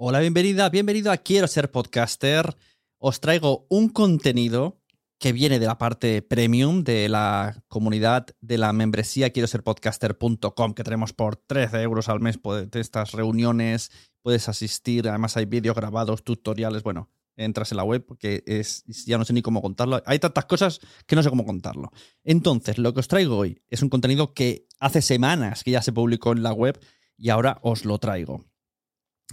Hola, 0.00 0.20
bienvenida, 0.20 0.68
bienvenido 0.68 1.10
a 1.10 1.16
Quiero 1.16 1.48
ser 1.48 1.72
podcaster. 1.72 2.56
Os 2.98 3.18
traigo 3.18 3.66
un 3.68 3.88
contenido 3.88 4.80
que 5.18 5.32
viene 5.32 5.58
de 5.58 5.66
la 5.66 5.76
parte 5.76 6.22
premium 6.22 6.84
de 6.84 7.08
la 7.08 7.64
comunidad 7.66 8.28
de 8.40 8.58
la 8.58 8.72
membresía 8.72 9.30
quiero 9.30 9.48
ser 9.48 9.64
podcaster.com 9.64 10.74
que 10.74 10.84
tenemos 10.84 11.12
por 11.12 11.34
13 11.34 11.82
euros 11.82 12.08
al 12.08 12.20
mes 12.20 12.38
de 12.70 12.80
estas 12.80 13.10
reuniones. 13.10 13.90
Puedes 14.22 14.48
asistir, 14.48 15.08
además 15.08 15.36
hay 15.36 15.46
vídeos 15.46 15.74
grabados, 15.74 16.22
tutoriales. 16.22 16.84
Bueno, 16.84 17.10
entras 17.34 17.72
en 17.72 17.78
la 17.78 17.82
web 17.82 18.06
porque 18.06 18.44
es, 18.46 18.84
ya 19.04 19.18
no 19.18 19.24
sé 19.24 19.32
ni 19.32 19.42
cómo 19.42 19.60
contarlo. 19.60 20.00
Hay 20.06 20.20
tantas 20.20 20.44
cosas 20.44 20.78
que 21.08 21.16
no 21.16 21.24
sé 21.24 21.28
cómo 21.28 21.44
contarlo. 21.44 21.90
Entonces, 22.22 22.78
lo 22.78 22.94
que 22.94 23.00
os 23.00 23.08
traigo 23.08 23.36
hoy 23.36 23.62
es 23.66 23.82
un 23.82 23.88
contenido 23.88 24.32
que 24.32 24.68
hace 24.78 25.02
semanas 25.02 25.64
que 25.64 25.72
ya 25.72 25.82
se 25.82 25.92
publicó 25.92 26.30
en 26.30 26.44
la 26.44 26.52
web 26.52 26.78
y 27.16 27.30
ahora 27.30 27.58
os 27.62 27.84
lo 27.84 27.98
traigo 27.98 28.47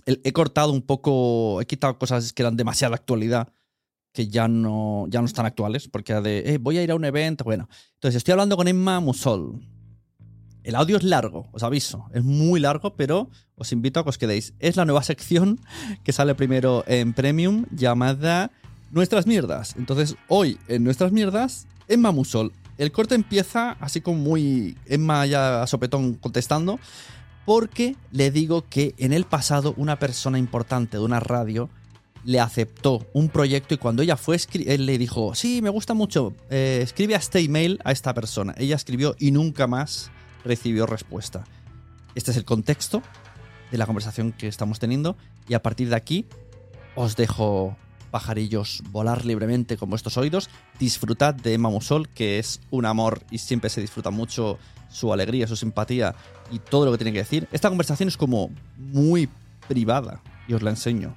he 0.05 0.33
cortado 0.33 0.71
un 0.71 0.81
poco, 0.81 1.61
he 1.61 1.65
quitado 1.65 1.97
cosas 1.97 2.33
que 2.33 2.41
eran 2.43 2.57
demasiada 2.57 2.95
actualidad, 2.95 3.49
que 4.13 4.27
ya 4.27 4.47
no, 4.47 5.05
ya 5.09 5.19
no 5.19 5.27
están 5.27 5.45
actuales, 5.45 5.87
porque 5.87 6.13
de, 6.21 6.53
eh, 6.53 6.57
voy 6.57 6.77
a 6.77 6.83
ir 6.83 6.91
a 6.91 6.95
un 6.95 7.05
evento, 7.05 7.43
bueno. 7.43 7.67
Entonces 7.95 8.17
estoy 8.17 8.31
hablando 8.31 8.55
con 8.55 8.67
Emma 8.67 8.99
Musol. 8.99 9.61
El 10.63 10.75
audio 10.75 10.97
es 10.97 11.03
largo, 11.03 11.49
os 11.51 11.61
aviso, 11.61 12.09
es 12.13 12.23
muy 12.23 12.59
largo, 12.59 12.95
pero 12.95 13.29
os 13.55 13.71
invito 13.71 13.99
a 13.99 14.03
que 14.03 14.09
os 14.09 14.17
quedéis. 14.17 14.53
Es 14.59 14.77
la 14.77 14.85
nueva 14.85 15.03
sección 15.03 15.59
que 16.03 16.11
sale 16.11 16.33
primero 16.33 16.83
en 16.87 17.13
Premium 17.13 17.65
llamada 17.71 18.51
Nuestras 18.91 19.27
Mierdas. 19.27 19.75
Entonces 19.77 20.15
hoy 20.27 20.57
en 20.67 20.83
Nuestras 20.83 21.11
Mierdas, 21.11 21.67
Emma 21.87 22.11
Musol. 22.11 22.51
El 22.77 22.91
corte 22.91 23.15
empieza 23.15 23.73
así 23.79 24.01
como 24.01 24.17
muy 24.17 24.77
Emma 24.85 25.25
ya 25.25 25.61
a 25.61 25.67
sopetón 25.67 26.15
contestando 26.15 26.79
porque 27.45 27.95
le 28.11 28.31
digo 28.31 28.65
que 28.67 28.95
en 28.97 29.13
el 29.13 29.25
pasado 29.25 29.73
una 29.77 29.99
persona 29.99 30.39
importante 30.39 30.97
de 30.97 31.03
una 31.03 31.19
radio 31.19 31.69
le 32.23 32.39
aceptó 32.39 33.05
un 33.13 33.29
proyecto 33.29 33.75
y 33.75 33.77
cuando 33.77 34.01
ella 34.01 34.17
fue, 34.17 34.39
él 34.65 34.87
le 34.87 34.97
dijo, 34.97 35.35
sí, 35.35 35.61
me 35.61 35.69
gusta 35.69 35.93
mucho, 35.93 36.33
eh, 36.49 36.79
escribe 36.81 37.13
a 37.13 37.19
este 37.19 37.39
email 37.39 37.79
a 37.85 37.91
esta 37.91 38.15
persona. 38.15 38.55
Ella 38.57 38.75
escribió 38.75 39.15
y 39.19 39.31
nunca 39.31 39.67
más 39.67 40.09
recibió 40.43 40.87
respuesta. 40.87 41.43
Este 42.15 42.31
es 42.31 42.37
el 42.37 42.45
contexto 42.45 43.03
de 43.71 43.77
la 43.77 43.85
conversación 43.85 44.31
que 44.31 44.47
estamos 44.47 44.79
teniendo 44.79 45.15
y 45.47 45.53
a 45.53 45.61
partir 45.61 45.89
de 45.89 45.95
aquí 45.95 46.25
os 46.95 47.15
dejo 47.15 47.77
pajarillos 48.09 48.81
volar 48.89 49.25
libremente 49.25 49.77
con 49.77 49.89
vuestros 49.89 50.17
oídos. 50.17 50.49
Disfrutad 50.79 51.35
de 51.35 51.53
Emma 51.53 51.69
Musol, 51.69 52.09
que 52.09 52.39
es 52.39 52.61
un 52.71 52.85
amor 52.85 53.21
y 53.29 53.37
siempre 53.37 53.69
se 53.69 53.81
disfruta 53.81 54.09
mucho 54.09 54.57
su 54.89 55.13
alegría, 55.13 55.47
su 55.47 55.55
simpatía 55.57 56.15
y 56.51 56.59
todo 56.59 56.85
lo 56.85 56.91
que 56.91 56.97
tiene 56.97 57.13
que 57.13 57.19
decir. 57.19 57.47
Esta 57.51 57.69
conversación 57.69 58.09
es 58.09 58.17
como 58.17 58.51
muy 58.77 59.29
privada 59.67 60.21
y 60.47 60.53
os 60.53 60.61
la 60.61 60.69
enseño 60.69 61.15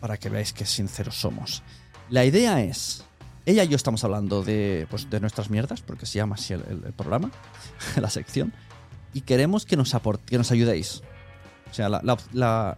para 0.00 0.16
que 0.16 0.28
veáis 0.28 0.52
qué 0.52 0.64
sinceros 0.64 1.20
somos. 1.20 1.62
La 2.08 2.24
idea 2.24 2.62
es, 2.62 3.04
ella 3.46 3.64
y 3.64 3.68
yo 3.68 3.76
estamos 3.76 4.02
hablando 4.02 4.42
de, 4.42 4.86
pues, 4.90 5.08
de 5.10 5.20
nuestras 5.20 5.50
mierdas, 5.50 5.82
porque 5.82 6.06
se 6.06 6.18
llama 6.18 6.34
así 6.34 6.54
el, 6.54 6.92
programa, 6.96 7.30
la 8.00 8.10
sección, 8.10 8.52
y 9.12 9.20
queremos 9.22 9.66
que 9.66 9.76
nos, 9.76 9.94
que 10.26 10.38
nos 10.38 10.50
ayudéis. 10.50 11.02
O 11.70 11.74
sea, 11.74 11.88
la, 11.88 12.76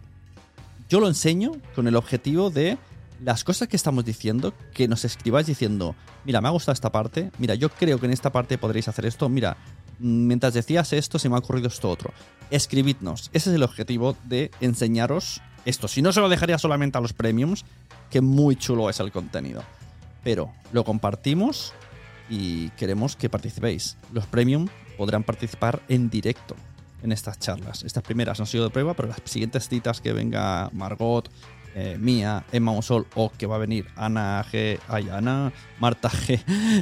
yo 0.89 0.99
lo 0.99 1.07
enseño 1.07 1.53
con 1.75 1.87
el 1.87 1.95
objetivo 1.95 2.49
de 2.49 2.77
las 3.23 3.43
cosas 3.43 3.67
que 3.67 3.75
estamos 3.75 4.03
diciendo, 4.05 4.53
que 4.73 4.87
nos 4.87 5.05
escribáis 5.05 5.47
diciendo, 5.47 5.95
mira, 6.25 6.41
me 6.41 6.49
ha 6.49 6.51
gustado 6.51 6.73
esta 6.73 6.91
parte, 6.91 7.31
mira, 7.39 7.55
yo 7.55 7.69
creo 7.69 7.99
que 7.99 8.05
en 8.05 8.11
esta 8.11 8.31
parte 8.31 8.57
podréis 8.57 8.87
hacer 8.87 9.05
esto, 9.05 9.29
mira, 9.29 9.57
mientras 9.99 10.53
decías 10.53 10.93
esto 10.93 11.19
se 11.19 11.29
me 11.29 11.35
ha 11.35 11.39
ocurrido 11.39 11.67
esto 11.67 11.89
otro. 11.89 12.13
Escribidnos, 12.49 13.29
ese 13.33 13.49
es 13.49 13.55
el 13.55 13.63
objetivo 13.63 14.15
de 14.25 14.51
enseñaros 14.61 15.41
esto. 15.65 15.87
Si 15.87 16.01
no, 16.01 16.11
se 16.11 16.19
lo 16.19 16.29
dejaría 16.29 16.57
solamente 16.57 16.97
a 16.97 17.01
los 17.01 17.13
premiums, 17.13 17.65
que 18.09 18.21
muy 18.21 18.55
chulo 18.55 18.89
es 18.89 18.99
el 18.99 19.11
contenido. 19.11 19.63
Pero 20.23 20.51
lo 20.71 20.83
compartimos 20.83 21.73
y 22.29 22.69
queremos 22.71 23.15
que 23.15 23.29
participéis. 23.29 23.97
Los 24.11 24.25
premium 24.27 24.67
podrán 24.97 25.23
participar 25.23 25.81
en 25.87 26.09
directo 26.09 26.55
en 27.01 27.11
estas 27.11 27.39
charlas. 27.39 27.83
Estas 27.83 28.03
primeras 28.03 28.39
han 28.39 28.47
sido 28.47 28.65
de 28.65 28.69
prueba, 28.69 28.93
pero 28.93 29.09
las 29.09 29.21
siguientes 29.25 29.67
citas 29.67 30.01
que 30.01 30.13
venga 30.13 30.69
Margot, 30.73 31.29
eh, 31.75 31.97
mía, 31.99 32.45
Emma 32.51 32.71
Mosol 32.71 33.07
o 33.15 33.31
que 33.31 33.45
va 33.45 33.55
a 33.55 33.59
venir 33.59 33.87
Ana 33.95 34.43
G. 34.51 34.79
Ayana, 34.87 35.51
Marta 35.79 36.09
G. 36.09 36.39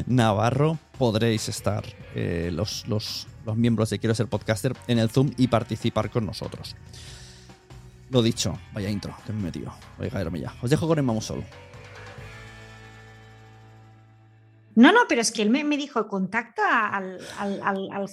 Navarro, 0.08 0.78
podréis 0.98 1.50
estar 1.50 1.84
eh, 2.16 2.52
los, 2.54 2.88
los, 2.88 3.28
miembros 3.56 3.90
de 3.90 4.00
Quiero 4.00 4.14
ser 4.16 4.28
podcaster 4.28 4.76
en 4.88 5.00
el 5.00 5.10
Zoom 5.10 5.32
y 5.38 5.48
participar 5.48 6.10
con 6.10 6.26
nosotros. 6.26 6.76
Lo 8.10 8.22
dicho, 8.22 8.58
vaya 8.74 8.90
intro 8.90 9.16
que 9.26 9.34
me 9.34 9.40
he 9.40 9.44
metido. 9.44 9.74
Voy 9.98 10.08
a 10.08 10.10
caerme 10.10 10.42
ya. 10.42 10.54
Os 10.62 10.70
dejo 10.70 10.88
con 10.88 11.00
Emma 11.00 11.14
Mosol. 11.14 11.44
No, 14.76 14.92
no, 14.92 15.02
pero 15.08 15.22
es 15.22 15.32
que 15.32 15.42
él 15.42 15.50
me, 15.50 15.78
dijo, 15.78 16.08
contacta 16.08 16.88
al, 16.88 17.20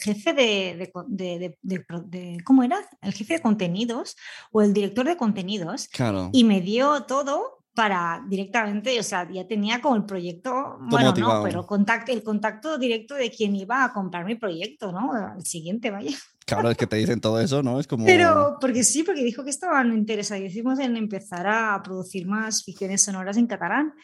jefe 0.02 0.32
de, 0.32 2.42
¿cómo 2.44 2.62
era? 2.62 2.78
El 3.00 3.12
jefe 3.12 3.34
de 3.34 3.40
contenidos 3.40 4.16
o 4.50 4.62
el 4.62 4.72
director 4.72 5.06
de 5.06 5.16
contenidos. 5.16 5.88
Claro. 5.88 6.30
Y 6.32 6.44
me 6.44 6.60
dio 6.60 7.04
todo 7.04 7.64
para 7.74 8.24
directamente, 8.28 8.98
o 8.98 9.02
sea, 9.04 9.30
ya 9.30 9.46
tenía 9.46 9.80
como 9.80 9.94
el 9.94 10.04
proyecto, 10.04 10.78
bueno, 10.80 11.14
no, 11.16 11.44
pero 11.44 11.64
contacto, 11.64 12.10
el 12.10 12.24
contacto 12.24 12.76
directo 12.76 13.14
de 13.14 13.30
quien 13.30 13.54
iba 13.54 13.84
a 13.84 13.92
comprar 13.92 14.24
mi 14.24 14.34
proyecto, 14.34 14.90
¿no? 14.90 15.12
El 15.36 15.46
siguiente, 15.46 15.92
vaya. 15.92 16.10
Claro, 16.44 16.70
es 16.70 16.76
que 16.76 16.88
te 16.88 16.96
dicen 16.96 17.20
todo 17.20 17.40
eso, 17.40 17.62
¿no? 17.62 17.78
Es 17.78 17.86
como... 17.86 18.04
Pero, 18.04 18.56
porque 18.60 18.82
sí, 18.82 19.04
porque 19.04 19.22
dijo 19.22 19.44
que 19.44 19.50
estaban 19.50 19.92
interesadísimos 19.92 20.80
en 20.80 20.96
empezar 20.96 21.46
a 21.46 21.80
producir 21.84 22.26
más 22.26 22.64
ficciones 22.64 23.02
sonoras 23.02 23.36
en 23.36 23.46
catalán. 23.46 23.94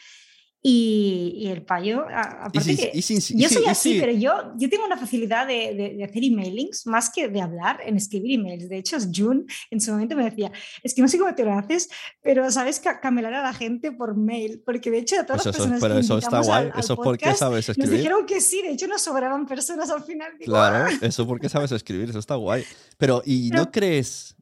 Y, 0.67 1.45
el 1.45 1.61
payo, 1.61 2.07
aparte 2.09 2.75
que 2.75 2.91
yo 3.35 3.49
soy 3.49 3.65
así, 3.67 3.99
pero 3.99 4.11
yo, 4.11 4.31
yo 4.57 4.67
tengo 4.67 4.83
una 4.83 4.97
facilidad 4.97 5.45
de, 5.45 5.93
de, 5.95 6.03
hacer 6.03 6.23
emailings 6.23 6.87
más 6.87 7.11
que 7.11 7.27
de 7.27 7.39
hablar 7.39 7.81
en 7.85 7.97
escribir 7.97 8.39
emails. 8.39 8.67
De 8.67 8.77
hecho, 8.79 8.97
June 9.13 9.45
en 9.69 9.79
su 9.79 9.91
momento 9.91 10.15
me 10.15 10.23
decía, 10.23 10.51
es 10.81 10.95
que 10.95 11.03
no 11.03 11.07
sé 11.07 11.19
cómo 11.19 11.35
te 11.35 11.45
lo 11.45 11.53
haces, 11.53 11.87
pero 12.19 12.49
sabes 12.49 12.79
camelar 12.79 13.35
a 13.35 13.43
la 13.43 13.53
gente 13.53 13.91
por 13.91 14.17
mail, 14.17 14.63
porque 14.65 14.89
de 14.89 14.97
hecho 14.97 15.19
a 15.19 15.25
todas 15.27 15.45
las 15.45 15.55
personas 15.55 15.79
Pero 15.79 15.99
eso 15.99 16.17
está 16.17 16.41
guay, 16.41 16.71
eso 16.75 16.95
porque 16.95 17.35
sabes 17.35 17.69
escribir. 17.69 17.91
Nos 17.91 17.99
dijeron 17.99 18.25
que 18.25 18.41
sí, 18.41 18.63
de 18.63 18.71
hecho 18.71 18.87
nos 18.87 19.03
sobraban 19.03 19.45
personas 19.45 19.91
al 19.91 20.03
final. 20.03 20.31
claro, 20.43 20.89
ah". 20.89 20.97
eso 20.99 21.27
porque 21.27 21.47
sabes 21.47 21.71
escribir, 21.73 22.09
eso 22.09 22.17
está 22.17 22.33
guay. 22.33 22.63
Pero, 22.97 23.21
¿y 23.23 23.51
no 23.51 23.69
crees, 23.69 24.35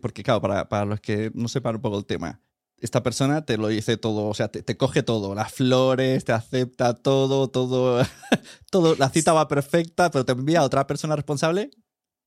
porque 0.00 0.22
claro, 0.22 0.40
para, 0.40 0.68
para 0.68 0.84
los 0.84 1.00
que 1.00 1.32
no 1.34 1.48
sepan 1.48 1.74
un 1.74 1.82
poco 1.82 1.98
el 1.98 2.06
tema, 2.06 2.40
esta 2.78 3.02
persona 3.02 3.44
te 3.44 3.56
lo 3.56 3.68
dice 3.68 3.96
todo, 3.96 4.26
o 4.26 4.34
sea, 4.34 4.48
te, 4.48 4.76
coge 4.76 5.02
todo, 5.02 5.34
las 5.34 5.52
flores, 5.52 6.24
te 6.24 6.32
acepta 6.32 6.94
todo, 6.94 7.48
todo, 7.48 8.02
todo, 8.70 8.94
la 8.96 9.08
cita 9.08 9.32
va 9.32 9.48
perfecta, 9.48 10.10
pero 10.10 10.24
te 10.24 10.32
envía 10.32 10.60
a 10.60 10.64
otra 10.64 10.86
persona 10.86 11.16
responsable 11.16 11.70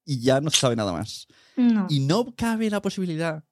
y 0.05 0.21
ya 0.21 0.41
no 0.41 0.49
se 0.49 0.59
sabe 0.59 0.75
nada 0.75 0.94
más. 0.94 1.27
Y 1.89 2.01
no 2.01 2.35
cabe 2.35 2.69
la 2.69 2.81
posibilidad 2.81 3.44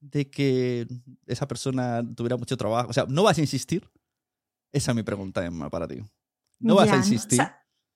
de 0.00 0.30
que 0.30 0.86
esa 1.26 1.46
persona 1.46 2.02
tuviera 2.16 2.38
mucho 2.38 2.56
trabajo. 2.56 2.88
O 2.88 2.92
sea, 2.92 3.04
¿no 3.06 3.22
vas 3.22 3.36
a 3.36 3.42
insistir? 3.42 3.86
Esa 4.72 4.92
es 4.92 4.96
mi 4.96 5.02
pregunta, 5.02 5.44
Emma, 5.44 5.68
para 5.68 5.86
ti. 5.86 6.02
¿No 6.58 6.76
vas 6.76 6.90
a 6.90 6.96
insistir? 6.96 7.40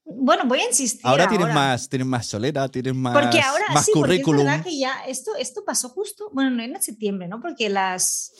Bueno, 0.04 0.44
voy 0.46 0.60
a 0.60 0.66
insistir. 0.66 1.00
Ahora 1.04 1.28
tienes 1.28 1.52
más, 1.52 1.88
tienes 1.88 2.06
más 2.06 2.26
solera, 2.26 2.68
tienes 2.68 2.94
más, 2.94 3.14
porque 3.14 3.40
ahora, 3.40 3.64
más 3.72 3.86
sí, 3.86 3.92
currículum. 3.92 4.44
Porque 4.44 4.50
es 4.50 4.58
verdad 4.58 4.64
que 4.64 4.78
ya 4.78 4.92
esto, 5.06 5.30
esto 5.38 5.64
pasó 5.64 5.88
justo, 5.88 6.30
bueno, 6.32 6.50
no 6.50 6.62
en 6.62 6.82
septiembre, 6.82 7.26
¿no? 7.26 7.40
Porque 7.40 7.70
las, 7.70 8.32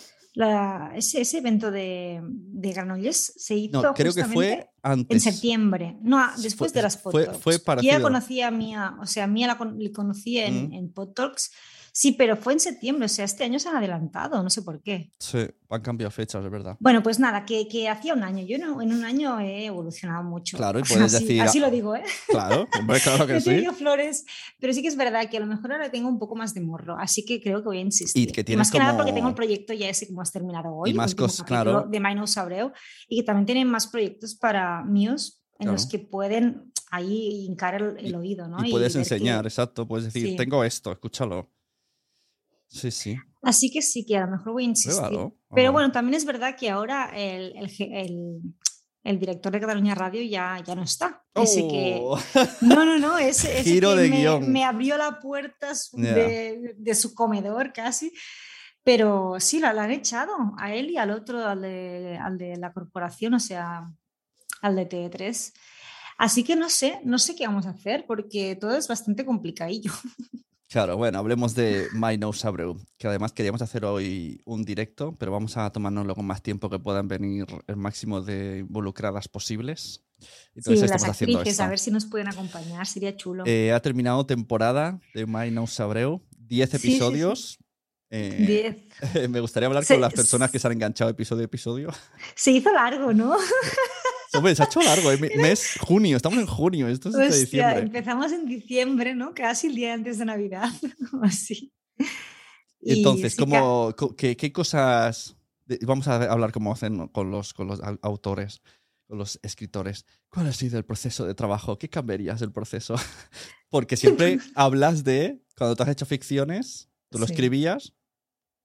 ese, 0.95 1.23
ese, 1.23 1.39
evento 1.39 1.71
de, 1.71 2.21
de 2.23 2.73
Granollers 2.73 3.33
se 3.37 3.55
hizo 3.55 3.81
no, 3.81 3.95
creo 3.95 4.13
que 4.13 4.25
fue 4.25 4.69
antes. 4.83 5.27
en 5.27 5.33
septiembre, 5.33 5.97
no, 6.03 6.23
después 6.37 6.73
de 6.73 6.83
las 6.83 7.01
fotos. 7.01 7.39
Fue, 7.39 7.59
fue 7.59 7.77
Yo 7.77 7.83
ya 7.83 8.03
conocía 8.03 8.49
a 8.49 8.51
Mía, 8.51 8.97
o 9.01 9.07
sea, 9.07 9.27
Mía 9.27 9.47
la, 9.47 9.73
le 9.77 9.93
conocí 9.93 10.39
en, 10.39 10.69
mm. 10.69 10.73
en 10.75 10.93
Podtalks 10.93 11.51
Sí, 11.97 12.11
pero 12.11 12.37
fue 12.37 12.55
en 12.55 12.59
septiembre, 12.59 13.07
o 13.07 13.09
sea, 13.09 13.25
este 13.25 13.45
año 13.45 13.61
se 13.61 13.69
han 13.69 13.77
adelantado, 13.77 14.43
no 14.43 14.51
sé 14.51 14.63
por 14.63 14.83
qué. 14.83 15.13
Sí, 15.21 15.47
han 15.71 15.81
cambiado 15.81 16.11
fechas, 16.11 16.45
es 16.45 16.51
verdad. 16.51 16.77
Bueno, 16.81 17.05
pues 17.05 17.21
nada, 17.21 17.45
que, 17.45 17.69
que 17.69 17.89
hacía 17.89 18.15
un 18.15 18.25
año. 18.25 18.45
Yo 18.45 18.59
no, 18.59 18.83
en 18.83 18.93
un 18.93 19.05
año 19.05 19.39
he 19.39 19.67
evolucionado 19.67 20.25
mucho. 20.25 20.57
Claro, 20.57 20.81
y 20.81 20.83
puedes 20.89 21.15
así, 21.15 21.25
decir. 21.25 21.43
Así 21.43 21.61
lo 21.61 21.71
digo, 21.71 21.95
¿eh? 21.95 22.03
Claro, 22.27 22.67
hombre, 22.77 22.99
claro 22.99 23.29
que 23.29 23.41
sí. 23.41 23.65
flores, 23.79 24.25
pero 24.59 24.73
sí 24.73 24.83
que 24.83 24.89
es 24.89 24.97
verdad 24.97 25.31
que 25.31 25.37
a 25.37 25.41
lo 25.41 25.47
mejor 25.47 25.71
ahora 25.71 25.89
tengo 25.89 26.09
un 26.09 26.19
poco 26.19 26.35
más 26.35 26.53
de 26.53 26.63
morro, 26.63 26.97
así 26.99 27.25
que 27.25 27.41
creo 27.41 27.61
que 27.61 27.67
voy 27.67 27.79
a 27.79 27.83
insistir. 27.83 28.29
Y 28.29 28.33
que 28.33 28.43
tienes 28.43 28.59
más 28.59 28.73
que 28.73 28.79
nada 28.81 28.97
porque 28.97 29.13
tengo 29.13 29.29
el 29.29 29.35
proyecto 29.37 29.73
ya 29.73 29.89
ese 29.89 30.07
que 30.07 30.13
hemos 30.13 30.33
terminado 30.33 30.75
hoy. 30.75 30.91
Y 30.91 30.95
más 30.95 31.15
cosas, 31.15 31.47
claro. 31.47 31.87
De 31.89 32.01
Minos 32.01 32.37
Abreu, 32.37 32.73
y 33.09 33.19
que 33.19 33.23
también 33.23 33.47
tienen 33.47 33.69
más 33.69 33.87
proyectos 33.87 34.35
para 34.35 34.83
míos 34.83 35.45
en 35.61 35.71
los 35.71 35.87
que 35.87 36.01
pueden 36.01 36.73
ahí 36.91 37.45
hincar 37.47 37.77
el, 37.77 38.15
oído, 38.17 38.49
¿no? 38.49 38.65
Y, 38.65 38.73
puedes 38.73 38.97
enseñar, 38.97 39.47
exacto, 39.47 39.87
puedes 39.87 40.13
decir, 40.13 40.37
tengo 40.37 40.65
esto, 40.65 40.91
escúchalo. 40.91 41.55
Sí, 42.75 42.91
sí. 42.91 43.17
Así 43.43 43.71
que 43.71 43.83
sí, 43.83 44.05
que 44.05 44.17
a 44.17 44.27
lo 44.27 44.33
mejor 44.33 44.53
voy 44.53 44.65
a 44.65 44.69
insistir. 44.69 45.19
Pero 45.55 45.73
bueno, 45.73 45.93
también 45.93 46.15
es 46.15 46.25
verdad 46.25 46.57
que 46.59 46.71
ahora 46.71 47.13
el, 47.15 47.55
el, 49.05 49.19
director 49.21 49.53
de 49.53 49.61
Cataluña 49.61 49.95
Radio 49.95 50.23
ya, 50.23 50.61
ya 50.67 50.75
no 50.75 50.83
está. 50.83 51.23
Ese 51.35 51.69
que. 51.69 52.01
Oh. 52.03 52.19
No, 52.63 52.85
no, 52.85 52.99
no. 52.99 53.17
Ese, 53.17 53.63
Giro 53.63 53.95
de 53.95 54.09
me, 54.09 54.19
guion. 54.19 54.51
me 54.51 54.65
abrió 54.65 54.97
la 54.97 55.21
puerta 55.21 55.73
de, 55.93 56.75
de, 56.77 56.95
su 56.95 57.15
comedor 57.15 57.73
casi. 57.73 58.13
Pero 58.83 59.37
sí, 59.39 59.61
la, 59.61 59.71
han 59.71 59.93
echado 59.93 60.33
a 60.59 60.75
él 60.75 60.91
y 60.91 60.97
al 60.97 61.11
otro, 61.11 61.47
al 61.47 61.63
de, 61.63 62.19
al 62.21 62.37
de 62.37 62.57
la 62.57 62.73
corporación, 62.73 63.35
o 63.35 63.41
sea, 63.41 63.89
al 64.63 64.77
de 64.77 64.89
T3. 64.89 65.53
Así 66.19 66.43
que 66.43 66.57
no 66.57 66.69
sé, 66.69 67.01
no 67.05 67.19
sé 67.19 67.37
qué 67.37 67.47
vamos 67.47 67.67
a 67.67 67.71
hacer 67.71 68.05
porque 68.07 68.57
todo 68.57 68.77
es 68.77 68.89
bastante 68.89 69.25
complicadillo. 69.25 69.93
Claro, 70.75 70.97
bueno, 70.97 71.21
hablemos 71.21 71.55
de 71.55 71.87
My 71.93 72.19
Nose 72.19 72.49
Abreu, 72.49 72.77
que 72.99 73.07
además 73.07 73.31
queríamos 73.31 73.63
hacer 73.63 73.85
hoy 73.85 74.43
un 74.45 74.65
directo, 74.65 75.15
pero 75.21 75.31
vamos 75.31 75.57
a 75.57 75.71
tomárnoslo 75.71 76.17
con 76.17 76.27
más 76.27 76.43
tiempo 76.43 76.69
que 76.69 76.81
puedan 76.81 77.07
venir 77.07 77.47
el 77.69 77.77
máximo 77.77 78.21
de 78.21 78.59
involucradas 78.59 79.29
posibles. 79.29 80.03
Entonces, 80.53 80.81
sí, 80.81 80.89
las 80.89 81.05
actrices, 81.05 81.61
a 81.61 81.69
ver 81.69 81.79
si 81.79 81.93
nos 81.93 82.07
pueden 82.07 82.27
acompañar, 82.27 82.89
sería 82.89 83.17
chulo. 83.17 83.45
Eh, 83.47 83.71
ha 83.71 83.79
terminado 83.79 84.27
temporada 84.27 84.99
de 85.15 85.27
My 85.27 85.49
Nose 85.53 85.81
Abreu, 85.81 86.21
10 86.39 86.75
episodios. 86.75 87.57
Eh, 88.11 88.89
me 89.31 89.39
gustaría 89.39 89.69
hablar 89.69 89.87
con 89.87 90.01
las 90.01 90.13
personas 90.13 90.51
que 90.51 90.59
se 90.59 90.67
han 90.67 90.73
enganchado 90.73 91.09
episodio 91.09 91.43
a 91.43 91.45
episodio. 91.45 91.91
Se 92.35 92.51
hizo 92.51 92.73
largo, 92.73 93.13
¿no? 93.13 93.37
Hombre, 94.35 94.55
se 94.55 94.63
ha 94.63 94.67
hecho 94.67 94.81
largo, 94.81 95.13
¿eh? 95.13 95.19
mes 95.37 95.77
junio, 95.81 96.17
estamos 96.17 96.39
en 96.39 96.47
junio, 96.47 96.89
esto 96.89 97.09
es 97.09 97.15
de 97.15 97.41
diciembre. 97.41 97.81
Empezamos 97.81 98.33
en 98.33 98.47
diciembre, 98.47 99.15
¿no? 99.15 99.35
Casi 99.35 99.69
el 99.69 99.75
día 99.75 99.95
antes 99.95 100.19
de 100.19 100.25
Navidad, 100.25 100.71
así. 101.23 101.73
Entonces, 102.81 103.37
¿cómo, 103.37 103.95
qué, 104.17 104.37
qué, 104.37 104.53
cosas... 104.53 105.37
Vamos 105.83 106.09
a 106.09 106.17
hablar 106.31 106.53
cómo 106.53 106.73
hacen 106.73 107.09
con 107.09 107.31
los, 107.31 107.55
con 107.55 107.69
los 107.69 107.81
autores, 108.03 108.61
con 109.07 109.19
los 109.19 109.39
escritores. 109.43 110.05
¿Cuál 110.29 110.49
ha 110.49 110.53
sido 110.53 110.77
el 110.79 110.85
proceso 110.85 111.25
de 111.27 111.35
trabajo? 111.35 111.79
¿Qué 111.79 111.89
cambiarías 111.89 112.41
del 112.41 112.53
proceso? 112.53 112.97
Porque 113.71 113.97
siempre 113.97 114.39
hablas 114.55 115.05
de, 115.05 115.43
cuando 115.57 115.77
tú 115.77 115.83
has 115.83 115.89
hecho 115.89 116.07
ficciones, 116.07 116.91
tú 117.11 117.19
lo 117.19 117.25
escribías 117.25 117.95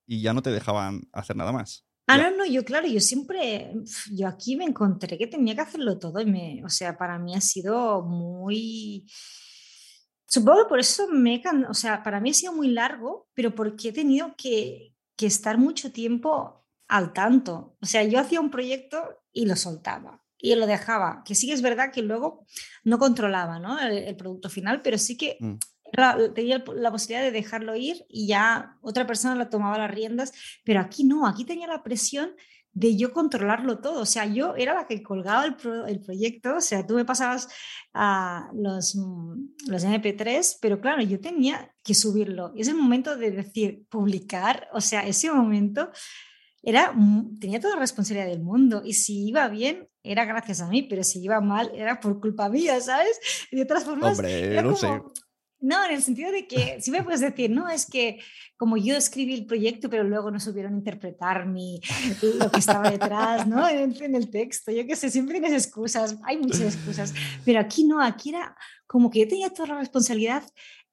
y 0.06 0.22
ya 0.22 0.34
no 0.34 0.42
te 0.42 0.50
dejaban 0.50 1.08
hacer 1.14 1.36
nada 1.36 1.52
más. 1.52 1.86
Ah, 2.12 2.18
no, 2.18 2.32
no, 2.38 2.46
yo 2.46 2.66
claro, 2.66 2.88
yo 2.88 3.00
siempre, 3.00 3.72
yo 4.12 4.28
aquí 4.28 4.56
me 4.56 4.66
encontré 4.66 5.16
que 5.16 5.28
tenía 5.28 5.54
que 5.54 5.62
hacerlo 5.62 6.00
todo 6.00 6.20
y 6.20 6.26
me, 6.26 6.64
o 6.66 6.70
sea, 6.70 6.98
para 6.98 7.20
mí 7.20 7.36
ha 7.36 7.42
sido 7.42 8.02
muy, 8.02 9.06
supongo 10.26 10.64
que 10.64 10.70
por 10.70 10.80
eso 10.80 11.08
me, 11.08 11.40
o 11.70 11.74
sea, 11.76 12.02
para 12.02 12.20
mí 12.20 12.32
ha 12.32 12.34
sido 12.34 12.54
muy 12.54 12.70
largo, 12.70 13.30
pero 13.36 13.54
porque 13.54 13.90
he 13.90 13.94
tenido 13.94 14.34
que, 14.36 14.96
que 15.16 15.28
estar 15.28 15.60
mucho 15.60 15.92
tiempo 15.92 16.66
al 16.88 17.14
tanto. 17.14 17.78
O 17.80 17.86
sea, 17.86 18.04
yo 18.04 18.20
hacía 18.20 18.42
un 18.42 18.50
proyecto 18.50 19.22
y 19.32 19.46
lo 19.46 19.56
soltaba 19.56 20.24
y 20.36 20.56
lo 20.56 20.66
dejaba, 20.66 21.22
que 21.24 21.36
sí 21.36 21.52
es 21.52 21.62
verdad 21.62 21.92
que 21.94 22.02
luego 22.02 22.48
no 22.84 22.98
controlaba 22.98 23.60
¿no? 23.60 23.80
El, 23.80 24.16
producto 24.16 24.50
final, 24.50 24.82
pero 24.82 24.98
sí 24.98 25.16
que 25.16 25.38
mm 25.40 25.58
tenía 26.34 26.64
la 26.76 26.92
posibilidad 26.92 27.24
de 27.24 27.32
dejarlo 27.32 27.76
ir 27.76 28.06
y 28.10 28.28
ya 28.28 28.78
otra 28.82 29.06
persona 29.08 29.36
lo 29.36 29.50
tomaba 29.50 29.78
las 29.78 29.92
riendas, 29.92 30.34
pero 30.64 30.80
aquí 30.80 31.04
no, 31.04 31.28
aquí 31.28 31.46
tenía 31.46 31.68
la 31.68 31.84
presión 31.84 32.32
de 32.72 32.96
yo 32.96 33.12
controlarlo 33.12 33.80
todo, 33.80 34.02
o 34.02 34.06
sea, 34.06 34.26
yo 34.26 34.56
era 34.56 34.74
la 34.74 34.88
que 34.88 35.02
colgaba 35.02 35.46
el, 35.46 35.56
el 35.88 36.02
proyecto, 36.02 36.58
o 36.58 36.62
sea, 36.62 36.86
tú 36.86 36.94
me 36.94 37.06
pasabas 37.06 37.50
a 37.94 38.50
los, 38.54 38.96
los 39.68 39.86
MP3, 39.86 40.60
pero 40.62 40.80
claro, 40.80 41.02
yo 41.02 41.20
tenía 41.20 41.74
que 41.84 41.94
subirlo. 41.94 42.54
Y 42.56 42.62
es 42.62 42.68
el 42.68 42.76
momento 42.76 43.18
de 43.18 43.32
decir, 43.32 43.86
publicar, 43.90 44.70
o 44.72 44.82
sea, 44.82 45.06
ese 45.06 45.32
momento 45.32 45.90
era, 46.62 46.94
tenía 47.40 47.60
toda 47.60 47.76
la 47.76 47.82
responsabilidad 47.82 48.28
del 48.28 48.42
mundo. 48.42 48.82
Y 48.86 48.94
si 48.94 49.28
iba 49.28 49.48
bien 49.48 49.90
era 50.04 50.26
gracias 50.26 50.62
a 50.62 50.68
mí, 50.68 50.84
pero 50.84 51.04
si 51.04 51.22
iba 51.22 51.42
mal 51.42 51.72
era 51.74 52.00
por 52.00 52.20
culpa 52.20 52.50
mía, 52.50 52.80
¿sabes? 52.80 53.20
De 53.52 53.62
otras 53.62 53.84
formas, 53.84 54.18
Hombre, 54.18 54.62
no 54.62 54.76
sé 54.76 55.02
no, 55.62 55.86
en 55.86 55.92
el 55.92 56.02
sentido 56.02 56.32
de 56.32 56.48
que 56.48 56.80
si 56.82 56.90
me 56.90 57.04
puedes 57.04 57.20
decir, 57.20 57.50
no, 57.50 57.70
es 57.70 57.86
que 57.86 58.20
como 58.56 58.78
yo 58.78 58.96
escribí 58.96 59.34
el 59.34 59.46
proyecto, 59.46 59.90
pero 59.90 60.04
luego 60.04 60.32
no 60.32 60.40
supieron 60.40 60.74
interpretar 60.74 61.46
mi, 61.46 61.82
lo 62.40 62.50
que 62.50 62.60
estaba 62.60 62.90
detrás, 62.90 63.46
¿no? 63.46 63.68
En, 63.68 64.16
el 64.16 64.30
texto, 64.30 64.72
yo 64.72 64.86
qué 64.88 64.96
sé, 64.96 65.10
siempre 65.10 65.40
tienes 65.40 65.66
excusas, 65.66 66.18
hay 66.24 66.38
muchas 66.38 66.76
excusas, 66.76 67.14
pero 67.44 67.60
aquí 67.60 67.84
no, 67.84 68.02
aquí 68.02 68.30
era 68.30 68.56
como 68.88 69.10
que 69.10 69.20
yo 69.20 69.28
tenía 69.28 69.50
toda 69.50 69.70
la 69.70 69.80
responsabilidad 69.80 70.44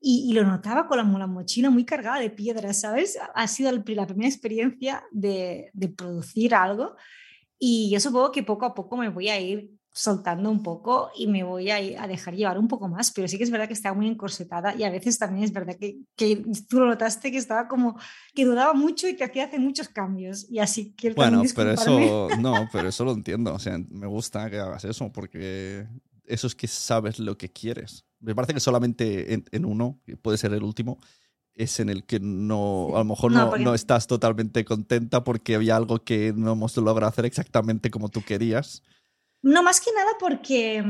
y, 0.01 0.33
lo 0.35 0.45
notaba 0.45 0.87
con 0.87 0.99
la, 0.99 1.19
la, 1.19 1.27
mochila 1.27 1.71
muy 1.71 1.85
cargada 1.85 2.21
de 2.21 2.31
piedras, 2.31 2.81
¿sabes? 2.81 3.19
Ha 3.35 3.49
sido 3.49 3.73
la 3.73 3.83
primera 4.07 4.29
experiencia 4.29 5.03
de, 5.11 5.71
de 5.73 5.89
producir 5.89 6.55
algo 6.55 6.97
y 7.59 7.91
yo 7.91 8.01
supongo 8.01 8.33
que 8.33 8.43
poco 8.43 8.67
a 8.67 8.75
poco 8.75 8.97
me 8.97 9.09
voy 9.09 9.29
a 9.29 9.41
ir 9.41 9.71
soltando 9.97 10.51
un 10.51 10.63
poco 10.63 11.11
y 11.17 11.27
me 11.27 11.43
voy 11.43 11.71
a, 11.71 11.77
a, 11.77 12.07
dejar 12.07 12.35
llevar 12.35 12.59
un 12.59 12.69
poco 12.69 12.87
más, 12.87 13.11
pero 13.13 13.27
sí 13.29 13.39
que 13.39 13.45
es 13.45 13.51
verdad 13.51 13.67
que 13.67 13.73
estaba 13.73 13.97
muy 13.97 14.07
encorsetada 14.07 14.77
y 14.77 14.85
a 14.85 14.91
veces 14.91 15.19
también 15.19 15.43
es 15.43 15.55
verdad 15.55 15.75
que, 15.81 16.01
que 16.15 16.45
tú 16.69 16.81
lo 16.81 16.87
notaste 16.87 17.33
que 17.33 17.39
estaba 17.39 17.67
como 17.67 17.99
que 18.35 18.45
dudaba 18.45 18.75
mucho 18.75 19.09
y 19.09 19.17
que 19.17 19.25
hacía 19.25 19.47
hacer 19.47 19.59
muchos 19.59 19.89
cambios 19.89 20.51
y 20.51 20.59
así 20.59 20.93
que 20.93 21.15
bueno 21.15 21.43
pero 21.55 21.73
eso 21.73 22.29
no 22.39 22.69
pero 22.71 22.89
eso 22.91 23.07
lo 23.07 23.13
entiendo 23.13 23.55
o 23.55 23.59
sea 23.59 23.79
me 23.89 24.07
gusta 24.07 24.51
que 24.51 24.59
hagas 24.59 24.85
eso 24.85 25.11
porque 25.11 25.87
eso 26.27 26.47
es 26.47 26.55
que 26.55 26.69
sabes 26.69 27.19
lo 27.19 27.39
que 27.39 27.51
quieres 27.51 28.05
me 28.21 28.35
parece 28.35 28.53
que 28.53 28.61
solamente 28.61 29.33
en, 29.51 29.65
uno 29.65 29.99
puede 30.21 30.37
ser 30.37 30.53
el 30.53 30.63
último 30.63 30.99
es 31.55 31.81
en 31.81 31.89
el 31.89 32.05
que 32.05 32.21
no, 32.21 32.91
a 32.95 32.99
lo 32.99 33.05
mejor 33.07 33.33
no, 33.33 33.57
no, 33.57 33.73
estás 33.73 34.07
totalmente 34.07 34.63
contenta 34.67 35.25
porque 35.25 35.55
había 35.55 35.75
algo 35.75 36.05
que 36.05 36.35
no 36.37 36.53
hemos 36.53 36.77
logrado 36.77 37.09
hacer 37.09 37.25
exactamente 37.25 37.91
como 37.91 38.11
tú 38.11 38.23
querías. 38.23 38.83
No, 39.47 39.63
más 39.63 39.81
que 39.81 39.93
nada 39.93 40.11
porque 40.19 40.85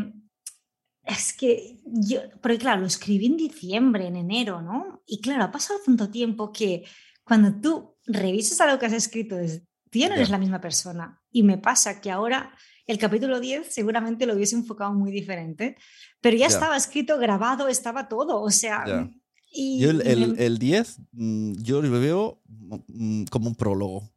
es 1.04 1.34
que 1.34 1.78
yo, 1.84 2.20
porque 2.40 2.56
claro, 2.56 2.80
lo 2.80 2.86
escribí 2.86 3.26
en 3.26 3.36
diciembre, 3.36 4.06
en 4.06 4.16
enero, 4.16 4.62
¿no? 4.62 5.02
Y 5.04 5.20
claro, 5.20 5.44
ha 5.44 5.50
pasado 5.50 5.78
tanto 5.84 6.08
tiempo 6.10 6.52
que 6.52 6.82
cuando 7.22 7.60
tú 7.60 7.98
revisas 8.06 8.58
algo 8.62 8.78
que 8.78 8.86
has 8.86 8.94
escrito, 8.94 9.36
tú 9.90 9.98
ya 9.98 10.08
no 10.08 10.14
eres 10.14 10.30
la 10.30 10.38
misma 10.38 10.58
persona. 10.58 11.20
Y 11.30 11.42
me 11.42 11.58
pasa 11.58 12.00
que 12.00 12.10
ahora 12.10 12.50
el 12.86 12.96
capítulo 12.96 13.40
10 13.40 13.74
seguramente 13.74 14.24
lo 14.24 14.34
hubiese 14.34 14.56
enfocado 14.56 14.94
muy 14.94 15.12
diferente, 15.12 15.76
pero 16.22 16.38
ya 16.38 16.46
estaba 16.46 16.78
escrito, 16.78 17.18
grabado, 17.18 17.68
estaba 17.68 18.08
todo, 18.08 18.40
o 18.40 18.50
sea... 18.50 19.06
Y, 19.52 19.80
yo 19.80 19.90
el, 19.90 20.38
el, 20.38 20.58
10, 20.58 21.00
mm, 21.12 21.52
yo 21.62 21.82
lo 21.82 22.00
veo 22.00 22.42
mm, 22.88 23.24
como 23.24 23.48
un 23.48 23.54
prólogo. 23.54 24.15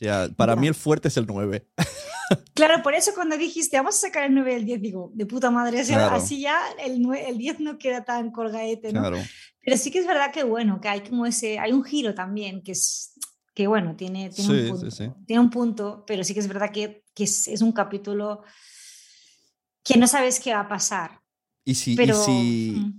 O 0.00 0.04
sea, 0.04 0.28
para 0.34 0.56
mí 0.56 0.66
el 0.66 0.74
fuerte 0.74 1.08
es 1.08 1.16
el 1.16 1.26
9. 1.26 1.66
Claro, 2.54 2.80
por 2.82 2.94
eso 2.94 3.10
cuando 3.12 3.36
dijiste, 3.36 3.76
vamos 3.76 3.96
a 3.96 4.06
sacar 4.06 4.24
el 4.24 4.34
9 4.34 4.52
y 4.52 4.54
el 4.54 4.64
10, 4.64 4.82
digo, 4.82 5.10
de 5.14 5.26
puta 5.26 5.50
madre, 5.50 5.80
así 5.80 6.40
ya 6.40 6.60
el, 6.78 7.02
9, 7.02 7.28
el 7.28 7.38
10 7.38 7.58
no 7.58 7.76
queda 7.76 8.04
tan 8.04 8.30
colgaete, 8.30 8.92
¿no? 8.92 9.02
Pero 9.60 9.76
sí 9.76 9.90
que 9.90 9.98
es 9.98 10.06
verdad 10.06 10.32
que 10.32 10.44
bueno, 10.44 10.80
que 10.80 10.88
hay 10.88 11.00
como 11.00 11.26
ese, 11.26 11.58
hay 11.58 11.72
un 11.72 11.82
giro 11.82 12.14
también, 12.14 12.62
que 12.62 12.72
es, 12.72 13.14
que 13.52 13.66
bueno, 13.66 13.96
tiene, 13.96 14.30
tiene, 14.30 14.70
un, 14.70 14.78
punto, 14.78 15.16
tiene 15.26 15.40
un 15.40 15.50
punto, 15.50 16.04
pero 16.06 16.22
sí 16.22 16.32
que 16.32 16.40
es 16.40 16.46
verdad 16.46 16.70
que, 16.70 17.04
que 17.14 17.24
es, 17.24 17.48
es, 17.48 17.62
un 17.62 17.72
capítulo 17.72 18.42
que 19.82 19.96
no 19.98 20.06
sabes 20.06 20.38
qué 20.38 20.54
va 20.54 20.60
a 20.60 20.68
pasar. 20.68 21.20
Y 21.64 21.74
si, 21.74 21.92
y 22.00 22.12
si 22.12 22.94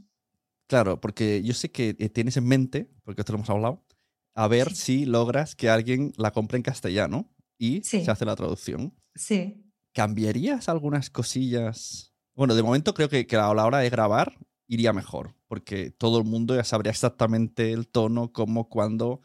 claro, 0.67 0.99
porque 0.99 1.41
yo 1.43 1.53
sé 1.53 1.71
que 1.71 1.95
eh, 1.97 2.09
tienes 2.09 2.35
en 2.35 2.47
mente, 2.47 2.91
porque 3.03 3.21
esto 3.21 3.31
lo 3.31 3.37
hemos 3.37 3.49
hablado, 3.49 3.85
a 4.33 4.47
ver 4.47 4.73
si 4.73 5.05
logras 5.05 5.55
que 5.55 5.69
alguien 5.69 6.13
la 6.17 6.31
compre 6.31 6.57
en 6.57 6.63
castellano 6.63 7.29
y 7.57 7.83
se 7.83 8.09
hace 8.09 8.25
la 8.25 8.35
traducción. 8.35 8.93
Sí. 9.15 9.63
¿Cambiarías 9.93 10.69
algunas 10.69 11.09
cosillas? 11.09 12.13
Bueno, 12.33 12.55
de 12.55 12.63
momento 12.63 12.93
creo 12.93 13.09
que, 13.09 13.27
que 13.27 13.35
a 13.35 13.53
la 13.53 13.65
hora 13.65 13.79
de 13.79 13.89
grabar 13.89 14.37
iría 14.67 14.93
mejor, 14.93 15.35
porque 15.47 15.91
todo 15.91 16.17
el 16.17 16.23
mundo 16.23 16.55
ya 16.55 16.63
sabría 16.63 16.91
exactamente 16.91 17.73
el 17.73 17.87
tono, 17.87 18.31
cómo, 18.31 18.69
cuándo. 18.69 19.21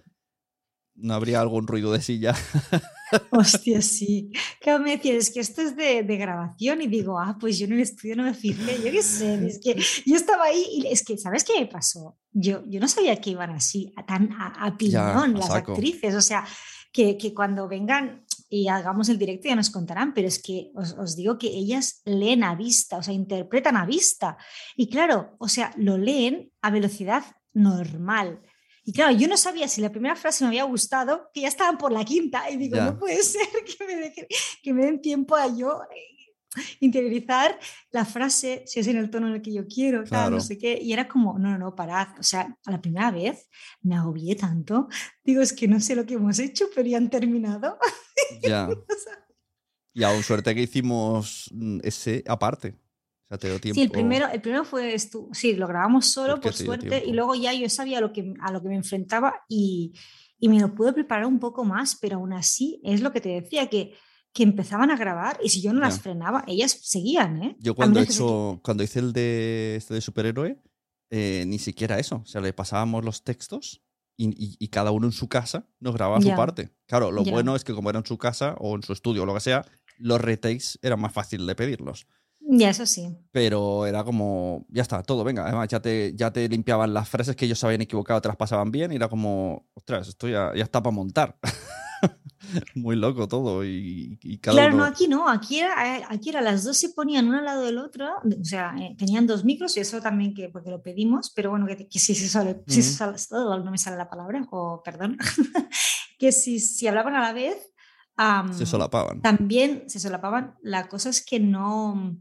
No 0.96 1.14
habría 1.14 1.40
algún 1.40 1.66
ruido 1.66 1.92
de 1.92 2.00
silla. 2.00 2.34
Hostia, 3.30 3.82
sí. 3.82 4.32
Claro, 4.60 4.82
me 4.82 4.96
decían, 4.96 5.16
es 5.16 5.30
que 5.30 5.40
esto 5.40 5.62
es 5.62 5.76
de, 5.76 6.02
de, 6.02 6.16
grabación 6.16 6.82
y 6.82 6.86
digo, 6.86 7.18
ah, 7.18 7.36
pues 7.38 7.58
yo 7.58 7.66
en 7.66 7.74
el 7.74 7.80
estudio 7.80 8.16
no 8.16 8.24
me 8.24 8.34
fijé, 8.34 8.78
yo 8.78 8.90
qué 8.90 9.02
sé, 9.02 9.34
es 9.46 9.60
que 9.60 9.76
yo 10.04 10.16
estaba 10.16 10.44
ahí 10.44 10.64
y 10.72 10.86
es 10.86 11.04
que, 11.04 11.16
¿sabes 11.16 11.44
qué 11.44 11.60
me 11.60 11.66
pasó? 11.66 12.18
Yo, 12.32 12.64
yo 12.66 12.80
no 12.80 12.88
sabía 12.88 13.20
que 13.20 13.30
iban 13.30 13.50
así, 13.50 13.92
a, 13.96 14.04
tan 14.04 14.30
a, 14.32 14.76
piñón 14.76 15.34
las 15.34 15.50
actrices, 15.50 16.14
o 16.14 16.20
sea, 16.20 16.44
que, 16.92 17.16
que, 17.16 17.34
cuando 17.34 17.68
vengan 17.68 18.24
y 18.48 18.68
hagamos 18.68 19.08
el 19.08 19.18
directo 19.18 19.48
ya 19.48 19.56
nos 19.56 19.70
contarán, 19.70 20.14
pero 20.14 20.28
es 20.28 20.42
que 20.42 20.70
os, 20.74 20.92
os, 20.92 21.14
digo 21.14 21.38
que 21.38 21.48
ellas 21.48 22.00
leen 22.04 22.42
a 22.42 22.54
vista, 22.54 22.96
o 22.96 23.02
sea, 23.02 23.12
interpretan 23.12 23.76
a 23.76 23.86
vista. 23.86 24.36
Y 24.76 24.88
claro, 24.88 25.36
o 25.38 25.48
sea, 25.48 25.72
lo 25.76 25.98
leen 25.98 26.52
a 26.62 26.70
velocidad 26.70 27.24
normal. 27.52 28.40
Y 28.88 28.92
claro, 28.92 29.16
yo 29.16 29.26
no 29.26 29.36
sabía 29.36 29.66
si 29.66 29.80
la 29.80 29.90
primera 29.90 30.14
frase 30.14 30.44
me 30.44 30.48
había 30.48 30.62
gustado, 30.62 31.28
que 31.34 31.40
ya 31.40 31.48
estaban 31.48 31.76
por 31.76 31.90
la 31.90 32.04
quinta, 32.04 32.48
y 32.48 32.56
digo, 32.56 32.76
no 32.76 32.96
puede 32.96 33.20
ser 33.22 33.48
que 33.64 33.84
me, 33.84 34.14
que 34.62 34.72
me 34.72 34.84
den 34.84 35.00
tiempo 35.02 35.34
a 35.34 35.48
yo 35.48 35.82
eh, 35.92 36.16
interiorizar 36.78 37.58
la 37.90 38.04
frase, 38.04 38.62
si 38.64 38.78
es 38.78 38.86
en 38.86 38.96
el 38.96 39.10
tono 39.10 39.26
en 39.26 39.34
el 39.34 39.42
que 39.42 39.52
yo 39.52 39.66
quiero, 39.66 40.04
claro. 40.04 40.36
no 40.36 40.40
sé 40.40 40.56
qué. 40.56 40.78
Y 40.80 40.92
era 40.92 41.08
como, 41.08 41.36
no, 41.36 41.50
no, 41.50 41.58
no, 41.58 41.74
parad. 41.74 42.08
O 42.20 42.22
sea, 42.22 42.56
a 42.64 42.70
la 42.70 42.80
primera 42.80 43.10
vez 43.10 43.48
me 43.82 43.96
agobié 43.96 44.36
tanto. 44.36 44.86
Digo, 45.24 45.42
es 45.42 45.52
que 45.52 45.66
no 45.66 45.80
sé 45.80 45.96
lo 45.96 46.06
que 46.06 46.14
hemos 46.14 46.38
hecho, 46.38 46.66
pero 46.72 46.88
ya 46.88 46.98
han 46.98 47.10
terminado. 47.10 47.78
Ya. 48.42 48.68
y 49.92 50.02
aún 50.02 50.22
suerte 50.22 50.54
que 50.54 50.62
hicimos 50.62 51.50
mm, 51.52 51.80
ese 51.82 52.24
aparte. 52.26 52.74
Sí, 53.74 53.82
el 53.82 53.90
primero, 53.90 54.28
el 54.28 54.40
primero 54.40 54.64
fue 54.64 54.96
sí, 55.32 55.54
lo 55.54 55.66
grabamos 55.66 56.06
solo, 56.06 56.40
por 56.40 56.52
suerte, 56.52 57.02
y 57.04 57.12
luego 57.12 57.34
ya 57.34 57.52
yo 57.52 57.68
sabía 57.68 58.00
lo 58.00 58.12
que, 58.12 58.34
a 58.40 58.52
lo 58.52 58.62
que 58.62 58.68
me 58.68 58.76
enfrentaba 58.76 59.44
y, 59.48 59.94
y, 60.38 60.48
me 60.48 60.60
lo 60.60 60.72
pude 60.74 60.92
preparar 60.92 61.26
un 61.26 61.40
poco 61.40 61.64
más, 61.64 61.96
pero 62.00 62.18
aún 62.18 62.32
así 62.32 62.80
es 62.84 63.00
lo 63.00 63.12
que 63.12 63.20
te 63.20 63.30
decía, 63.30 63.66
que, 63.66 63.94
que 64.32 64.44
empezaban 64.44 64.92
a 64.92 64.96
grabar 64.96 65.40
y 65.42 65.48
si 65.48 65.60
yo 65.60 65.72
no 65.72 65.80
las 65.80 66.00
frenaba, 66.00 66.44
ellas 66.46 66.78
seguían, 66.82 67.42
¿eh? 67.42 67.56
Yo 67.58 67.74
cuando, 67.74 67.98
he 67.98 68.04
hecho, 68.04 68.60
cuando 68.62 68.84
hice 68.84 69.00
el 69.00 69.12
de, 69.12 69.74
este 69.76 69.94
de 69.94 70.00
superhéroe, 70.00 70.62
eh, 71.10 71.44
ni 71.48 71.58
siquiera 71.58 71.98
eso, 71.98 72.22
o 72.22 72.26
sea, 72.26 72.40
le 72.40 72.52
pasábamos 72.52 73.04
los 73.04 73.24
textos 73.24 73.82
y, 74.16 74.56
y, 74.58 74.68
cada 74.68 74.92
uno 74.92 75.06
en 75.08 75.12
su 75.12 75.28
casa 75.28 75.68
nos 75.80 75.94
grababa 75.94 76.22
su 76.22 76.34
parte. 76.34 76.70
Claro, 76.86 77.10
lo 77.10 77.22
bueno 77.24 77.54
es 77.54 77.64
que 77.64 77.74
como 77.74 77.90
era 77.90 77.98
en 77.98 78.06
su 78.06 78.18
casa 78.18 78.54
o 78.58 78.76
en 78.76 78.82
su 78.82 78.92
estudio 78.92 79.24
o 79.24 79.26
lo 79.26 79.34
que 79.34 79.40
sea, 79.40 79.66
los 79.98 80.20
retakes 80.20 80.78
eran 80.80 81.00
más 81.00 81.12
fácil 81.12 81.46
de 81.46 81.54
pedirlos. 81.54 82.06
Ya, 82.48 82.70
eso 82.70 82.86
sí. 82.86 83.16
Pero 83.32 83.86
era 83.86 84.04
como, 84.04 84.66
ya 84.68 84.82
está, 84.82 85.02
todo, 85.02 85.24
venga. 85.24 85.44
Además, 85.44 85.68
ya 85.68 85.80
te, 85.80 86.14
ya 86.14 86.32
te 86.32 86.48
limpiaban 86.48 86.94
las 86.94 87.08
frases 87.08 87.34
que 87.34 87.44
ellos 87.44 87.62
habían 87.64 87.80
equivocado, 87.80 88.20
te 88.20 88.28
las 88.28 88.36
pasaban 88.36 88.70
bien 88.70 88.92
y 88.92 88.96
era 88.96 89.08
como, 89.08 89.66
ostras, 89.74 90.08
esto 90.08 90.28
ya, 90.28 90.52
ya 90.54 90.62
está 90.62 90.80
para 90.80 90.94
montar. 90.94 91.36
Muy 92.76 92.94
loco 92.94 93.26
todo. 93.26 93.64
Y, 93.64 94.38
claro, 94.40 94.76
no, 94.76 94.84
aquí 94.84 95.08
no, 95.08 95.28
aquí 95.28 95.58
era, 95.58 95.98
eh, 95.98 96.04
aquí 96.08 96.28
era, 96.28 96.40
las 96.40 96.62
dos 96.62 96.76
se 96.76 96.90
ponían 96.90 97.26
uno 97.26 97.38
al 97.38 97.44
lado 97.44 97.64
del 97.64 97.78
otro, 97.78 98.06
o 98.18 98.44
sea, 98.44 98.76
eh, 98.78 98.94
tenían 98.96 99.26
dos 99.26 99.44
micros 99.44 99.76
y 99.76 99.80
eso 99.80 100.00
también 100.00 100.32
que, 100.32 100.48
porque 100.48 100.70
lo 100.70 100.80
pedimos, 100.80 101.32
pero 101.34 101.50
bueno, 101.50 101.66
que, 101.66 101.98
si 101.98 102.14
se 102.14 102.28
sale, 102.28 102.62
si 102.68 102.82
se 102.82 102.92
sale, 102.92 103.16
no 103.32 103.70
me 103.72 103.78
sale 103.78 103.96
la 103.96 104.08
palabra, 104.08 104.46
o 104.52 104.82
perdón, 104.84 105.18
que 106.18 106.30
si, 106.30 106.60
si 106.60 106.86
hablaban 106.86 107.16
a 107.16 107.22
la 107.22 107.32
vez, 107.32 107.72
se 108.52 108.64
solapaban. 108.64 109.20
También 109.20 109.84
se 109.88 110.00
solapaban. 110.00 110.54
La 110.62 110.88
cosa 110.88 111.10
es 111.10 111.24
que 111.24 111.38
no, 111.38 112.16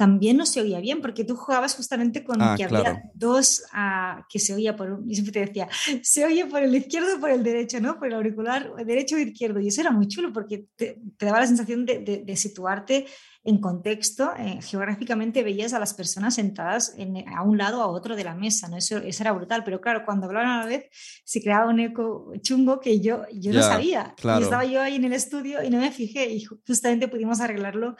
también 0.00 0.38
no 0.38 0.46
se 0.46 0.62
oía 0.62 0.80
bien, 0.80 1.02
porque 1.02 1.24
tú 1.24 1.36
jugabas 1.36 1.74
justamente 1.74 2.24
con 2.24 2.40
ah, 2.40 2.54
que 2.56 2.64
había 2.64 3.02
dos 3.12 3.62
uh, 3.74 4.22
que 4.30 4.38
se 4.38 4.54
oía 4.54 4.74
por 4.74 4.90
un, 4.92 5.10
y 5.10 5.14
siempre 5.14 5.32
te 5.34 5.40
decía, 5.40 5.68
se 6.02 6.24
oye 6.24 6.46
por 6.46 6.62
el 6.62 6.74
izquierdo 6.74 7.18
o 7.18 7.20
por 7.20 7.28
el 7.28 7.42
derecho, 7.42 7.82
¿no? 7.82 7.98
Por 7.98 8.08
el 8.08 8.14
auricular 8.14 8.74
derecho 8.86 9.16
o 9.16 9.18
izquierdo. 9.18 9.60
Y 9.60 9.68
eso 9.68 9.82
era 9.82 9.90
muy 9.90 10.08
chulo 10.08 10.32
porque 10.32 10.64
te, 10.74 10.98
te 11.18 11.26
daba 11.26 11.40
la 11.40 11.46
sensación 11.46 11.84
de, 11.84 11.98
de, 11.98 12.22
de 12.24 12.36
situarte 12.36 13.08
en 13.42 13.58
contexto, 13.58 14.32
eh, 14.36 14.60
geográficamente 14.60 15.42
veías 15.42 15.72
a 15.72 15.78
las 15.78 15.94
personas 15.94 16.34
sentadas 16.34 16.94
en, 16.98 17.26
a 17.28 17.42
un 17.42 17.56
lado 17.56 17.80
o 17.80 17.82
a 17.82 17.86
otro 17.86 18.14
de 18.14 18.24
la 18.24 18.34
mesa, 18.34 18.68
¿no? 18.68 18.76
Eso, 18.76 18.98
eso, 18.98 19.22
era 19.22 19.32
brutal, 19.32 19.64
pero 19.64 19.80
claro, 19.80 20.02
cuando 20.04 20.26
hablaban 20.26 20.50
a 20.50 20.60
la 20.60 20.66
vez 20.66 20.86
se 21.24 21.40
creaba 21.40 21.70
un 21.70 21.80
eco 21.80 22.32
chungo 22.42 22.80
que 22.80 23.00
yo, 23.00 23.22
yo 23.32 23.52
no 23.52 23.62
sabía. 23.62 24.14
Y 24.22 24.42
estaba 24.42 24.64
yo 24.64 24.82
ahí 24.82 24.96
en 24.96 25.04
el 25.04 25.14
estudio 25.14 25.62
y 25.62 25.70
no 25.70 25.78
me 25.78 25.90
fijé 25.90 26.30
y 26.30 26.44
justamente 26.44 27.08
pudimos 27.08 27.40
arreglarlo 27.40 27.96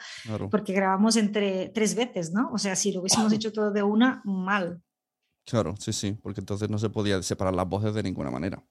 porque 0.51 0.73
grabamos 0.73 1.15
entre 1.15 1.69
tres 1.69 1.95
veces, 1.95 2.31
¿no? 2.31 2.51
O 2.53 2.59
sea, 2.59 2.75
si 2.75 2.91
lo 2.91 3.01
hubiésemos 3.01 3.33
hecho 3.33 3.51
todo 3.51 3.71
de 3.71 3.81
una, 3.81 4.21
mal. 4.25 4.81
Claro, 5.45 5.75
sí, 5.79 5.91
sí, 5.91 6.13
porque 6.21 6.39
entonces 6.39 6.69
no 6.69 6.77
se 6.77 6.89
podía 6.89 7.21
separar 7.23 7.53
las 7.53 7.67
voces 7.67 7.93
de 7.93 8.03
ninguna 8.03 8.29
manera. 8.29 8.63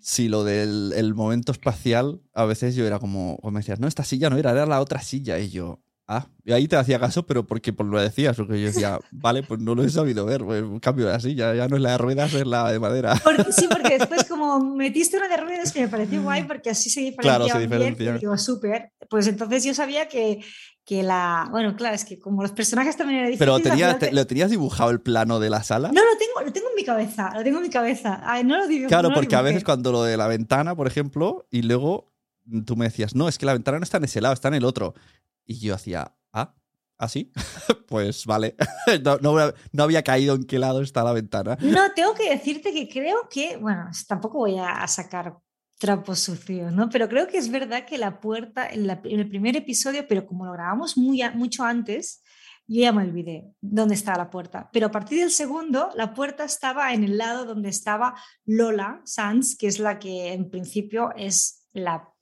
Si 0.00 0.28
lo 0.28 0.44
del 0.44 0.92
el 0.96 1.14
momento 1.14 1.52
espacial, 1.52 2.20
a 2.34 2.44
veces 2.44 2.74
yo 2.74 2.86
era 2.86 2.98
como, 2.98 3.36
o 3.36 3.50
me 3.50 3.60
decías, 3.60 3.80
no, 3.80 3.86
esta 3.86 4.04
silla 4.04 4.30
no 4.30 4.36
era, 4.36 4.50
era 4.50 4.66
la 4.66 4.80
otra 4.80 5.00
silla. 5.00 5.38
Y 5.38 5.50
yo, 5.50 5.80
ah, 6.08 6.26
y 6.44 6.52
ahí 6.52 6.66
te 6.66 6.76
hacía 6.76 6.98
caso, 6.98 7.24
pero 7.24 7.46
porque 7.46 7.72
por 7.72 7.86
lo 7.86 8.00
decías, 8.00 8.36
porque 8.36 8.60
yo 8.60 8.66
decía, 8.66 8.98
vale, 9.12 9.42
pues 9.42 9.60
no 9.60 9.74
lo 9.74 9.84
he 9.84 9.90
sabido 9.90 10.26
ver, 10.26 10.44
pues, 10.44 10.64
cambio 10.80 11.06
de 11.06 11.20
silla, 11.20 11.54
ya 11.54 11.68
no 11.68 11.76
es 11.76 11.82
la 11.82 11.92
de 11.92 11.98
ruedas, 11.98 12.34
es 12.34 12.46
la 12.46 12.70
de 12.70 12.80
madera. 12.80 13.16
sí, 13.56 13.68
porque 13.70 13.98
después 13.98 14.24
como 14.24 14.58
metiste 14.74 15.18
una 15.18 15.28
de 15.28 15.36
ruedas 15.36 15.72
que 15.72 15.82
me 15.82 15.88
pareció 15.88 16.22
guay, 16.22 16.44
porque 16.44 16.70
así 16.70 16.90
se 16.90 17.00
diferenciaba 17.00 17.44
claro, 17.44 17.60
se 17.60 17.62
diferencia. 17.62 18.04
bien, 18.04 18.18
digo, 18.18 18.36
súper, 18.36 18.92
pues 19.08 19.28
entonces 19.28 19.64
yo 19.64 19.72
sabía 19.72 20.08
que 20.08 20.40
que 20.90 21.04
la. 21.04 21.46
Bueno, 21.52 21.76
claro, 21.76 21.94
es 21.94 22.04
que 22.04 22.18
como 22.18 22.42
los 22.42 22.50
personajes 22.50 22.96
también 22.96 23.20
eran. 23.20 23.38
Pero 23.38 23.60
tenía, 23.60 23.96
¿lo 24.10 24.26
tenías 24.26 24.50
dibujado 24.50 24.90
el 24.90 25.00
plano 25.00 25.38
de 25.38 25.48
la 25.48 25.62
sala? 25.62 25.92
No, 25.92 26.00
lo 26.04 26.18
tengo, 26.18 26.44
lo 26.44 26.52
tengo 26.52 26.68
en 26.68 26.74
mi 26.74 26.82
cabeza. 26.82 27.30
Lo 27.32 27.44
tengo 27.44 27.58
en 27.58 27.62
mi 27.62 27.70
cabeza. 27.70 28.20
no 28.42 28.58
lo 28.58 28.66
digo, 28.66 28.88
claro, 28.88 29.12
porque 29.14 29.36
a 29.36 29.42
veces 29.42 29.62
cuando 29.62 29.92
lo 29.92 30.02
de 30.02 30.16
la 30.16 30.26
ventana, 30.26 30.74
por 30.74 30.88
ejemplo, 30.88 31.46
y 31.48 31.62
luego 31.62 32.12
tú 32.66 32.74
me 32.74 32.86
decías, 32.86 33.14
no, 33.14 33.28
es 33.28 33.38
que 33.38 33.46
la 33.46 33.52
ventana 33.52 33.78
no 33.78 33.84
está 33.84 33.98
en 33.98 34.04
ese 34.04 34.20
lado, 34.20 34.34
está 34.34 34.48
en 34.48 34.54
el 34.54 34.64
otro. 34.64 34.94
Y 35.46 35.60
yo 35.60 35.76
hacía, 35.76 36.12
ah, 36.32 36.56
¿así? 36.98 37.30
¿Ah, 37.36 37.42
pues 37.86 38.26
vale. 38.26 38.56
no, 39.04 39.18
no, 39.72 39.82
había 39.84 40.02
caído 40.02 40.34
en 40.34 40.42
qué 40.42 40.58
lado 40.58 40.82
está 40.82 41.04
la 41.04 41.12
ventana. 41.12 41.56
No, 41.60 41.92
tengo 41.94 42.14
que 42.14 42.30
decirte 42.30 42.72
que 42.72 42.88
creo 42.88 43.28
que, 43.30 43.58
bueno, 43.58 43.88
tampoco 44.08 44.38
voy 44.38 44.58
a 44.58 44.88
sacar 44.88 45.38
trapos 45.80 46.20
sucios, 46.20 46.72
¿no? 46.72 46.90
Pero 46.90 47.08
creo 47.08 47.26
que 47.26 47.38
es 47.38 47.50
verdad 47.50 47.86
que 47.86 47.96
la 47.96 48.20
puerta, 48.20 48.68
en, 48.68 48.88
el 48.88 49.28
primer 49.28 49.56
episodio, 49.56 50.06
pero 50.06 50.26
como 50.26 50.44
lo 50.44 50.52
grabamos 50.52 50.98
muy, 50.98 51.22
mucho 51.34 51.64
antes, 51.64 52.22
yo 52.68 52.82
ya 52.82 52.92
me 52.92 53.02
olvidé 53.02 53.54
dónde 53.62 53.94
estaba 53.94 54.18
la 54.18 54.30
puerta. 54.30 54.68
Pero 54.74 54.88
a 54.88 54.90
partir 54.90 55.20
del 55.20 55.30
segundo, 55.30 55.88
la 55.96 56.12
puerta 56.12 56.44
estaba 56.44 56.92
en 56.92 57.02
el 57.02 57.16
lado 57.16 57.46
donde 57.46 57.70
estaba 57.70 58.14
Lola 58.44 59.00
Sanz, 59.04 59.56
que 59.56 59.68
es 59.68 59.78
la 59.78 59.98
que 59.98 60.34
en 60.34 60.50
principio 60.50 61.14
es 61.16 61.66
la 61.72 62.12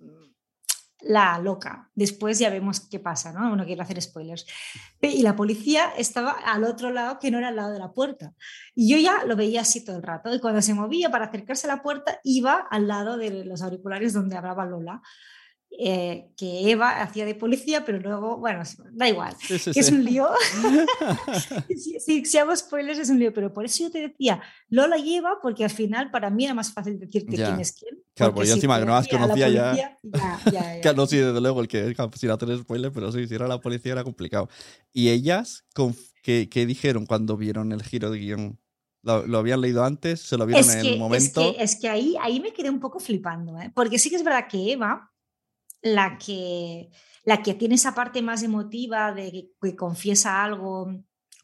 la 1.01 1.39
loca. 1.39 1.91
Después 1.95 2.39
ya 2.39 2.51
vemos 2.51 2.81
qué 2.81 2.99
pasa, 2.99 3.33
¿no? 3.33 3.55
No 3.55 3.65
quiero 3.65 3.83
hacer 3.83 4.01
spoilers. 4.01 4.47
Y 5.01 5.23
la 5.23 5.37
policía 5.37 5.93
estaba 5.97 6.33
al 6.33 6.65
otro 6.65 6.91
lado, 6.91 7.19
que 7.19 7.31
no 7.31 7.39
era 7.39 7.49
al 7.49 7.57
lado 7.57 7.73
de 7.73 7.79
la 7.79 7.93
puerta. 7.93 8.35
Y 8.75 8.91
yo 8.91 8.99
ya 8.99 9.25
lo 9.25 9.37
veía 9.37 9.61
así 9.61 9.85
todo 9.85 9.97
el 9.97 10.03
rato. 10.03 10.35
Y 10.35 10.41
cuando 10.41 10.63
se 10.63 10.75
movía 10.75 11.11
para 11.11 11.27
acercarse 11.27 11.67
a 11.67 11.75
la 11.75 11.83
puerta, 11.83 12.21
iba 12.25 12.67
al 12.71 12.89
lado 12.89 13.17
de 13.17 13.45
los 13.45 13.63
auriculares 13.63 14.13
donde 14.13 14.37
hablaba 14.37 14.67
Lola. 14.67 15.03
Eh, 15.81 16.33
que 16.37 16.71
Eva 16.71 17.03
hacía 17.03 17.25
de 17.25 17.37
policía, 17.37 17.85
pero 17.85 18.01
luego, 18.01 18.39
bueno, 18.39 18.63
da 18.93 19.09
igual, 19.09 19.37
es 19.49 19.93
un 19.93 20.03
lío. 20.03 20.29
si, 22.05 22.25
si, 22.25 22.39
hago 22.39 22.57
spoilers 22.57 22.99
es 22.99 23.11
un 23.11 23.19
lío, 23.21 23.33
pero 23.33 23.53
por 23.53 23.65
eso 23.65 23.85
yo 23.85 23.91
te 23.91 24.09
decía, 24.09 24.41
Lola 24.71 24.99
y 24.99 25.17
Eva, 25.17 25.39
porque 25.41 25.63
al 25.63 25.71
final 25.71 26.11
para 26.11 26.31
mí 26.31 26.47
era 26.47 26.55
más 26.55 26.73
fácil 26.73 26.99
decirte 26.99 27.37
quién 27.37 27.61
es 27.61 27.73
quién. 27.73 28.03
Claro, 28.15 28.35
porque 28.35 28.49
yo 28.49 28.55
encima 28.55 28.81
que 28.81 28.87
no 28.87 28.95
las 28.95 29.07
conocía 29.07 29.49
ya. 29.49 29.75
ya, 30.03 30.81
ya, 30.83 30.93
no, 30.97 31.07
sí, 31.07 31.19
desde 31.19 31.41
luego, 31.41 31.61
el 31.61 31.69
que 31.69 31.95
sin 32.15 32.31
hacer 32.31 32.59
spoilers, 32.59 32.93
pero 32.93 33.13
sí, 33.13 33.29
si 33.29 33.35
era 33.35 33.47
la 33.47 33.61
policía 33.61 33.93
era 33.93 34.03
complicado. 34.03 34.49
¿Y 34.93 35.11
ellas 35.11 35.65
qué, 36.23 36.49
qué 36.49 36.67
dijeron 36.67 37.07
cuando 37.07 37.37
vieron 37.37 37.71
el 37.73 37.83
giro 37.83 38.11
de 38.11 38.19
guion? 38.19 38.59
¿Lo, 39.03 39.39
habían 39.39 39.61
leído 39.61 39.85
antes? 39.85 40.21
¿Se 40.21 40.37
lo 40.37 40.45
vieron 40.45 40.69
en 40.71 40.87
el 40.87 40.99
momento? 40.99 41.41
Es 41.41 41.57
que, 41.57 41.63
es 41.63 41.77
que 41.77 41.89
ahí, 41.89 42.17
ahí 42.21 42.41
me 42.41 42.53
quedé 42.53 42.69
un 42.69 42.81
poco 42.81 42.99
flipando, 42.99 43.59
¿eh? 43.61 43.71
porque 43.75 43.99
sí 43.99 44.11
que 44.11 44.17
es 44.17 44.25
verdad 44.25 44.49
que 44.51 44.73
Eva 44.73 45.13
la 45.83 46.19
que, 46.19 46.91
la 47.25 47.43
que 47.43 47.55
tiene 47.55 47.77
esa 47.77 47.95
parte 47.95 48.23
más 48.23 48.43
emotiva 48.43 49.13
de 49.13 49.51
que, 49.61 49.77
confiesa 49.77 50.43
algo 50.43 50.93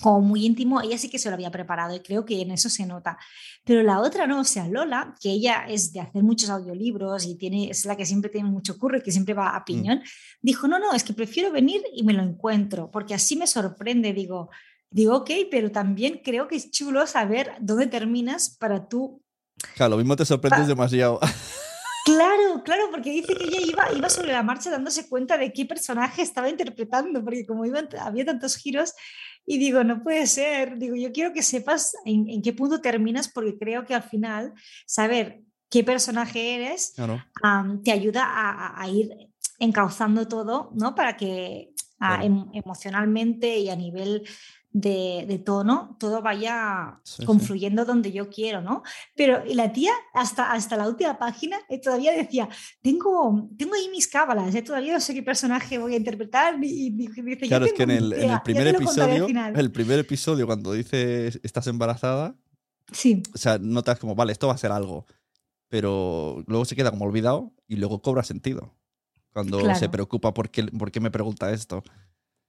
como 0.01 0.21
muy 0.21 0.45
íntimo, 0.45 0.83
ella 0.83 0.99
sí 0.99 1.09
que 1.09 1.19
se 1.19 1.29
lo 1.29 1.35
había 1.35 1.53
preparado 1.53 1.95
y 1.95 2.01
creo 2.01 2.25
que 2.25 2.43
en 2.43 2.51
eso 2.51 2.69
se 2.69 2.85
nota. 2.85 3.17
Pero 3.65 3.83
la 3.83 4.01
otra 4.01 4.27
no, 4.27 4.41
o 4.41 4.45
sea, 4.45 4.69
Lola, 4.69 5.15
que 5.21 5.31
ella 5.31 5.65
es 5.69 5.93
de 5.93 6.01
hacer 6.01 6.23
muchos 6.23 6.51
audiolibros 6.51 7.25
y 7.25 7.37
tiene, 7.37 7.71
es 7.71 7.85
la 7.85 7.97
que 7.97 8.05
siempre 8.05 8.29
tiene 8.29 8.51
mucho 8.51 8.77
curro 8.77 8.99
y 8.99 9.03
que 9.03 9.13
siempre 9.13 9.35
va 9.35 9.55
a 9.55 9.61
mm. 9.61 9.65
piñón, 9.65 10.03
dijo, 10.43 10.69
no, 10.69 10.79
no, 10.79 10.93
es 10.93 11.05
que 11.05 11.15
prefiero 11.15 11.53
venir 11.53 11.83
y 11.95 12.03
me 12.03 12.13
lo 12.13 12.23
encuentro, 12.23 12.91
porque 12.91 13.15
así 13.15 13.37
me 13.37 13.47
sorprende, 13.47 14.13
digo, 14.13 14.51
digo, 14.91 15.17
ok, 15.17 15.31
pero 15.51 15.71
también 15.71 16.21
creo 16.23 16.49
que 16.49 16.57
es 16.57 16.71
chulo 16.71 17.07
saber 17.07 17.53
dónde 17.61 17.87
terminas 17.87 18.51
para 18.51 18.89
tú... 18.89 19.23
Claro, 19.75 19.91
lo 19.91 19.97
mismo 19.99 20.17
te 20.17 20.25
sorprendes 20.25 20.67
demasiado. 20.67 21.21
Claro, 22.05 22.63
claro, 22.63 22.91
porque 22.91 23.11
dice 23.11 23.35
que 23.35 23.45
ella 23.45 23.61
iba, 23.67 23.93
iba 23.97 24.11
sobre 24.11 24.33
la 24.33 24.43
marcha 24.43 24.71
dándose 24.71 25.09
cuenta 25.09 25.39
de 25.39 25.53
qué 25.55 25.65
personaje 25.65 26.21
estaba 26.21 26.51
interpretando, 26.51 27.25
porque 27.25 27.47
como 27.47 27.65
iba, 27.65 27.81
había 28.01 28.27
tantos 28.27 28.57
giros, 28.57 28.95
y 29.47 29.59
digo, 29.59 29.85
no 29.85 30.03
puede 30.03 30.27
ser, 30.27 30.79
digo, 30.79 30.97
yo 30.97 31.13
quiero 31.13 31.33
que 31.33 31.43
sepas 31.43 31.95
en, 32.05 32.43
qué 32.43 32.53
punto 32.53 32.81
terminas, 32.81 33.29
porque 33.29 33.59
creo 33.59 33.87
que 33.87 33.95
al 33.95 34.03
final 34.03 34.53
saber 34.87 35.43
qué 35.71 35.83
personaje 35.83 36.57
eres 36.57 36.95
te 37.83 37.93
ayuda 37.93 38.25
a, 38.27 38.89
ir 38.89 39.31
encauzando 39.59 40.29
todo, 40.29 40.71
¿no? 40.75 40.95
Para 40.95 41.17
que 41.17 41.73
em, 42.23 42.45
emocionalmente 42.53 43.59
y 43.59 43.71
a 43.71 43.77
nivel 43.77 44.27
de, 44.75 45.41
tono, 45.45 45.97
todo 46.01 46.21
vaya 46.21 47.01
confluyendo 47.25 47.85
donde 47.85 48.11
yo 48.11 48.29
quiero, 48.29 48.61
¿no? 48.61 48.83
Pero 49.15 49.43
la 49.47 49.73
tía, 49.73 49.93
hasta, 50.13 50.53
hasta 50.53 50.77
la 50.77 50.89
última 50.89 51.17
página, 51.17 51.59
eh, 51.69 51.81
todavía 51.81 52.13
decía, 52.13 52.49
tengo, 52.83 53.49
tengo 53.57 53.75
ahí 53.75 53.89
mis 53.89 54.09
cábalas, 54.09 54.53
eh, 54.53 54.63
todavía 54.63 54.93
no 54.93 55.01
sé 55.01 55.15
qué 55.15 55.23
personaje 55.23 55.79
voy 55.79 55.95
a 55.95 55.97
interpretar. 55.97 56.57
Y, 56.61 56.91
dice, 56.91 57.23
claro, 57.47 57.67
es 57.67 57.73
que 57.73 57.85
en 57.85 57.93
el, 57.93 58.13
en 58.15 58.31
el 58.31 58.43
primer 58.43 58.67
episodio, 58.67 59.29
el 59.55 59.71
primer 59.71 60.01
episodio, 60.01 60.45
cuando 60.45 60.73
dice 60.73 61.29
estás 61.45 61.69
embarazada, 61.69 62.35
sí. 62.91 63.23
o 63.33 63.39
sea, 63.39 63.59
notas 63.59 64.01
como, 64.01 64.17
vale, 64.17 64.33
esto 64.33 64.49
va 64.49 64.55
a 64.55 64.59
ser 64.59 64.73
algo, 64.73 65.07
pero 65.69 66.43
luego 66.49 66.65
se 66.65 66.75
queda 66.75 66.91
como 66.91 67.05
olvidado 67.05 67.53
y 67.69 67.77
luego 67.77 68.03
cobra 68.03 68.25
sentido. 68.25 68.75
Cuando 69.33 69.73
se 69.77 69.89
preocupa 69.89 70.35
por 70.35 70.51
qué, 70.51 70.65
por 70.65 70.91
qué 70.91 71.01
me 71.01 71.11
pregunta 71.11 71.53
esto. 71.53 71.83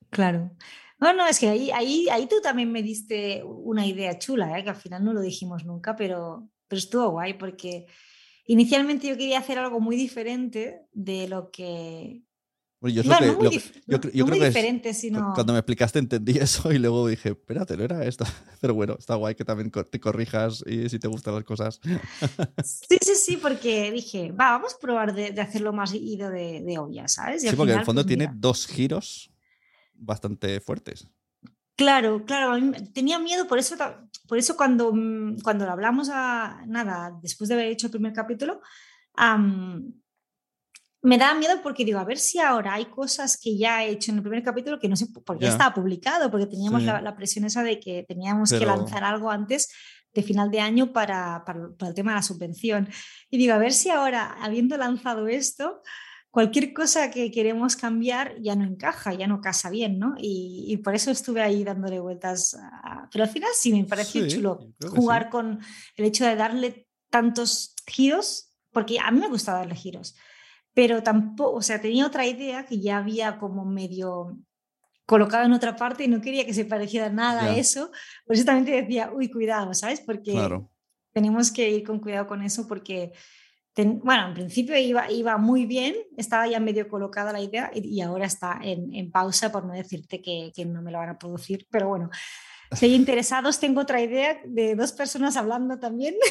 Claro. 0.09 0.51
No, 1.05 1.13
no, 1.13 1.27
es 1.27 1.37
que 1.37 1.47
ahí, 1.47 1.69
ahí, 1.69 2.07
ahí 2.11 2.25
tú 2.25 2.37
también 2.41 2.71
me 2.71 2.81
diste 2.81 3.43
una 3.43 3.85
idea 3.85 4.17
chula, 4.17 4.57
¿eh? 4.57 4.63
que 4.63 4.71
al 4.71 4.75
final 4.75 5.03
no 5.03 5.13
lo 5.13 5.21
dijimos 5.21 5.63
nunca, 5.63 5.95
pero, 5.95 6.49
pero 6.67 6.79
estuvo 6.79 7.11
guay 7.11 7.35
porque 7.35 7.85
inicialmente 8.47 9.07
yo 9.07 9.15
quería 9.15 9.37
hacer 9.37 9.59
algo 9.59 9.79
muy 9.79 9.97
diferente 9.97 10.81
de 10.93 11.27
lo 11.27 11.51
que... 11.51 12.23
yo, 12.81 13.03
creo 13.03 14.25
que 14.25 14.45
diferente, 14.47 14.95
sino... 14.95 15.33
Cuando 15.35 15.53
me 15.53 15.59
explicaste 15.59 15.99
entendí 15.99 16.37
eso 16.39 16.71
y 16.71 16.79
luego 16.79 17.07
dije, 17.07 17.29
espérate, 17.29 17.77
no 17.77 17.83
era 17.83 18.03
esto. 18.03 18.25
Pero 18.59 18.73
bueno, 18.73 18.95
está 18.97 19.13
guay 19.13 19.35
que 19.35 19.45
también 19.45 19.69
te 19.69 19.99
corrijas 19.99 20.63
y 20.65 20.89
si 20.89 20.97
te 20.97 21.07
gustan 21.07 21.35
las 21.35 21.43
cosas. 21.43 21.79
Sí, 22.63 22.97
sí, 22.99 23.13
sí, 23.15 23.37
porque 23.37 23.91
dije, 23.91 24.31
va, 24.31 24.49
vamos 24.53 24.73
a 24.73 24.79
probar 24.79 25.13
de, 25.13 25.39
hacerlo 25.39 25.71
más 25.71 25.93
ido 25.93 26.31
de, 26.31 26.61
de 26.61 26.79
obvia, 26.79 27.07
¿sabes? 27.07 27.43
sí, 27.43 27.55
porque 27.55 27.73
en 27.73 27.79
el 27.79 27.85
fondo 27.85 28.01
pues 28.01 28.07
tiene 28.07 28.31
dos 28.33 28.65
giros 28.65 29.29
bastante 29.95 30.59
fuertes. 30.59 31.07
Claro, 31.75 32.23
claro, 32.25 32.57
tenía 32.93 33.19
miedo, 33.19 33.47
por 33.47 33.59
eso, 33.59 33.75
por 34.27 34.37
eso 34.37 34.55
cuando, 34.55 34.93
mm, 34.93 35.39
cuando 35.43 35.69
hablamos 35.69 36.09
a 36.09 36.63
nada, 36.67 37.11
después 37.21 37.49
de 37.49 37.55
haber 37.55 37.67
hecho 37.67 37.87
el 37.87 37.91
primer 37.91 38.13
capítulo, 38.13 38.61
me 41.01 41.17
daba 41.17 41.37
miedo 41.37 41.61
porque 41.61 41.83
digo, 41.83 41.99
a 41.99 42.05
ver 42.05 42.17
si 42.17 42.39
ahora 42.39 42.75
hay 42.75 42.85
cosas 42.85 43.37
que 43.37 43.57
ya 43.57 43.83
he 43.83 43.91
hecho 43.91 44.11
en 44.11 44.17
el 44.17 44.23
primer 44.23 44.41
capítulo 44.41 44.79
que 44.79 44.87
no 44.87 44.95
sé, 44.95 45.07
porque 45.25 45.45
ya 45.45 45.51
estaba 45.51 45.73
publicado, 45.73 46.31
porque 46.31 46.47
teníamos 46.47 46.83
la, 46.83 47.15
presión 47.15 47.45
esa 47.45 47.61
de 47.61 47.79
que 47.79 48.05
teníamos 48.07 48.51
que 48.51 48.65
lanzar 48.65 49.03
algo 49.03 49.29
antes 49.29 49.69
de 50.13 50.23
final 50.23 50.49
de 50.49 50.61
año 50.61 50.93
para, 50.93 51.43
para, 51.45 51.69
para, 51.77 51.89
el 51.89 51.93
tema 51.93 52.11
de 52.11 52.15
la 52.15 52.23
subvención. 52.23 52.89
Y 53.29 53.37
digo, 53.37 53.53
a 53.53 53.57
ver 53.57 53.73
si 53.73 53.89
ahora, 53.89 54.37
habiendo 54.41 54.77
lanzado 54.77 55.27
esto, 55.27 55.81
cualquier 56.35 56.73
cosa 56.73 57.11
que 57.11 57.31
queremos 57.31 57.77
cambiar 57.77 58.35
ya 58.41 58.57
no 58.57 58.65
encaja, 58.65 59.13
ya 59.13 59.25
no 59.25 59.39
casa 59.39 59.69
bien, 59.69 59.97
¿no? 59.97 60.15
Y, 60.17 60.75
por 60.83 60.93
eso 60.93 61.09
estuve 61.09 61.41
ahí 61.41 61.63
dándole 61.63 62.01
vueltas. 62.01 62.57
Pero 63.09 63.23
al 63.23 63.29
final 63.29 63.51
sí 63.57 63.71
me 63.71 63.85
pareció 63.85 64.27
chulo 64.27 64.59
jugar 64.89 65.29
con 65.29 65.61
el 65.95 66.03
hecho 66.03 66.25
de 66.25 66.35
darle 66.35 66.89
tantos 67.09 67.73
giros, 67.87 68.51
porque 68.73 68.99
a 68.99 69.11
mí 69.11 69.21
me 69.21 69.29
gusta 69.29 69.53
darle 69.53 69.75
giros, 69.75 70.17
pero 70.73 71.01
tampoco, 71.01 71.53
o 71.53 71.61
sea, 71.61 71.79
tenía 71.79 72.05
otra 72.05 72.27
idea 72.27 72.65
que 72.65 72.81
ya 72.81 72.97
había 72.97 73.37
como 73.37 73.63
medio 73.63 74.37
colocado 75.05 75.45
en 75.45 75.53
otra 75.53 75.77
parte 75.77 76.03
y 76.03 76.09
no 76.09 76.19
quería 76.19 76.45
que 76.45 76.53
se 76.53 76.65
pareciera 76.65 77.09
nada 77.09 77.45
a 77.45 77.55
eso. 77.55 77.91
Por 78.25 78.35
eso 78.35 78.43
también 78.43 78.65
te 78.65 78.81
decía, 78.81 79.09
uy, 79.15 79.31
cuidado, 79.31 79.73
¿sabes? 79.73 80.01
Porque 80.01 80.37
tenemos 81.13 81.49
que 81.49 81.69
ir 81.69 81.83
con 81.85 82.01
cuidado 82.01 82.27
con 82.27 82.41
eso 82.41 82.67
porque 82.67 83.13
bueno, 83.83 84.27
en 84.27 84.33
principio 84.33 84.77
iba, 84.77 85.11
iba 85.11 85.37
muy 85.37 85.65
bien, 85.65 85.95
estaba 86.15 86.47
ya 86.47 86.59
medio 86.59 86.87
colocada 86.87 87.33
la 87.33 87.41
idea 87.41 87.71
y, 87.73 87.99
ahora 88.01 88.25
está 88.25 88.59
en, 88.61 89.11
pausa 89.11 89.51
por 89.51 89.65
no 89.65 89.73
decirte 89.73 90.21
que, 90.21 90.51
no 90.65 90.81
me 90.81 90.91
lo 90.91 90.99
van 90.99 91.09
a 91.09 91.19
producir, 91.19 91.67
pero 91.69 91.89
bueno, 91.89 92.09
si 92.71 92.85
hay 92.85 92.95
interesados, 92.95 93.59
tengo 93.59 93.81
otra 93.81 94.01
idea 94.01 94.39
de 94.45 94.75
dos 94.75 94.93
personas 94.93 95.35
hablando 95.35 95.79
también. 95.79 96.15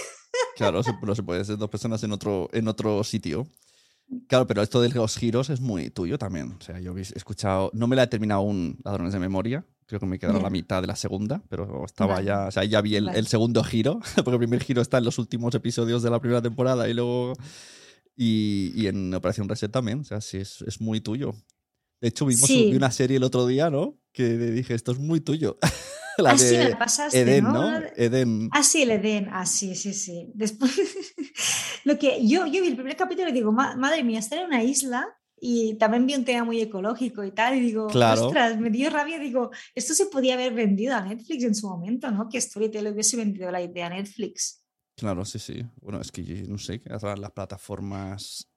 Claro, 0.57 0.81
pero 1.01 1.15
se 1.15 1.23
puede 1.23 1.45
ser 1.45 1.57
dos 1.57 1.71
personas 1.71 2.03
en 2.03 2.11
otro, 2.11 2.49
en 2.53 2.67
otro 2.67 3.05
sitio. 3.05 3.47
Claro, 4.27 4.49
pero 4.49 4.63
esto 4.63 4.81
de 4.81 4.89
los 4.89 5.17
giros 5.17 5.49
es 5.49 5.61
muy 5.61 5.91
tuyo 5.91 6.19
también. 6.19 6.57
O 6.59 6.61
sea, 6.61 6.81
yo 6.81 6.97
he 6.97 7.01
escuchado, 7.01 7.71
no 7.73 7.87
me 7.87 7.95
la 7.95 8.03
he 8.03 8.07
terminado 8.09 8.41
aún 8.41 8.77
Ladrones 8.85 9.13
de 9.13 9.21
Memoria, 9.21 9.65
creo 9.87 10.01
que 10.01 10.07
me 10.07 10.19
quedaron 10.19 10.43
la 10.43 10.51
mitad 10.51 10.81
de 10.81 10.87
la 10.87 10.97
segunda, 10.97 11.43
pero 11.49 11.85
estaba 11.85 12.21
ya, 12.23 12.47
o 12.47 12.51
sea, 12.51 12.65
ya 12.65 12.81
vi 12.81 12.97
el, 12.97 13.27
segundo 13.27 13.63
giro, 13.65 14.01
porque 14.17 14.33
el 14.33 14.39
primer 14.39 14.63
giro 14.63 14.83
está 14.83 14.99
en 14.99 15.05
los 15.05 15.19
últimos 15.19 15.55
episodios 15.55 16.03
de 16.03 16.11
la 16.11 16.21
primera 16.21 16.43
temporada 16.43 16.89
y 16.89 16.95
luego... 16.95 17.35
Y, 18.17 18.87
en 18.87 19.13
Operación 19.13 19.49
Reset 19.49 19.73
también, 19.73 19.99
o 20.01 20.05
sea, 20.05 20.21
sí, 20.21 20.37
es, 20.37 20.63
es 20.63 20.81
muy 20.81 21.01
tuyo. 21.01 21.35
De 22.01 22.09
hecho, 22.09 22.27
vimos 22.27 22.49
una 22.49 22.93
serie 22.93 23.17
el 23.17 23.25
otro 23.25 23.45
día, 23.47 23.71
¿no? 23.71 23.99
Que 24.13 24.37
dije, 24.37 24.75
esto 24.75 24.93
es 24.93 24.99
muy 24.99 25.21
tuyo. 25.21 25.59
la 26.19 26.31
ah, 26.31 26.39
sí, 26.39 26.57
me 26.57 26.69
la 26.71 26.79
pasaste, 26.79 27.21
Eden, 27.21 27.45
¿no? 27.45 27.81
Eden. 27.97 28.49
Ah, 28.53 28.63
sí, 28.63 28.83
el 28.83 28.93
Eden. 28.93 29.29
Ah, 29.33 29.47
sí, 29.47 29.75
sí, 29.75 29.93
sí. 29.93 30.31
Después, 30.35 30.73
lo 31.85 31.99
que 31.99 32.27
yo, 32.27 32.47
yo 32.47 32.63
vi 32.63 32.69
el 32.69 32.77
primer 32.77 32.97
capítulo 32.97 33.31
y 33.31 33.33
digo, 33.33 33.53
madre 33.53 34.05
mía, 34.05 34.19
estar 34.19 34.39
en 34.39 34.47
una 34.47 34.63
isla 34.63 35.19
y 35.41 35.75
también 35.75 36.07
vi 36.07 36.15
un 36.15 36.25
tema 36.25 36.45
muy 36.45 36.61
ecológico 36.61 37.25
y 37.25 37.33
tal, 37.33 37.57
y 37.57 37.61
digo, 37.61 37.87
ostras, 37.87 38.59
me 38.59 38.71
dio 38.71 38.91
rabia, 38.91 39.19
digo, 39.19 39.51
esto 39.75 39.95
se 39.95 40.07
podía 40.07 40.35
haber 40.35 40.55
vendido 40.55 40.95
a 40.95 41.03
Netflix 41.03 41.45
en 41.45 41.55
su 41.55 41.69
momento, 41.69 42.11
¿no? 42.11 42.29
Que 42.29 42.41
Storytel 42.41 42.87
hubiese 42.89 43.17
vendido 43.17 43.51
la 43.51 43.61
idea 43.61 43.87
a 43.87 43.91
Netflix. 43.91 44.65
Claro, 44.97 45.25
sí, 45.25 45.39
sí. 45.39 45.65
Bueno, 45.81 46.01
es 46.01 46.13
que 46.13 46.23
no 46.49 46.57
sé, 46.57 46.81
las 46.87 47.31
plataformas, 47.33 48.49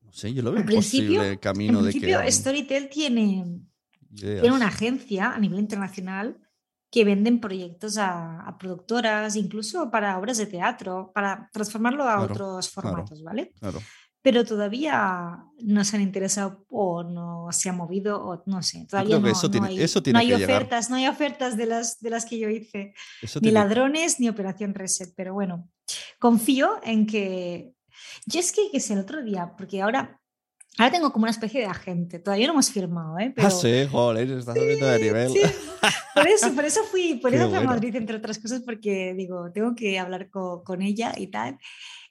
no 0.00 0.12
sé, 0.12 0.32
yo 0.34 0.42
lo 0.42 0.52
veo 0.52 0.64
posible 0.66 1.38
camino 1.40 1.82
de 1.82 1.92
que... 1.92 2.30
Storytel 2.30 2.88
tiene, 2.88 3.60
tiene 4.14 4.52
una 4.52 4.68
agencia 4.68 5.32
a 5.32 5.38
nivel 5.38 5.58
internacional 5.58 6.38
que 6.90 7.04
venden 7.04 7.40
proyectos 7.40 7.98
a, 7.98 8.56
productoras, 8.58 9.36
incluso 9.36 9.90
para 9.90 10.18
obras 10.18 10.38
de 10.38 10.46
teatro, 10.46 11.10
para 11.14 11.50
transformarlo 11.52 12.04
a 12.04 12.22
otros 12.22 12.70
formatos, 12.70 13.22
¿vale? 13.22 13.52
Claro 13.58 13.80
pero 14.22 14.44
todavía 14.44 15.44
no 15.60 15.84
se 15.84 15.96
han 15.96 16.02
interesado 16.02 16.64
o 16.70 17.02
no 17.02 17.48
se 17.50 17.68
ha 17.68 17.72
movido 17.72 18.22
o 18.22 18.42
no 18.46 18.62
sé, 18.62 18.86
todavía 18.88 19.18
no, 19.18 19.28
eso 19.28 19.50
tiene, 19.50 19.68
hay, 19.68 19.80
eso 19.80 20.02
no 20.12 20.18
hay 20.18 20.32
ofertas, 20.32 20.90
no 20.90 20.96
hay 20.96 21.06
ofertas 21.06 21.56
de 21.56 21.66
las, 21.66 22.00
de 22.00 22.10
las 22.10 22.24
que 22.24 22.38
yo 22.38 22.48
hice, 22.48 22.94
ni 23.40 23.50
ladrones 23.50 24.20
ni 24.20 24.28
operación 24.28 24.74
reset, 24.74 25.12
pero 25.16 25.34
bueno, 25.34 25.68
confío 26.18 26.80
en 26.82 27.06
que, 27.06 27.72
yo 28.26 28.40
es 28.40 28.52
que, 28.52 28.70
que 28.70 28.80
sé, 28.80 28.94
el 28.94 29.00
otro 29.00 29.22
día, 29.22 29.54
porque 29.56 29.82
ahora 29.82 30.20
Ahora 30.78 30.92
tengo 30.92 31.12
como 31.12 31.24
una 31.24 31.32
especie 31.32 31.60
de 31.60 31.66
agente, 31.66 32.20
todavía 32.20 32.46
no 32.46 32.52
hemos 32.52 32.70
firmado, 32.70 33.18
¿eh? 33.18 33.34
Ah, 33.38 33.50
sí, 33.50 33.84
joder, 33.90 34.30
estás 34.30 34.56
subiendo 34.56 34.86
de 34.86 34.98
nivel. 35.00 35.32
Por 36.14 36.28
eso, 36.28 36.54
por 36.54 36.64
eso 36.64 36.84
fui, 36.84 37.14
por 37.14 37.34
eso 37.34 37.48
fui 37.48 37.58
a 37.58 37.62
Madrid, 37.62 37.96
entre 37.96 38.16
otras 38.16 38.38
cosas, 38.38 38.62
porque 38.62 39.12
digo, 39.16 39.50
tengo 39.52 39.74
que 39.74 39.98
hablar 39.98 40.30
con 40.30 40.82
ella 40.82 41.12
y 41.16 41.28
tal. 41.28 41.58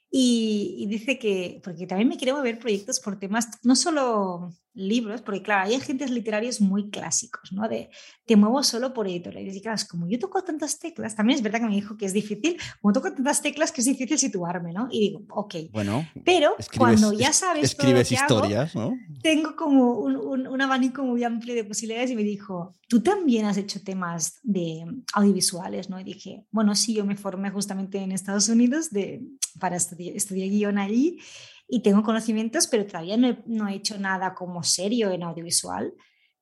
Y, 0.10 0.86
dice 0.89 1.20
que, 1.20 1.60
porque 1.63 1.86
también 1.86 2.08
me 2.10 2.17
quiero 2.17 2.41
ver 2.41 2.60
proyectos 2.60 3.00
por 3.00 3.20
temas, 3.20 3.50
no 3.63 3.76
solo 3.76 4.54
libros, 4.78 5.22
porque 5.22 5.42
claro, 5.42 5.68
hay 5.68 5.76
agentes 5.76 6.12
literarios 6.12 6.62
muy 6.62 6.90
clásicos, 6.90 7.52
¿no? 7.52 7.68
De 7.68 7.90
te 8.26 8.36
muevo 8.36 8.62
solo 8.62 8.94
por 8.94 9.08
editoriales. 9.08 9.56
Y 9.56 9.62
claro, 9.62 9.82
como 9.90 10.08
yo 10.08 10.20
toco 10.20 10.44
tantas 10.44 10.78
teclas, 10.78 11.16
también 11.16 11.38
es 11.38 11.44
verdad 11.44 11.60
que 11.60 11.66
me 11.66 11.76
dijo 11.76 11.98
que 11.98 12.06
es 12.06 12.13
difícil, 12.13 12.58
como 12.80 12.94
toco 12.94 13.12
tantas 13.12 13.42
teclas 13.42 13.72
que 13.72 13.82
es 13.82 13.88
difícil 13.88 14.20
situarme, 14.20 14.74
¿no? 14.74 14.88
Y 14.92 15.00
digo, 15.00 15.24
ok. 15.30 15.56
Bueno, 15.72 16.08
pero 16.24 16.56
cuando 16.78 17.12
ya 17.12 17.34
sabes. 17.34 17.63
Escribes 17.63 18.12
historias, 18.12 18.76
¿no? 18.76 18.96
Tengo 19.22 19.56
como 19.56 19.94
un, 20.00 20.46
un, 20.46 20.62
abanico 20.62 21.04
muy 21.04 21.24
amplio 21.24 21.56
de 21.56 21.63
posibilidades 21.63 22.12
y 22.12 22.16
me 22.16 22.24
dijo, 22.24 22.76
tú 22.88 23.02
también 23.02 23.46
has 23.46 23.58
hecho 23.58 23.82
temas 23.82 24.40
de 24.44 24.86
audiovisuales, 25.13 25.90
¿no? 25.90 26.00
Y 26.00 26.04
dije, 26.04 26.46
bueno, 26.52 26.76
sí, 26.76 26.94
yo 26.94 27.06
me 27.06 27.18
formé 27.18 27.50
justamente 27.50 27.98
en 27.98 28.12
Estados 28.12 28.48
Unidos 28.50 28.92
de, 28.92 29.24
para 29.60 29.76
estudiar, 29.76 30.16
estudiar 30.16 30.50
guion 30.50 30.78
allí 30.78 31.20
y 31.68 31.82
tengo 31.82 32.04
conocimientos, 32.04 32.68
pero 32.68 32.86
todavía 32.86 33.18
no 33.18 33.28
he, 33.28 33.44
no 33.46 33.68
he, 33.68 33.76
hecho 33.76 33.98
nada 33.98 34.34
como 34.34 34.64
serio 34.64 35.12
en 35.12 35.24
audiovisual. 35.24 35.94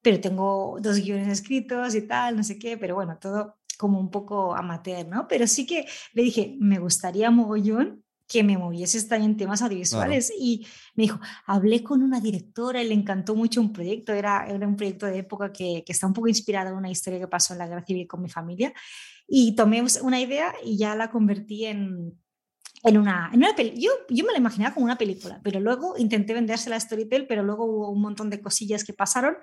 pero 0.02 0.22
tengo 0.22 0.78
dos 0.82 1.00
guiones 1.00 1.28
escritos 1.30 1.96
y 1.96 2.04
tal, 2.04 2.36
no 2.38 2.44
sé 2.44 2.60
qué, 2.60 2.78
pero 2.78 2.96
bueno, 2.96 3.18
todo 3.20 3.58
como 3.78 4.00
un 4.00 4.12
poco 4.12 4.56
amateur, 4.56 5.08
¿no? 5.08 5.28
Pero 5.28 5.48
sí 5.48 5.66
que 5.66 5.86
le 6.14 6.24
dije, 6.24 6.56
me 6.60 6.80
gustaría 6.80 7.32
mogollón 7.32 8.04
que 8.28 8.44
me 8.44 8.58
moviese 8.58 9.02
también 9.08 9.32
en 9.32 9.38
temas 9.38 9.62
audiovisuales. 9.62 10.32
Y 10.38 10.66
me 10.96 11.04
dijo, 11.04 11.20
hablé 11.46 11.84
con 11.84 12.04
una 12.04 12.20
directora 12.20 12.82
y 12.82 12.88
le 12.88 12.94
encantó 12.94 13.36
mucho 13.36 13.62
un 13.62 13.72
proyecto, 13.74 14.14
era, 14.14 14.48
era 14.48 14.68
un 14.68 14.76
proyecto 14.76 15.06
de 15.06 15.20
época 15.20 15.52
que, 15.52 15.84
que, 15.86 15.92
está 15.92 16.08
un 16.08 16.14
poco 16.14 16.28
inspirado 16.28 16.70
en 16.70 16.78
una 16.78 16.90
historia 16.90 17.20
que 17.20 17.28
pasó 17.28 17.54
en 17.54 17.60
la 17.60 17.68
Guerra 17.68 17.86
Civil 17.86 18.08
con 18.08 18.22
mi 18.22 18.30
familia. 18.30 18.74
Y 19.28 19.56
tomé 19.56 19.84
una 20.02 20.20
idea 20.20 20.54
y 20.64 20.78
ya 20.78 20.96
la 20.96 21.10
convertí 21.10 21.66
en, 21.66 22.20
en 22.86 22.98
una, 23.00 23.32
en 23.34 23.40
una 23.40 23.56
yo, 23.58 23.90
yo 24.10 24.26
me 24.26 24.32
la 24.32 24.38
imaginaba 24.38 24.74
como 24.74 24.86
una 24.86 24.98
película, 24.98 25.42
pero 25.44 25.60
luego 25.60 25.96
intenté 25.98 26.36
vendérsela 26.36 26.76
a 26.76 26.80
Storytel, 26.80 27.26
pero 27.26 27.42
luego 27.44 27.66
hubo 27.66 27.90
un 27.90 28.00
montón 28.00 28.30
de 28.30 28.40
cosillas 28.40 28.84
que 28.84 28.94
pasaron 28.94 29.38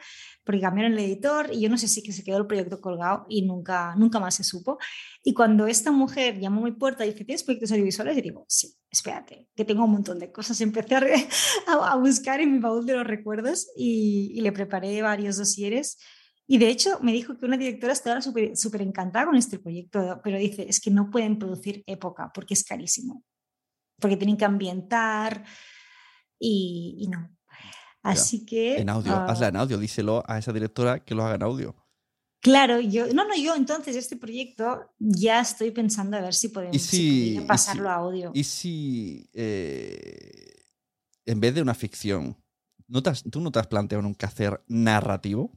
porque 0.44 0.61
cambiaron 0.61 0.92
el 0.92 1.00
editor 1.00 1.50
y 1.52 1.61
yo 1.61 1.68
no 1.68 1.76
sé 1.76 1.88
si 1.88 2.05
que 2.05 2.12
se 2.12 2.22
quedó 2.22 2.38
el 2.38 2.46
proyecto 2.46 2.81
colgado 2.81 3.26
y 3.28 3.42
nunca, 3.42 3.96
nunca 3.96 4.20
más 4.20 4.37
se 4.37 4.44
supo. 4.44 4.78
Y 5.24 5.35
cuando 5.35 5.66
esta 5.66 5.90
mujer 5.90 6.38
llamó 6.38 6.61
a 6.61 6.70
mi 6.70 6.72
puerta 6.72 7.05
y 7.05 7.11
dice, 7.11 7.24
¿tienes 7.24 7.42
proyectos 7.42 7.72
audiovisuales? 7.72 8.16
Y 8.16 8.22
digo, 8.22 8.44
sí, 8.48 8.76
espérate, 8.88 9.48
que 9.57 9.64
tengo 9.64 9.85
un 9.85 9.90
montón 9.90 10.20
de 10.20 10.31
cosas. 10.31 10.61
Empecé 10.61 10.94
a, 11.66 11.92
a 11.92 11.96
buscar 11.96 12.40
en 12.40 12.52
mi 12.52 12.59
baúl 12.61 12.87
de 12.87 12.94
los 12.94 13.07
recuerdos 13.07 13.68
y, 13.76 14.33
y 14.37 14.40
le 14.40 14.52
preparé 14.52 15.02
varios 15.02 15.37
dosieres. 15.37 15.98
Y 16.46 16.59
de 16.59 16.68
hecho 16.68 16.98
me 17.00 17.12
dijo 17.12 17.37
que 17.37 17.46
una 17.46 17.57
directora 17.57 17.92
estaba 17.92 18.20
súper 18.20 18.83
encantada 18.83 19.26
con 19.26 19.37
este 19.37 19.59
proyecto, 19.59 20.20
pero 20.22 20.38
dice, 20.38 20.66
es 20.68 20.81
que 20.81 20.90
no 20.92 21.11
pueden 21.11 21.38
producir 21.38 21.83
época 21.87 22.31
porque 22.33 22.55
es 22.55 22.62
carísimo 22.62 23.24
porque 24.02 24.18
tienen 24.18 24.36
que 24.36 24.44
ambientar 24.44 25.44
y, 26.38 27.08
no. 27.08 27.34
Así 28.02 28.44
que... 28.44 28.78
En 28.78 28.90
audio, 28.90 29.14
hazla 29.14 29.48
en 29.48 29.56
ah 29.56 29.60
audio, 29.60 29.78
díselo 29.78 30.22
a 30.26 30.36
esa 30.36 30.52
directora 30.52 31.04
que 31.04 31.14
lo 31.14 31.24
haga 31.24 31.36
en 31.36 31.44
audio. 31.44 31.76
Claro, 32.40 32.80
yo, 32.80 33.06
no, 33.14 33.24
no, 33.24 33.36
yo 33.36 33.54
entonces 33.54 33.94
este 33.94 34.16
proyecto 34.16 34.92
ya 34.98 35.40
estoy 35.40 35.70
pensando 35.70 36.16
a 36.16 36.20
ver 36.20 36.34
si 36.34 36.48
podemos 36.48 36.90
pasarlo 37.46 37.88
a 37.88 37.94
audio. 37.94 38.32
¿Y 38.34 38.42
si 38.42 39.30
eh, 39.32 40.64
en 41.24 41.38
vez 41.38 41.54
de 41.54 41.62
una 41.62 41.74
ficción, 41.74 42.36
¿no 42.88 43.00
tú 43.00 43.40
no 43.40 43.52
te 43.52 43.60
has 43.60 43.68
planteado 43.68 44.02
nunca 44.02 44.26
hacer 44.26 44.60
narrativo? 44.66 45.52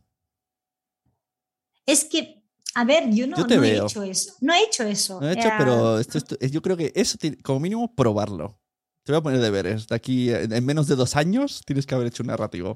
Es 1.87 2.05
que 2.05 2.44
a 2.75 2.83
ver, 2.83 3.09
yo 3.09 3.25
no, 3.25 3.37
he 3.37 3.77
hecho 3.77 4.03
eso. 4.03 4.33
No 4.41 4.53
he 4.53 4.63
hecho 4.63 4.83
eso. 4.83 5.21
No 5.21 5.29
he 5.29 5.33
hecho, 5.33 5.49
pero 5.57 6.01
yo 6.01 6.61
creo 6.61 6.75
que 6.75 6.91
eso, 6.93 7.17
como 7.41 7.61
mínimo, 7.61 7.95
probarlo. 7.95 8.59
Te 9.03 9.13
voy 9.13 9.19
a 9.19 9.23
poner 9.23 9.39
deberes. 9.39 9.87
De 9.87 9.95
aquí, 9.95 10.29
en 10.29 10.65
menos 10.65 10.87
de 10.87 10.97
dos 10.97 11.15
años, 11.15 11.61
tienes 11.65 11.85
que 11.85 11.95
haber 11.95 12.07
hecho 12.07 12.23
un 12.23 12.27
narrativo. 12.27 12.75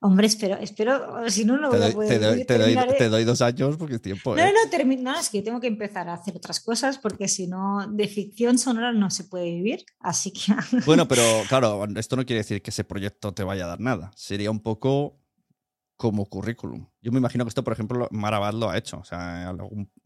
Hombre, 0.00 0.26
espero, 0.26 0.56
espero, 0.56 1.30
si 1.30 1.44
no, 1.44 1.58
no 1.58 1.70
te 1.70 1.78
voy 1.78 1.86
a 1.86 1.92
poder. 1.92 2.46
Te 2.46 3.08
doy, 3.08 3.24
dos 3.24 3.40
años 3.40 3.76
porque 3.76 3.94
es 3.94 4.02
tiempo. 4.02 4.34
No, 4.34 4.42
¿eh? 4.42 4.52
no, 4.52 4.96
no, 5.02 5.18
es 5.18 5.30
que 5.30 5.42
tengo 5.42 5.60
que 5.60 5.68
empezar 5.68 6.08
a 6.08 6.14
hacer 6.14 6.36
otras 6.36 6.60
cosas 6.60 6.98
porque 6.98 7.28
si 7.28 7.46
no, 7.46 7.86
de 7.88 8.08
ficción 8.08 8.58
sonora 8.58 8.92
no 8.92 9.10
se 9.10 9.24
puede 9.24 9.44
vivir. 9.44 9.84
Así 10.00 10.32
que. 10.32 10.54
Bueno, 10.86 11.06
pero 11.06 11.22
claro, 11.48 11.84
esto 11.96 12.16
no 12.16 12.26
quiere 12.26 12.40
decir 12.40 12.62
que 12.62 12.70
ese 12.70 12.84
proyecto 12.84 13.32
te 13.32 13.44
vaya 13.44 13.64
a 13.64 13.68
dar 13.68 13.80
nada. 13.80 14.10
Sería 14.16 14.50
un 14.50 14.60
poco 14.60 15.20
como 15.96 16.26
currículum. 16.26 16.86
Yo 17.00 17.10
me 17.10 17.18
imagino 17.18 17.44
que 17.44 17.48
esto, 17.48 17.64
por 17.64 17.72
ejemplo, 17.72 18.08
Marabat 18.10 18.54
lo 18.54 18.68
ha 18.68 18.76
hecho. 18.76 18.98
O 18.98 19.04
sea, 19.04 19.54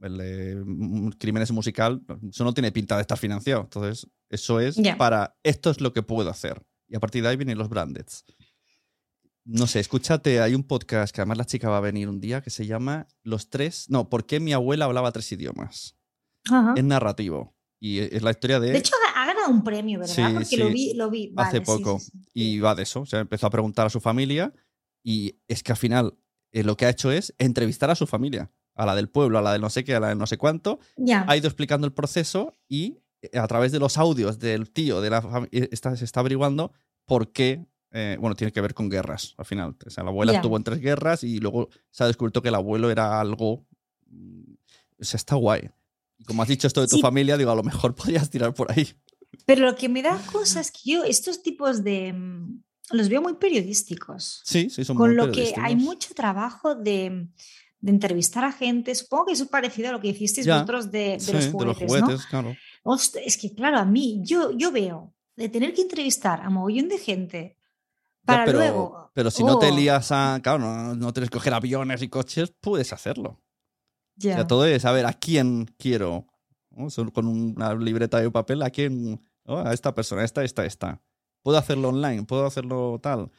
el, 0.03 1.15
Crímenes 1.19 1.51
musical, 1.51 2.03
eso 2.29 2.45
no 2.45 2.55
tiene 2.55 2.73
pinta 2.73 2.97
de 2.97 3.03
estar 3.03 3.19
financiado. 3.19 3.63
Entonces, 3.63 4.09
eso 4.29 4.61
es 4.61 4.77
para 4.97 5.37
esto 5.43 5.71
es 5.71 5.81
lo 5.81 5.93
que 5.93 6.03
puedo 6.03 6.31
hacer. 6.31 6.63
Y 6.89 6.97
a 6.97 7.01
partir 7.01 7.23
de 7.23 7.29
ahí 7.29 7.37
vienen 7.37 7.59
los 7.59 7.69
brandeds. 7.69 8.25
No 9.45 9.67
sé, 9.67 9.81
escúchate, 9.81 10.41
hay 10.41 10.55
un 10.55 10.63
podcast 10.63 11.15
que 11.15 11.23
además 11.23 11.39
la 11.39 11.45
chica 11.45 11.69
va 11.69 11.79
a 11.79 11.81
venir 11.81 12.09
un 12.09 12.21
día 12.21 12.41
que 12.41 12.51
se 12.51 12.67
llama 12.67 13.09
Los 13.23 13.51
tres. 13.51 13.87
No, 13.89 14.09
¿por 14.09 14.27
qué 14.27 14.39
mi 14.39 14.53
abuela 14.53 14.85
hablaba 14.85 15.11
tres 15.13 15.33
idiomas? 15.33 15.97
Es 16.77 16.85
narrativo. 16.85 17.57
Y 17.81 18.01
es 18.01 18.23
la 18.23 18.31
historia 18.31 18.61
de. 18.61 18.71
De 18.71 18.79
hecho, 18.79 18.95
ha 19.15 19.27
ganado 19.27 19.51
un 19.51 19.65
premio, 19.65 19.99
¿verdad? 19.99 20.35
Porque 20.35 20.57
lo 20.57 20.69
vi, 20.69 20.95
lo 20.95 21.11
vi. 21.11 21.33
Hace 21.37 21.63
poco. 21.63 21.99
y 22.35 22.61
va 22.61 22.75
de 22.75 22.83
eso. 22.83 23.01
O 23.01 23.07
sea, 23.07 23.21
empezó 23.21 23.47
a 23.47 23.51
preguntar 23.51 23.87
a 23.87 23.91
su 23.91 24.01
familia 24.01 24.53
y 25.03 25.37
es 25.49 25.63
que 25.63 25.73
al 25.73 25.79
final 25.79 26.15
eh, 26.53 26.65
lo 26.65 26.77
que 26.77 26.87
ha 26.87 26.91
hecho 26.91 27.11
es 27.13 27.35
entrevistar 27.39 27.91
a 27.91 27.95
su 27.95 28.07
familia, 28.07 28.51
a 28.75 28.87
la 28.87 28.95
del 28.95 29.09
pueblo, 29.09 29.39
a 29.39 29.43
la 29.43 29.53
de 29.53 29.59
no 29.59 29.71
sé 29.71 29.85
qué, 29.85 29.95
a 29.95 30.01
la 30.01 30.09
de 30.09 30.17
no 30.17 30.27
sé 30.27 30.37
cuánto. 30.37 30.81
Ha 31.27 31.37
ido 31.37 31.47
explicando 31.47 31.87
el 31.87 31.93
proceso 31.93 32.59
y 32.69 32.99
eh, 33.23 33.39
a 33.39 33.47
través 33.47 33.73
de 33.73 33.79
los 33.79 33.99
audios 33.99 34.39
del 34.39 34.71
tío 34.71 35.01
de 35.01 35.11
la 35.11 35.23
familia 35.23 35.49
eh, 35.53 35.69
se 35.97 36.05
está 36.05 36.21
averiguando 36.21 36.73
por 37.05 37.33
qué. 37.33 37.67
bueno, 37.93 38.35
tiene 38.37 38.53
que 38.53 38.61
ver 38.61 38.75
con 38.75 38.89
guerras 38.89 39.35
al 39.37 39.45
final. 39.45 39.77
O 39.85 39.91
sea, 39.91 40.05
la 40.05 40.11
abuela 40.11 40.33
estuvo 40.33 40.57
en 40.57 40.65
tres 40.65 40.81
guerras 40.81 41.25
y 41.25 41.39
luego 41.39 41.69
se 41.91 42.05
ha 42.05 42.07
descubierto 42.07 42.43
que 42.43 42.49
el 42.49 42.55
abuelo 42.55 42.91
era 42.91 43.21
algo. 43.21 43.67
Mm, 44.07 44.55
o 45.01 45.05
sea, 45.05 45.17
está 45.19 45.35
guay. 45.37 45.71
Y 46.19 46.25
como 46.25 46.43
has 46.43 46.49
dicho 46.49 46.67
esto 46.67 46.83
de 46.83 46.89
tu 46.89 46.99
familia, 46.99 47.37
digo, 47.37 47.51
a 47.51 47.55
lo 47.55 47.63
mejor 47.63 47.95
podrías 47.97 48.31
tirar 48.31 48.55
por 48.55 48.71
ahí. 48.71 48.89
Pero 49.47 49.65
lo 49.65 49.75
que 49.75 49.89
me 49.89 50.03
da 50.03 50.21
cosas 50.33 50.67
es 50.67 50.73
que 50.73 50.91
yo, 50.91 51.05
estos 51.05 51.43
tipos 51.43 51.83
de, 51.83 52.13
mm, 52.13 52.63
los 52.91 53.09
veo 53.09 53.23
muy 53.23 53.35
periodísticos. 53.35 54.43
Sí, 54.45 54.71
sí, 54.71 54.85
son 54.85 54.97
Con 54.97 55.17
lo 55.17 55.31
que 55.31 55.55
hay 55.57 55.77
mucho 55.77 56.15
trabajo 56.15 56.75
de, 56.75 57.29
entrevistar 57.85 58.45
a 58.45 58.53
gente. 58.53 58.95
Supongo 58.95 59.27
que 59.27 59.33
es 59.33 59.43
parecido 59.47 59.89
a 59.89 59.93
lo 59.93 60.01
que 60.01 60.09
hicisteis 60.09 60.47
vosotros 60.47 60.91
de, 60.91 61.19
los 61.33 61.49
juguetes, 61.49 62.27
claro. 62.27 62.57
es 63.25 63.37
que, 63.37 63.55
claro, 63.55 63.79
a 63.79 63.85
mí, 63.85 64.21
yo, 64.23 64.51
yo 64.53 64.71
veo 64.71 65.15
de 65.37 65.49
tener 65.49 65.73
que 65.73 65.83
entrevistar 65.83 66.43
a 66.43 66.51
mogollón 66.51 66.89
de 66.89 66.99
gente 66.99 67.57
para 68.25 68.45
pero, 68.45 68.59
luego. 68.59 69.11
Pero 69.15 69.31
si 69.31 69.43
no 69.45 69.59
te 69.59 69.71
oh. 69.71 69.75
lías 69.75 70.13
a. 70.13 70.41
Claro, 70.43 70.59
no, 70.59 70.95
no 70.95 71.13
tienes 71.13 71.31
que 71.31 71.39
coger 71.39 71.55
aviones 71.55 72.03
y 72.03 72.09
coches, 72.09 72.53
puedes 72.61 72.93
hacerlo. 72.93 73.41
Ya. 74.17 74.33
O 74.33 74.35
sea, 74.35 74.47
todo 74.47 74.67
es 74.67 74.83
saber 74.83 75.07
a 75.07 75.15
quién 75.15 75.75
quiero. 75.79 76.27
Con 77.13 77.27
una 77.27 77.75
libreta 77.75 78.21
de 78.21 78.31
papel, 78.31 78.63
a 78.63 78.71
quién. 78.71 79.21
a 79.47 79.73
esta 79.73 79.95
persona, 79.95 80.25
esta, 80.25 80.45
esta, 80.45 80.65
esta. 80.65 81.03
Puedo 81.43 81.59
hacerlo 81.59 81.89
online, 81.89 82.25
puedo 82.25 82.47
hacerlo 82.47 82.99
tal. 83.03 83.31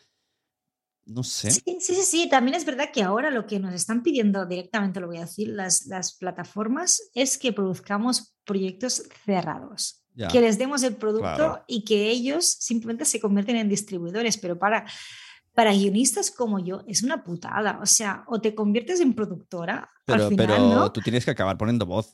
No 1.05 1.23
sé. 1.23 1.51
Sí, 1.51 1.77
sí, 1.79 1.95
sí, 2.03 2.29
También 2.29 2.55
es 2.55 2.65
verdad 2.65 2.89
que 2.93 3.03
ahora 3.03 3.31
lo 3.31 3.45
que 3.47 3.59
nos 3.59 3.73
están 3.73 4.03
pidiendo 4.03 4.45
directamente, 4.45 4.99
lo 4.99 5.07
voy 5.07 5.17
a 5.17 5.21
decir, 5.21 5.49
las, 5.49 5.87
las 5.87 6.15
plataformas, 6.15 7.09
es 7.13 7.37
que 7.37 7.53
produzcamos 7.53 8.35
proyectos 8.45 9.03
cerrados. 9.25 9.97
Que 10.29 10.41
les 10.41 10.57
demos 10.57 10.83
el 10.83 10.97
producto 10.97 11.63
y 11.67 11.83
que 11.85 12.09
ellos 12.09 12.45
simplemente 12.45 13.05
se 13.05 13.19
convierten 13.19 13.55
en 13.55 13.69
distribuidores. 13.69 14.37
Pero 14.37 14.59
para, 14.59 14.85
para 15.55 15.71
guionistas 15.71 16.29
como 16.29 16.59
yo 16.59 16.83
es 16.85 17.01
una 17.01 17.23
putada. 17.23 17.79
O 17.81 17.85
sea, 17.85 18.23
o 18.27 18.39
te 18.39 18.53
conviertes 18.53 18.99
en 18.99 19.13
productora. 19.13 19.89
Pero, 20.05 20.25
al 20.25 20.29
final, 20.29 20.47
pero 20.47 20.91
tú 20.91 21.01
tienes 21.01 21.25
que 21.25 21.31
acabar 21.31 21.57
poniendo 21.57 21.85
voz. 21.85 22.11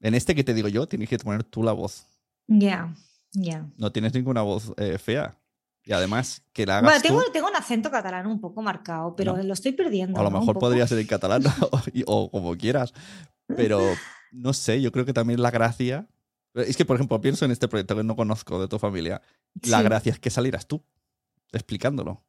En 0.00 0.14
este 0.14 0.34
que 0.34 0.44
te 0.44 0.54
digo 0.54 0.68
yo, 0.68 0.86
tienes 0.86 1.08
que 1.08 1.18
poner 1.18 1.42
tú 1.44 1.62
la 1.62 1.72
voz. 1.72 2.06
Ya. 2.46 2.94
No 3.76 3.92
tienes 3.92 4.14
ninguna 4.14 4.42
voz 4.42 4.72
eh, 4.76 4.98
fea. 4.98 5.38
Y 5.84 5.92
además, 5.92 6.44
que 6.52 6.64
la 6.64 6.78
hagas. 6.78 7.02
Bueno, 7.02 7.24
tengo, 7.32 7.48
un 7.48 7.56
acento 7.56 7.90
catalán 7.90 8.26
un 8.26 8.40
poco 8.40 8.62
marcado, 8.62 9.16
pero 9.16 9.36
lo 9.36 9.52
estoy 9.52 9.72
perdiendo. 9.72 10.20
A 10.20 10.22
lo 10.22 10.30
mejor 10.30 10.58
podría 10.58 10.86
ser 10.86 10.98
en 10.98 11.06
catalán 11.06 11.42
o, 12.06 12.30
como 12.30 12.56
quieras. 12.56 12.92
Pero 13.48 13.80
no 14.30 14.52
sé, 14.52 14.80
yo 14.80 14.92
creo 14.92 15.04
que 15.04 15.12
también 15.12 15.42
la 15.42 15.50
gracia. 15.50 16.06
Es 16.54 16.76
que, 16.76 16.84
por 16.84 16.96
ejemplo, 16.96 17.20
pienso 17.20 17.44
en 17.44 17.50
este 17.50 17.66
proyecto 17.66 17.96
que 17.96 18.04
no 18.04 18.14
conozco 18.14 18.60
de 18.60 18.68
tu 18.68 18.78
familia. 18.78 19.22
La 19.62 19.82
gracia 19.82 20.12
es 20.12 20.18
que 20.18 20.30
salieras 20.30 20.66
tú 20.66 20.84
explicándolo. 21.50 22.24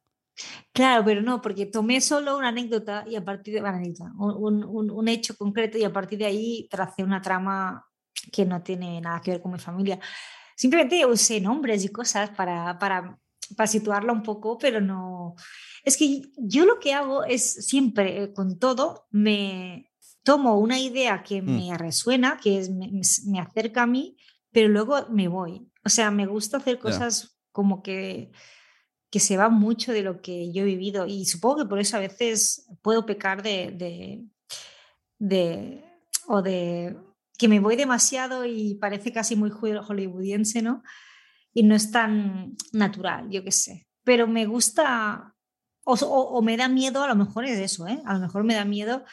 Claro, 0.72 1.04
pero 1.04 1.22
no, 1.22 1.40
porque 1.40 1.66
tomé 1.66 2.00
solo 2.00 2.36
una 2.36 2.48
anécdota 2.48 3.04
y 3.08 3.14
a 3.14 3.24
partir 3.24 3.54
de 3.54 3.60
una 3.60 3.70
anécdota, 3.70 4.12
un, 4.18 4.64
un, 4.64 5.08
hecho 5.08 5.36
concreto 5.36 5.78
y 5.78 5.84
a 5.84 5.92
partir 5.92 6.18
de 6.18 6.24
ahí 6.24 6.66
tracé 6.68 7.04
una 7.04 7.22
trama 7.22 7.86
que 8.32 8.44
no 8.44 8.60
tiene 8.62 9.00
nada 9.00 9.20
que 9.20 9.32
ver 9.32 9.40
con 9.40 9.52
mi 9.52 9.60
familia 9.60 10.00
simplemente 10.56 11.04
usé 11.06 11.40
nombres 11.40 11.84
y 11.84 11.88
cosas 11.88 12.30
para, 12.30 12.78
para, 12.78 13.18
para 13.56 13.66
situarla 13.66 14.12
un 14.12 14.22
poco, 14.22 14.58
pero 14.58 14.80
no... 14.80 15.34
Es 15.84 15.96
que 15.96 16.22
yo 16.36 16.64
lo 16.64 16.78
que 16.78 16.94
hago 16.94 17.24
es 17.24 17.66
siempre, 17.66 18.22
eh, 18.22 18.32
con 18.32 18.58
todo, 18.58 19.06
me 19.10 19.90
tomo 20.22 20.58
una 20.58 20.78
idea 20.78 21.22
que 21.22 21.42
mm. 21.42 21.44
me 21.44 21.78
resuena, 21.78 22.38
que 22.42 22.58
es, 22.58 22.70
me, 22.70 22.90
me, 23.26 23.40
acerca 23.40 23.82
a 23.82 23.86
mí, 23.86 24.16
pero 24.50 24.68
luego 24.68 25.06
me 25.10 25.28
voy. 25.28 25.70
O 25.84 25.88
sea, 25.88 26.10
me 26.10 26.26
gusta 26.26 26.56
hacer 26.56 26.78
cosas 26.78 27.38
como 27.52 27.82
que, 27.82 28.32
que 29.10 29.20
se 29.20 29.36
van 29.36 29.54
mucho 29.54 29.92
de 29.92 30.02
lo 30.02 30.20
que 30.22 30.50
yo 30.52 30.62
he 30.62 30.66
vivido 30.66 31.06
y 31.06 31.26
supongo 31.26 31.58
que 31.58 31.68
por 31.68 31.78
eso 31.78 31.96
a 31.96 32.00
veces 32.00 32.66
puedo 32.82 33.04
pecar 33.04 33.42
de, 33.42 33.70
de, 33.70 34.24
de 35.18 35.84
o 36.26 36.42
de 36.42 36.96
que 37.38 37.48
me 37.48 37.60
voy 37.60 37.76
demasiado 37.76 38.44
y 38.44 38.74
parece 38.76 39.12
casi 39.12 39.36
muy 39.36 39.50
hollywoodiense, 39.50 40.62
¿no? 40.62 40.82
Y 41.52 41.62
no 41.62 41.74
es 41.74 41.90
tan 41.90 42.54
natural, 42.72 43.28
yo 43.30 43.44
qué 43.44 43.52
sé. 43.52 43.86
Pero 44.04 44.26
me 44.26 44.46
gusta, 44.46 45.34
o, 45.84 46.42
me 46.42 46.56
da 46.56 46.68
miedo, 46.68 47.02
a 47.02 47.08
lo 47.08 47.16
mejor 47.16 47.44
es 47.44 47.58
eso, 47.58 47.86
¿eh? 47.88 48.00
A 48.04 48.14
lo 48.14 48.20
mejor 48.20 48.44
me 48.44 48.54
da 48.54 48.64
miedo 48.64 49.04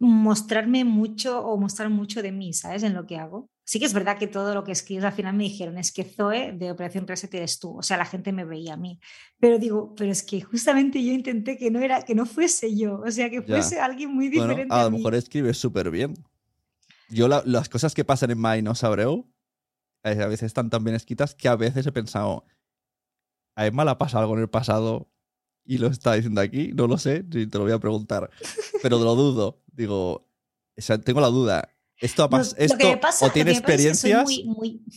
mostrarme 0.00 0.84
mucho 0.84 1.44
o 1.44 1.56
mostrar 1.58 1.90
mucho 1.90 2.22
de 2.22 2.30
mí, 2.30 2.52
¿sabes? 2.52 2.82
En 2.84 2.94
lo 2.94 3.06
que 3.06 3.18
hago. 3.18 3.50
Sí 3.64 3.78
que 3.78 3.84
es 3.84 3.92
verdad 3.92 4.16
que 4.16 4.28
todo 4.28 4.54
lo 4.54 4.64
que 4.64 4.72
escribes 4.72 5.04
al 5.04 5.12
final 5.12 5.34
me 5.34 5.44
dijeron, 5.44 5.76
es 5.76 5.92
que 5.92 6.04
Zoe 6.04 6.52
de 6.52 6.70
Operación 6.70 7.06
Reset 7.06 7.34
eres 7.34 7.58
tú, 7.58 7.76
o 7.76 7.82
sea, 7.82 7.98
la 7.98 8.06
gente 8.06 8.32
me 8.32 8.44
veía 8.44 8.74
a 8.74 8.76
mí. 8.76 8.98
Pero 9.38 9.58
digo, 9.58 9.94
pero 9.94 10.10
es 10.10 10.22
que 10.22 10.40
justamente 10.40 11.04
yo 11.04 11.12
intenté 11.12 11.58
que 11.58 11.70
no, 11.70 11.80
era, 11.80 12.02
que 12.02 12.14
no 12.14 12.24
fuese 12.24 12.74
yo, 12.74 13.02
o 13.04 13.10
sea, 13.10 13.28
que 13.28 13.42
fuese 13.42 13.78
alguien 13.78 14.14
muy 14.14 14.28
diferente. 14.28 14.68
a, 14.70 14.84
lo 14.84 14.92
mejor 14.92 15.14
escribes 15.14 15.58
súper 15.58 15.90
bien. 15.90 16.14
Yo 17.08 17.28
las 17.28 17.68
cosas 17.68 17.94
que 17.94 18.04
pasan 18.04 18.30
en 18.30 18.40
My 18.40 18.62
no 18.62 18.74
sabreu, 18.74 19.30
eh, 20.04 20.22
a 20.22 20.26
veces 20.26 20.44
están 20.44 20.70
tan 20.70 20.84
bien 20.84 20.94
escritas 20.94 21.34
que 21.34 21.48
a 21.48 21.56
veces 21.56 21.86
he 21.86 21.92
pensado, 21.92 22.44
a 23.56 23.66
Emma 23.66 23.84
le 23.84 23.90
ha 23.90 23.98
pasado 23.98 24.22
algo 24.22 24.34
en 24.34 24.42
el 24.42 24.50
pasado 24.50 25.10
y 25.64 25.78
lo 25.78 25.88
está 25.88 26.14
diciendo 26.14 26.40
aquí, 26.40 26.72
no 26.74 26.86
lo 26.86 26.98
sé, 26.98 27.22
te 27.22 27.46
lo 27.46 27.64
voy 27.64 27.72
a 27.72 27.78
preguntar, 27.78 28.30
pero 28.82 28.98
lo 28.98 29.14
dudo. 29.14 29.62
Digo, 29.66 30.28
tengo 31.04 31.20
la 31.20 31.28
duda 31.28 31.68
esto, 32.00 32.28
ha 32.30 32.40
esto 32.40 32.76
o 33.22 33.30
tiene 33.30 33.50
experiencias 33.50 34.28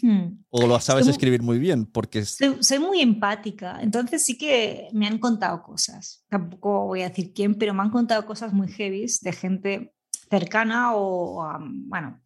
hmm. 0.02 0.44
o 0.50 0.68
lo 0.68 0.80
sabes 0.80 1.08
escribir 1.08 1.42
muy 1.42 1.58
bien 1.58 1.86
porque 1.86 2.24
soy, 2.26 2.80
muy 2.80 3.02
empática 3.02 3.80
entonces 3.82 4.24
sí 4.24 4.38
que 4.38 4.88
me 4.94 5.08
han 5.08 5.18
contado 5.18 5.64
cosas 5.64 6.24
tampoco 6.30 6.86
voy 6.86 7.02
a 7.02 7.10
decir 7.10 7.34
quién 7.34 7.56
pero 7.56 7.74
me 7.74 7.82
han 7.82 7.90
contado 7.90 8.26
cosas 8.26 8.54
muy 8.54 8.68
heavy 8.68 9.08
de 9.22 9.32
gente 9.34 9.96
cercana 10.32 10.96
o 10.96 11.46
bueno 11.62 12.20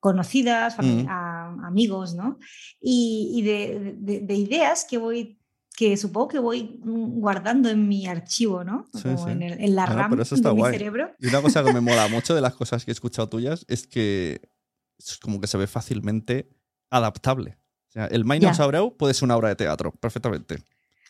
conocidas 0.00 0.76
mm. 0.78 1.06
amigos 1.64 2.14
no 2.14 2.38
y, 2.80 3.42
de, 3.42 4.34
ideas 4.34 4.86
que 4.88 4.96
voy 4.96 5.38
que 5.76 5.96
supongo 5.96 6.28
que 6.28 6.38
voy 6.38 6.80
guardando 6.82 7.70
en 7.70 7.88
mi 7.88 8.06
archivo, 8.06 8.62
¿no? 8.62 8.86
Como 8.92 9.28
En, 9.28 9.74
la 9.74 9.86
RAM 9.86 10.10
de 10.10 10.54
mi 10.54 10.62
cerebro. 10.64 11.14
Y 11.18 11.28
una 11.28 11.40
cosa 11.40 11.64
que 11.64 11.72
me 11.72 11.80
mola 11.88 12.08
mucho 12.08 12.34
de 12.34 12.42
las 12.42 12.54
cosas 12.54 12.84
que 12.84 12.90
he 12.90 12.92
escuchado 12.92 13.30
tuyas 13.30 13.64
es 13.68 13.86
que 13.86 14.50
es 14.98 15.18
como 15.18 15.40
que 15.40 15.46
se 15.46 15.56
ve 15.56 15.66
fácilmente 15.66 16.50
adaptable. 16.90 17.56
O 17.88 17.92
sea, 17.92 18.06
el 18.06 18.24
Minus 18.26 18.60
Abreu 18.60 18.96
puede 18.96 19.14
ser 19.14 19.24
una 19.24 19.36
obra 19.36 19.48
de 19.48 19.56
teatro, 19.56 19.92
perfectamente. 19.92 20.62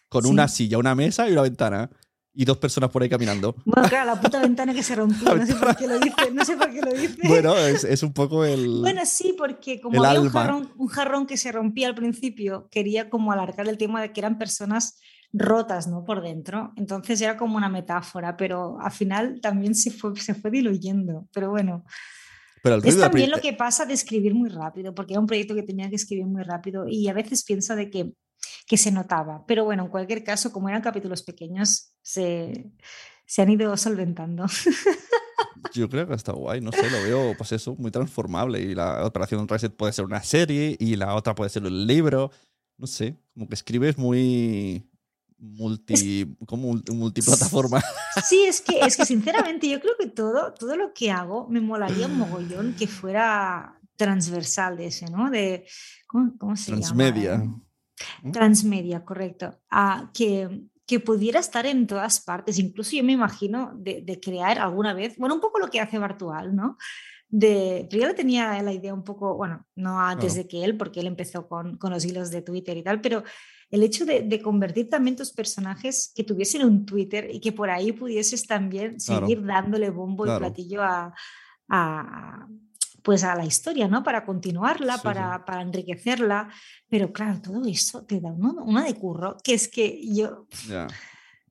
Con 0.09 0.27
una 0.27 0.47
silla, 0.47 0.79
una 0.79 0.95
mesa 0.95 1.29
y 1.29 1.33
una 1.33 1.43
ventana 1.43 1.91
y 2.35 2.45
dos 2.45 2.59
personas 2.59 2.91
por 2.91 3.03
ahí 3.03 3.09
caminando. 3.09 3.55
Bueno, 3.65 3.89
claro, 3.89 4.15
la 4.15 4.21
puta 4.21 4.41
ventana 4.41 4.73
que 4.73 4.83
se 4.83 4.95
rompió, 4.95 5.35
no 5.35 5.47
sé 5.47 5.55
por 5.55 5.77
qué 5.77 5.87
lo 5.87 5.99
dice, 5.99 6.31
no 6.33 6.45
sé 6.45 6.57
por 6.57 6.71
qué 6.71 6.81
lo 6.81 6.93
dice. 6.93 7.29
Bueno, 7.29 7.57
es, 7.57 7.85
es 7.85 8.03
un 8.03 8.13
poco 8.13 8.45
el. 8.45 8.81
Bueno, 8.81 9.03
sí, 9.05 9.35
porque 9.37 9.81
como 9.81 10.03
había 10.03 10.21
un 10.21 10.31
jarrón, 10.31 10.73
un 10.77 10.89
jarrón, 10.89 11.27
que 11.27 11.37
se 11.37 11.53
rompía 11.53 11.89
al 11.89 11.95
principio, 11.95 12.69
quería 12.71 13.11
como 13.11 13.33
alargar 13.33 13.69
el 13.69 13.79
tema 13.79 14.01
de 14.01 14.13
que 14.13 14.21
eran 14.21 14.39
personas 14.39 14.99
rotas, 15.33 15.89
¿no? 15.89 16.05
Por 16.05 16.23
dentro. 16.23 16.73
Entonces 16.77 17.21
era 17.21 17.37
como 17.37 17.57
una 17.57 17.69
metáfora, 17.69 18.37
pero 18.37 18.79
al 18.81 18.93
final 18.93 19.41
también 19.41 19.75
se 19.75 19.91
fue, 19.91 20.17
se 20.17 20.35
fue 20.35 20.51
diluyendo. 20.51 21.29
Pero 21.33 21.51
bueno. 21.51 21.85
Pero 22.63 22.77
es 22.77 22.99
también 22.99 23.31
lo 23.31 23.41
que 23.41 23.53
pasa 23.53 23.85
de 23.85 23.95
escribir 23.95 24.35
muy 24.35 24.49
rápido, 24.49 24.95
porque 24.95 25.15
era 25.15 25.21
un 25.21 25.27
proyecto 25.27 25.55
que 25.55 25.65
tenía 25.65 25.91
que 25.91 25.97
escribir 25.97 26.27
muy 26.27 26.45
rápido 26.45 26.87
y 26.87 27.09
a 27.09 27.13
veces 27.13 27.43
pienso 27.43 27.75
de 27.75 27.91
que 27.91 28.13
que 28.67 28.77
se 28.77 28.91
notaba. 28.91 29.45
Pero 29.47 29.65
bueno, 29.65 29.85
en 29.85 29.91
cualquier 29.91 30.25
caso, 30.25 30.53
como 30.53 30.69
eran 30.69 30.83
capítulos 30.83 31.23
pequeños, 31.23 31.95
se, 32.03 32.71
se 33.27 33.43
han 33.43 33.51
ido 33.51 33.77
solventando. 33.77 34.47
Yo 35.75 35.89
creo 35.89 36.07
que 36.07 36.15
está 36.15 36.33
guay, 36.33 36.61
no 36.61 36.73
sé, 36.73 36.91
lo 36.91 37.03
veo, 37.03 37.37
pues 37.37 37.53
eso, 37.53 37.75
muy 37.77 37.91
transformable. 37.91 38.61
Y 38.61 38.75
la 38.75 39.07
Operación 39.07 39.47
Reset 39.49 39.75
puede 39.75 39.93
ser 39.93 40.05
una 40.05 40.23
serie 40.23 40.77
y 40.79 40.97
la 40.97 41.15
otra 41.15 41.35
puede 41.35 41.51
ser 41.51 41.63
un 41.65 41.87
libro. 41.87 42.31
No 42.77 42.87
sé, 42.87 43.17
como 43.33 43.49
que 43.49 43.55
escribes 43.55 43.97
muy 43.97 44.87
multi, 45.39 46.37
como 46.47 46.75
multiplataforma. 46.93 47.83
Sí, 48.29 48.45
es 48.47 48.61
que, 48.61 48.79
es 48.81 48.99
que 48.99 49.07
sinceramente 49.07 49.67
yo 49.67 49.81
creo 49.81 49.95
que 49.99 50.07
todo, 50.07 50.53
todo 50.53 50.77
lo 50.77 50.93
que 50.93 51.11
hago 51.11 51.49
me 51.49 51.63
molaría 51.63 52.07
un 52.07 52.19
mogollón 52.19 52.75
que 52.75 52.87
fuera 52.87 53.81
transversal 53.97 54.77
de 54.77 54.87
ese, 54.89 55.07
¿no? 55.07 55.31
De, 55.31 55.67
¿cómo, 56.07 56.37
cómo 56.39 56.55
se 56.55 56.73
Transmedia. 56.73 57.33
llama? 57.33 57.39
Transmedia, 57.39 57.63
correcto. 59.05 59.59
Ah, 59.71 60.11
que, 60.15 60.63
que 60.87 61.01
pudiera 61.01 61.41
estar 61.41 61.67
en 61.67 61.87
todas 61.87 62.21
partes. 62.21 62.59
Incluso 62.59 62.97
yo 62.97 63.05
me 63.05 63.13
imagino 63.13 63.73
de, 63.77 64.21
crear 64.21 64.59
alguna 64.59 64.95
vez, 64.95 65.17
bueno, 65.17 65.35
un 65.35 65.41
poco 65.41 65.59
lo 65.59 65.69
que 65.69 65.81
hace 65.81 65.99
Bartual, 65.99 66.55
¿no? 66.55 66.77
De, 67.29 67.87
pero 67.89 68.03
yo 68.03 68.09
le 68.09 68.15
tenía 68.15 68.61
la 68.63 68.73
idea 68.73 68.93
un 68.93 69.05
poco, 69.05 69.35
bueno, 69.37 69.67
no 69.75 69.99
antes 69.99 70.35
de 70.35 70.47
que 70.47 70.65
él, 70.65 70.77
porque 70.77 71.01
él 71.01 71.07
empezó 71.07 71.49
con, 71.49 71.79
con, 71.79 71.91
los 71.91 72.05
hilos 72.05 72.31
de 72.31 72.43
Twitter 72.43 72.77
y 72.77 72.83
tal, 72.83 73.01
pero 73.01 73.25
el 73.71 73.83
hecho 73.83 74.05
de, 74.05 74.43
convertir 74.43 74.91
también 74.91 75.17
tus 75.17 75.33
personajes 75.33 76.13
que 76.15 76.25
tuviesen 76.25 76.63
un 76.63 76.85
Twitter 76.85 77.31
y 77.33 77.41
que 77.41 77.53
por 77.53 77.71
ahí 77.71 77.93
pudieses 77.93 78.47
también 78.47 79.01
seguir 79.01 79.43
dándole 79.43 79.89
bombo 79.89 80.27
y 80.27 80.39
platillo 80.39 80.83
a, 80.83 81.15
a, 81.71 82.47
pues 83.03 83.25
a 83.25 83.35
la 83.35 83.45
historia, 83.45 83.89
¿no? 83.89 84.03
Para 84.03 84.25
continuarla, 84.25 84.99
para, 84.99 85.45
para, 85.45 85.63
enriquecerla. 85.63 86.49
Pero 86.89 87.13
claro, 87.13 87.41
todo 87.43 87.65
eso 87.67 88.05
te 88.05 88.21
da 88.21 88.33
una, 88.33 88.85
de 88.85 88.95
curro, 88.95 89.37
que 89.43 89.55
es 89.55 89.69
que 89.69 90.01
yo... 90.15 90.47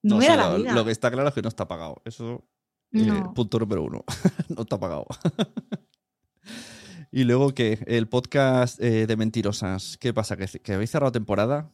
No, 0.03 0.17
me 0.17 0.27
da 0.27 0.35
la 0.35 0.55
vida. 0.55 0.73
Lo 0.73 0.83
que 0.83 0.91
está 0.91 1.11
claro 1.11 1.29
es 1.29 1.35
que 1.35 1.41
no 1.41 1.49
está 1.49 1.67
pagado. 1.67 2.01
Eso, 2.05 2.43
eh, 2.91 3.23
punto 3.35 3.59
número 3.59 3.83
uno. 3.83 4.03
no 4.49 4.63
está 4.63 4.79
pagado. 4.79 5.05
y 7.11 7.23
luego, 7.23 7.53
¿qué? 7.53 7.83
El 7.85 8.07
podcast 8.07 8.81
eh, 8.81 9.05
de 9.05 9.15
Mentirosas. 9.15 9.97
¿Qué 9.97 10.13
pasa? 10.13 10.37
¿Que, 10.37 10.47
¿Que 10.47 10.73
habéis 10.73 10.89
cerrado 10.89 11.11
temporada? 11.11 11.71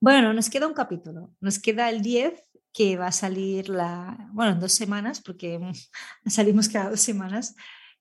Bueno, 0.00 0.34
nos 0.34 0.50
queda 0.50 0.66
un 0.66 0.74
capítulo. 0.74 1.34
Nos 1.40 1.58
queda 1.58 1.88
el 1.88 2.02
10 2.02 2.42
que 2.76 2.98
va 2.98 3.06
a 3.06 3.12
salir 3.12 3.70
la, 3.70 4.28
bueno, 4.34 4.52
en 4.52 4.60
dos 4.60 4.74
semanas, 4.74 5.22
porque 5.22 5.58
salimos 6.26 6.68
cada 6.68 6.90
dos 6.90 7.00
semanas, 7.00 7.56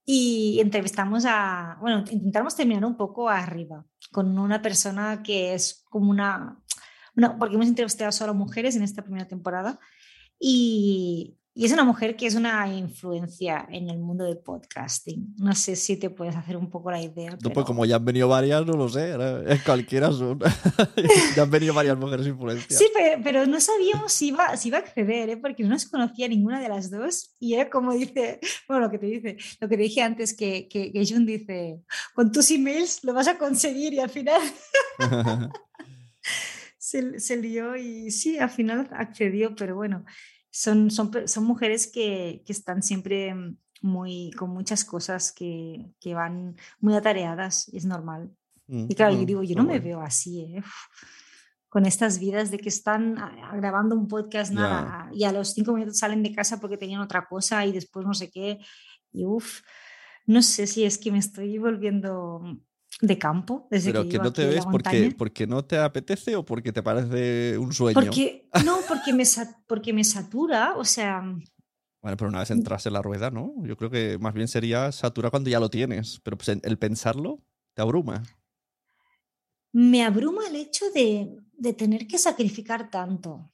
y 0.05 0.59
entrevistamos 0.61 1.25
a, 1.27 1.77
bueno, 1.81 2.03
intentamos 2.11 2.55
terminar 2.55 2.85
un 2.85 2.95
poco 2.95 3.27
arriba, 3.27 3.85
con 4.11 4.37
una 4.37 4.61
persona 4.61 5.23
que 5.23 5.55
es 5.55 5.83
como 5.89 6.11
una, 6.11 6.61
una 7.15 7.37
porque 7.37 7.55
hemos 7.55 7.67
entrevistado 7.67 8.11
solo 8.11 8.35
mujeres 8.35 8.75
en 8.75 8.83
esta 8.83 9.01
primera 9.01 9.27
temporada, 9.27 9.79
y, 10.39 11.37
y 11.57 11.63
es 11.63 11.71
una 11.71 11.85
mujer 11.85 12.17
que 12.17 12.27
es 12.27 12.35
una 12.35 12.67
influencia 12.67 13.65
en 13.71 13.89
el 13.89 13.97
mundo 13.97 14.25
del 14.25 14.39
podcasting. 14.39 15.35
No 15.37 15.55
sé 15.55 15.77
si 15.77 15.95
te 15.95 16.09
puedes 16.09 16.35
hacer 16.35 16.57
un 16.57 16.69
poco 16.69 16.91
la 16.91 17.01
idea. 17.01 17.37
No, 17.41 17.49
pues 17.49 17.65
como 17.65 17.85
ya 17.85 17.95
han 17.95 18.03
venido 18.03 18.27
varias, 18.27 18.65
no 18.65 18.73
lo 18.73 18.89
sé. 18.89 19.15
Es 19.47 19.63
cualquiera 19.63 20.11
son. 20.11 20.37
ya 21.35 21.43
han 21.43 21.49
venido 21.49 21.73
varias 21.73 21.97
mujeres 21.97 22.27
influencias. 22.27 22.77
Sí, 22.77 22.89
pero, 23.23 23.45
no 23.45 23.61
sabíamos 23.61 24.11
si 24.11 24.27
iba, 24.27 24.57
si 24.57 24.67
iba 24.67 24.79
a 24.79 24.81
acceder, 24.81 25.29
¿eh? 25.29 25.37
porque 25.37 25.63
no 25.63 25.69
nos 25.69 25.85
conocía 25.85 26.27
ninguna 26.27 26.59
de 26.59 26.67
las 26.67 26.91
dos. 26.91 27.33
Y 27.39 27.53
era 27.53 27.69
como 27.69 27.93
dice, 27.93 28.41
bueno, 28.67 28.87
lo 28.87 28.91
que 28.91 28.99
te 28.99 29.05
dice, 29.05 29.37
lo 29.61 29.69
que 29.69 29.77
te 29.77 29.83
dije 29.83 30.01
antes, 30.01 30.35
que, 30.35 30.67
que, 30.67 30.91
que 30.91 31.05
Jun 31.05 31.25
dice, 31.25 31.79
con 32.13 32.33
tus 32.33 32.51
emails 32.51 33.01
lo 33.05 33.13
vas 33.13 33.29
a 33.29 33.37
conseguir 33.37 33.93
y 33.93 34.01
al 34.01 34.09
final. 34.09 34.41
se, 36.77 37.17
se 37.17 37.37
lió 37.37 37.77
y 37.77 38.11
sí, 38.11 38.39
al 38.39 38.49
final 38.49 38.89
accedió, 38.91 39.55
pero 39.55 39.75
bueno 39.75 40.03
son, 40.55 40.89
son, 40.89 41.11
son 41.27 41.43
mujeres 41.43 41.85
que, 41.85 42.41
que, 42.45 42.53
están 42.53 42.81
siempre 42.81 43.35
muy, 43.81 44.31
con 44.37 44.51
muchas 44.51 44.85
cosas 44.85 45.33
que, 45.33 45.91
que 45.99 46.13
van 46.13 46.55
muy 46.79 46.95
atareadas, 46.95 47.67
es 47.73 47.83
normal. 47.83 48.31
Mm, 48.67 48.85
y 48.87 48.95
claro, 48.95 49.15
yo 49.15 49.23
mm, 49.23 49.25
digo, 49.25 49.43
yo 49.43 49.55
no 49.57 49.65
me 49.65 49.79
veo 49.79 49.99
así, 49.99 50.43
¿eh? 50.43 50.63
con 51.67 51.85
estas 51.85 52.19
vidas 52.19 52.51
de 52.51 52.57
que 52.57 52.69
están 52.69 53.17
grabando 53.57 53.97
un 53.97 54.07
podcast 54.07 54.53
nada, 54.53 55.09
y 55.13 55.25
a 55.25 55.33
los 55.33 55.51
cinco 55.51 55.73
minutos 55.73 55.97
salen 55.97 56.23
de 56.23 56.33
casa 56.33 56.61
porque 56.61 56.77
tenían 56.77 57.01
otra 57.01 57.27
cosa 57.27 57.65
y 57.65 57.73
después 57.73 58.05
no 58.05 58.13
sé 58.13 58.31
qué. 58.31 58.59
Y 59.11 59.25
uff, 59.25 59.59
no 60.25 60.41
sé 60.41 60.67
si 60.67 60.85
es 60.85 60.97
que 60.97 61.11
me 61.11 61.17
estoy 61.17 61.57
volviendo 61.57 62.61
de 63.01 63.17
campo. 63.17 63.67
Desde 63.69 63.91
Pero 63.91 64.08
que, 64.08 64.17
no 64.17 64.31
te 64.31 64.45
ves 64.45 64.65
porque, 64.65 65.15
porque 65.17 65.47
no 65.47 65.65
te 65.65 65.77
apetece 65.77 66.36
o 66.36 66.45
porque 66.45 66.71
te 66.71 66.84
parece 66.84 67.58
un 67.58 67.73
sueño. 67.73 67.99
Porque, 67.99 68.49
no, 68.65 68.79
porque 68.88 69.13
me, 69.13 69.23
porque 69.67 69.93
me 69.93 70.03
satura, 70.03 70.75
o 70.77 70.86
sea... 70.86 71.21
Bueno, 72.01 72.17
pero 72.17 72.29
una 72.29 72.39
vez 72.39 72.51
entras 72.51 72.86
en 72.86 72.93
la 72.93 73.01
rueda, 73.01 73.31
¿no? 73.31 73.53
Yo 73.63 73.75
creo 73.77 73.89
que 73.89 74.19
más 74.19 74.34
bien 74.34 74.47
sería 74.47 74.91
satura 74.91 75.31
cuando 75.31 75.49
ya 75.49 75.60
lo 75.60 75.69
tienes, 75.69 76.19
pero 76.23 76.38
pues 76.38 76.49
el 76.62 76.77
pensarlo 76.77 77.43
te 77.73 77.81
abruma. 77.81 78.21
Me 79.73 80.03
abruma 80.05 80.47
el 80.47 80.55
hecho 80.55 80.86
de, 80.91 81.36
de 81.53 81.73
tener 81.73 82.08
que 82.08 82.19
sacrificar 82.19 82.89
tanto. 82.91 83.51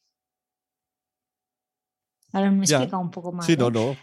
Ahora 2.34 2.51
me 2.51 2.63
explica 2.63 2.97
un 2.97 3.12
poco 3.12 3.32
más. 3.32 3.45
Sí, 3.45 3.56
no, 3.58 3.67
¿eh? 3.67 3.71
no, 3.71 3.95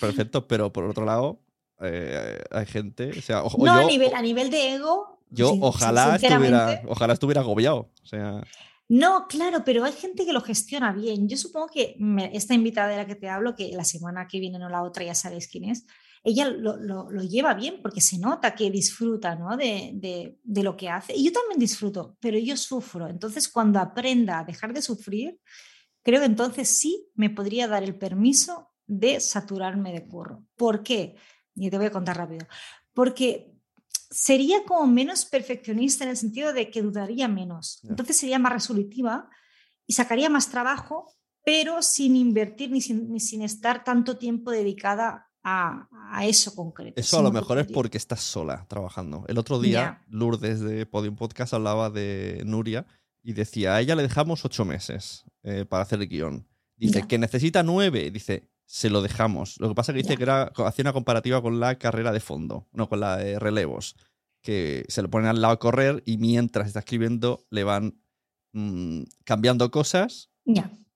perfecto, 0.00 0.46
pero 0.46 0.72
por 0.72 0.84
otro 0.84 1.04
lado, 1.04 1.41
eh, 1.82 2.42
hay 2.50 2.66
gente. 2.66 3.10
O 3.10 3.22
sea, 3.22 3.42
no, 3.58 3.72
a, 3.72 3.84
nivel, 3.84 4.14
a 4.14 4.22
nivel 4.22 4.50
de 4.50 4.74
ego. 4.74 5.20
Yo 5.30 5.56
ojalá, 5.60 6.16
estuviera, 6.16 6.82
ojalá 6.86 7.14
estuviera 7.14 7.40
agobiado. 7.40 7.90
O 8.02 8.06
sea. 8.06 8.42
No, 8.88 9.26
claro, 9.26 9.64
pero 9.64 9.84
hay 9.84 9.92
gente 9.92 10.26
que 10.26 10.34
lo 10.34 10.42
gestiona 10.42 10.92
bien. 10.92 11.28
Yo 11.28 11.36
supongo 11.36 11.68
que 11.68 11.96
esta 12.32 12.52
invitada 12.52 12.88
de 12.88 12.96
la 12.98 13.06
que 13.06 13.14
te 13.14 13.28
hablo, 13.28 13.54
que 13.54 13.70
la 13.72 13.84
semana 13.84 14.26
que 14.28 14.38
viene 14.38 14.62
o 14.62 14.68
la 14.68 14.82
otra 14.82 15.04
ya 15.04 15.14
sabéis 15.14 15.48
quién 15.48 15.64
es, 15.64 15.86
ella 16.24 16.48
lo, 16.48 16.76
lo, 16.76 17.10
lo 17.10 17.22
lleva 17.22 17.54
bien 17.54 17.80
porque 17.82 18.00
se 18.00 18.18
nota 18.18 18.54
que 18.54 18.70
disfruta 18.70 19.34
¿no? 19.34 19.56
de, 19.56 19.92
de, 19.94 20.38
de, 20.42 20.62
lo 20.62 20.76
que 20.76 20.88
hace. 20.88 21.16
Y 21.16 21.24
yo 21.24 21.32
también 21.32 21.58
disfruto, 21.58 22.16
pero 22.20 22.38
yo 22.38 22.56
sufro. 22.56 23.08
Entonces, 23.08 23.48
cuando 23.48 23.80
aprenda 23.80 24.40
a 24.40 24.44
dejar 24.44 24.72
de 24.72 24.82
sufrir, 24.82 25.40
creo 26.02 26.20
que 26.20 26.26
entonces 26.26 26.68
sí 26.68 27.08
me 27.14 27.30
podría 27.30 27.66
dar 27.66 27.82
el 27.82 27.96
permiso 27.96 28.72
de 28.86 29.20
saturarme 29.20 29.92
de 29.92 30.06
curro. 30.06 30.44
¿Por 30.56 30.82
qué? 30.82 31.16
Y 31.54 31.70
te 31.70 31.76
voy 31.76 31.86
a 31.86 31.92
contar 31.92 32.16
rápido. 32.16 32.46
Porque 32.94 33.52
sería 34.12 34.64
como 34.64 34.86
menos 34.86 35.24
perfeccionista 35.24 36.04
en 36.04 36.10
el 36.10 36.16
sentido 36.16 36.52
de 36.52 36.70
que 36.70 36.82
dudaría 36.82 37.28
menos. 37.28 37.80
Entonces 37.88 38.16
sería 38.16 38.38
más 38.38 38.52
resolutiva 38.52 39.28
y 39.86 39.94
sacaría 39.94 40.28
más 40.28 40.50
trabajo, 40.50 41.12
pero 41.44 41.82
sin 41.82 42.14
invertir 42.16 42.70
ni 42.70 42.80
sin, 42.80 43.42
estar 43.42 43.84
tanto 43.84 44.18
tiempo 44.18 44.50
dedicada 44.50 45.28
a, 45.42 45.88
eso 46.24 46.54
concreto. 46.54 47.00
Eso 47.00 47.18
a 47.18 47.22
lo 47.22 47.32
mejor 47.32 47.58
es 47.58 47.66
porque 47.66 47.98
estás 47.98 48.20
sola 48.20 48.66
trabajando. 48.68 49.24
El 49.28 49.38
otro 49.38 49.58
día, 49.58 50.04
Lourdes 50.08 50.60
de 50.60 50.86
Podium 50.86 51.16
Podcast 51.16 51.54
hablaba 51.54 51.90
de 51.90 52.42
Nuria 52.44 52.86
y 53.22 53.32
decía, 53.32 53.74
a 53.74 53.80
ella 53.80 53.96
le 53.96 54.02
dejamos 54.02 54.44
ocho 54.44 54.64
meses 54.64 55.24
eh, 55.42 55.64
para 55.64 55.82
hacer 55.82 56.00
el 56.00 56.08
guion. 56.08 56.46
Dice 56.76 57.06
que 57.06 57.18
necesita 57.18 57.62
nueve. 57.62 58.10
Dice, 58.10 58.51
se 58.72 58.88
lo 58.88 59.02
dejamos. 59.02 59.60
Lo 59.60 59.68
que 59.68 59.74
pasa 59.74 59.92
es 59.92 59.96
que 59.96 60.02
dice 60.02 60.16
que 60.16 60.22
era, 60.22 60.44
hacía 60.44 60.82
una 60.82 60.94
comparativa 60.94 61.42
con 61.42 61.60
la 61.60 61.74
carrera 61.74 62.10
de 62.10 62.20
fondo, 62.20 62.68
no 62.72 62.88
con 62.88 63.00
la 63.00 63.18
de 63.18 63.38
relevos, 63.38 63.96
que 64.40 64.86
se 64.88 65.02
lo 65.02 65.10
ponen 65.10 65.28
al 65.28 65.42
lado 65.42 65.52
a 65.52 65.58
correr 65.58 66.02
y 66.06 66.16
mientras 66.16 66.68
está 66.68 66.78
escribiendo 66.78 67.44
le 67.50 67.64
van 67.64 68.00
mm, 68.52 69.02
cambiando 69.24 69.70
cosas, 69.70 70.30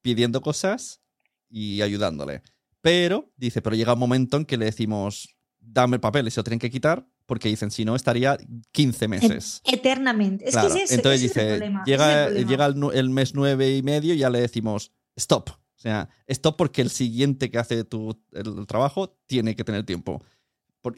pidiendo 0.00 0.40
cosas 0.40 1.02
y 1.50 1.82
ayudándole. 1.82 2.40
Pero, 2.80 3.30
dice, 3.36 3.60
pero 3.60 3.76
llega 3.76 3.92
un 3.92 3.98
momento 3.98 4.38
en 4.38 4.46
que 4.46 4.56
le 4.56 4.64
decimos, 4.64 5.36
dame 5.60 5.96
el 5.96 6.00
papel 6.00 6.26
y 6.28 6.30
se 6.30 6.40
lo 6.40 6.44
tienen 6.44 6.60
que 6.60 6.70
quitar 6.70 7.06
porque 7.26 7.50
dicen, 7.50 7.70
si 7.70 7.84
no, 7.84 7.94
estaría 7.94 8.38
15 8.72 9.06
meses. 9.06 9.60
Eternamente. 9.64 10.48
Es 10.48 10.56
que 10.56 10.94
Entonces 10.94 11.20
dice, 11.20 11.60
llega, 11.84 12.30
llega 12.30 12.66
el, 12.66 12.82
el, 12.94 13.10
mes 13.10 13.34
nueve 13.34 13.76
y 13.76 13.82
medio 13.82 14.14
y 14.14 14.18
ya 14.18 14.30
le 14.30 14.40
decimos, 14.40 14.92
stop, 15.14 15.50
o 15.76 15.78
sea, 15.78 16.08
esto 16.26 16.56
porque 16.56 16.80
el 16.80 16.90
siguiente 16.90 17.50
que 17.50 17.58
hace 17.58 17.84
tu, 17.84 18.18
el 18.32 18.66
trabajo 18.66 19.18
tiene 19.26 19.54
que 19.54 19.64
tener 19.64 19.84
tiempo. 19.84 20.24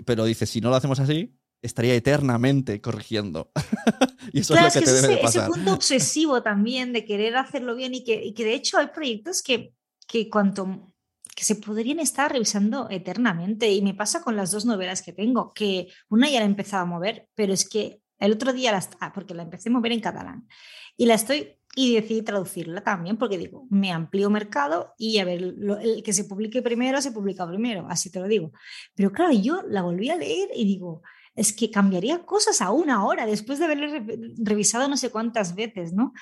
pero 0.06 0.24
dice, 0.24 0.46
si 0.46 0.60
no 0.60 0.70
lo 0.70 0.76
hacemos 0.76 1.00
así, 1.00 1.36
estaría 1.62 1.94
eternamente 1.94 2.80
corrigiendo. 2.80 3.50
y 4.32 4.40
eso 4.40 4.54
es 4.54 4.62
lo 4.62 4.80
que, 4.80 4.86
te 4.86 4.92
debe 4.92 5.16
pasar. 5.18 5.44
Ese 5.44 5.52
punto 5.52 5.72
obsesivo 5.74 6.42
también 6.42 6.92
de 6.92 7.04
querer 7.04 7.36
hacerlo 7.36 7.74
bien 7.74 7.94
y 7.94 8.04
que, 8.04 8.24
y 8.24 8.34
que 8.34 8.44
de 8.44 8.54
hecho 8.54 8.78
hay 8.78 8.88
proyectos 8.88 9.42
que, 9.42 9.74
que 10.06 10.30
cuanto 10.30 10.92
que 11.34 11.44
se 11.44 11.56
podrían 11.56 12.00
estar 12.00 12.32
revisando 12.32 12.88
eternamente. 12.90 13.72
Y 13.72 13.82
me 13.82 13.94
pasa 13.94 14.22
con 14.22 14.36
las 14.36 14.52
dos 14.52 14.64
novelas 14.64 15.02
que 15.02 15.12
tengo, 15.12 15.52
que 15.52 15.88
una 16.08 16.28
ya 16.28 16.38
la 16.38 16.46
he 16.46 16.48
empezado 16.48 16.84
a 16.84 16.86
mover, 16.86 17.28
pero 17.34 17.52
es 17.52 17.68
que 17.68 18.00
el 18.18 18.32
otro 18.32 18.52
día, 18.52 18.72
la, 18.72 18.88
ah, 19.00 19.12
porque 19.12 19.34
la 19.34 19.44
empecé 19.44 19.68
a 19.68 19.72
mover 19.72 19.92
en 19.92 20.00
catalán, 20.00 20.48
y 20.96 21.06
la 21.06 21.14
estoy 21.14 21.57
y 21.74 21.94
decidí 21.94 22.22
traducirla 22.22 22.82
también 22.82 23.16
porque 23.16 23.38
digo, 23.38 23.66
me 23.70 23.92
amplío 23.92 24.30
mercado 24.30 24.94
y 24.98 25.18
a 25.18 25.24
ver, 25.24 25.42
el 25.42 26.02
que 26.02 26.12
se 26.12 26.24
publique 26.24 26.62
primero 26.62 27.00
se 27.00 27.12
publica 27.12 27.46
primero, 27.46 27.86
así 27.88 28.10
te 28.10 28.20
lo 28.20 28.26
digo. 28.26 28.52
Pero 28.94 29.12
claro, 29.12 29.32
yo 29.32 29.62
la 29.68 29.82
volví 29.82 30.10
a 30.10 30.16
leer 30.16 30.48
y 30.54 30.64
digo, 30.64 31.02
es 31.38 31.52
que 31.52 31.70
cambiaría 31.70 32.24
cosas 32.26 32.60
a 32.60 32.72
una 32.72 33.04
hora 33.06 33.24
después 33.24 33.60
de 33.60 33.66
haberle 33.66 34.04
revisado 34.38 34.88
no 34.88 34.96
sé 34.96 35.10
cuántas 35.10 35.54
veces, 35.54 35.92
¿no? 35.92 36.12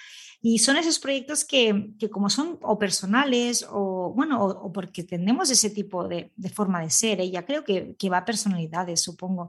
Y 0.42 0.58
son 0.58 0.76
esos 0.76 0.98
proyectos 0.98 1.42
que, 1.46 1.92
que 1.98 2.10
como 2.10 2.28
son 2.28 2.58
o 2.60 2.78
personales 2.78 3.66
o, 3.70 4.12
bueno, 4.14 4.44
o, 4.44 4.70
porque 4.70 5.04
tenemos 5.04 5.50
ese 5.50 5.70
tipo 5.70 6.06
de, 6.06 6.32
de 6.36 6.50
forma 6.50 6.82
de 6.82 6.90
ser, 6.90 7.20
ella 7.20 7.40
¿eh? 7.40 7.44
creo 7.46 7.64
que, 7.64 7.96
que 7.98 8.10
va 8.10 8.18
a 8.18 8.24
personalidades, 8.26 9.00
supongo. 9.00 9.48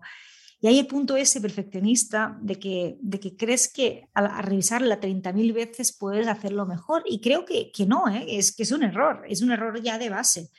Y 0.60 0.68
hay 0.68 0.80
el 0.80 0.88
punto 0.88 1.16
ese 1.16 1.40
perfeccionista 1.40 2.38
de 2.42 2.58
que, 2.58 2.98
de 3.00 3.20
que 3.20 3.36
crees 3.36 3.72
que 3.72 4.10
al, 4.14 4.44
revisarla 4.44 5.00
30.000 5.00 5.54
veces 5.54 5.96
puedes 5.96 6.28
hacerlo 6.28 6.66
mejor 6.66 7.04
y 7.06 7.22
creo 7.22 7.46
que, 7.46 7.72
que 7.72 7.86
no, 7.86 8.08
¿eh? 8.08 8.26
es 8.28 8.56
que 8.56 8.64
es 8.64 8.72
un 8.72 8.84
error, 8.84 9.24
es 9.30 9.42
un 9.42 9.52
error 9.52 9.80
ya 9.82 10.00
de 10.00 10.10
base, 10.10 10.50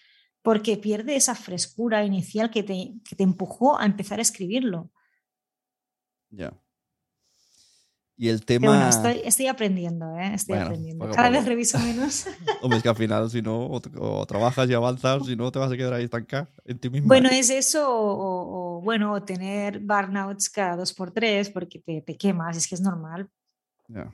porque 0.42 0.76
pierde 0.76 1.16
esa 1.16 1.34
frescura 1.34 2.04
inicial 2.04 2.50
que 2.50 2.62
te, 2.62 2.92
que 3.08 3.16
te 3.16 3.24
empujó 3.24 3.78
a 3.78 3.86
empezar 3.86 4.20
a 4.20 4.22
escribirlo. 4.22 4.92
Ya. 6.30 6.56
Y 8.20 8.30
el 8.30 8.44
tema. 8.44 8.90
estoy, 9.24 9.46
aprendiendo, 9.46 10.18
¿eh? 10.18 10.34
Estoy 10.34 10.58
aprendiendo. 10.58 11.08
Cada 11.10 11.30
vez 11.30 11.46
reviso 11.46 11.78
menos. 11.78 12.26
Hombre, 12.62 12.78
es 12.78 12.82
que 12.82 12.88
al 12.88 12.96
final, 12.96 13.30
si 13.30 13.40
no, 13.40 13.68
o, 13.70 14.26
trabajas 14.26 14.68
y 14.68 14.74
avanzas, 14.74 15.24
si 15.24 15.36
no, 15.36 15.52
te 15.52 15.60
vas 15.60 15.70
a 15.70 15.76
quedar 15.76 15.92
ahí 15.92 16.02
estancado 16.02 16.48
en 16.64 16.80
ti 16.80 16.90
mismo. 16.90 17.06
Bueno, 17.06 17.28
es 17.30 17.48
eso, 17.48 17.86
o, 17.88 18.80
bueno, 18.82 19.22
tener 19.22 19.78
burnouts 19.78 20.50
cada 20.50 20.74
dos 20.74 20.92
por 20.92 21.12
tres 21.12 21.48
porque 21.48 21.78
te, 21.78 22.00
te 22.00 22.16
quemas, 22.16 22.56
es 22.56 22.66
que 22.66 22.74
es 22.74 22.80
normal. 22.80 23.30
Ya. 23.86 24.12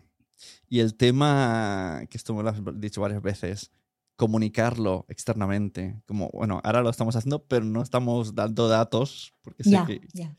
Y 0.68 0.80
el 0.80 0.96
tema, 0.96 2.02
que 2.10 2.18
esto 2.18 2.34
me 2.34 2.42
lo 2.42 2.50
has 2.50 2.60
dicho 2.74 3.00
varias 3.00 3.22
veces, 3.22 3.70
comunicarlo 4.16 5.06
externamente. 5.08 5.98
Como, 6.06 6.28
bueno, 6.28 6.60
ahora 6.62 6.82
lo 6.82 6.90
estamos 6.90 7.16
haciendo, 7.16 7.42
pero 7.42 7.64
no 7.64 7.80
estamos 7.80 8.34
dando 8.34 8.68
datos. 8.68 9.32
Porque 9.40 9.64
sé 9.64 9.78
que... 9.86 10.02
ya. 10.12 10.36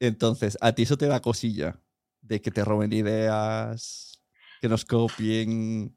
Entonces, 0.00 0.56
a 0.62 0.72
ti 0.72 0.84
eso 0.84 0.96
te 0.96 1.06
da 1.06 1.20
cosilla 1.20 1.78
de 2.22 2.40
que 2.40 2.50
te 2.50 2.64
roben 2.64 2.92
ideas, 2.92 4.22
que 4.60 4.68
nos 4.68 4.84
copien. 4.84 5.94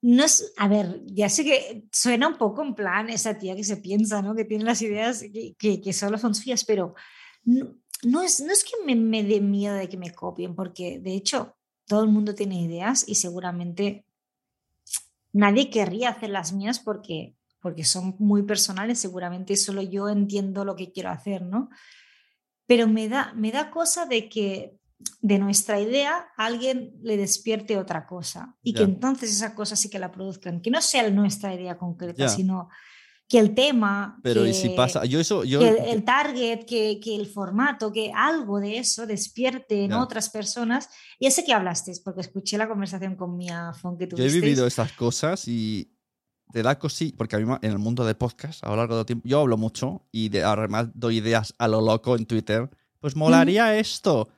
No 0.00 0.24
es, 0.24 0.52
a 0.56 0.68
ver, 0.68 1.02
ya 1.06 1.28
sé 1.28 1.44
que 1.44 1.88
suena 1.92 2.28
un 2.28 2.38
poco 2.38 2.62
en 2.62 2.74
plan 2.74 3.10
esa 3.10 3.36
tía 3.36 3.56
que 3.56 3.64
se 3.64 3.78
piensa, 3.78 4.22
¿no? 4.22 4.34
Que 4.34 4.44
tiene 4.44 4.64
las 4.64 4.80
ideas 4.80 5.24
que, 5.58 5.80
que, 5.80 5.92
solo 5.92 6.16
son 6.16 6.34
suyas, 6.34 6.64
pero 6.64 6.94
no, 7.44 8.22
es, 8.22 8.40
no 8.40 8.52
es 8.52 8.62
que 8.62 8.72
me, 8.86 8.94
me 8.94 9.24
dé 9.24 9.40
miedo 9.40 9.74
de 9.74 9.88
que 9.88 9.96
me 9.96 10.14
copien, 10.14 10.54
porque 10.54 11.00
de 11.00 11.14
hecho 11.14 11.56
todo 11.86 12.04
el 12.04 12.10
mundo 12.10 12.34
tiene 12.34 12.62
ideas 12.62 13.04
y 13.08 13.16
seguramente 13.16 14.06
nadie 15.32 15.70
querría 15.70 16.10
hacer 16.10 16.30
las 16.30 16.52
mías 16.52 16.78
porque, 16.78 17.34
porque 17.60 17.84
son 17.84 18.14
muy 18.20 18.44
personales, 18.44 19.00
seguramente 19.00 19.56
solo 19.56 19.82
yo 19.82 20.08
entiendo 20.08 20.64
lo 20.64 20.76
que 20.76 20.92
quiero 20.92 21.10
hacer, 21.10 21.42
¿no? 21.42 21.70
Pero 22.66 22.86
me 22.86 23.08
da, 23.08 23.32
me 23.34 23.50
da 23.50 23.70
cosa 23.70 24.06
de 24.06 24.28
que 24.28 24.78
de 25.20 25.38
nuestra 25.38 25.80
idea 25.80 26.28
alguien 26.36 26.96
le 27.02 27.16
despierte 27.16 27.76
otra 27.76 28.06
cosa. 28.06 28.56
Y 28.62 28.74
que 28.74 28.82
entonces 28.82 29.30
esa 29.30 29.54
cosa 29.54 29.76
sí 29.76 29.88
que 29.90 29.98
la 29.98 30.10
produzcan, 30.10 30.60
que 30.60 30.70
no 30.70 30.80
sea 30.80 31.08
nuestra 31.10 31.54
idea 31.54 31.78
concreta, 31.78 32.28
sino 32.28 32.68
que 33.28 33.38
el 33.38 33.54
tema, 33.54 34.18
pero 34.22 34.42
que, 34.44 34.54
si 34.54 34.70
pasa, 34.70 35.04
yo 35.04 35.20
eso, 35.20 35.44
yo 35.44 35.60
el, 35.60 36.02
target, 36.02 36.64
que, 36.64 36.98
que, 36.98 37.14
el 37.14 37.26
formato, 37.26 37.92
que 37.92 38.10
algo 38.14 38.58
de 38.58 38.78
eso 38.78 39.06
despierte 39.06 39.84
en 39.84 39.92
otras 39.92 40.30
personas. 40.30 40.88
Y 41.18 41.30
sé 41.30 41.44
que 41.44 41.52
hablaste, 41.52 41.92
porque 42.02 42.22
escuché 42.22 42.56
la 42.56 42.68
conversación 42.68 43.16
con 43.16 43.36
Mia 43.36 43.72
Fon 43.74 43.98
que 43.98 44.06
tuviste. 44.06 44.30
Yo 44.30 44.34
he 44.34 44.40
vivido 44.40 44.66
estas 44.66 44.92
cosas 44.92 45.46
y 45.46 45.92
te 46.52 46.62
da 46.62 46.78
cosí, 46.78 47.12
porque 47.12 47.36
a 47.36 47.38
mí 47.38 47.54
en 47.60 47.70
el 47.70 47.78
mundo 47.78 48.06
de 48.06 48.14
podcast 48.14 48.64
a 48.64 48.70
lo 48.70 48.76
largo 48.76 48.96
del 48.96 49.04
tiempo, 49.04 49.28
yo 49.28 49.40
hablo 49.40 49.58
mucho 49.58 50.06
y 50.10 50.34
además 50.38 50.88
doy 50.94 51.18
ideas 51.18 51.54
a 51.58 51.68
lo 51.68 51.82
loco 51.82 52.16
en 52.16 52.24
Twitter. 52.24 52.70
Pues 52.98 53.14
molaría 53.14 53.78
esto 53.78 54.30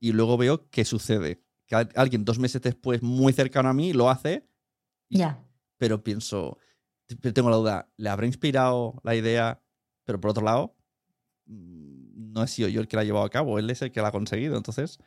y 0.00 0.12
luego 0.12 0.36
veo 0.36 0.68
qué 0.70 0.84
sucede. 0.84 1.42
Que 1.66 1.76
alguien 1.76 2.24
dos 2.24 2.38
meses 2.38 2.60
después, 2.60 3.02
muy 3.02 3.32
cercano 3.32 3.68
a 3.68 3.74
mí, 3.74 3.92
lo 3.92 4.10
hace. 4.10 4.46
Ya. 5.08 5.42
Pero 5.78 6.02
pienso, 6.02 6.58
tengo 7.32 7.50
la 7.50 7.56
duda, 7.56 7.92
¿le 7.96 8.10
habrá 8.10 8.26
inspirado 8.26 9.00
la 9.02 9.14
idea? 9.14 9.62
Pero 10.04 10.20
por 10.20 10.30
otro 10.30 10.44
lado, 10.44 10.76
mm, 11.46 12.32
no 12.32 12.42
he 12.42 12.48
sido 12.48 12.68
yo 12.68 12.80
el 12.80 12.88
que 12.88 12.96
la 12.96 13.02
ha 13.02 13.04
llevado 13.04 13.24
a 13.24 13.30
cabo, 13.30 13.58
él 13.58 13.70
es 13.70 13.82
el 13.82 13.92
que 13.92 14.02
la 14.02 14.08
ha 14.08 14.12
conseguido. 14.12 14.56
Entonces, 14.56 14.98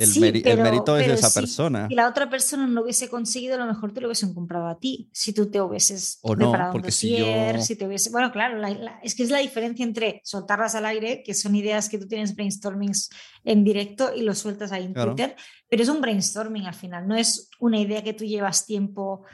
el, 0.00 0.60
mérito 0.62 0.96
es 0.96 1.06
de 1.06 1.14
esa 1.14 1.32
persona. 1.32 1.88
Si 1.88 1.94
la 1.94 2.08
otra 2.08 2.30
persona 2.30 2.66
no 2.66 2.82
hubiese 2.82 3.08
conseguido, 3.08 3.56
a 3.56 3.58
lo 3.58 3.66
mejor 3.66 3.92
te 3.92 4.00
lo 4.00 4.08
hubiesen 4.08 4.32
comprado 4.32 4.68
a 4.68 4.78
ti. 4.78 5.08
Si 5.12 5.32
tú 5.32 5.50
te 5.50 5.60
hubieses 5.60 6.18
o 6.22 6.34
preparado 6.34 6.74
un 6.74 6.82
dossier, 6.82 7.62
si, 7.62 7.76
te 7.76 7.86
hubiese... 7.86 8.10
Bueno, 8.10 8.32
claro, 8.32 8.60
es 9.02 9.14
que 9.14 9.22
es 9.22 9.30
la 9.30 9.38
diferencia 9.38 9.84
entre 9.84 10.20
soltarlas 10.24 10.74
al 10.74 10.86
aire, 10.86 11.22
que 11.22 11.34
son 11.34 11.54
ideas 11.54 11.88
que 11.88 11.98
tú 11.98 12.08
tienes 12.08 12.34
brainstormings 12.34 13.10
en 13.44 13.64
directo 13.64 14.14
y 14.14 14.22
lo 14.22 14.34
sueltas 14.34 14.72
ahí 14.72 14.84
en 14.84 14.94
Twitter, 14.94 15.36
pero 15.68 15.82
es 15.82 15.88
un 15.88 16.00
brainstorming 16.00 16.66
al 16.66 16.74
final, 16.74 17.06
no 17.06 17.16
es 17.16 17.48
una 17.58 17.78
idea 17.78 18.02
que 18.02 18.12
tú 18.12 18.24
llevas 18.24 18.66
tiempo 18.66 19.24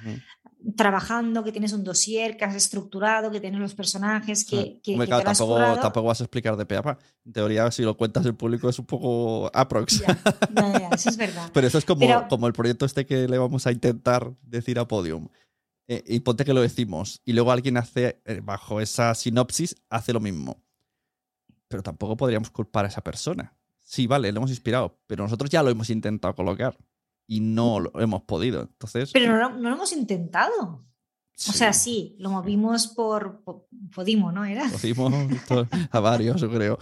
trabajando, 0.75 1.45
que 1.45 1.53
tienes 1.53 1.73
un 1.73 1.85
dossier, 1.85 2.37
que 2.37 2.45
has 2.45 2.55
estructurado, 2.55 3.31
que 3.31 3.41
tienes 3.41 3.61
los 3.61 3.75
personajes, 3.75 4.45
que, 4.45 4.81
que, 4.83 4.97
tampoco, 4.97 5.59
tampoco, 5.81 6.09
vas 6.09 6.21
a 6.21 6.25
explicar 6.25 6.57
de 6.57 6.67
peapa. 6.67 6.99
En 7.25 7.33
teoría, 7.33 7.71
si 7.71 7.83
lo 7.83 7.97
cuentas 7.97 8.27
en 8.27 8.37
público 8.37 8.69
es 8.69 8.79
un 8.79 8.87
poco 8.87 9.51
aprox. 9.55 10.03
eso 10.93 11.09
es 11.09 11.17
verdad. 11.17 11.51
Pero 11.53 11.67
eso 11.67 11.79
es 11.79 11.85
como, 11.85 12.29
como 12.29 12.47
el 12.47 12.53
proyecto 12.53 12.85
este 12.85 13.07
que 13.07 13.29
le 13.29 13.39
vamos 13.39 13.67
a 13.67 13.73
intentar 13.73 14.33
decir 14.43 14.79
a 14.79 14.89
Podium. 14.89 15.29
Eh, 15.89 16.03
y 16.07 16.21
ponte 16.21 16.45
que 16.45 16.55
lo 16.55 16.63
decimos. 16.63 17.21
Y 17.25 17.33
luego 17.33 17.53
alguien 17.53 17.77
hace, 17.77 18.21
eh, 18.25 18.41
bajo 18.43 18.81
esa 18.81 19.15
sinopsis, 19.15 19.77
hace 19.89 20.13
lo 20.13 20.21
mismo. 20.21 20.63
Pero 21.69 21.83
tampoco 21.83 22.17
podríamos 22.17 22.51
culpar 22.51 22.85
a 22.87 22.89
esa 22.89 23.03
persona. 23.03 23.57
Sí, 23.85 24.09
vale, 24.09 24.33
le 24.33 24.37
hemos 24.37 24.51
inspirado, 24.51 24.99
pero 25.07 25.23
nosotros 25.23 25.49
ya 25.49 25.63
lo 25.63 25.71
hemos 25.71 25.91
intentado 25.91 26.35
colocar 26.35 26.77
y 27.27 27.41
no 27.41 27.81
lo 27.81 28.01
hemos 28.01 28.23
podido. 28.23 28.62
Entonces, 28.62 29.11
Pero 29.12 29.37
no, 29.39 29.57
lo 29.57 29.75
hemos 29.75 29.93
intentado. 29.93 30.87
O 31.49 31.53
sea, 31.53 31.72
sí, 31.72 32.16
lo 32.18 32.31
movimos 32.31 32.87
por, 32.89 33.43
Podimo, 33.95 34.33
¿no? 34.33 34.45
Era. 34.45 34.68
Podimos 34.70 35.12
a 35.91 36.01
varios, 36.01 36.41
yo 36.41 36.51
creo. 36.51 36.79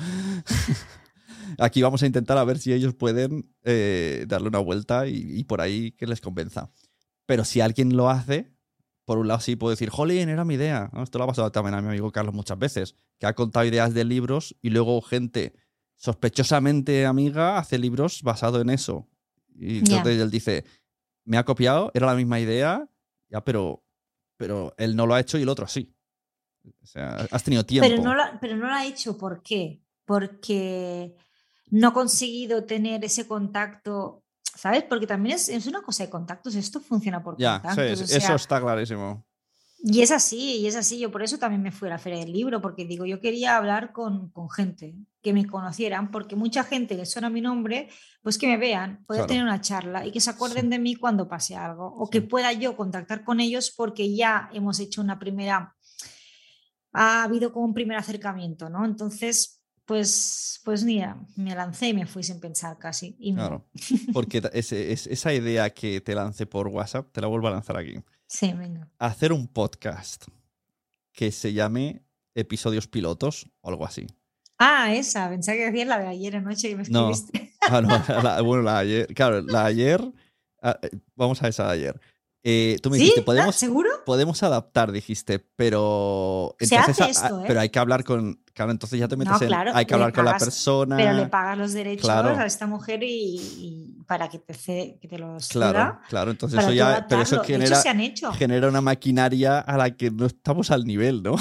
Aquí 1.58 1.82
vamos 1.82 2.02
a 2.02 2.06
intentar 2.06 2.38
a 2.38 2.44
ver 2.44 2.58
si 2.58 2.72
ellos 2.72 2.94
pueden 2.94 3.52
eh, 3.62 4.24
darle 4.28 4.48
una 4.48 4.58
vuelta 4.58 5.06
y, 5.06 5.42
por 5.44 5.60
ahí 5.60 5.92
que 5.92 6.06
les 6.06 6.20
convenza. 6.20 6.70
Pero 7.26 7.44
si 7.44 7.60
alguien 7.60 7.96
lo 7.96 8.10
hace, 8.10 8.52
por 9.04 9.18
un 9.18 9.28
lado 9.28 9.40
sí 9.40 9.56
puedo 9.56 9.70
decir, 9.70 9.90
jolín, 9.90 10.28
era 10.28 10.44
mi 10.44 10.54
idea. 10.54 10.90
Esto 11.02 11.18
lo 11.18 11.24
ha 11.24 11.28
pasado 11.28 11.50
también 11.52 11.74
a 11.74 11.82
mi 11.82 11.88
amigo 11.88 12.12
Carlos 12.12 12.34
muchas 12.34 12.58
veces, 12.58 12.96
que 13.18 13.26
ha 13.26 13.34
contado 13.34 13.66
ideas 13.66 13.94
de 13.94 14.04
libros 14.04 14.56
y 14.62 14.70
luego 14.70 15.00
gente 15.02 15.54
sospechosamente 15.96 17.06
amiga 17.06 17.58
hace 17.58 17.78
libros 17.78 18.22
basados 18.22 18.60
en 18.62 18.70
eso. 18.70 19.08
Y 19.54 19.78
entonces 19.78 20.20
él 20.20 20.30
dice, 20.30 20.64
me 21.24 21.38
ha 21.38 21.44
copiado, 21.44 21.90
era 21.94 22.06
la 22.06 22.14
misma 22.14 22.40
idea, 22.40 22.88
ya, 23.28 23.44
pero, 23.44 23.84
pero 24.36 24.74
él 24.76 24.96
no 24.96 25.06
lo 25.06 25.14
ha 25.14 25.20
hecho 25.20 25.38
y 25.38 25.42
el 25.42 25.48
otro 25.48 25.66
sí. 25.66 25.94
O 26.82 26.86
sea, 26.86 27.26
has 27.30 27.42
tenido 27.42 27.64
tiempo. 27.64 27.88
Pero 27.88 28.02
no, 28.02 28.14
lo, 28.14 28.22
pero 28.40 28.56
no 28.56 28.66
lo 28.66 28.74
ha 28.74 28.86
hecho, 28.86 29.16
¿por 29.18 29.42
qué? 29.42 29.82
Porque 30.04 31.14
no 31.70 31.88
ha 31.88 31.92
conseguido 31.92 32.64
tener 32.64 33.04
ese 33.04 33.26
contacto, 33.26 34.24
¿sabes? 34.42 34.84
Porque 34.84 35.06
también 35.06 35.36
es, 35.36 35.48
es 35.48 35.66
una 35.66 35.82
cosa 35.82 36.04
de 36.04 36.10
contactos, 36.10 36.54
esto 36.54 36.80
funciona 36.80 37.22
por 37.22 37.36
ya, 37.36 37.60
contactos. 37.60 38.10
eso 38.10 38.34
está 38.34 38.60
clarísimo. 38.60 39.26
Y 39.86 40.00
es 40.00 40.10
así, 40.12 40.60
y 40.60 40.66
es 40.66 40.76
así. 40.76 40.98
Yo 40.98 41.10
por 41.10 41.22
eso 41.22 41.38
también 41.38 41.60
me 41.60 41.70
fui 41.70 41.88
a 41.88 41.90
la 41.90 41.98
Feria 41.98 42.20
del 42.20 42.32
Libro, 42.32 42.62
porque 42.62 42.86
digo, 42.86 43.04
yo 43.04 43.20
quería 43.20 43.58
hablar 43.58 43.92
con, 43.92 44.30
con 44.30 44.48
gente 44.48 44.94
que 45.20 45.34
me 45.34 45.46
conocieran, 45.46 46.10
porque 46.10 46.36
mucha 46.36 46.64
gente 46.64 46.94
le 46.94 47.04
suena 47.04 47.28
mi 47.28 47.42
nombre, 47.42 47.90
pues 48.22 48.38
que 48.38 48.46
me 48.46 48.56
vean, 48.56 49.04
poder 49.04 49.26
tener 49.26 49.42
una 49.42 49.60
charla 49.60 50.06
y 50.06 50.10
que 50.10 50.22
se 50.22 50.30
acuerden 50.30 50.70
de 50.70 50.78
mí 50.78 50.94
cuando 50.94 51.28
pase 51.28 51.54
algo, 51.54 51.86
o 51.86 52.08
que 52.08 52.22
pueda 52.22 52.50
yo 52.54 52.78
contactar 52.78 53.24
con 53.24 53.40
ellos 53.40 53.74
porque 53.76 54.14
ya 54.14 54.48
hemos 54.54 54.80
hecho 54.80 55.02
una 55.02 55.18
primera, 55.18 55.76
ha 56.94 57.22
habido 57.22 57.52
como 57.52 57.66
un 57.66 57.74
primer 57.74 57.98
acercamiento, 57.98 58.70
¿no? 58.70 58.86
Entonces, 58.86 59.62
pues, 59.84 60.62
pues 60.64 60.82
mira, 60.82 61.18
me 61.36 61.54
lancé 61.54 61.88
y 61.88 61.92
me 61.92 62.06
fui 62.06 62.22
sin 62.22 62.40
pensar 62.40 62.78
casi. 62.78 63.16
Y 63.18 63.34
claro, 63.34 63.66
porque 64.14 64.40
ese, 64.54 64.92
esa 64.92 65.34
idea 65.34 65.68
que 65.68 66.00
te 66.00 66.14
lancé 66.14 66.46
por 66.46 66.68
WhatsApp, 66.68 67.12
te 67.12 67.20
la 67.20 67.26
vuelvo 67.26 67.48
a 67.48 67.50
lanzar 67.50 67.76
aquí. 67.76 68.02
Sí, 68.26 68.52
venga. 68.52 68.90
Hacer 68.98 69.32
un 69.32 69.48
podcast 69.48 70.24
que 71.12 71.30
se 71.30 71.52
llame 71.52 72.02
Episodios 72.34 72.88
Pilotos 72.88 73.50
o 73.60 73.68
algo 73.70 73.86
así. 73.86 74.06
Ah, 74.58 74.94
esa, 74.94 75.28
pensaba 75.28 75.56
que 75.56 75.66
decías 75.66 75.88
la 75.88 75.98
de 75.98 76.06
ayer 76.08 76.36
anoche 76.36 76.68
que 76.68 76.76
me 76.76 76.82
escribiste. 76.82 77.52
No, 77.70 77.76
ah, 77.76 77.80
no 77.80 78.44
bueno, 78.44 78.62
la 78.62 78.74
de 78.74 78.80
ayer, 78.80 79.14
claro, 79.14 79.42
la 79.42 79.62
de 79.62 79.68
ayer, 79.68 80.12
ah, 80.62 80.78
eh, 80.82 80.90
vamos 81.16 81.42
a 81.42 81.48
esa 81.48 81.66
de 81.66 81.72
ayer. 81.72 82.00
Eh, 82.46 82.76
tú 82.82 82.90
me 82.90 82.98
dijiste, 82.98 83.22
¿podemos, 83.22 83.56
¿seguro? 83.56 83.88
podemos 84.04 84.42
adaptar, 84.42 84.92
dijiste, 84.92 85.38
pero. 85.38 86.54
Se 86.60 86.76
hace 86.76 87.10
esto, 87.10 87.40
¿eh? 87.40 87.44
Pero 87.46 87.60
hay 87.60 87.70
que 87.70 87.78
hablar 87.78 88.04
con. 88.04 88.38
Claro, 88.52 88.70
entonces 88.70 89.00
ya 89.00 89.08
te 89.08 89.16
metes 89.16 89.40
en. 89.40 89.54
Hay 89.54 89.86
que 89.86 89.94
hablar 89.94 90.12
con 90.12 90.26
la 90.26 90.36
persona. 90.36 90.98
Pero 90.98 91.14
le 91.14 91.26
pagas 91.26 91.56
los 91.56 91.72
derechos 91.72 92.06
a 92.06 92.44
esta 92.44 92.66
mujer 92.66 93.00
y, 93.02 93.96
para 94.06 94.28
que 94.28 94.40
te, 94.40 94.98
que 95.00 95.08
te 95.08 95.18
los. 95.18 95.48
Claro, 95.48 95.98
claro, 96.10 96.32
entonces 96.32 96.60
eso 96.60 96.70
ya. 96.70 97.06
Pero 97.08 97.22
eso 97.22 97.42
genera, 97.42 97.82
genera 98.36 98.68
una 98.68 98.82
maquinaria 98.82 99.60
a 99.60 99.78
la 99.78 99.96
que 99.96 100.10
no 100.10 100.26
estamos 100.26 100.70
al 100.70 100.84
nivel, 100.84 101.22
¿no? 101.22 101.32
o 101.32 101.40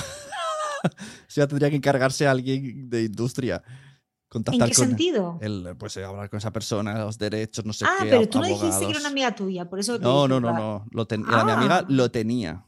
sea, 1.28 1.48
tendría 1.48 1.70
que 1.70 1.76
encargarse 1.76 2.28
a 2.28 2.32
alguien 2.32 2.90
de 2.90 3.04
industria. 3.04 3.62
¿En 4.36 4.66
qué 4.66 4.74
sentido? 4.74 5.38
El, 5.42 5.76
pues 5.78 5.98
eh, 5.98 6.04
hablar 6.04 6.30
con 6.30 6.38
esa 6.38 6.52
persona, 6.52 6.98
los 7.06 7.18
derechos, 7.18 7.66
no 7.66 7.74
sé 7.74 7.86
ah, 7.86 7.96
qué. 8.00 8.08
Ah, 8.08 8.08
pero 8.12 8.30
tú 8.30 8.40
no 8.40 8.48
dijiste 8.48 8.86
que 8.86 8.92
era 8.92 9.00
una 9.00 9.10
amiga 9.10 9.36
tuya, 9.36 9.70
por 9.70 9.80
eso. 9.80 10.00
no, 10.00 10.28
no, 10.28 10.40
no, 10.40 10.54
no, 10.54 10.86
Lo 10.92 11.08
mi 11.10 11.52
amiga 11.52 11.78
ah. 11.80 11.86
lo 11.88 12.12
tenía. 12.12 12.66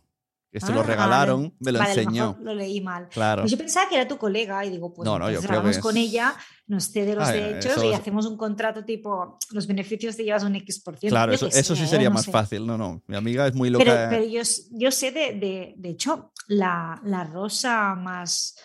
Lo 0.70 0.80
ah, 0.80 0.84
regalaron, 0.84 1.54
me 1.60 1.72
lo 1.74 1.82
enseñó. 1.82 2.38
Lo, 2.42 2.54
leí 2.54 2.80
mal. 2.80 3.10
Claro. 3.10 3.42
Pues 3.42 3.52
yo 3.52 3.58
pensaba 3.58 3.90
que 3.90 3.96
era 3.96 4.08
tu 4.08 4.18
colega 4.18 4.64
y 4.66 4.70
digo, 4.70 4.94
pues 4.94 5.06
no, 5.06 5.20
no, 5.20 5.30
yo 5.30 5.42
creo 5.42 5.62
que 5.62 5.80
con 5.82 5.98
ella, 5.98 6.34
nos 6.68 6.92
cede 6.92 7.14
los 7.14 7.28
derechos 7.28 7.84
y 7.84 7.94
hacemos 7.94 8.26
un 8.26 8.38
contrato 8.38 8.86
tipo, 8.86 9.38
los 9.52 9.68
beneficios 9.68 10.16
te 10.16 10.24
llevas 10.24 10.44
un 10.44 10.56
X 10.56 10.80
por 10.80 10.98
ciento. 10.98 11.14
Claro, 11.14 11.34
eso, 11.34 11.48
eso, 11.48 11.76
sí 11.76 11.84
¿eh? 11.84 11.88
sería 11.88 12.10
más 12.10 12.26
fácil. 12.28 12.66
No, 12.66 12.78
no, 12.78 13.02
mi 13.08 13.18
amiga 13.18 13.48
es 13.48 13.54
muy 13.54 13.70
loca. 13.70 13.84
Pero, 13.84 14.10
pero 14.10 14.24
yo, 14.24 14.42
yo, 14.72 14.92
sé 14.92 15.12
de, 15.12 15.34
de, 15.34 15.74
de 15.76 15.90
hecho, 15.90 16.32
la, 16.48 17.02
la 17.04 17.26
rosa 17.26 17.96
más... 17.96 18.56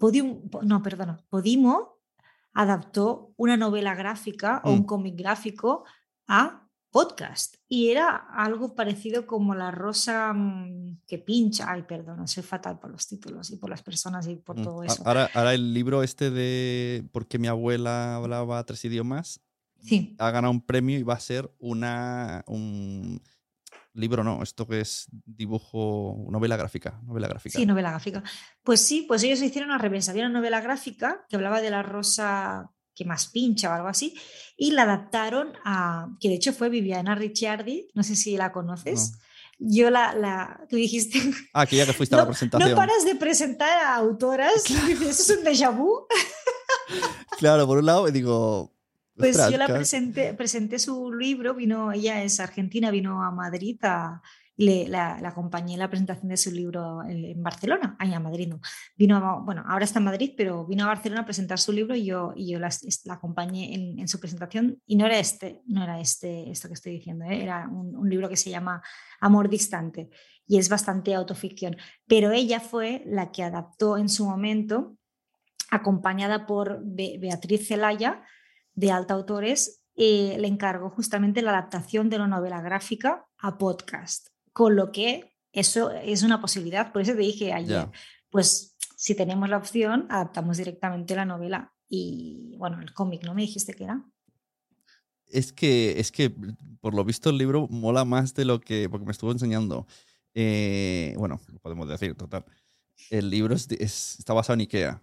Podium, 0.00 0.42
no, 0.62 0.82
perdona, 0.82 1.24
Podimo 1.30 1.97
adaptó 2.58 3.32
una 3.36 3.56
novela 3.56 3.94
gráfica 3.94 4.60
o 4.64 4.72
un 4.72 4.80
mm. 4.80 4.86
cómic 4.86 5.16
gráfico 5.16 5.84
a 6.26 6.68
podcast. 6.90 7.54
Y 7.68 7.90
era 7.90 8.16
algo 8.16 8.74
parecido 8.74 9.28
como 9.28 9.54
La 9.54 9.70
Rosa 9.70 10.32
mm, 10.32 11.02
que 11.06 11.18
pincha. 11.18 11.70
Ay, 11.70 11.82
perdón, 11.82 12.26
soy 12.26 12.42
fatal 12.42 12.80
por 12.80 12.90
los 12.90 13.06
títulos 13.06 13.52
y 13.52 13.58
por 13.58 13.70
las 13.70 13.84
personas 13.84 14.26
y 14.26 14.34
por 14.34 14.58
mm. 14.58 14.62
todo 14.64 14.82
eso. 14.82 15.00
Ahora, 15.06 15.30
ahora 15.34 15.54
el 15.54 15.72
libro 15.72 16.02
este 16.02 16.32
de 16.32 17.08
¿Por 17.12 17.28
qué 17.28 17.38
mi 17.38 17.46
abuela 17.46 18.16
hablaba 18.16 18.66
tres 18.66 18.84
idiomas? 18.84 19.40
Sí. 19.80 20.16
Ha 20.18 20.32
ganado 20.32 20.50
un 20.50 20.60
premio 20.60 20.98
y 20.98 21.04
va 21.04 21.14
a 21.14 21.20
ser 21.20 21.48
una, 21.60 22.42
un, 22.48 23.22
libro 23.94 24.22
no, 24.24 24.42
esto 24.42 24.66
que 24.66 24.80
es 24.80 25.08
dibujo, 25.24 26.26
novela 26.30 26.56
gráfica, 26.56 27.00
novela 27.04 27.28
gráfica. 27.28 27.58
Sí, 27.58 27.66
novela 27.66 27.90
gráfica. 27.90 28.22
Pues 28.62 28.80
sí, 28.80 29.04
pues 29.08 29.22
ellos 29.22 29.42
hicieron 29.42 29.70
una 29.70 29.78
reversa, 29.78 30.12
había 30.12 30.24
una 30.24 30.38
novela 30.38 30.60
gráfica 30.60 31.24
que 31.28 31.36
hablaba 31.36 31.60
de 31.60 31.70
la 31.70 31.82
rosa 31.82 32.70
que 32.94 33.04
más 33.04 33.28
pincha 33.28 33.70
o 33.70 33.72
algo 33.74 33.88
así, 33.88 34.14
y 34.56 34.72
la 34.72 34.82
adaptaron 34.82 35.52
a, 35.64 36.08
que 36.20 36.28
de 36.28 36.34
hecho 36.34 36.52
fue 36.52 36.68
Viviana 36.68 37.14
Ricciardi, 37.14 37.88
no 37.94 38.02
sé 38.02 38.16
si 38.16 38.36
la 38.36 38.50
conoces. 38.50 39.12
Yo 39.60 39.90
la, 39.90 40.14
la, 40.14 40.66
tú 40.68 40.76
dijiste... 40.76 41.20
Ah, 41.52 41.64
que 41.66 41.76
ya 41.76 41.86
que 41.86 41.92
fuiste 41.92 42.16
a 42.16 42.18
la 42.18 42.26
presentación. 42.26 42.70
No 42.70 42.76
paras 42.76 43.04
de 43.04 43.14
presentar 43.14 43.70
a 43.70 43.94
autoras, 43.94 44.64
eso 44.68 45.08
es 45.08 45.30
un 45.30 45.44
déjà 45.44 45.70
vu. 45.70 46.06
claro, 47.38 47.66
por 47.68 47.78
un 47.78 47.86
lado 47.86 48.06
digo, 48.10 48.76
pues 49.18 49.36
yo 49.50 49.58
la 49.58 49.66
presenté, 49.66 50.34
presenté 50.34 50.78
su 50.78 51.12
libro, 51.12 51.54
vino, 51.54 51.92
ella 51.92 52.22
es 52.22 52.40
argentina, 52.40 52.90
vino 52.90 53.22
a 53.22 53.30
Madrid 53.30 53.78
a, 53.82 54.22
le, 54.58 54.88
la, 54.88 55.16
acompañé 55.24 55.74
en 55.74 55.78
la 55.78 55.88
presentación 55.88 56.28
de 56.28 56.36
su 56.36 56.50
libro 56.50 57.02
en, 57.04 57.42
Barcelona, 57.42 57.96
ahí 57.98 58.12
a 58.12 58.20
Madrid 58.20 58.48
no, 58.48 58.60
vino, 58.96 59.42
bueno, 59.44 59.64
ahora 59.66 59.84
está 59.84 60.00
en 60.00 60.04
Madrid, 60.04 60.34
pero 60.36 60.66
vino 60.66 60.84
a 60.84 60.88
Barcelona 60.88 61.22
a 61.22 61.24
presentar 61.24 61.58
su 61.58 61.72
libro 61.72 61.94
y 61.94 62.04
yo, 62.04 62.32
y 62.34 62.50
yo 62.50 62.58
la, 62.58 62.68
acompañé 63.10 63.72
en, 63.74 64.08
su 64.08 64.18
presentación. 64.18 64.82
Y 64.84 64.96
no 64.96 65.06
era 65.06 65.18
este, 65.18 65.62
no 65.66 65.84
era 65.84 66.00
este, 66.00 66.50
esto 66.50 66.66
que 66.66 66.74
estoy 66.74 66.92
diciendo, 66.92 67.24
¿eh? 67.24 67.42
era 67.42 67.68
un, 67.68 68.08
libro 68.08 68.28
que 68.28 68.36
se 68.36 68.50
llama 68.50 68.82
Amor 69.20 69.48
Distante 69.48 70.10
y 70.46 70.58
es 70.58 70.68
bastante 70.68 71.14
autoficción, 71.14 71.76
pero 72.06 72.32
ella 72.32 72.58
fue 72.58 73.02
la 73.06 73.30
que 73.30 73.44
adaptó 73.44 73.96
en 73.96 74.08
su 74.08 74.26
momento, 74.26 74.96
acompañada 75.70 76.46
por 76.46 76.80
Beatriz 76.82 77.68
Zelaya, 77.68 78.24
de 78.78 78.92
Alta 78.92 79.14
Autores, 79.14 79.82
eh, 79.96 80.36
le 80.38 80.46
encargó 80.46 80.88
justamente 80.90 81.42
la 81.42 81.50
adaptación 81.50 82.08
de 82.08 82.18
la 82.18 82.28
novela 82.28 82.62
gráfica 82.62 83.26
a 83.36 83.58
podcast, 83.58 84.28
con 84.52 84.76
lo 84.76 84.92
que 84.92 85.34
eso 85.50 85.90
es 85.90 86.22
una 86.22 86.40
posibilidad. 86.40 86.92
Por 86.92 87.02
eso 87.02 87.10
te 87.10 87.18
dije 87.18 87.52
ayer, 87.52 87.88
pues 88.30 88.76
si 88.96 89.16
tenemos 89.16 89.48
la 89.48 89.56
opción, 89.56 90.06
adaptamos 90.10 90.58
directamente 90.58 91.16
la 91.16 91.24
novela 91.24 91.74
y, 91.88 92.54
bueno, 92.56 92.80
el 92.80 92.94
cómic, 92.94 93.24
¿no 93.24 93.34
me 93.34 93.42
dijiste 93.42 93.74
que 93.74 93.82
era? 93.82 94.04
Es 95.26 95.52
que, 95.52 95.98
es 95.98 96.12
que, 96.12 96.32
por 96.80 96.94
lo 96.94 97.04
visto, 97.04 97.30
el 97.30 97.38
libro 97.38 97.66
mola 97.66 98.04
más 98.04 98.32
de 98.34 98.44
lo 98.44 98.60
que, 98.60 98.88
porque 98.88 99.06
me 99.06 99.12
estuvo 99.12 99.32
enseñando. 99.32 99.88
Eh, 100.34 101.14
bueno, 101.18 101.40
lo 101.48 101.58
podemos 101.58 101.88
decir, 101.88 102.14
total. 102.14 102.44
El 103.10 103.28
libro 103.28 103.56
está 103.56 104.34
basado 104.34 104.54
en 104.54 104.60
Ikea, 104.60 105.02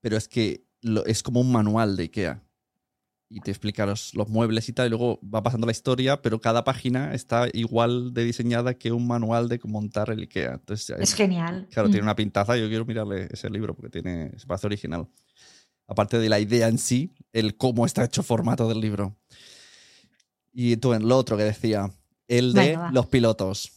pero 0.00 0.16
es 0.16 0.26
que 0.26 0.64
es 1.06 1.22
como 1.22 1.40
un 1.40 1.52
manual 1.52 1.96
de 1.96 2.02
Ikea 2.02 2.47
y 3.30 3.40
te 3.40 3.50
explica 3.50 3.84
los, 3.84 4.14
muebles 4.28 4.68
y 4.68 4.72
tal, 4.72 4.86
y 4.86 4.90
luego 4.90 5.20
va 5.22 5.42
pasando 5.42 5.66
la 5.66 5.72
historia, 5.72 6.22
pero 6.22 6.40
cada 6.40 6.64
página 6.64 7.14
está 7.14 7.46
igual 7.52 8.14
de 8.14 8.24
diseñada 8.24 8.74
que 8.74 8.90
un 8.90 9.06
manual 9.06 9.48
de 9.48 9.60
montar 9.64 10.10
el 10.10 10.20
IKEA. 10.20 10.54
Entonces, 10.54 10.96
es, 10.98 11.14
genial. 11.14 11.68
Claro, 11.70 11.88
tiene 11.88 12.02
mm. 12.02 12.06
una 12.06 12.16
pintaza, 12.16 12.56
yo 12.56 12.68
quiero 12.68 12.86
mirarle 12.86 13.28
ese 13.30 13.50
libro 13.50 13.74
porque 13.74 13.90
tiene, 13.90 14.32
espacio 14.34 14.66
original. 14.66 15.08
Aparte 15.86 16.18
de 16.18 16.28
la 16.28 16.40
idea 16.40 16.68
en 16.68 16.78
sí, 16.78 17.14
el 17.32 17.56
cómo 17.56 17.84
está 17.84 18.04
hecho 18.04 18.22
formato 18.22 18.68
del 18.68 18.80
libro. 18.80 19.16
Y 20.52 20.76
tú 20.78 20.94
en 20.94 21.06
lo 21.06 21.16
otro 21.16 21.36
que 21.36 21.44
decía, 21.44 21.90
el 22.28 22.52
de 22.52 22.78
los 22.92 23.06
pilotos. 23.06 23.72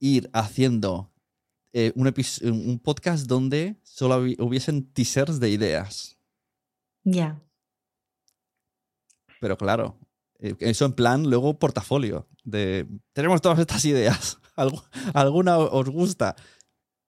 Ir 0.00 0.28
haciendo 0.32 1.12
eh, 1.72 1.92
un, 1.94 2.12
un 2.42 2.78
podcast 2.78 3.26
donde 3.26 3.76
solo 3.82 4.16
hubiesen 4.38 4.92
teasers 4.92 5.40
de 5.40 5.50
ideas. 5.50 6.18
Ya. 7.04 7.40
Pero 9.44 9.58
claro, 9.58 9.98
eh, 10.38 10.54
eso 10.58 10.86
en 10.86 10.94
plan 10.94 11.28
luego 11.28 11.58
portafolio. 11.58 12.26
De 12.44 12.88
tenemos 13.12 13.42
todas 13.42 13.58
estas 13.58 13.84
ideas. 13.84 14.38
Alguna 15.12 15.58
os 15.58 15.90
gusta. 15.90 16.34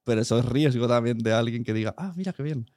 Pero 0.05 0.21
eso 0.21 0.39
es 0.39 0.45
riesgo 0.45 0.87
también 0.87 1.17
de 1.17 1.33
alguien 1.33 1.65
que 1.65 1.73
diga, 1.73 1.95
ah, 1.97 2.13
mira 2.15 2.35
qué 2.35 2.43
bien. 2.43 2.71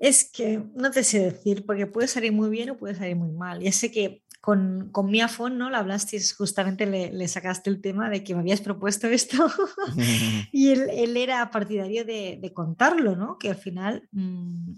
Es 0.00 0.28
que 0.28 0.64
no 0.74 0.90
te 0.90 1.04
sé 1.04 1.20
decir, 1.20 1.64
porque 1.64 1.86
puede 1.86 2.08
salir 2.08 2.32
muy 2.32 2.50
bien 2.50 2.70
o 2.70 2.76
puede 2.76 2.96
salir 2.96 3.14
muy 3.14 3.30
mal. 3.30 3.60
Ya 3.60 3.70
sé 3.70 3.92
que 3.92 4.24
con, 4.40 4.90
con 4.90 5.08
mi 5.08 5.20
afón, 5.20 5.56
¿no? 5.56 5.70
La 5.70 5.78
hablaste, 5.78 6.20
justamente 6.36 6.86
le, 6.86 7.28
sacaste 7.28 7.70
el 7.70 7.80
tema 7.80 8.10
de 8.10 8.24
que 8.24 8.34
me 8.34 8.40
habías 8.40 8.62
propuesto 8.62 9.06
esto 9.06 9.46
y 10.52 10.70
él, 10.70 11.16
era 11.16 11.52
partidario 11.52 12.04
de, 12.04 12.50
contarlo, 12.52 13.14
¿no? 13.14 13.38
Que 13.38 13.50
al 13.50 13.56
final 13.56 14.08
mm, 14.10 14.72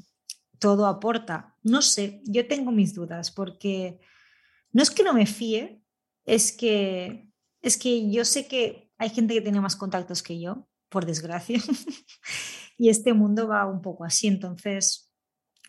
todo 0.61 0.87
aporta. 0.87 1.57
No 1.65 1.83
sé, 1.83 2.23
yo 2.25 2.47
tengo 2.47 2.71
mis 2.71 2.95
dudas 2.95 3.33
porque 3.33 3.99
no 4.73 4.83
es 4.83 4.91
que 4.91 5.03
no 5.03 5.13
me 5.13 5.27
fíe, 5.27 5.83
es 6.25 6.53
que, 6.53 7.29
es 7.63 7.77
que 7.77 8.11
yo 8.13 8.25
sé 8.25 8.47
que 8.47 8.93
hay 8.99 9.11
gente 9.11 9.35
que 9.35 9.41
tiene 9.41 9.61
más 9.61 9.75
contactos 9.75 10.23
que 10.23 10.39
yo, 10.41 10.69
por 10.89 11.07
desgracia. 11.07 11.59
y 12.79 12.91
este 12.91 13.15
mundo 13.15 13.49
va 13.49 13.67
un 13.67 13.83
poco 13.83 14.05
así. 14.05 14.29
Entonces, 14.29 15.13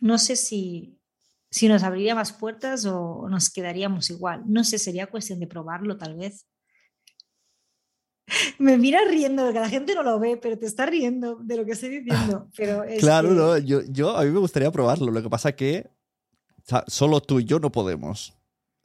no 0.02 0.18
sé 0.18 0.36
si, 0.36 1.00
si 1.50 1.68
nos 1.68 1.84
abriría 1.84 2.14
más 2.14 2.34
puertas 2.34 2.86
o 2.86 3.28
nos 3.30 3.50
quedaríamos 3.50 4.10
igual. 4.10 4.44
No 4.46 4.64
sé, 4.64 4.78
sería 4.78 5.08
cuestión 5.08 5.40
de 5.40 5.48
probarlo 5.48 5.98
tal 5.98 6.16
vez. 6.18 6.46
Me 8.58 8.78
mira 8.78 9.00
riendo, 9.10 9.44
porque 9.44 9.60
la 9.60 9.70
gente 9.70 9.96
no 9.96 10.04
lo 10.04 10.20
ve, 10.20 10.38
pero 10.38 10.58
te 10.58 10.66
está 10.66 10.86
riendo 10.86 11.36
de 11.36 11.58
lo 11.58 11.66
que 11.66 11.72
estoy 11.72 11.90
diciendo. 11.90 12.48
Pero 12.56 12.84
claro, 13.00 13.32
no, 13.32 13.58
yo, 13.58 13.82
yo, 13.90 14.16
a 14.16 14.24
mí 14.24 14.32
me 14.32 14.40
gustaría 14.40 14.72
probarlo. 14.72 15.12
Lo 15.12 15.22
que 15.22 15.30
pasa 15.30 15.52
que 15.54 15.90
solo 16.88 17.22
tú 17.22 17.40
y 17.40 17.46
yo 17.46 17.60
no 17.60 17.72
podemos. 17.72 18.34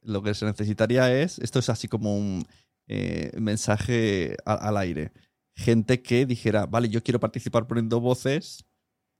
Lo 0.02 0.22
que 0.22 0.34
se 0.34 0.46
necesitaría 0.46 1.12
es, 1.20 1.38
esto 1.38 1.58
es 1.58 1.68
así 1.68 1.88
como 1.88 2.16
un 2.16 2.46
eh, 2.86 3.32
mensaje 3.38 4.36
al 4.44 4.76
aire. 4.76 5.12
Gente 5.54 6.02
que 6.02 6.26
dijera, 6.26 6.66
vale, 6.66 6.88
yo 6.88 7.02
quiero 7.02 7.18
participar 7.18 7.66
poniendo 7.66 8.00
voces, 8.00 8.64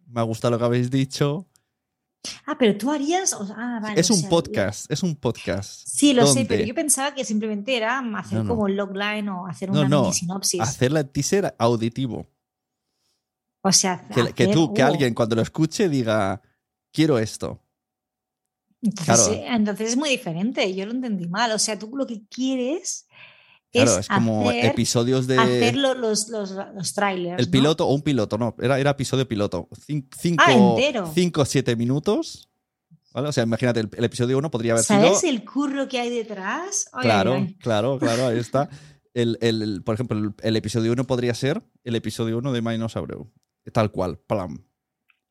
me 0.06 0.20
ha 0.20 0.24
gustado 0.24 0.52
lo 0.52 0.58
que 0.58 0.64
habéis 0.64 0.90
dicho, 0.90 1.48
Ah, 2.46 2.56
pero 2.58 2.76
tú 2.76 2.90
harías. 2.90 3.36
Ah, 3.56 3.94
es 3.96 4.10
un 4.10 4.28
podcast, 4.28 4.90
es 4.90 5.02
un 5.02 5.16
podcast. 5.16 5.86
Sí, 5.86 6.12
lo 6.12 6.26
sé, 6.26 6.44
pero 6.44 6.64
yo 6.64 6.74
pensaba 6.74 7.14
que 7.14 7.24
simplemente 7.24 7.76
era 7.76 7.98
hacer 8.16 8.44
como 8.46 8.62
un 8.62 8.76
logline 8.76 9.28
o 9.28 9.46
hacer 9.46 9.70
una 9.70 9.88
mini 9.88 10.12
sinopsis. 10.12 10.60
Hacer 10.60 10.96
el 10.96 11.08
teaser 11.08 11.54
auditivo. 11.58 12.26
O 13.62 13.72
sea, 13.72 14.06
que, 14.34 14.46
tú, 14.46 14.72
que 14.72 14.82
uh. 14.82 14.86
alguien 14.86 15.12
cuando 15.12 15.34
lo 15.34 15.42
escuche 15.42 15.88
diga, 15.88 16.40
quiero 16.92 17.18
esto. 17.18 17.60
Entonces, 18.80 19.40
entonces 19.44 19.88
es 19.90 19.96
muy 19.96 20.10
diferente, 20.10 20.72
yo 20.74 20.86
lo 20.86 20.92
entendí 20.92 21.26
mal. 21.26 21.50
O 21.52 21.58
sea, 21.58 21.78
tú 21.78 21.90
lo 21.96 22.06
que 22.06 22.26
quieres 22.28 23.06
Claro, 23.72 23.98
es, 23.98 24.08
como 24.08 24.50
episodios 24.50 25.26
de. 25.26 25.38
Hacer 25.38 25.76
los, 25.76 26.28
los, 26.28 26.50
los, 26.74 26.94
trailers. 26.94 27.38
El 27.38 27.50
piloto 27.50 27.86
o 27.86 27.94
un 27.94 28.02
piloto, 28.02 28.38
no, 28.38 28.54
era, 28.60 28.78
era 28.78 28.90
episodio 28.90 29.28
piloto. 29.28 29.68
cinco, 29.86 30.44
ah, 30.46 31.10
cinco 31.14 31.42
o 31.42 31.44
siete 31.44 31.76
minutos. 31.76 32.48
¿vale? 33.12 33.28
O 33.28 33.32
sea, 33.32 33.44
imagínate, 33.44 33.80
el, 33.80 34.04
episodio 34.04 34.38
uno 34.38 34.50
podría 34.50 34.72
haber 34.72 34.84
sido. 34.84 35.00
¿Sabes 35.00 35.24
el 35.24 35.44
curro 35.44 35.88
que 35.88 35.98
hay 35.98 36.10
detrás? 36.10 36.88
claro, 37.00 37.46
claro, 37.60 37.98
claro, 37.98 38.26
ahí 38.28 38.38
está. 38.38 38.68
El, 39.14 39.38
el, 39.40 39.82
por 39.82 39.94
ejemplo, 39.94 40.34
el, 40.42 40.56
episodio 40.56 40.92
uno 40.92 41.06
podría 41.06 41.32
ser 41.32 41.62
el 41.84 41.94
episodio 41.94 42.36
uno 42.36 42.52
de 42.52 42.60
Minos 42.60 42.96
Abreu. 42.96 43.32
Tal 43.72 43.90
cual, 43.90 44.18
plam. 44.18 44.66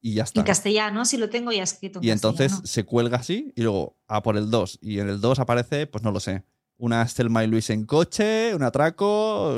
Y 0.01 0.15
ya 0.15 0.23
está. 0.23 0.39
En 0.39 0.45
castellano, 0.47 1.05
si 1.05 1.17
lo 1.17 1.29
tengo 1.29 1.51
ya 1.51 1.61
escrito. 1.61 1.99
y 2.01 2.09
entonces 2.09 2.61
se 2.63 2.83
cuelga 2.83 3.17
así 3.17 3.53
y 3.55 3.61
luego 3.61 3.99
a 4.07 4.23
por 4.23 4.37
el 4.37 4.49
2. 4.49 4.79
Y 4.81 4.97
en 4.97 5.09
el 5.09 5.21
2 5.21 5.37
aparece, 5.37 5.85
pues 5.85 6.03
no 6.03 6.09
lo 6.09 6.19
sé, 6.19 6.43
una 6.77 7.07
Stelma 7.07 7.43
y 7.43 7.47
Luis 7.47 7.69
en 7.69 7.85
coche, 7.85 8.53
un 8.55 8.63
atraco, 8.63 9.57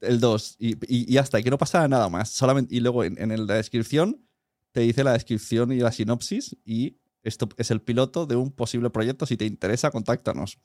el 0.00 0.20
2 0.20 0.56
y, 0.58 1.12
y, 1.12 1.16
hasta, 1.16 1.38
y 1.38 1.42
que 1.42 1.50
no 1.50 1.58
pasa 1.58 1.86
nada 1.88 2.08
más. 2.08 2.30
Solamente, 2.30 2.74
y 2.74 2.80
luego 2.80 3.04
en, 3.04 3.46
la 3.46 3.54
descripción 3.54 4.26
te 4.72 4.80
dice 4.80 5.04
la 5.04 5.12
descripción 5.12 5.72
y 5.72 5.78
la 5.78 5.92
sinopsis 5.92 6.56
y 6.64 6.98
esto 7.22 7.48
es 7.56 7.70
el 7.70 7.80
piloto 7.80 8.26
de 8.26 8.36
un 8.36 8.50
posible 8.50 8.90
proyecto. 8.90 9.26
Si 9.26 9.36
te 9.36 9.44
interesa, 9.44 9.90
contáctanos. 9.90 10.58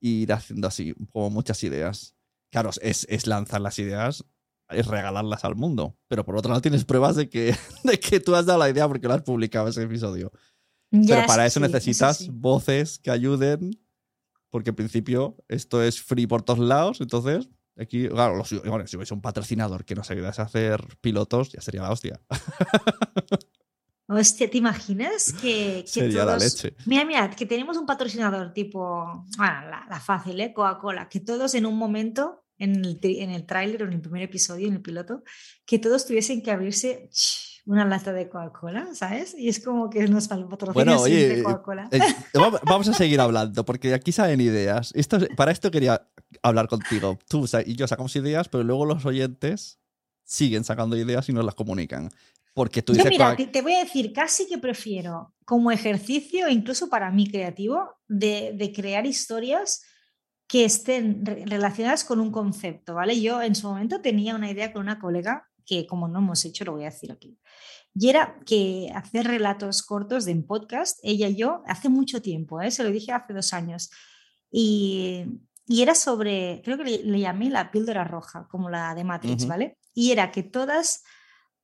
Y 0.00 0.22
ir 0.22 0.32
haciendo 0.32 0.66
así, 0.66 0.94
como 1.12 1.30
muchas 1.30 1.62
ideas. 1.62 2.16
Claro, 2.50 2.70
es, 2.80 3.06
es 3.08 3.26
lanzar 3.26 3.60
las 3.60 3.78
ideas, 3.78 4.24
es 4.70 4.86
regalarlas 4.86 5.44
al 5.44 5.54
mundo. 5.54 5.96
Pero 6.08 6.24
por 6.24 6.36
otro 6.36 6.50
lado 6.50 6.62
tienes 6.62 6.84
pruebas 6.84 7.16
de 7.16 7.28
que, 7.28 7.54
de 7.84 8.00
que 8.00 8.18
tú 8.18 8.34
has 8.34 8.46
dado 8.46 8.58
la 8.58 8.68
idea 8.68 8.88
porque 8.88 9.06
lo 9.06 9.14
has 9.14 9.22
publicado 9.22 9.68
ese 9.68 9.82
episodio. 9.82 10.32
Pero 10.90 11.26
para 11.26 11.46
eso 11.46 11.60
necesitas 11.60 12.28
voces 12.28 12.98
que 12.98 13.10
ayuden 13.10 13.70
porque 14.50 14.70
en 14.70 14.76
principio 14.76 15.36
esto 15.48 15.82
es 15.82 16.02
free 16.02 16.26
por 16.26 16.42
todos 16.42 16.60
lados, 16.60 17.00
entonces 17.00 17.48
aquí, 17.78 18.08
claro, 18.08 18.44
si 18.44 18.56
hubiese 18.56 19.14
un 19.14 19.20
patrocinador 19.20 19.84
que 19.84 19.94
nos 19.94 20.10
ayudase 20.10 20.40
a 20.42 20.46
hacer 20.46 20.82
pilotos, 21.00 21.52
ya 21.52 21.60
sería 21.60 21.82
la 21.82 21.92
hostia. 21.92 22.20
Hostia, 24.08 24.48
¿te 24.48 24.58
imaginas 24.58 25.32
que, 25.32 25.82
Sería 25.84 26.24
la 26.24 26.38
leche. 26.38 26.76
Mira, 26.86 27.04
mira, 27.04 27.28
que 27.30 27.44
tenemos 27.44 27.76
un 27.76 27.86
patrocinador 27.86 28.52
tipo, 28.52 29.24
bueno, 29.36 29.54
la, 29.68 30.00
fácil, 30.00 30.40
¿eh? 30.40 30.52
Coca-Cola, 30.52 31.08
que 31.08 31.18
todos 31.18 31.56
en 31.56 31.66
un 31.66 31.76
momento, 31.76 32.44
en 32.56 32.84
el, 32.84 33.00
en 33.02 33.30
el 33.30 33.46
tráiler 33.46 33.82
o 33.82 33.86
en 33.86 33.94
el 33.94 34.00
primer 34.00 34.22
episodio, 34.22 34.68
en 34.68 34.74
el 34.74 34.82
piloto, 34.82 35.24
que 35.64 35.80
todos 35.80 36.06
tuviesen 36.06 36.40
que 36.40 36.52
abrirse 36.52 37.10
una 37.66 37.84
lata 37.84 38.12
de 38.12 38.28
Coca-Cola, 38.28 38.88
¿sabes? 38.94 39.34
Y 39.36 39.48
es 39.48 39.62
como 39.62 39.90
que 39.90 40.06
nos 40.06 40.28
patrocinio 40.28 40.72
bueno, 40.72 41.00
oye, 41.00 41.42
Coca-Cola. 41.42 41.88
Eh, 41.90 42.00
vamos 42.62 42.88
a 42.88 42.94
seguir 42.94 43.20
hablando, 43.20 43.64
porque 43.64 43.92
aquí 43.92 44.12
salen 44.12 44.40
ideas. 44.40 44.92
Esto, 44.94 45.18
para 45.36 45.50
esto 45.50 45.70
quería 45.70 46.08
hablar 46.42 46.68
contigo. 46.68 47.18
Tú 47.28 47.46
y 47.66 47.74
yo 47.74 47.88
sacamos 47.88 48.14
ideas, 48.14 48.48
pero 48.48 48.62
luego 48.62 48.86
los 48.86 49.04
oyentes 49.04 49.80
siguen 50.22 50.62
sacando 50.62 50.96
ideas 50.96 51.28
y 51.28 51.32
nos 51.32 51.44
las 51.44 51.56
comunican. 51.56 52.08
Porque 52.54 52.82
tú 52.82 52.92
dices. 52.92 53.10
mira, 53.10 53.36
te, 53.36 53.62
voy 53.62 53.74
a 53.74 53.84
decir, 53.84 54.12
casi 54.12 54.46
que 54.46 54.58
prefiero 54.58 55.34
como 55.44 55.72
ejercicio, 55.72 56.48
incluso 56.48 56.88
para 56.88 57.10
mí 57.10 57.28
creativo, 57.28 57.98
de, 58.06 58.54
de 58.56 58.72
crear 58.72 59.06
historias 59.06 59.82
que 60.46 60.64
estén 60.64 61.26
relacionadas 61.26 62.04
con 62.04 62.20
un 62.20 62.30
concepto, 62.30 62.94
¿vale? 62.94 63.20
Yo 63.20 63.42
en 63.42 63.56
su 63.56 63.68
momento 63.68 64.00
tenía 64.00 64.36
una 64.36 64.50
idea 64.50 64.72
con 64.72 64.82
una 64.82 65.00
colega 65.00 65.45
que 65.66 65.86
como 65.86 66.08
no 66.08 66.20
hemos 66.20 66.44
hecho, 66.44 66.64
lo 66.64 66.72
voy 66.72 66.82
a 66.82 66.90
decir 66.90 67.12
aquí. 67.12 67.38
Y 67.94 68.08
era 68.08 68.38
que 68.46 68.90
hacer 68.94 69.26
relatos 69.26 69.82
cortos 69.82 70.24
de 70.24 70.32
en 70.32 70.46
podcast, 70.46 70.98
ella 71.02 71.28
y 71.28 71.36
yo, 71.36 71.62
hace 71.66 71.88
mucho 71.88 72.22
tiempo, 72.22 72.60
¿eh? 72.60 72.70
se 72.70 72.84
lo 72.84 72.90
dije 72.90 73.12
hace 73.12 73.32
dos 73.32 73.52
años, 73.52 73.90
y, 74.50 75.24
y 75.66 75.82
era 75.82 75.94
sobre, 75.94 76.62
creo 76.64 76.78
que 76.78 76.84
le, 76.84 77.20
llamé 77.20 77.50
la 77.50 77.70
píldora 77.70 78.04
roja, 78.04 78.46
como 78.48 78.70
la 78.70 78.94
de 78.94 79.04
Matrix, 79.04 79.46
¿vale? 79.46 79.78
Y 79.94 80.12
era 80.12 80.30
que 80.30 80.42
todas, 80.42 81.02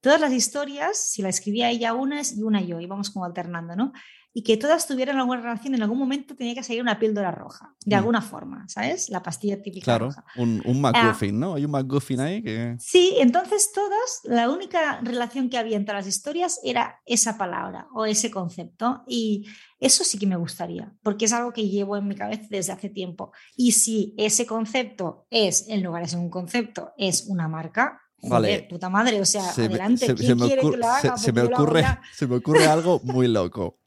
todas 0.00 0.20
las 0.20 0.32
historias, 0.32 0.98
si 0.98 1.22
la 1.22 1.28
escribía 1.28 1.70
ella 1.70 1.94
una 1.94 2.22
y 2.22 2.42
una 2.42 2.60
yo, 2.60 2.80
íbamos 2.80 3.10
como 3.10 3.24
alternando, 3.24 3.76
¿no? 3.76 3.92
Y 4.34 4.42
que 4.42 4.56
todas 4.56 4.86
tuvieran 4.86 5.18
alguna 5.18 5.42
relación, 5.42 5.74
en 5.74 5.82
algún 5.82 5.98
momento 5.98 6.34
tenía 6.34 6.54
que 6.54 6.62
salir 6.62 6.80
una 6.80 6.98
píldora 6.98 7.30
roja, 7.30 7.74
de 7.84 7.94
mm. 7.94 7.98
alguna 7.98 8.22
forma, 8.22 8.66
¿sabes? 8.68 9.10
La 9.10 9.22
pastilla 9.22 9.60
típica. 9.60 9.84
Claro, 9.84 10.08
un, 10.36 10.62
un 10.64 10.84
ah. 10.86 10.92
McGuffin, 10.92 11.38
¿no? 11.38 11.54
Hay 11.54 11.64
un 11.66 11.70
McGuffin 11.70 12.20
ahí 12.20 12.42
que... 12.42 12.76
Sí, 12.78 13.14
entonces 13.18 13.72
todas, 13.72 14.20
la 14.24 14.48
única 14.48 15.00
relación 15.02 15.50
que 15.50 15.58
había 15.58 15.76
entre 15.76 15.94
las 15.94 16.06
historias 16.06 16.60
era 16.64 17.00
esa 17.04 17.36
palabra 17.36 17.88
o 17.94 18.06
ese 18.06 18.30
concepto 18.30 19.02
y 19.06 19.46
eso 19.78 20.02
sí 20.02 20.18
que 20.18 20.26
me 20.26 20.36
gustaría, 20.36 20.94
porque 21.02 21.26
es 21.26 21.32
algo 21.32 21.52
que 21.52 21.68
llevo 21.68 21.96
en 21.96 22.08
mi 22.08 22.14
cabeza 22.14 22.46
desde 22.48 22.72
hace 22.72 22.88
tiempo. 22.88 23.32
Y 23.54 23.72
si 23.72 24.14
ese 24.16 24.46
concepto 24.46 25.26
es, 25.28 25.68
en 25.68 25.82
lugar 25.82 26.02
de 26.04 26.08
ser 26.08 26.20
un 26.20 26.30
concepto, 26.30 26.92
es 26.96 27.26
una 27.26 27.48
marca, 27.48 27.98
Joder, 28.24 28.68
puta 28.68 28.88
madre, 28.88 29.20
o 29.20 29.24
sea, 29.24 29.50
adelante, 29.50 30.14
¿quién 30.14 30.38
quiere 30.38 30.62
que 30.62 30.76
lo 30.76 30.86
haga? 30.86 31.18
Se, 31.18 31.32
me 31.32 31.42
ocurre, 31.42 31.84
se 32.14 32.28
me 32.28 32.36
ocurre 32.36 32.66
algo 32.66 33.00
muy 33.02 33.26
loco 33.26 33.81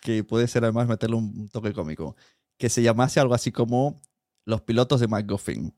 que 0.00 0.24
puede 0.24 0.48
ser 0.48 0.64
además 0.64 0.88
meterle 0.88 1.16
un 1.16 1.48
toque 1.48 1.72
cómico, 1.72 2.16
que 2.58 2.68
se 2.68 2.82
llamase 2.82 3.20
algo 3.20 3.34
así 3.34 3.52
como 3.52 4.00
Los 4.46 4.62
pilotos 4.62 5.00
de 5.00 5.08
McGuffin. 5.08 5.74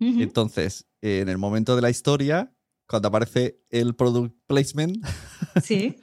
Entonces, 0.00 0.86
en 1.00 1.28
el 1.28 1.38
momento 1.38 1.76
de 1.76 1.82
la 1.82 1.88
historia, 1.88 2.52
cuando 2.88 3.08
aparece 3.08 3.62
el 3.70 3.94
product 3.94 4.34
placement, 4.46 5.02
¿Sí? 5.62 5.96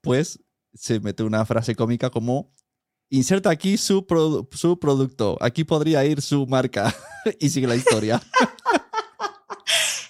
pues 0.00 0.40
se 0.74 1.00
mete 1.00 1.22
una 1.24 1.44
frase 1.44 1.74
cómica 1.74 2.10
como 2.10 2.52
inserta 3.10 3.50
aquí 3.50 3.76
su, 3.76 4.06
su 4.52 4.78
producto, 4.78 5.38
aquí 5.40 5.64
podría 5.64 6.04
ir 6.04 6.20
su 6.20 6.46
marca 6.46 6.94
y 7.40 7.48
sigue 7.48 7.66
la 7.66 7.76
historia. 7.76 8.22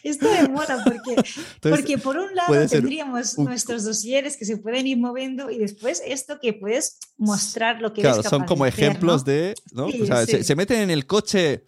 Esto 0.03 0.27
me 0.31 0.49
mola 0.49 0.83
porque, 0.85 1.23
porque 1.61 1.99
por 1.99 2.17
un 2.17 2.35
lado 2.35 2.67
tendríamos 2.69 3.39
nuestros 3.39 3.85
dosieres 3.85 4.37
que 4.37 4.45
se 4.45 4.57
pueden 4.57 4.87
ir 4.87 4.99
moviendo 4.99 5.51
y 5.51 5.59
después 5.59 6.03
esto 6.05 6.39
que 6.41 6.53
puedes 6.53 6.99
mostrar 7.17 7.81
lo 7.81 7.93
que 7.93 8.03
claro, 8.03 8.23
son 8.23 8.45
como 8.45 8.67
ejemplos 8.67 9.25
de, 9.25 9.55
¿no? 9.73 9.89
se, 10.27 10.57
meten 10.57 10.81
en 10.83 10.91
el 10.91 11.07
coche, 11.07 11.65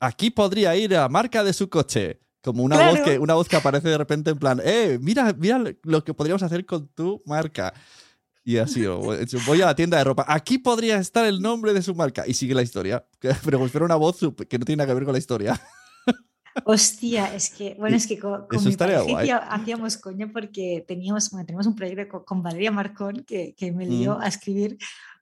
aquí 0.00 0.30
podría 0.30 0.76
ir 0.76 0.96
a 0.96 1.08
marca 1.08 1.44
de 1.44 1.52
su 1.52 1.68
coche. 1.68 2.20
Como 2.42 2.62
una, 2.62 2.90
voz 2.90 3.00
que, 3.00 3.18
una 3.18 3.32
voz 3.32 3.48
que 3.48 3.56
aparece 3.56 3.88
de 3.88 3.96
repente 3.96 4.30
en 4.30 4.38
plan, 4.38 4.60
eh, 4.62 4.98
mira, 5.00 5.34
mira 5.38 5.64
lo 5.82 6.04
que 6.04 6.12
podríamos 6.12 6.42
hacer 6.42 6.66
con 6.66 6.88
tu 6.88 7.22
marca. 7.24 7.72
Y 8.46 8.58
así, 8.58 8.84
voy 9.46 9.62
a 9.62 9.66
la 9.66 9.74
tienda 9.74 9.96
de 9.96 10.04
ropa. 10.04 10.26
Aquí 10.28 10.58
podría 10.58 10.98
estar 10.98 11.24
el 11.24 11.40
nombre 11.40 11.72
de 11.72 11.80
su 11.80 11.94
marca. 11.94 12.24
Y 12.26 12.34
sigue 12.34 12.54
la 12.54 12.60
historia. 12.60 13.02
Pero 13.44 13.64
espero 13.64 13.86
una 13.86 13.96
voz 13.96 14.18
que 14.18 14.58
no 14.58 14.66
tiene 14.66 14.76
nada 14.76 14.88
que 14.88 14.94
ver 14.94 15.04
con 15.04 15.14
la 15.14 15.18
historia. 15.18 15.58
Hostia, 16.64 17.34
es 17.34 17.50
que, 17.50 17.74
bueno, 17.78 17.96
es 17.96 18.06
que 18.06 18.18
con, 18.18 18.46
mi 18.64 18.76
pareja 18.76 19.38
hacíamos 19.50 19.96
coña 19.96 20.30
porque 20.32 20.84
teníamos, 20.86 21.30
bueno, 21.30 21.46
tenemos 21.46 21.66
un 21.66 21.74
proyecto 21.74 22.24
con, 22.24 22.42
Valeria 22.42 22.70
Marcón 22.70 23.24
que, 23.24 23.54
que 23.56 23.72
me 23.72 23.86
lió 23.86 24.18
mm. 24.18 24.20
a 24.20 24.28
escribir 24.28 24.78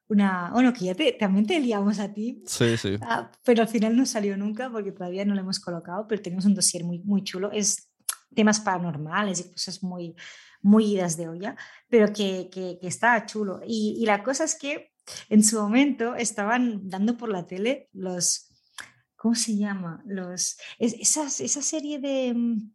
una, 0.08 0.50
bueno, 0.52 0.72
que 0.72 0.86
ya 0.86 0.94
te, 0.94 1.12
también 1.12 1.46
te 1.46 1.58
liamos 1.58 1.98
a 1.98 2.12
ti. 2.12 2.42
Sí, 2.46 2.76
sí. 2.76 2.96
Ah, 3.00 3.30
pero 3.44 3.62
al 3.62 3.68
final 3.68 3.96
no 3.96 4.04
salió 4.04 4.36
nunca 4.36 4.70
porque 4.70 4.92
todavía 4.92 5.24
no 5.24 5.34
lo 5.34 5.40
hemos 5.40 5.58
colocado, 5.58 6.06
pero 6.06 6.20
tenemos 6.20 6.44
un 6.44 6.54
dossier 6.54 6.84
muy, 6.84 6.98
muy 7.00 7.24
chulo. 7.24 7.50
Es 7.50 7.90
temas 8.34 8.60
paranormales 8.60 9.40
y 9.40 9.50
cosas 9.50 9.82
muy, 9.82 10.14
muy 10.60 10.84
idas 10.84 11.16
de 11.16 11.28
olla, 11.28 11.56
pero 11.88 12.12
que, 12.12 12.50
que, 12.52 12.78
que 12.80 12.88
está 12.88 13.24
chulo. 13.24 13.60
Y, 13.66 13.96
y 13.98 14.06
la 14.06 14.22
cosa 14.22 14.44
es 14.44 14.56
que 14.56 14.92
en 15.30 15.42
su 15.42 15.60
momento 15.60 16.14
estaban 16.14 16.88
dando 16.88 17.16
por 17.16 17.30
la 17.30 17.46
tele 17.46 17.88
los 17.92 18.51
¿cómo 19.22 19.36
se 19.36 19.56
llama? 19.56 20.02
Los, 20.04 20.58
esa 20.80 21.30
serie 21.30 22.00
de, 22.00 22.34
mm, 22.34 22.72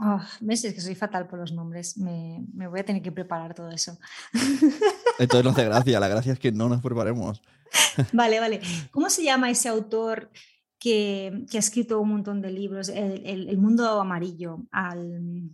Oh, 0.00 0.20
¿Ves? 0.40 0.64
Es 0.64 0.74
que 0.74 0.80
soy 0.80 0.94
fatal 0.94 1.28
por 1.28 1.38
los 1.38 1.52
nombres. 1.52 1.96
Me, 1.98 2.44
me, 2.52 2.66
voy 2.66 2.80
a 2.80 2.84
tener 2.84 3.00
que 3.00 3.12
preparar 3.12 3.54
todo 3.54 3.70
eso. 3.70 3.96
Entonces 5.18 5.44
no 5.44 5.50
hace 5.50 5.64
gracia. 5.64 6.00
La 6.00 6.08
gracia 6.08 6.32
es 6.32 6.38
que 6.40 6.50
no 6.50 6.68
nos 6.68 6.82
preparemos. 6.82 7.40
Vale, 8.12 8.40
vale. 8.40 8.60
¿Cómo 8.92 9.10
se 9.10 9.24
llama 9.24 9.50
ese 9.50 9.68
autor 9.68 10.30
que, 10.78 11.44
que 11.50 11.58
ha 11.58 11.60
escrito 11.60 12.00
un 12.00 12.08
montón 12.08 12.40
de 12.40 12.50
libros? 12.50 12.88
El, 12.88 13.24
el, 13.24 13.58
mundo 13.58 14.00
amarillo. 14.00 14.64
Al, 14.70 15.50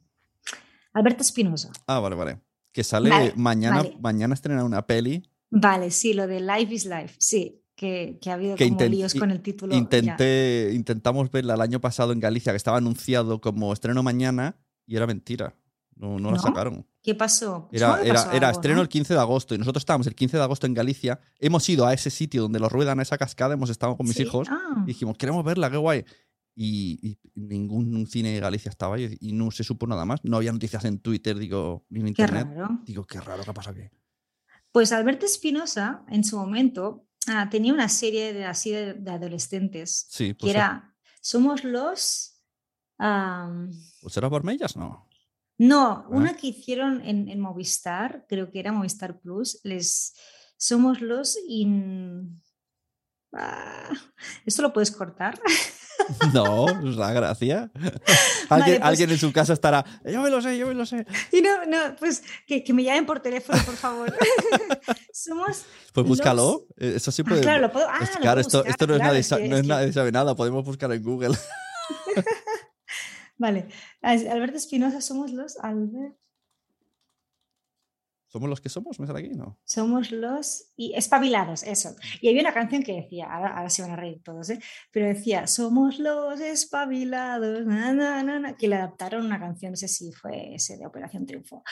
Alberto 0.92 1.22
Espinosa. 1.22 1.70
Ah, 1.86 1.98
vale, 1.98 2.16
vale. 2.16 2.40
Que 2.72 2.84
sale 2.84 3.32
mañana, 3.36 3.84
mañana 4.00 4.34
estrena 4.34 4.64
una 4.64 4.86
peli. 4.86 5.22
Vale, 5.50 5.90
sí, 5.90 6.14
lo 6.14 6.26
de 6.26 6.40
Life 6.40 6.74
is 6.74 6.84
Life. 6.84 7.14
Sí, 7.18 7.59
que, 7.81 8.20
ha 8.26 8.35
habido 8.35 8.57
como 8.59 8.81
líos 8.83 9.14
con 9.14 9.31
el 9.31 9.41
título. 9.41 9.74
Intenté, 9.74 10.70
intentamos 10.74 11.31
verla 11.31 11.55
el 11.55 11.62
año 11.62 11.81
pasado 11.81 12.12
en 12.12 12.20
Galicia, 12.20 12.53
que 12.53 12.59
estaba 12.59 12.76
anunciado 12.76 13.41
como 13.41 13.72
estreno 13.72 14.03
mañana 14.03 14.59
y 14.87 14.97
era 14.97 15.07
mentira. 15.07 15.57
No, 15.97 16.18
no, 16.18 16.31
la 16.31 16.39
sacaron. 16.39 16.87
¿Qué 17.03 17.14
pasó? 17.14 17.70
Era, 17.72 18.03
era, 18.03 18.51
estreno 18.51 18.83
el 18.83 18.89
15 18.89 19.14
de 19.14 19.20
agosto 19.20 19.55
y 19.55 19.59
nosotros 19.59 19.81
estábamos 19.81 20.07
el 20.07 20.14
15 20.14 20.37
de 20.37 20.43
agosto 20.43 20.66
en 20.66 20.74
Galicia. 20.74 21.20
Hemos 21.39 21.66
ido 21.70 21.87
a 21.87 21.95
ese 21.95 22.11
sitio 22.11 22.43
donde 22.43 22.61
lo 22.61 22.68
ruedan 22.68 22.99
a 22.99 23.03
esa 23.03 23.16
cascada, 23.16 23.55
hemos 23.55 23.70
estado 23.70 23.97
con 23.97 24.07
mis 24.07 24.20
hijos 24.20 24.49
ah. 24.51 24.83
y 24.85 24.89
dijimos, 24.89 25.16
queremos 25.16 25.43
verla, 25.43 25.70
qué 25.70 25.78
guay. 25.78 26.05
Y, 26.55 27.18
ningún 27.35 28.07
cine 28.07 28.33
de 28.33 28.41
Galicia 28.41 28.68
estaba 28.68 28.97
ahí 28.97 29.16
y 29.20 29.33
no 29.33 29.51
se 29.51 29.64
supo 29.64 29.87
nada 29.87 30.05
más. 30.05 30.20
No 30.22 30.37
había 30.37 30.53
noticias 30.53 30.85
en 30.85 30.99
Twitter, 30.99 31.39
digo, 31.39 31.87
ni 31.89 32.01
en 32.01 32.09
internet. 32.09 32.47
Digo, 32.85 33.07
qué 33.07 33.20
raro, 33.20 33.43
¿qué 33.43 33.55
pasa 33.55 33.70
aquí? 33.70 33.85
Pues 34.70 34.93
Alberto 34.93 35.24
Espinosa, 35.24 36.05
en 36.09 36.24
su 36.24 36.37
momento, 36.37 37.07
Ah, 37.26 37.48
tenía 37.50 37.72
una 37.72 37.88
serie 37.88 38.32
de, 38.32 38.44
así 38.44 38.70
de, 38.70 39.10
adolescentes. 39.10 40.06
Sí, 40.08 40.34
pues 40.34 40.52
que 40.52 40.58
era 40.58 40.90
Somos 41.20 41.64
los. 41.64 42.42
Um, 42.98 43.70
¿Pues 44.00 44.16
era 44.16 44.28
Barmellas? 44.28 44.76
No. 44.76 45.08
No, 45.58 45.90
ah. 45.90 46.06
una 46.08 46.34
que 46.34 46.48
hicieron 46.48 47.02
en, 47.04 47.38
Movistar, 47.38 48.24
creo 48.28 48.50
que 48.50 48.60
era 48.60 48.72
Movistar 48.72 49.20
Plus, 49.20 49.60
les 49.62 50.14
somos 50.56 51.00
los 51.00 51.38
in. 51.46 52.42
Ah, 53.33 53.89
¿Esto 54.45 54.62
lo 54.62 54.72
puedes 54.72 54.91
cortar? 54.91 55.41
No, 56.33 56.66
es 56.68 56.97
la 56.97 57.12
gracia. 57.12 57.70
¿Alguien, 58.49 58.78
pues 58.78 58.83
alguien, 58.83 59.11
en 59.11 59.18
su 59.18 59.33
casa 59.33 59.53
estará, 59.53 59.85
yo 60.05 60.22
me 60.22 60.31
lo 60.31 60.41
sé, 60.41 60.57
yo 60.57 60.66
me 60.66 60.74
lo 60.74 60.87
sé. 60.87 61.07
Y 61.31 61.41
no, 61.41 61.66
no, 61.66 61.95
pues 61.99 62.22
que, 62.47 62.64
que 62.64 62.72
me 62.72 62.83
llamen 62.83 63.07
por 63.07 63.20
teléfono, 63.20 63.62
por 63.64 63.76
favor. 63.76 64.16
Somos. 65.12 65.64
Pues 65.93 66.07
búscalo. 66.07 66.66
Eh, 66.78 66.95
eso 66.97 67.12
sí 67.12 67.22
puede. 67.22 67.41
Ah, 67.41 67.43
claro, 67.43 67.61
lo 67.61 67.72
puedo. 67.72 67.87
Ah, 67.89 68.09
claro, 68.20 68.41
esto, 68.41 68.64
esto 68.64 68.87
no, 68.87 68.95
es 68.95 69.01
nadie, 69.01 69.49
no 69.49 69.57
es 69.57 69.66
nadie 69.66 69.93
sabe 69.93 70.11
nada, 70.11 70.35
podemos 70.35 70.64
buscar 70.64 70.91
en 70.93 71.03
Google. 71.03 71.37
vale. 73.39 73.68
Alberto 74.03 74.57
Espinosa, 74.57 75.01
somos 75.01 75.33
los 75.33 75.59
Albert. 75.59 76.16
¿Somos 78.31 78.49
los 78.49 78.61
que 78.61 78.68
somos? 78.68 79.01
¿Me 79.01 79.09
sale 79.09 79.18
aquí? 79.18 79.31
No. 79.31 79.59
Somos 79.64 80.12
los 80.12 80.70
y 80.76 80.95
espabilados, 80.95 81.64
eso. 81.64 81.97
Y 82.20 82.28
había 82.28 82.43
una 82.43 82.55
canción 82.55 82.85
que 82.85 82.93
decía, 82.93 83.26
ahora, 83.26 83.68
se 83.68 83.83
van 83.83 83.91
a 83.91 83.97
reír 83.97 84.22
todos, 84.22 84.51
¿eh? 84.51 84.61
pero 84.93 85.07
decía, 85.07 85.49
somos 85.49 85.99
los 85.99 86.39
espabilados, 86.39 87.66
que 88.57 88.68
le 88.68 88.76
adaptaron 88.76 89.26
una 89.26 89.41
canción, 89.41 89.72
no 89.72 89.76
sé 89.76 89.89
si 89.89 90.12
fue 90.12 90.55
ese 90.55 90.76
de 90.76 90.87
Operación 90.87 91.26
Triunfo. 91.26 91.64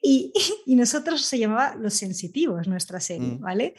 Y, 0.00 0.32
y 0.66 0.76
nosotros 0.76 1.20
se 1.22 1.36
llamaba 1.36 1.74
Los 1.74 1.94
Sensitivos, 1.94 2.68
nuestra 2.68 3.00
serie, 3.00 3.32
mm. 3.32 3.40
¿vale? 3.40 3.74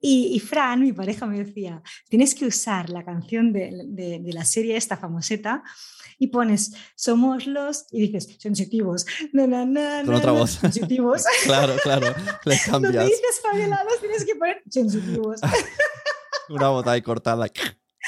Y, 0.00 0.32
y, 0.34 0.40
Fran, 0.40 0.80
mi 0.80 0.92
pareja, 0.92 1.26
me 1.26 1.42
decía, 1.42 1.82
tienes 2.08 2.34
que 2.34 2.46
usar 2.46 2.88
la 2.90 3.04
canción 3.04 3.52
de, 3.52 3.84
de, 3.86 4.20
de 4.20 4.32
la 4.32 4.44
serie 4.44 4.76
esta 4.76 4.96
famoseta 4.96 5.64
y 6.18 6.28
pones 6.28 6.72
somos 6.94 7.46
los 7.46 7.86
y 7.90 8.02
dices 8.02 8.36
sensitivos. 8.38 9.06
Con 9.32 10.14
otra 10.14 10.32
voz. 10.32 10.52
Sensitivos. 10.52 11.24
claro, 11.44 11.76
claro. 11.82 12.14
Le 12.44 12.58
cambias. 12.64 12.94
Donde 12.94 13.04
dices 13.04 13.40
fabiolados 13.42 14.00
tienes 14.00 14.24
que 14.24 14.34
poner 14.34 14.62
sensitivos. 14.68 15.40
Una 16.48 16.68
voz 16.70 16.86
ahí 16.86 17.02
cortada. 17.02 17.46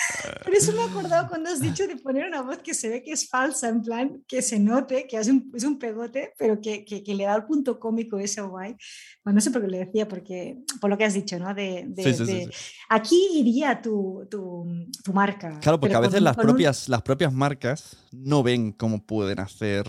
Por 0.44 0.54
eso 0.54 0.72
me 0.72 0.80
he 0.80 0.84
acordado 0.84 1.28
cuando 1.28 1.50
has 1.50 1.60
dicho 1.60 1.86
de 1.86 1.96
poner 1.96 2.26
una 2.26 2.42
voz 2.42 2.58
que 2.58 2.74
se 2.74 2.88
ve 2.88 3.02
que 3.02 3.12
es 3.12 3.28
falsa, 3.28 3.68
en 3.68 3.82
plan 3.82 4.22
que 4.26 4.42
se 4.42 4.58
note 4.58 5.06
que 5.06 5.16
hace 5.16 5.30
un, 5.30 5.50
es 5.54 5.64
un 5.64 5.78
pegote, 5.78 6.32
pero 6.38 6.60
que, 6.60 6.84
que, 6.84 7.14
le 7.14 7.24
da 7.24 7.36
el 7.36 7.44
punto 7.44 7.78
cómico 7.78 8.18
ese 8.18 8.40
guay. 8.40 8.76
Bueno, 9.24 9.36
no 9.36 9.40
sé 9.40 9.50
por 9.50 9.62
qué 9.62 9.68
le 9.68 9.78
decía, 9.86 10.08
porque 10.08 10.58
por 10.80 10.90
lo 10.90 10.98
que 10.98 11.04
has 11.04 11.14
dicho, 11.14 11.38
¿no? 11.38 11.54
De, 11.54 11.84
de, 11.88 12.50
Aquí 12.88 13.28
iría 13.34 13.80
tu, 13.80 14.26
tu, 14.30 14.66
tu, 15.04 15.12
marca. 15.12 15.58
Claro, 15.60 15.78
porque 15.78 15.94
a 15.94 16.00
veces 16.00 16.22
las, 16.22 16.36
propias, 16.36 16.88
las 16.88 17.02
propias 17.02 17.32
marcas 17.32 17.96
no 18.12 18.42
ven 18.42 18.72
cómo 18.72 19.04
pueden 19.04 19.40
hacer, 19.40 19.86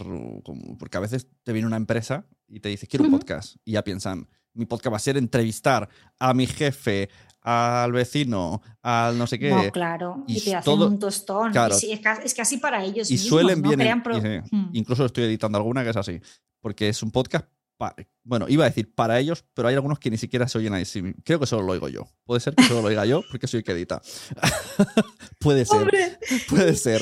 porque 0.80 0.98
a 0.98 1.02
veces 1.02 1.28
te 1.44 1.54
viene 1.54 1.68
una 1.68 1.78
empresa 1.78 2.26
y 2.48 2.60
te 2.60 2.70
dice, 2.70 2.88
quiero 2.88 3.06
un 3.06 3.12
podcast, 3.12 3.56
y 3.64 3.74
ya 3.74 3.84
piensan, 3.84 4.28
mi 4.54 4.66
podcast 4.66 4.94
va 4.94 4.98
a 4.98 5.00
ser 5.00 5.18
entrevistar 5.18 5.88
a 6.20 6.34
mi 6.34 6.46
jefe, 6.46 7.10
al 7.42 7.92
vecino, 7.92 8.62
al 8.82 9.18
no 9.18 9.28
sé 9.28 9.40
qué. 9.40 9.50
No, 9.50 9.72
claro, 9.72 10.24
y, 10.28 10.42
te 10.42 10.56
hacen 10.56 10.82
un 10.82 11.00
tostón. 11.00 11.52
Claro. 11.52 11.76
es, 11.76 12.34
que, 12.34 12.42
así 12.42 12.58
para 12.58 12.84
ellos. 12.84 13.10
Y 13.10 13.18
suelen 13.18 13.62
bien. 13.62 14.04
Hmm. 14.52 14.70
Incluso 14.74 15.06
estoy 15.06 15.26
editando 15.26 15.58
alguna 15.58 15.84
que 15.84 15.90
es 15.90 15.98
así. 15.98 16.22
Porque 16.62 16.90
es 16.90 17.02
un 17.02 17.12
podcast 17.12 17.46
bueno, 18.24 18.46
iba 18.48 18.66
a 18.66 18.70
decir 18.70 18.94
para 18.94 19.20
ellos, 19.20 19.44
pero 19.54 19.68
hay 19.68 19.76
algunos 19.76 19.98
que 19.98 20.12
ni 20.12 20.18
siquiera 20.18 20.48
se 20.48 20.58
oyen 20.60 20.74
ahí. 20.74 20.84
Creo 21.24 21.40
que 21.40 21.48
solo 21.48 21.64
lo 21.64 21.72
oigo 21.74 21.90
yo. 21.90 22.08
Puede 22.24 22.40
ser 22.40 22.54
que 22.54 22.64
solo 22.64 22.82
lo 22.82 22.88
oiga 22.88 23.06
yo 23.06 23.24
porque 23.30 23.48
soy 23.48 23.60
el 23.60 23.64
que 23.64 23.72
edita. 23.72 24.02
puede 25.40 25.66
ser. 25.66 26.20
Puede 26.48 26.76
ser. 26.76 27.02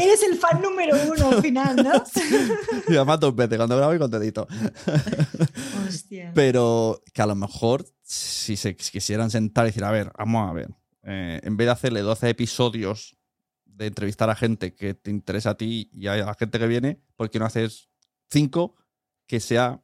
Eres 0.00 0.22
el 0.22 0.38
fan 0.38 0.62
número 0.62 0.96
uno 1.12 1.30
al 1.30 1.42
final, 1.42 1.76
¿no? 1.76 2.04
y 2.88 2.96
además 2.96 3.20
dos 3.20 3.34
veces, 3.34 3.56
cuando 3.56 3.76
grabo 3.76 3.94
y 3.94 3.98
cuando 3.98 4.16
edito. 4.18 4.46
Hostia. 5.86 6.30
Pero 6.34 7.02
que 7.12 7.22
a 7.22 7.26
lo 7.26 7.34
mejor 7.34 7.84
si 8.10 8.56
se 8.56 8.74
quisieran 8.74 9.30
sentar 9.30 9.66
y 9.66 9.68
decir, 9.68 9.84
a 9.84 9.90
ver, 9.90 10.10
vamos 10.18 10.50
a 10.50 10.52
ver, 10.52 10.70
eh, 11.04 11.40
en 11.44 11.56
vez 11.56 11.66
de 11.66 11.72
hacerle 11.72 12.00
12 12.00 12.28
episodios 12.28 13.16
de 13.64 13.86
entrevistar 13.86 14.28
a 14.30 14.34
gente 14.34 14.74
que 14.74 14.94
te 14.94 15.10
interesa 15.10 15.50
a 15.50 15.56
ti 15.56 15.90
y 15.92 16.08
a 16.08 16.16
la 16.16 16.34
gente 16.34 16.58
que 16.58 16.66
viene, 16.66 17.00
¿por 17.14 17.30
qué 17.30 17.38
no 17.38 17.46
haces 17.46 17.88
cinco 18.28 18.74
que 19.26 19.38
sea 19.38 19.82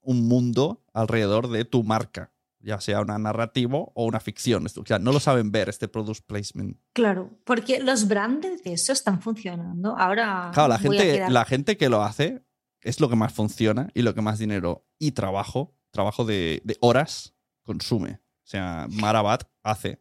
un 0.00 0.26
mundo 0.26 0.82
alrededor 0.94 1.48
de 1.50 1.66
tu 1.66 1.82
marca, 1.84 2.32
ya 2.60 2.80
sea 2.80 3.02
una 3.02 3.18
narrativo 3.18 3.92
o 3.94 4.06
una 4.06 4.20
ficción. 4.20 4.64
O 4.64 4.86
sea, 4.86 4.98
no 4.98 5.12
lo 5.12 5.20
saben 5.20 5.52
ver 5.52 5.68
este 5.68 5.88
product 5.88 6.24
placement. 6.26 6.78
Claro, 6.94 7.38
porque 7.44 7.80
los 7.80 8.08
brands 8.08 8.62
de 8.64 8.72
eso 8.72 8.94
están 8.94 9.20
funcionando. 9.20 9.94
Ahora. 9.94 10.50
Claro, 10.54 10.70
la 10.70 10.78
gente, 10.78 11.28
la 11.28 11.44
gente 11.44 11.76
que 11.76 11.90
lo 11.90 12.02
hace 12.02 12.42
es 12.80 13.00
lo 13.00 13.10
que 13.10 13.16
más 13.16 13.34
funciona 13.34 13.90
y 13.92 14.00
lo 14.00 14.14
que 14.14 14.22
más 14.22 14.38
dinero 14.38 14.86
y 14.98 15.12
trabajo, 15.12 15.74
trabajo 15.90 16.24
de, 16.24 16.62
horas, 16.80 17.34
consume. 17.68 18.12
O 18.12 18.46
sea, 18.50 18.86
Marabat 18.90 19.44
hace. 19.62 20.00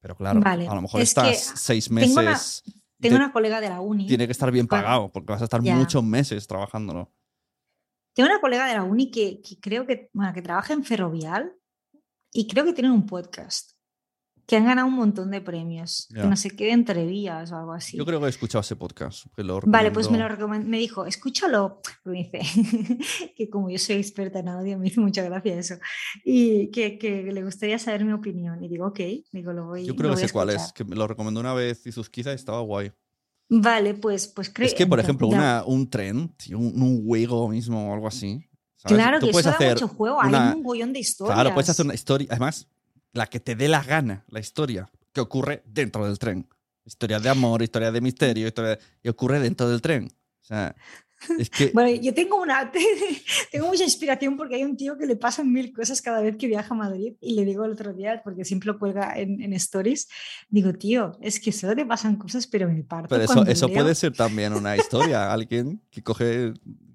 Pero 0.00 0.16
claro, 0.16 0.42
a 0.44 0.74
lo 0.74 0.82
mejor 0.82 1.00
estás 1.00 1.52
seis 1.54 1.90
meses. 1.90 2.62
Tengo 3.00 3.16
una, 3.16 3.32
colega 3.32 3.60
de 3.60 3.68
la 3.68 3.80
uni. 3.80 4.06
Tiene 4.06 4.26
que 4.26 4.32
estar 4.32 4.50
bien 4.50 4.66
pagado, 4.66 5.12
porque 5.12 5.32
vas 5.32 5.40
a 5.40 5.44
estar 5.44 5.62
muchos 5.62 6.02
meses 6.02 6.46
trabajándolo. 6.46 7.12
Tengo 8.14 8.28
una 8.28 8.40
colega 8.40 8.66
de 8.66 8.74
la 8.74 8.82
uni 8.82 9.10
que, 9.10 9.40
creo 9.60 9.86
que, 9.86 10.10
bueno, 10.12 10.32
que 10.32 10.42
trabaja 10.42 10.72
en 10.72 10.84
Ferrovial 10.84 11.54
y 12.32 12.46
creo 12.48 12.64
que 12.64 12.72
tienen 12.72 12.92
un 12.92 13.06
podcast 13.06 13.73
que 14.46 14.56
han 14.56 14.66
ganado 14.66 14.86
un 14.88 14.94
montón 14.94 15.30
de 15.30 15.40
premios, 15.40 16.08
que 16.12 16.24
no 16.24 16.36
sé 16.36 16.50
qué, 16.50 16.70
entrevías 16.72 17.50
o 17.52 17.56
algo 17.56 17.72
así. 17.72 17.96
Yo 17.96 18.04
creo 18.04 18.20
que 18.20 18.26
he 18.26 18.28
escuchado 18.28 18.60
ese 18.60 18.76
podcast. 18.76 19.26
vale, 19.66 19.90
pues 19.90 20.10
me 20.10 20.18
lo 20.18 20.48
me 20.48 20.78
dijo, 20.78 21.06
escúchalo, 21.06 21.80
me 22.04 22.24
dice, 22.24 22.40
que 23.36 23.48
como 23.48 23.70
yo 23.70 23.78
soy 23.78 23.96
experta 23.96 24.40
en 24.40 24.48
audio, 24.48 24.78
me 24.78 24.88
hizo 24.88 25.00
mucha 25.00 25.22
gracia 25.22 25.58
eso, 25.58 25.76
y 26.24 26.70
que, 26.70 26.98
que, 26.98 27.22
le 27.22 27.42
gustaría 27.42 27.78
saber 27.78 28.04
mi 28.04 28.12
opinión. 28.12 28.62
Y 28.62 28.68
digo, 28.68 28.86
ok, 28.86 29.00
digo, 29.32 29.52
lo 29.52 29.66
voy 29.66 29.84
Yo 29.84 29.96
creo 29.96 30.10
que 30.14 30.26
sé 30.26 30.32
cuál 30.32 30.50
es, 30.50 30.72
que 30.72 30.84
me 30.84 30.96
lo 30.96 31.06
recomendó 31.06 31.40
una 31.40 31.54
vez 31.54 31.86
y 31.86 31.92
sus 31.92 32.10
quizás 32.10 32.34
estaba 32.34 32.60
guay. 32.60 32.92
Vale, 33.48 33.94
pues, 33.94 34.28
pues 34.28 34.50
creo. 34.50 34.66
Es 34.66 34.74
que, 34.74 34.86
por 34.86 35.00
ejemplo, 35.00 35.28
una, 35.28 35.64
un 35.66 35.88
tren, 35.88 36.34
un, 36.50 36.82
un 36.82 37.04
juego 37.04 37.48
mismo 37.48 37.90
o 37.90 37.94
algo 37.94 38.08
así. 38.08 38.46
Claro, 38.84 39.18
que 39.18 39.28
puedes 39.28 39.46
eso 39.46 39.56
hacer 39.56 39.74
mucho 39.74 39.88
juego, 39.88 40.20
hay 40.20 40.34
un 40.34 40.62
mogollón 40.62 40.92
de 40.92 41.00
historias. 41.00 41.34
Claro, 41.34 41.54
puedes 41.54 41.70
hacer 41.70 41.86
una 41.86 41.94
historia, 41.94 42.26
además, 42.30 42.68
la 43.14 43.26
que 43.26 43.40
te 43.40 43.56
dé 43.56 43.68
la 43.68 43.82
gana, 43.82 44.24
la 44.28 44.40
historia 44.40 44.90
que 45.12 45.22
ocurre 45.22 45.62
dentro 45.64 46.06
del 46.06 46.18
tren. 46.18 46.46
Historia 46.84 47.18
de 47.18 47.30
amor, 47.30 47.62
historia 47.62 47.90
de 47.90 48.00
misterio, 48.02 48.46
historia 48.46 48.78
y 49.02 49.08
ocurre 49.08 49.40
dentro 49.40 49.68
del 49.70 49.80
tren. 49.80 50.10
O 50.42 50.44
sea, 50.44 50.76
bueno, 51.72 51.90
yo 52.00 52.12
tengo 52.12 52.40
una 52.40 52.70
tengo 53.52 53.68
mucha 53.68 53.84
inspiración 53.84 54.36
porque 54.36 54.56
hay 54.56 54.64
un 54.64 54.76
tío 54.76 54.98
que 54.98 55.06
le 55.06 55.16
pasan 55.16 55.50
mil 55.50 55.72
cosas 55.72 56.02
cada 56.02 56.20
vez 56.20 56.36
que 56.36 56.46
viaja 56.46 56.74
a 56.74 56.76
Madrid 56.76 57.14
y 57.20 57.34
le 57.34 57.44
digo 57.44 57.64
el 57.64 57.72
otro 57.72 57.92
día, 57.92 58.20
porque 58.22 58.44
siempre 58.44 58.66
lo 58.66 58.78
cuelga 58.78 59.18
en, 59.18 59.40
en 59.40 59.52
stories, 59.54 60.08
digo, 60.48 60.72
tío, 60.74 61.16
es 61.22 61.40
que 61.40 61.52
solo 61.52 61.74
te 61.74 61.86
pasan 61.86 62.16
cosas, 62.16 62.46
pero 62.46 62.68
me 62.68 62.82
parto. 62.82 63.08
Pero 63.08 63.24
eso, 63.24 63.46
eso 63.46 63.68
puede 63.68 63.94
ser 63.94 64.12
también 64.12 64.52
una 64.52 64.76
historia, 64.76 65.32
alguien 65.32 65.80
que 65.90 66.02
coge 66.02 66.52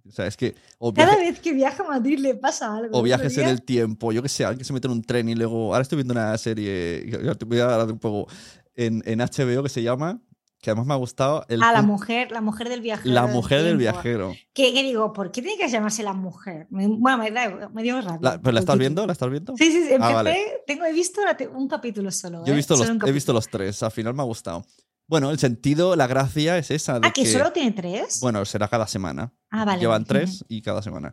o 0.10 0.12
sea, 0.12 0.28
es 0.28 0.36
que. 0.36 0.56
Cada 0.96 1.16
vez 1.16 1.40
que 1.40 1.54
viaja 1.54 1.84
a 1.84 1.88
Madrid 1.88 2.20
le 2.20 2.36
pasa 2.36 2.76
algo. 2.76 2.98
O 2.98 3.04
viajes 3.04 3.38
en 3.38 3.48
el 3.48 3.62
tiempo, 3.62 4.12
yo 4.12 4.22
que 4.22 4.30
sé, 4.30 4.44
alguien 4.44 4.66
se 4.66 4.74
mete 4.74 4.88
en 4.88 4.94
un 4.94 5.04
tren 5.04 5.30
y 5.30 5.36
luego. 5.36 5.74
Ahora 5.74 5.84
estoy 5.84 5.98
viendo 5.98 6.14
una 6.14 6.38
serie, 6.38 7.36
te 7.38 7.46
voy 7.46 7.60
a 7.60 7.74
hablar 7.74 7.92
un 7.92 8.00
poco 8.00 8.32
en, 8.76 9.04
en 9.06 9.20
HBO 9.20 9.64
que 9.64 9.70
se 9.70 9.84
llama 9.84 10.22
que 10.62 10.72
además 10.72 10.88
me 10.88 10.94
ha 10.94 10.98
gustado. 10.98 11.46
El 11.48 11.64
ah, 11.64 11.72
la 11.72 11.82
mujer, 11.82 12.32
la 12.32 12.42
mujer 12.42 12.68
del 12.68 12.82
viajero. 12.82 13.14
La 13.14 13.28
mujer 13.28 13.64
del, 13.64 13.78
viajero. 13.78 14.34
¿Qué, 14.54 14.72
digo? 14.72 15.14
¿Por 15.14 15.32
qué 15.32 15.42
tiene 15.42 15.58
que 15.58 15.70
llamarse 15.70 16.04
la 16.04 16.14
mujer? 16.14 16.68
bueno, 16.70 17.18
me, 17.18 17.32
da, 17.32 17.70
me 17.70 17.82
dio 17.82 18.02
rabia. 18.02 18.40
¿Pero 18.42 18.52
la 18.52 18.60
estás 18.60 18.78
viendo? 18.78 19.08
¿La 19.08 19.14
estás 19.14 19.30
viendo? 19.30 19.56
Sí, 19.56 19.72
sí, 19.72 19.88
sí. 19.88 19.94
Ah, 20.00 20.20
empecé, 20.20 20.64
tengo, 20.68 20.86
he 20.86 20.94
visto 20.94 21.22
un 21.54 21.68
capítulo 21.68 22.12
solo. 22.12 22.44
Yo 22.46 22.52
he 22.52 22.56
¿eh? 22.56 22.58
visto, 22.58 22.76
los, 22.76 22.90
he 22.90 23.12
visto 23.12 23.32
los 23.32 23.48
tres, 23.48 23.82
al 23.84 23.92
final 23.92 24.14
me 24.14 24.22
ha 24.22 24.26
gustado. 24.26 24.66
Bueno, 25.10 25.32
el 25.32 25.40
sentido, 25.40 25.96
la 25.96 26.06
gracia 26.06 26.60
es 26.60 26.70
esa. 26.70 27.00
ah, 27.02 27.12
que, 27.12 27.26
solo 27.26 27.52
tiene 27.52 27.72
tres. 27.72 28.20
Bueno, 28.22 28.46
será 28.46 28.68
cada 28.68 28.86
semana. 28.86 29.34
Ah, 29.50 29.66
vale. 29.66 29.82
Llevan 29.82 30.06
tres 30.06 30.46
y 30.48 30.62
cada 30.62 30.84
semana. 30.84 31.12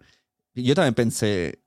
yo 0.55 0.75
también 0.75 0.93
pensé, 0.93 1.63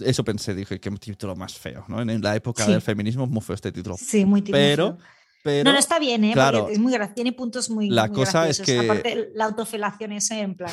eso 0.00 0.22
pensé, 0.24 0.54
dije, 0.54 0.78
qué 0.78 0.90
título 0.90 1.34
más 1.34 1.54
feo, 1.54 1.86
¿no? 1.88 2.02
En 2.02 2.20
la 2.20 2.36
época 2.36 2.66
del 2.66 2.82
feminismo 2.82 3.24
es 3.24 3.30
muy 3.30 3.40
feo 3.40 3.54
este 3.54 3.72
título. 3.72 3.96
Sí, 3.96 4.26
muy 4.26 4.42
título. 4.42 4.58
Pero, 4.58 4.98
pero, 5.42 5.64
no, 5.64 5.72
no 5.72 5.78
está 5.78 5.98
bien, 5.98 6.24
¿eh? 6.24 6.32
Claro, 6.32 6.60
Porque 6.60 6.74
es 6.74 6.78
muy 6.78 6.92
tiene 7.14 7.32
puntos 7.32 7.68
muy 7.68 7.90
La 7.90 8.08
cosa 8.08 8.48
es 8.48 8.60
que 8.60 8.78
aparte 8.78 9.30
la 9.34 9.46
autofelación 9.46 10.12
esa 10.12 10.38
en 10.38 10.54
plan 10.54 10.72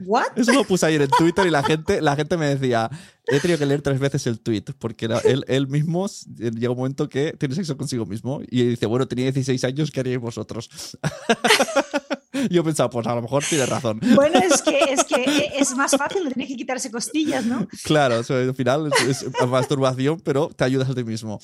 ¿What? 0.00 0.36
Eso 0.36 0.52
lo 0.52 0.64
puse 0.64 0.86
ayer 0.86 1.02
en 1.02 1.10
Twitter 1.10 1.46
y 1.46 1.50
la 1.50 1.62
gente 1.62 2.00
la 2.00 2.16
gente 2.16 2.36
me 2.36 2.46
decía, 2.46 2.90
he 3.26 3.38
tenido 3.40 3.58
que 3.58 3.66
leer 3.66 3.82
tres 3.82 3.98
veces 3.98 4.26
el 4.26 4.40
tweet 4.40 4.64
porque 4.78 5.08
él, 5.24 5.44
él 5.46 5.68
mismo 5.68 6.06
llega 6.36 6.70
un 6.70 6.78
momento 6.78 7.08
que 7.08 7.34
tiene 7.38 7.54
sexo 7.54 7.76
consigo 7.76 8.06
mismo 8.06 8.40
y 8.48 8.64
dice, 8.64 8.86
bueno, 8.86 9.06
tenía 9.06 9.26
16 9.26 9.62
años, 9.64 9.90
¿qué 9.90 10.00
haríais 10.00 10.20
vosotros? 10.20 10.98
Yo 12.50 12.62
pensaba, 12.62 12.90
pues 12.90 13.06
a 13.06 13.14
lo 13.14 13.22
mejor 13.22 13.44
tiene 13.48 13.66
razón. 13.66 14.00
Bueno, 14.20 14.38
es 14.38 14.62
que 14.62 14.78
es, 14.78 15.04
que 15.04 15.52
es 15.56 15.74
más 15.76 15.92
fácil, 15.96 16.22
tienes 16.32 16.48
que 16.48 16.56
quitarse 16.56 16.90
costillas, 16.90 17.46
¿no? 17.46 17.66
Claro, 17.84 18.16
al 18.16 18.54
final 18.54 18.90
es, 19.08 19.24
masturbación, 19.48 20.20
pero 20.20 20.48
te 20.48 20.64
ayudas 20.64 20.90
a 20.90 20.94
ti 20.94 21.04
mismo. 21.04 21.40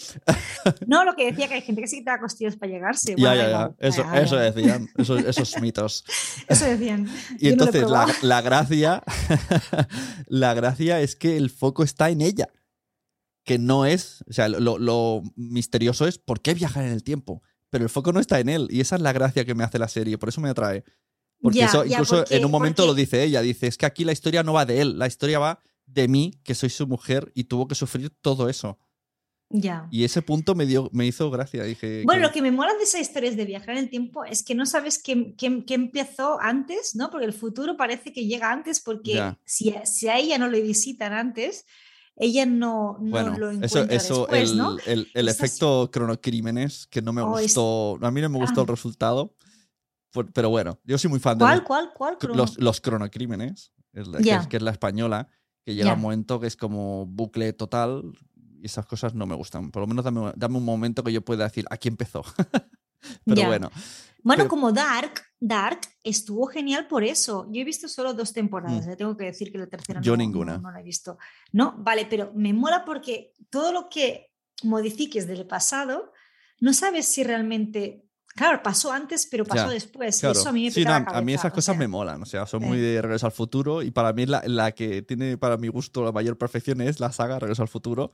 No, 0.87 1.05
lo 1.05 1.15
que 1.15 1.27
decía 1.27 1.49
que 1.49 1.55
hay 1.55 1.63
gente 1.63 1.81
que 1.81 1.89
se 1.89 1.97
quita 1.97 2.19
costillas 2.21 2.57
para 2.57 2.73
llegarse. 2.73 3.15
ya, 3.17 3.35
ya, 3.35 3.49
ya. 3.49 3.75
Eso, 3.79 4.05
eso 4.15 4.37
decían, 4.37 4.89
esos, 4.97 5.61
mitos. 5.61 6.05
Eso 6.49 6.67
decían. 6.67 7.09
Y 7.39 7.49
entonces 7.49 7.85
la, 8.23 8.43
gracia, 8.43 9.03
la 10.27 10.55
gracia 10.55 11.01
es 11.01 11.17
que 11.17 11.37
el 11.37 11.51
foco 11.51 11.83
está 11.83 12.11
en 12.11 12.21
ella. 12.21 12.49
Que 13.45 13.59
no 13.59 13.87
es, 13.87 14.25
o 14.29 14.33
sea, 14.33 14.49
lo, 14.49 14.77
lo 14.77 15.23
misterioso 15.37 16.09
es 16.09 16.19
por 16.19 16.41
qué 16.41 16.53
viajar 16.53 16.85
en 16.85 16.91
el 16.91 17.05
tiempo 17.05 17.43
pero 17.71 17.85
el 17.85 17.91
foco 17.91 18.13
no 18.13 18.21
está 18.21 18.41
en 18.41 18.49
él. 18.49 18.69
Y 18.71 18.81
esa 18.81 18.97
es 18.97 19.03
la 19.03 19.13
gracia 19.13 19.45
que 19.45 19.55
me 19.55 19.65
hace 19.65 19.79
la 19.79 19.89
serie, 19.89 20.19
por 20.19 20.29
eso 20.29 20.41
me 20.41 20.49
atrae. 20.49 20.85
Porque 21.41 21.63
eso, 21.63 21.85
incluso 21.85 22.25
en 22.31 22.45
un 22.45 22.51
momento 22.51 22.87
lo 22.87 22.95
dice 22.95 23.23
ella, 23.23 23.43
dice, 23.43 23.67
es 23.67 23.77
que 23.77 23.87
aquí 23.87 24.05
la 24.05 24.13
historia 24.13 24.43
no 24.43 24.55
va 24.55 24.65
de 24.65 24.81
él, 24.81 24.99
la 24.99 25.07
historia 25.07 25.39
va 25.39 25.61
de 25.85 26.09
mí, 26.09 26.41
que 26.43 26.55
soy 26.55 26.71
su 26.71 26.87
mujer, 26.87 27.31
y 27.35 27.45
tuvo 27.45 27.69
que 27.69 27.75
sufrir 27.75 28.11
todo 28.21 28.49
eso. 28.49 28.79
Ya. 29.49 29.87
Y 29.93 30.03
ese 30.03 30.23
punto 30.23 30.57
me, 30.57 30.67
dio, 30.67 30.91
me 30.93 31.07
hizo 31.07 31.31
gracia. 31.31 31.63
Dije, 31.63 32.03
bueno, 32.05 32.23
lo 32.23 32.33
que 32.33 32.43
me 32.43 32.51
mola 32.51 32.75
de 32.75 32.83
esa 32.83 32.99
historia 32.99 33.31
de 33.31 33.45
viajar 33.45 33.71
en 33.71 33.85
el 33.85 33.91
tiempo 33.91 34.25
es 34.25 34.43
que 34.43 34.57
no 34.57 34.67
sabes 34.67 35.01
qué, 35.01 35.35
empezó 35.69 36.41
antes, 36.41 36.97
¿no? 36.97 37.11
Porque 37.11 37.27
el 37.27 37.33
futuro 37.33 37.77
parece 37.77 38.13
que 38.13 38.27
llega 38.27 38.51
antes, 38.51 38.81
porque 38.81 39.37
si, 39.45 39.73
si, 39.85 40.09
a 40.09 40.19
ella 40.19 40.39
no 40.39 40.49
le 40.49 40.63
visitan 40.63 41.13
antes, 41.13 41.65
ella 42.17 42.47
no, 42.47 42.99
lo 43.01 43.51
encuentra 43.51 43.83
eso, 43.95 44.27
después, 44.27 44.51
el, 44.51 44.57
¿no? 44.57 44.77
El, 44.87 45.29
efecto 45.29 45.91
cronocrímenes, 45.93 46.87
que 46.87 47.03
no 47.03 47.13
me 47.13 47.21
oh, 47.21 47.31
gustó, 47.31 47.99
a 48.01 48.11
mí 48.11 48.21
no 48.23 48.31
me 48.31 48.39
gustó 48.39 48.63
el 48.63 48.69
ah. 48.69 48.71
resultado, 48.71 49.35
pero 50.33 50.49
bueno, 50.49 50.79
yo 50.85 50.97
soy 50.97 51.11
muy 51.11 51.21
fan 51.21 51.37
de 51.37 51.45
¿Cuál, 51.63 51.93
cuál, 51.93 52.17
los, 52.35 52.59
los 52.59 52.81
cronocrímenes, 52.81 53.73
que, 53.93 54.01
es, 54.01 54.63
la 54.63 54.71
española, 54.71 55.29
que 55.63 55.75
llega 55.75 55.93
un 55.93 56.01
momento 56.01 56.41
que 56.41 56.47
es 56.47 56.57
como 56.57 57.05
bucle 57.07 57.53
total 57.53 58.03
y 58.35 58.65
esas 58.65 58.87
cosas 58.87 59.15
no 59.15 59.27
me 59.27 59.35
gustan. 59.35 59.71
Por 59.71 59.83
lo 59.83 59.87
menos 59.87 60.05
dame, 60.05 60.33
dame 60.37 60.57
un 60.57 60.65
momento 60.65 61.05
que 61.05 61.13
yo 61.13 61.23
pueda 61.23 61.45
decir, 61.45 61.67
aquí 61.71 61.89
empezó. 61.89 62.25
pero 63.25 63.47
bueno. 63.47 63.71
Bueno, 64.23 64.49
como 64.49 64.73
Dark, 64.73 65.23
Dark 65.39 65.81
estuvo 66.03 66.47
genial 66.47 66.87
por 66.87 67.05
eso. 67.05 67.47
Yo 67.51 67.61
he 67.61 67.65
visto 67.65 67.89
solo 67.89 68.15
dos 68.15 68.33
temporadas, 68.33 68.87
mm. 68.87 68.97
tengo 68.97 69.17
que 69.17 69.25
decir 69.25 69.53
que 69.53 69.59
la 69.59 69.67
tercera 69.67 70.01
Yo 70.01 70.13
no, 70.13 70.19
ninguna. 70.19 70.59
No, 70.59 70.71
la 70.71 70.81
he 70.81 70.85
visto. 70.85 71.19
No, 71.53 71.75
vale, 71.79 72.07
pero 72.09 72.33
me 72.35 72.53
mola 72.53 72.85
porque 72.85 73.35
todo 73.51 73.73
lo 73.73 73.89
que 73.89 74.33
modifiques 74.63 75.27
del 75.27 75.47
pasado, 75.47 76.13
no 76.61 76.73
sabes 76.73 77.07
si 77.07 77.23
realmente 77.23 78.07
Claro, 78.37 78.63
pasó 78.63 78.93
antes, 78.93 79.27
pero 79.31 79.47
pasó 79.47 79.71
después. 79.71 80.23
Eso 80.23 80.49
a 80.51 80.53
mí 80.53 80.65
me 80.67 80.71
sí, 80.71 80.85
A 80.87 81.23
mí 81.23 81.33
esas 81.33 81.51
cosas 81.51 81.75
me 81.75 81.89
molan. 81.89 82.23
O 82.23 82.27
sea, 82.27 82.45
son 82.47 82.63
muy 82.63 82.79
de 82.79 83.01
Regreso 83.01 83.25
al 83.25 83.33
Futuro. 83.33 83.83
Y 83.83 83.91
para 83.91 84.13
mí 84.13 84.27
la, 84.27 84.43
la, 84.45 84.73
que 84.73 85.01
tiene, 85.01 85.39
para 85.39 85.57
mi 85.57 85.69
gusto, 85.69 86.05
la 86.05 86.13
mayor 86.13 86.37
perfección 86.37 86.83
es 86.83 87.01
la 87.01 87.13
saga 87.13 87.39
Regreso 87.39 87.63
al 87.63 87.69
Futuro. 87.69 88.13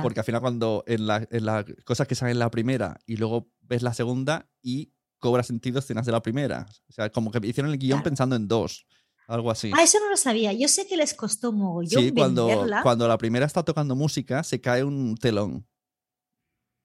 Porque 0.00 0.20
al 0.20 0.24
final, 0.24 0.40
cuando 0.40 0.84
en 0.86 1.08
las 1.08 1.26
la 1.30 1.64
cosas 1.84 2.06
que 2.06 2.14
salen 2.14 2.32
en 2.32 2.38
la 2.38 2.50
primera 2.50 2.98
y 3.04 3.16
luego 3.16 3.50
ves 3.62 3.82
la 3.82 3.94
segunda 3.94 4.48
y 4.62 4.92
cobra 5.18 5.42
sentido 5.42 5.78
escenas 5.78 6.06
de 6.06 6.12
la 6.12 6.22
primera. 6.22 6.66
O 6.88 6.92
sea, 6.92 7.10
como 7.10 7.30
que 7.30 7.46
hicieron 7.46 7.72
el 7.72 7.78
guion 7.78 8.02
pensando 8.02 8.36
en 8.36 8.48
dos. 8.48 8.86
Algo 9.26 9.50
así. 9.50 9.70
Ah, 9.76 9.82
eso 9.82 9.98
no 10.00 10.08
lo 10.08 10.16
sabía. 10.16 10.54
Yo 10.54 10.68
sé 10.68 10.86
que 10.86 10.96
les 10.96 11.12
costó 11.12 11.52
mogollón 11.52 12.02
sí, 12.02 12.12
cuando, 12.12 12.48
cuando 12.82 13.06
la 13.06 13.18
primera 13.18 13.44
está 13.44 13.62
tocando 13.62 13.94
música, 13.94 14.42
se 14.42 14.60
cae 14.60 14.84
un 14.84 15.16
telón. 15.16 15.66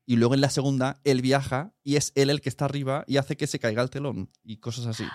Y 0.06 0.18
luego 0.18 0.34
en 0.34 0.42
la 0.42 0.50
segunda, 0.50 1.00
él 1.06 1.22
viaja 1.22 1.74
y 1.84 1.96
es 1.96 2.12
él 2.16 2.30
el 2.30 2.42
que 2.42 2.50
está 2.50 2.66
arriba 2.66 3.06
y 3.08 3.16
hace 3.16 3.38
que 3.38 3.48
se 3.48 3.60
caiga 3.60 3.82
el 3.82 3.90
telón 3.90 4.30
y 4.44 4.58
cosas 4.58 4.88
así. 4.88 5.06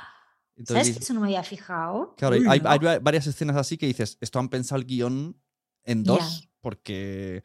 ¿Sabes 0.64 0.92
que 0.92 0.98
eso 1.00 1.14
no 1.14 1.20
me 1.20 1.26
había 1.26 1.44
fijado? 1.44 2.14
Claro, 2.16 2.36
hay, 2.48 2.60
varias 3.00 3.26
escenas 3.26 3.56
así 3.56 3.76
que 3.76 3.86
dices, 3.86 4.16
esto 4.20 4.38
han 4.38 4.48
pensado 4.48 4.80
el 4.80 4.86
guion 4.86 5.40
en 5.84 6.04
dos, 6.04 6.48
porque... 6.60 7.44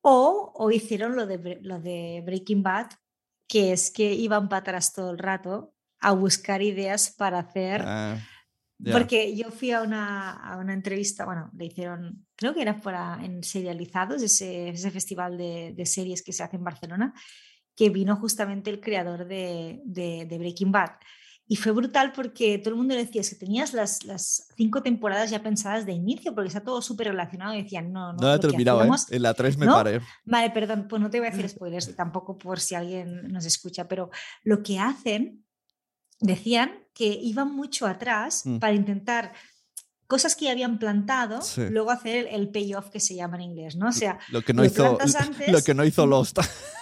O, 0.00 0.52
o, 0.54 0.70
hicieron 0.70 1.14
lo 1.14 1.26
de, 1.26 1.60
lo 1.62 1.80
de 1.80 2.22
Breaking 2.24 2.62
Bad, 2.62 2.90
que 3.52 3.70
es 3.70 3.90
que 3.90 4.14
iban 4.14 4.48
para 4.48 4.60
atrás 4.60 4.94
todo 4.94 5.10
el 5.10 5.18
rato 5.18 5.74
a 6.00 6.12
buscar 6.12 6.62
ideas 6.62 7.14
para 7.14 7.40
hacer... 7.40 7.82
Ah, 7.84 8.18
porque 8.90 9.36
yo 9.36 9.50
fui 9.50 9.70
a 9.70 9.82
una, 9.82 10.32
a 10.32 10.56
una, 10.56 10.72
entrevista, 10.72 11.24
bueno, 11.24 11.50
le 11.56 11.66
hicieron, 11.66 12.26
creo 12.34 12.52
que 12.52 12.62
era 12.62 12.80
para, 12.80 13.20
en 13.22 13.44
Serializados, 13.44 14.22
ese, 14.22 14.70
ese 14.70 14.90
festival 14.90 15.36
de, 15.38 15.72
de, 15.76 15.86
series 15.86 16.20
que 16.20 16.32
se 16.32 16.42
hace 16.42 16.56
en 16.56 16.64
Barcelona, 16.64 17.14
que 17.76 17.90
vino 17.90 18.16
justamente 18.16 18.70
el 18.70 18.80
creador 18.80 19.28
de, 19.28 19.82
de, 19.84 20.26
de 20.28 20.38
Breaking 20.38 20.72
Bad. 20.72 20.92
Y 21.52 21.56
fue 21.56 21.72
brutal 21.72 22.12
porque 22.12 22.56
todo 22.56 22.70
el 22.70 22.76
mundo 22.76 22.94
decía, 22.94 23.20
es 23.20 23.28
que 23.28 23.36
tenías 23.36 23.74
las, 23.74 24.04
las 24.04 24.48
cinco 24.56 24.82
temporadas 24.82 25.28
ya 25.28 25.42
pensadas 25.42 25.84
de 25.84 25.92
inicio, 25.92 26.34
porque 26.34 26.48
está 26.48 26.60
todo 26.60 26.80
súper 26.80 27.08
relacionado. 27.08 27.52
Y 27.52 27.62
decían, 27.62 27.92
no, 27.92 28.14
no. 28.14 28.22
No 28.22 28.34
he 28.34 28.38
terminado, 28.38 28.82
¿eh? 28.82 28.88
En 29.10 29.20
la 29.20 29.34
3 29.34 29.58
me 29.58 29.66
paré. 29.66 30.00
Vale, 30.24 30.48
perdón, 30.48 30.86
pues 30.88 31.02
no 31.02 31.10
te 31.10 31.18
voy 31.18 31.28
a 31.28 31.30
decir 31.30 31.46
spoilers, 31.46 31.94
tampoco 31.94 32.38
por 32.38 32.58
si 32.58 32.74
alguien 32.74 33.30
nos 33.30 33.44
escucha, 33.44 33.86
pero 33.86 34.08
lo 34.44 34.62
que 34.62 34.78
hacen, 34.78 35.44
decían 36.20 36.86
que 36.94 37.08
iban 37.08 37.54
mucho 37.54 37.86
atrás 37.86 38.46
mm. 38.46 38.56
para 38.56 38.72
intentar 38.72 39.34
cosas 40.06 40.34
que 40.34 40.46
ya 40.46 40.52
habían 40.52 40.78
plantado, 40.78 41.40
luego 41.68 41.90
hacer 41.90 42.28
el, 42.30 42.48
payoff 42.48 42.88
que 42.88 42.98
se 42.98 43.14
llama 43.14 43.36
en 43.36 43.42
inglés, 43.42 43.76
¿no? 43.76 43.88
O 43.88 43.92
sea, 43.92 44.18
lo 44.30 44.40
que 44.40 44.54
no, 44.54 44.64
hizo, 44.64 44.96
lo 45.48 45.62
que 45.62 45.74
no 45.74 45.84
hizo 45.84 46.06
Lost. 46.06 46.38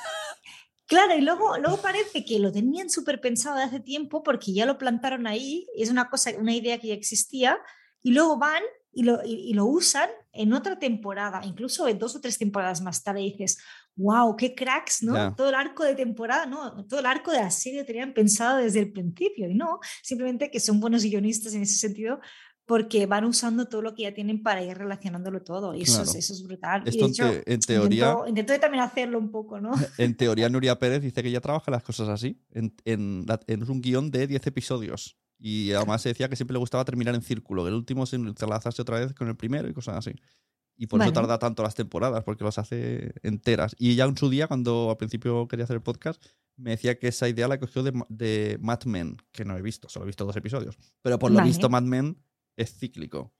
Claro, 0.90 1.16
y 1.16 1.20
luego, 1.20 1.56
luego 1.58 1.76
parece 1.76 2.24
que 2.24 2.40
lo 2.40 2.50
tenían 2.50 2.90
súper 2.90 3.20
pensado 3.20 3.56
de 3.56 3.62
hace 3.62 3.78
tiempo 3.78 4.24
porque 4.24 4.52
ya 4.52 4.66
lo 4.66 4.76
plantaron 4.76 5.28
ahí, 5.28 5.68
es 5.76 5.88
una 5.88 6.10
cosa, 6.10 6.32
una 6.36 6.52
idea 6.52 6.78
que 6.78 6.88
ya 6.88 6.94
existía, 6.94 7.58
y 8.02 8.10
luego 8.10 8.38
van 8.38 8.60
y 8.92 9.04
lo, 9.04 9.20
y, 9.24 9.54
lo 9.54 9.66
usan 9.66 10.10
en 10.32 10.52
otra 10.52 10.80
temporada, 10.80 11.42
incluso 11.44 11.86
en 11.86 11.96
dos 12.00 12.16
o 12.16 12.20
tres 12.20 12.38
temporadas 12.38 12.80
más 12.80 13.04
tarde, 13.04 13.22
y 13.22 13.30
dices, 13.30 13.58
wow, 13.94 14.34
qué 14.34 14.52
cracks, 14.56 15.04
¿no? 15.04 15.32
Todo 15.36 15.50
el 15.50 15.54
arco 15.54 15.84
de 15.84 15.94
temporada, 15.94 16.46
¿no? 16.46 16.84
Todo 16.88 16.98
el 16.98 17.06
arco 17.06 17.30
de 17.30 17.38
la 17.38 17.52
serie 17.52 17.84
tenían 17.84 18.12
pensado 18.12 18.58
desde 18.58 18.80
el 18.80 18.90
principio, 18.90 19.48
y 19.48 19.54
no, 19.54 19.78
simplemente 20.02 20.50
que 20.50 20.58
son 20.58 20.80
buenos 20.80 21.04
guionistas 21.04 21.54
en 21.54 21.62
ese 21.62 21.78
sentido, 21.78 22.18
porque 22.70 23.06
van 23.06 23.24
usando 23.24 23.66
todo 23.66 23.82
lo 23.82 23.96
que 23.96 24.04
ya 24.04 24.14
tienen 24.14 24.44
para 24.44 24.62
ir 24.62 24.78
relacionándolo 24.78 25.42
todo. 25.42 25.74
Y 25.74 25.82
eso, 25.82 26.02
es, 26.02 26.14
eso 26.14 26.32
es 26.32 26.44
brutal. 26.44 26.84
Esto 26.86 27.06
en 27.44 27.58
teoría. 27.58 28.14
Intento, 28.28 28.60
también 28.60 28.84
hacerlo 28.84 29.18
un 29.18 29.32
poco, 29.32 29.60
¿no? 29.60 29.72
En 29.98 30.14
teoría, 30.16 30.48
Nuria 30.50 30.78
Pérez 30.78 31.02
dice 31.02 31.20
que 31.20 31.32
ya 31.32 31.40
trabaja 31.40 31.72
las 31.72 31.82
cosas 31.82 32.08
así, 32.08 32.40
en, 32.52 32.72
en, 32.84 33.26
un 33.68 33.80
guion 33.80 34.12
de 34.12 34.28
10 34.28 34.46
episodios. 34.46 35.16
Y 35.36 35.72
además 35.72 36.02
se 36.02 36.10
decía 36.10 36.28
que 36.28 36.36
siempre 36.36 36.52
le 36.52 36.60
gustaba 36.60 36.84
terminar 36.84 37.16
en 37.16 37.22
círculo, 37.22 37.64
que 37.64 37.70
el 37.70 37.74
último 37.74 38.06
se 38.06 38.14
entrelazase 38.14 38.80
otra 38.80 39.00
vez 39.00 39.14
con 39.14 39.26
el 39.26 39.36
primero 39.36 39.68
y 39.68 39.72
cosas 39.72 39.96
así. 39.96 40.12
Y 40.76 40.86
por 40.86 41.02
eso 41.02 41.12
tarda 41.12 41.40
tanto 41.40 41.64
las 41.64 41.74
temporadas, 41.74 42.22
porque 42.22 42.44
las 42.44 42.58
hace 42.58 43.14
enteras. 43.24 43.74
Y 43.80 43.96
ya 43.96 44.04
en 44.04 44.16
su 44.16 44.30
día, 44.30 44.46
cuando 44.46 44.90
al 44.90 44.96
principio 44.96 45.48
quería 45.48 45.64
hacer 45.64 45.74
el 45.74 45.82
podcast, 45.82 46.24
me 46.56 46.70
decía 46.70 47.00
que 47.00 47.08
esa 47.08 47.28
idea 47.28 47.48
la 47.48 47.58
cogió 47.58 47.82
de, 47.82 48.00
de 48.08 48.58
Mad 48.60 48.84
Men, 48.84 49.16
que 49.32 49.44
no 49.44 49.56
he 49.56 49.62
visto, 49.62 49.88
solo 49.88 50.04
he 50.04 50.06
visto 50.06 50.24
dos 50.24 50.36
episodios. 50.36 50.78
Pero 51.02 51.18
por 51.18 51.32
lo 51.32 51.42
visto, 51.42 51.68
Mad 51.68 51.82
Men 51.82 52.16
es 52.60 52.78
cíclico. 52.78 53.32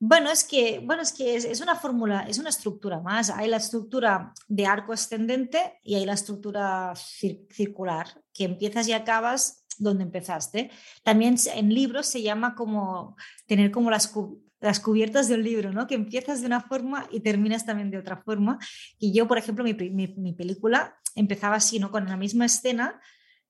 Bueno, 0.00 0.30
es 0.30 0.44
que, 0.44 0.80
bueno, 0.80 1.02
es, 1.02 1.12
que 1.12 1.36
es, 1.36 1.60
una 1.60 1.76
fórmula, 1.76 2.26
es 2.28 2.38
una 2.38 2.50
estructura 2.50 3.00
más. 3.00 3.30
Hay 3.30 3.48
la 3.48 3.56
estructura 3.56 4.34
de 4.48 4.66
arco 4.66 4.92
ascendente 4.92 5.78
y 5.82 5.94
hay 5.94 6.04
la 6.04 6.12
estructura 6.12 6.92
circular, 6.94 8.06
que 8.32 8.44
empiezas 8.44 8.88
y 8.88 8.92
acabas 8.92 9.64
donde 9.78 10.04
empezaste. 10.04 10.70
También 11.04 11.36
en 11.54 11.72
libros 11.72 12.06
se 12.06 12.22
llama 12.22 12.54
como 12.54 13.16
tener 13.46 13.70
como 13.70 13.90
las, 13.90 14.12
las 14.60 14.80
cubiertas 14.80 15.28
de 15.28 15.36
un 15.36 15.44
libro, 15.44 15.72
¿no? 15.72 15.86
Que 15.86 15.94
empiezas 15.94 16.40
de 16.40 16.48
una 16.48 16.60
forma 16.60 17.08
y 17.10 17.20
terminas 17.20 17.64
también 17.64 17.90
de 17.90 17.98
otra 17.98 18.18
forma. 18.18 18.58
Y 18.98 19.14
yo, 19.14 19.26
por 19.26 19.38
ejemplo, 19.38 19.64
mi, 19.64 19.74
mi, 19.74 20.08
mi 20.08 20.32
película 20.32 20.96
empezaba 21.14 21.56
así, 21.56 21.78
¿no? 21.78 21.90
Con 21.90 22.06
la 22.06 22.16
misma 22.16 22.46
escena, 22.46 23.00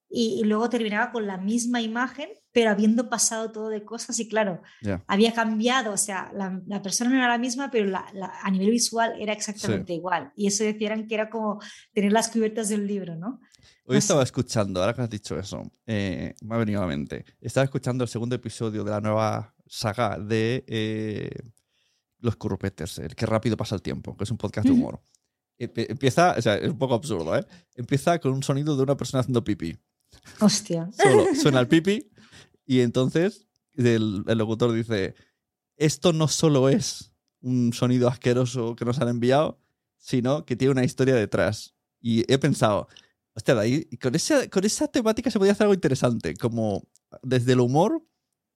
y, 0.08 0.42
luego 0.44 0.68
terminaba 0.68 1.10
con 1.10 1.26
la 1.26 1.38
misma 1.38 1.80
imagen, 1.80 2.28
pero 2.52 2.70
habiendo 2.70 3.08
pasado 3.08 3.50
todo 3.50 3.68
de 3.68 3.84
cosas 3.84 4.18
y 4.20 4.28
claro, 4.28 4.62
había 5.06 5.32
cambiado, 5.34 5.92
o 5.92 5.96
sea, 5.96 6.32
la, 6.34 6.82
persona 6.82 7.10
no 7.10 7.16
era 7.16 7.28
la 7.28 7.38
misma, 7.38 7.70
pero 7.70 7.86
la, 7.86 8.06
a 8.42 8.50
nivel 8.50 8.70
visual 8.70 9.14
era 9.18 9.32
exactamente 9.32 9.92
igual. 9.92 10.32
Y 10.36 10.46
eso 10.46 10.62
decían 10.62 11.08
que 11.08 11.14
era 11.14 11.30
como 11.30 11.60
tener 11.92 12.12
las 12.12 12.28
cubiertas 12.28 12.68
del 12.68 12.86
libro, 12.86 13.16
¿no? 13.16 13.40
Hoy 13.86 13.98
estaba 13.98 14.22
escuchando, 14.22 14.80
ahora 14.80 14.94
que 14.94 15.02
has 15.02 15.10
dicho 15.10 15.38
eso, 15.38 15.62
eh, 15.86 16.34
me 16.42 16.54
ha 16.54 16.58
venido 16.58 16.78
a 16.80 16.82
la 16.82 16.88
mente, 16.88 17.24
estaba 17.40 17.64
escuchando 17.64 18.04
el 18.04 18.08
segundo 18.08 18.34
episodio 18.34 18.82
de 18.82 18.90
la 18.90 19.00
nueva 19.00 19.54
saga 19.66 20.18
de 20.18 20.64
eh, 20.66 21.30
Los 22.20 22.36
Currupetes, 22.36 22.98
el 22.98 23.14
que 23.14 23.26
rápido 23.26 23.56
pasa 23.56 23.74
el 23.74 23.82
tiempo, 23.82 24.16
que 24.16 24.24
es 24.24 24.30
un 24.30 24.38
podcast 24.38 24.66
de 24.66 24.72
humor. 24.72 25.02
Empieza, 25.58 26.34
o 26.36 26.42
sea, 26.42 26.56
es 26.56 26.70
un 26.70 26.78
poco 26.78 26.94
absurdo, 26.94 27.36
¿eh? 27.36 27.46
Empieza 27.74 28.18
con 28.18 28.32
un 28.32 28.42
sonido 28.42 28.76
de 28.76 28.82
una 28.82 28.96
persona 28.96 29.20
haciendo 29.20 29.44
pipí. 29.44 29.78
Hostia. 30.40 30.90
Solo 30.92 31.34
suena 31.34 31.60
el 31.60 31.68
pipi 31.68 32.10
y 32.66 32.80
entonces 32.80 33.46
el, 33.76 34.22
locutor 34.26 34.72
dice, 34.72 35.14
esto 35.76 36.12
no 36.12 36.28
solo 36.28 36.68
es 36.68 37.12
un 37.40 37.72
sonido 37.72 38.08
asqueroso 38.08 38.74
que 38.76 38.84
nos 38.84 39.00
han 39.00 39.08
enviado, 39.08 39.60
sino 39.98 40.44
que 40.44 40.56
tiene 40.56 40.72
una 40.72 40.84
historia 40.84 41.14
detrás. 41.14 41.74
Y 42.00 42.30
he 42.32 42.38
pensado, 42.38 42.88
hostia, 43.34 43.58
ahí, 43.58 43.84
con 44.00 44.14
esa, 44.14 44.48
con 44.48 44.64
esa 44.64 44.88
temática 44.88 45.30
se 45.30 45.38
podía 45.38 45.52
hacer 45.52 45.64
algo 45.64 45.74
interesante, 45.74 46.34
como 46.34 46.88
desde 47.22 47.52
el 47.52 47.60
humor, 47.60 48.02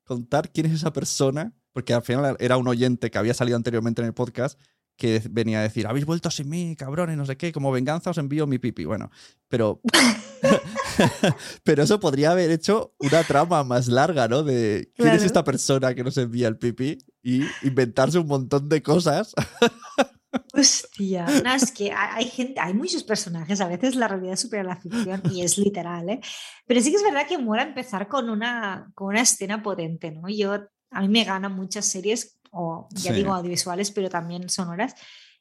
contar 0.04 0.50
quién 0.50 0.66
es 0.66 0.72
esa 0.72 0.92
persona, 0.92 1.54
porque 1.72 1.92
al 1.92 2.02
final 2.02 2.36
era 2.40 2.56
un 2.56 2.68
oyente 2.68 3.10
que 3.10 3.18
había 3.18 3.34
salido 3.34 3.56
anteriormente 3.56 4.00
en 4.00 4.08
el 4.08 4.14
podcast 4.14 4.58
que 4.98 5.22
venía 5.30 5.60
a 5.60 5.62
decir, 5.62 5.86
habéis 5.86 6.04
vuelto 6.04 6.30
sin 6.30 6.48
mí, 6.48 6.74
cabrones, 6.76 7.16
no 7.16 7.24
sé 7.24 7.36
qué, 7.36 7.52
como 7.52 7.70
venganza 7.70 8.10
os 8.10 8.18
envío 8.18 8.48
mi 8.48 8.58
pipi. 8.58 8.84
Bueno, 8.84 9.10
pero, 9.48 9.80
pero 11.64 11.84
eso 11.84 12.00
podría 12.00 12.32
haber 12.32 12.50
hecho 12.50 12.94
una 12.98 13.22
trama 13.22 13.62
más 13.62 13.86
larga, 13.86 14.26
¿no? 14.26 14.42
De 14.42 14.90
quién 14.96 15.10
es 15.10 15.22
esta 15.22 15.44
persona 15.44 15.94
que 15.94 16.02
nos 16.02 16.18
envía 16.18 16.48
el 16.48 16.58
pipi 16.58 16.98
y 17.22 17.42
inventarse 17.62 18.18
un 18.18 18.26
montón 18.26 18.68
de 18.68 18.82
cosas. 18.82 19.34
Hostia, 20.52 21.26
no, 21.44 21.54
es 21.54 21.70
que 21.70 21.92
hay 21.92 22.26
gente, 22.26 22.60
hay 22.60 22.74
muchos 22.74 23.04
personajes, 23.04 23.60
a 23.60 23.68
veces 23.68 23.94
la 23.94 24.08
realidad 24.08 24.36
supera 24.36 24.62
la 24.62 24.76
ficción 24.76 25.22
y 25.30 25.42
es 25.42 25.56
literal, 25.56 26.10
¿eh? 26.10 26.20
Pero 26.66 26.80
sí 26.80 26.90
que 26.90 26.96
es 26.96 27.02
verdad 27.02 27.26
que 27.26 27.38
mola 27.38 27.62
empezar 27.62 28.08
con 28.08 28.28
una, 28.28 28.90
con 28.94 29.08
una 29.08 29.22
escena 29.22 29.62
potente, 29.62 30.10
¿no? 30.10 30.28
Yo, 30.28 30.54
a 30.90 31.00
mí 31.00 31.08
me 31.08 31.24
ganan 31.24 31.52
muchas 31.52 31.86
series 31.86 32.37
o 32.50 32.88
ya 32.90 33.12
digo 33.12 33.34
audiovisuales, 33.34 33.90
pero 33.90 34.08
también 34.08 34.48
sonoras, 34.48 34.94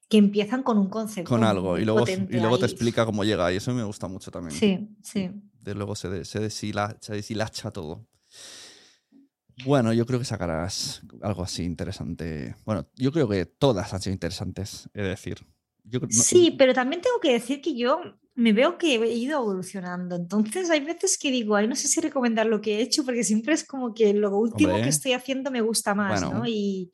que 0.10 0.18
empiezan 0.18 0.64
con 0.64 0.78
un 0.78 0.90
concepto. 0.90 1.30
Con 1.30 1.44
algo, 1.44 1.78
y 1.78 1.86
luego, 1.86 2.06
y 2.08 2.40
luego 2.40 2.58
te 2.58 2.66
explica 2.66 3.06
cómo 3.06 3.24
llega, 3.24 3.52
y 3.52 3.58
eso 3.58 3.74
me 3.74 3.84
gusta 3.84 4.08
mucho 4.08 4.32
también. 4.32 4.58
Sí, 4.58 4.90
sí. 5.04 5.30
De 5.62 5.76
luego 5.76 5.96
se, 5.96 6.24
se, 6.24 6.40
deshilacha 6.40 7.72
todo. 7.72 8.08
Bueno, 9.66 9.92
yo 9.92 10.06
creo 10.06 10.20
que 10.20 10.26
sacarás 10.26 11.02
algo 11.22 11.44
así 11.44 11.64
interesante. 11.64 12.56
Bueno, 12.64 12.88
yo 12.96 13.12
creo 13.12 13.28
que 13.28 13.46
todas 13.46 13.94
han 13.94 14.02
sido 14.02 14.14
interesantes, 14.14 14.90
es 14.94 15.04
decir. 15.04 15.46
sí, 16.10 16.56
pero 16.58 16.74
también 16.74 17.02
tengo 17.02 17.20
que 17.20 17.34
decir 17.34 17.62
que 17.62 17.76
yo 17.76 18.00
me 18.38 18.54
veo 18.54 18.78
que 18.78 18.96
he 18.96 19.14
ido 19.14 19.40
evolucionando. 19.40 20.16
Entonces 20.16 20.70
hay 20.70 20.82
veces 20.82 21.18
que 21.18 21.32
digo, 21.32 21.56
ay, 21.56 21.68
no 21.68 21.76
sé 21.76 21.88
si 21.88 22.00
recomendar 22.00 22.46
lo 22.46 22.62
que 22.62 22.76
he 22.76 22.82
hecho, 22.82 23.04
porque 23.04 23.24
siempre 23.24 23.56
es 23.56 23.66
como 23.66 23.96
que 23.96 24.14
lo 24.14 24.38
último 24.38 24.76
que 24.76 24.90
estoy 24.90 25.14
haciendo 25.14 25.50
me 25.50 25.62
gusta 25.62 25.96
más, 25.96 26.22
¿no? 26.22 26.46
Y, 26.46 26.92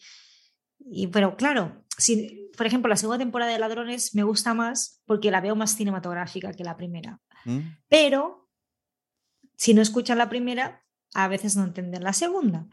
y, 0.79 1.07
pero 1.07 1.35
claro, 1.35 1.83
si, 1.97 2.49
por 2.55 2.65
ejemplo, 2.65 2.87
la 2.87 2.95
segunda 2.95 3.17
temporada 3.17 3.51
de 3.51 3.59
Ladrones 3.59 4.15
me 4.15 4.23
gusta 4.23 4.53
más 4.53 5.01
porque 5.05 5.31
la 5.31 5.41
veo 5.41 5.53
más 5.53 5.75
cinematográfica 5.75 6.53
que 6.53 6.63
la 6.63 6.77
primera. 6.77 7.19
¿Mm? 7.43 7.59
Pero 7.89 8.49
si 9.57 9.73
no 9.73 9.81
escuchan 9.81 10.19
la 10.19 10.29
primera, 10.29 10.85
a 11.13 11.27
veces 11.27 11.57
no 11.57 11.65
entienden 11.65 12.05
la 12.05 12.13
segunda. 12.13 12.67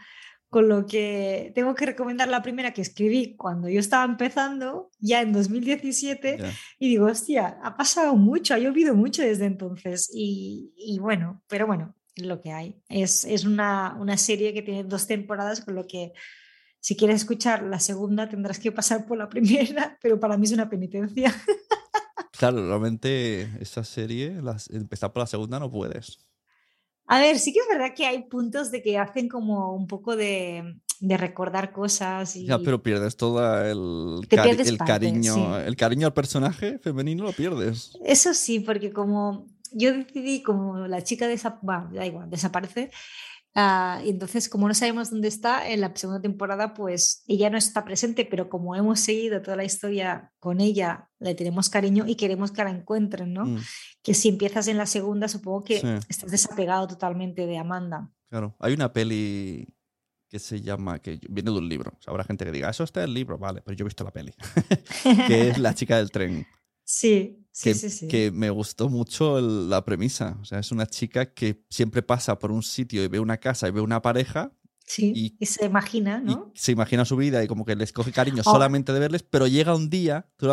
Con 0.51 0.68
lo 0.68 0.84
que 0.84 1.53
tengo 1.55 1.74
que 1.74 1.86
recomendar 1.86 2.28
la 2.28 2.42
primera 2.42 2.72
que 2.72 2.82
escribí 2.82 3.36
cuando 3.36 3.68
yo 3.68 3.78
estaba 3.78 4.05
empezando, 4.05 4.90
ya 4.98 5.22
en 5.22 5.32
2017, 5.32 6.38
y 6.78 6.88
digo, 6.88 7.07
hostia, 7.07 7.59
ha 7.62 7.76
pasado 7.76 8.16
mucho, 8.16 8.55
ha 8.55 8.59
llovido 8.59 8.94
mucho 8.94 9.22
desde 9.22 9.46
entonces. 9.46 10.11
Y, 10.12 10.98
bueno, 11.01 11.40
pero 11.46 11.66
bueno, 11.68 11.94
lo 12.16 12.40
que 12.40 12.51
hay. 12.51 12.82
Es, 12.88 13.24
es 13.24 13.44
una, 13.44 13.96
una, 14.01 14.16
serie 14.16 14.53
que 14.53 14.62
tiene 14.62 14.82
dos 14.82 15.07
temporadas, 15.07 15.61
con 15.61 15.76
lo 15.76 15.86
que 15.86 16.12
si 16.80 16.96
quieres 16.96 17.16
escuchar 17.16 17.62
la 17.62 17.78
segunda 17.78 18.28
tendrás 18.28 18.59
que 18.59 18.72
pasar 18.72 19.07
por 19.07 19.18
la 19.18 19.28
primera, 19.28 19.98
pero 20.03 20.18
para 20.18 20.36
mí 20.36 20.46
es 20.46 20.53
una 20.53 20.68
penitencia. 20.68 21.32
Claro, 22.40 22.66
realmente 22.66 23.51
esa 23.61 23.84
serie, 23.84 24.40
empezar 24.70 25.12
por 25.12 25.20
la 25.20 25.26
segunda 25.26 25.61
no 25.61 25.70
puedes. 25.70 26.18
A 27.11 27.18
ver, 27.18 27.40
sí 27.40 27.52
que 27.52 27.58
es 27.58 27.66
verdad 27.68 27.92
que 27.92 28.06
hay 28.06 28.22
puntos 28.22 28.70
de 28.70 28.82
que 28.82 28.96
hacen 28.96 29.28
como 29.28 29.74
un 29.74 29.88
poco 29.88 30.14
de, 30.14 30.76
recordar 31.00 31.72
cosas. 31.72 32.36
Y... 32.36 32.46
Ya, 32.46 32.61
pero 32.61 32.84
pierdes 32.84 33.16
todo 33.16 33.64
el, 33.64 34.20
el 34.30 34.78
cariño. 34.78 35.58
El 35.58 35.74
cariño 35.74 36.06
al 36.06 36.12
personaje 36.12 36.78
femenino 36.78 37.24
lo 37.24 37.32
pierdes. 37.32 37.98
Eso 38.04 38.32
sí, 38.32 38.61
porque 38.61 38.92
como 38.92 39.48
yo 39.72 39.92
decidí, 39.92 40.44
como 40.44 40.86
la 40.86 41.02
chica 41.02 41.26
desa 41.26 41.58
da 41.62 42.06
igual, 42.06 42.30
desaparece, 42.30 42.92
Ah, 43.55 44.01
y 44.05 44.11
entonces, 44.11 44.48
como 44.48 44.68
no 44.68 44.74
sabemos 44.74 45.11
dónde 45.11 45.28
está, 45.28 45.68
en 45.68 45.80
la 45.80 45.92
segunda 45.94 46.20
temporada, 46.20 46.72
pues 46.72 47.24
ella 47.26 47.51
no 47.51 47.59
está 47.59 47.84
presente, 47.84 48.24
pero 48.24 48.48
como 48.48 48.76
hemos 48.76 49.01
seguido 49.01 49.42
toda 49.42 49.57
la 49.57 49.64
historia 49.64 50.32
con 50.38 50.61
ella, 50.61 51.11
le 51.18 51.34
tenemos 51.34 51.68
cariño 51.68 52.05
y 52.07 52.14
queremos 52.14 52.53
que 52.53 52.62
la 52.62 52.70
encuentren, 52.70 53.32
¿no? 53.32 53.46
Mm. 53.46 53.59
Que 54.03 54.14
si 54.14 54.28
empiezas 54.28 54.68
en 54.68 54.78
la 54.78 54.86
segunda, 54.86 55.26
supongo 55.28 55.64
que 55.64 56.01
estás 56.09 56.30
desapegado 56.30 56.86
totalmente 56.86 57.46
de 57.46 57.59
Amanda. 57.59 58.11
Claro, 58.28 58.55
hay 58.61 58.74
una 58.74 58.92
peli 58.92 59.74
que 60.28 60.38
se 60.38 60.61
llama, 60.61 61.01
que 61.01 61.18
viene 61.28 61.51
de 61.51 61.59
un 61.59 61.68
libro. 61.68 61.92
habrá 62.07 62.22
gente 62.22 62.44
que 62.44 62.53
diga, 62.53 62.70
eso 62.70 62.84
está 62.84 63.01
en 63.01 63.09
el 63.09 63.14
libro, 63.14 63.36
vale, 63.36 63.62
pero 63.62 63.76
yo 63.76 63.82
he 63.82 63.88
visto 63.88 64.05
la 64.05 64.12
peli, 64.12 64.32
que 65.26 65.48
es 65.48 65.59
La 65.59 65.74
chica 65.74 65.96
del 65.96 66.11
tren. 66.11 66.46
Sí, 66.82 67.39
sí, 67.61 67.74
sí, 67.74 67.90
sí. 67.90 68.08
Que 68.08 68.30
me 68.30 68.50
gustó 68.50 68.88
mucho 68.88 69.40
la 69.40 69.84
premisa. 69.84 70.38
O 70.40 70.44
sea, 70.44 70.58
es 70.58 70.72
una 70.72 70.86
chica 70.86 71.32
que 71.32 71.62
siempre 71.68 72.02
pasa 72.02 72.38
por 72.38 72.50
un 72.50 72.62
sitio 72.62 73.02
y 73.04 73.08
ve 73.08 73.20
una 73.20 73.38
casa 73.38 73.68
y 73.68 73.70
ve 73.70 73.80
una 73.80 74.02
pareja. 74.02 74.52
Sí, 74.86 75.36
y, 75.38 75.46
se 75.46 75.66
imagina, 75.66 76.20
¿no? 76.20 76.50
se 76.52 76.72
imagina 76.72 77.04
su 77.04 77.14
vida 77.14 77.44
y 77.44 77.46
como 77.46 77.64
que 77.64 77.76
les 77.76 77.92
coge 77.92 78.11
cariño 78.11 78.42
oh. 78.44 78.50
solamente 78.50 78.92
de 78.92 78.98
verles, 78.98 79.22
pero 79.22 79.46
llega 79.46 79.72
un 79.76 79.88
día, 79.88 80.26
¿tú, 80.36 80.48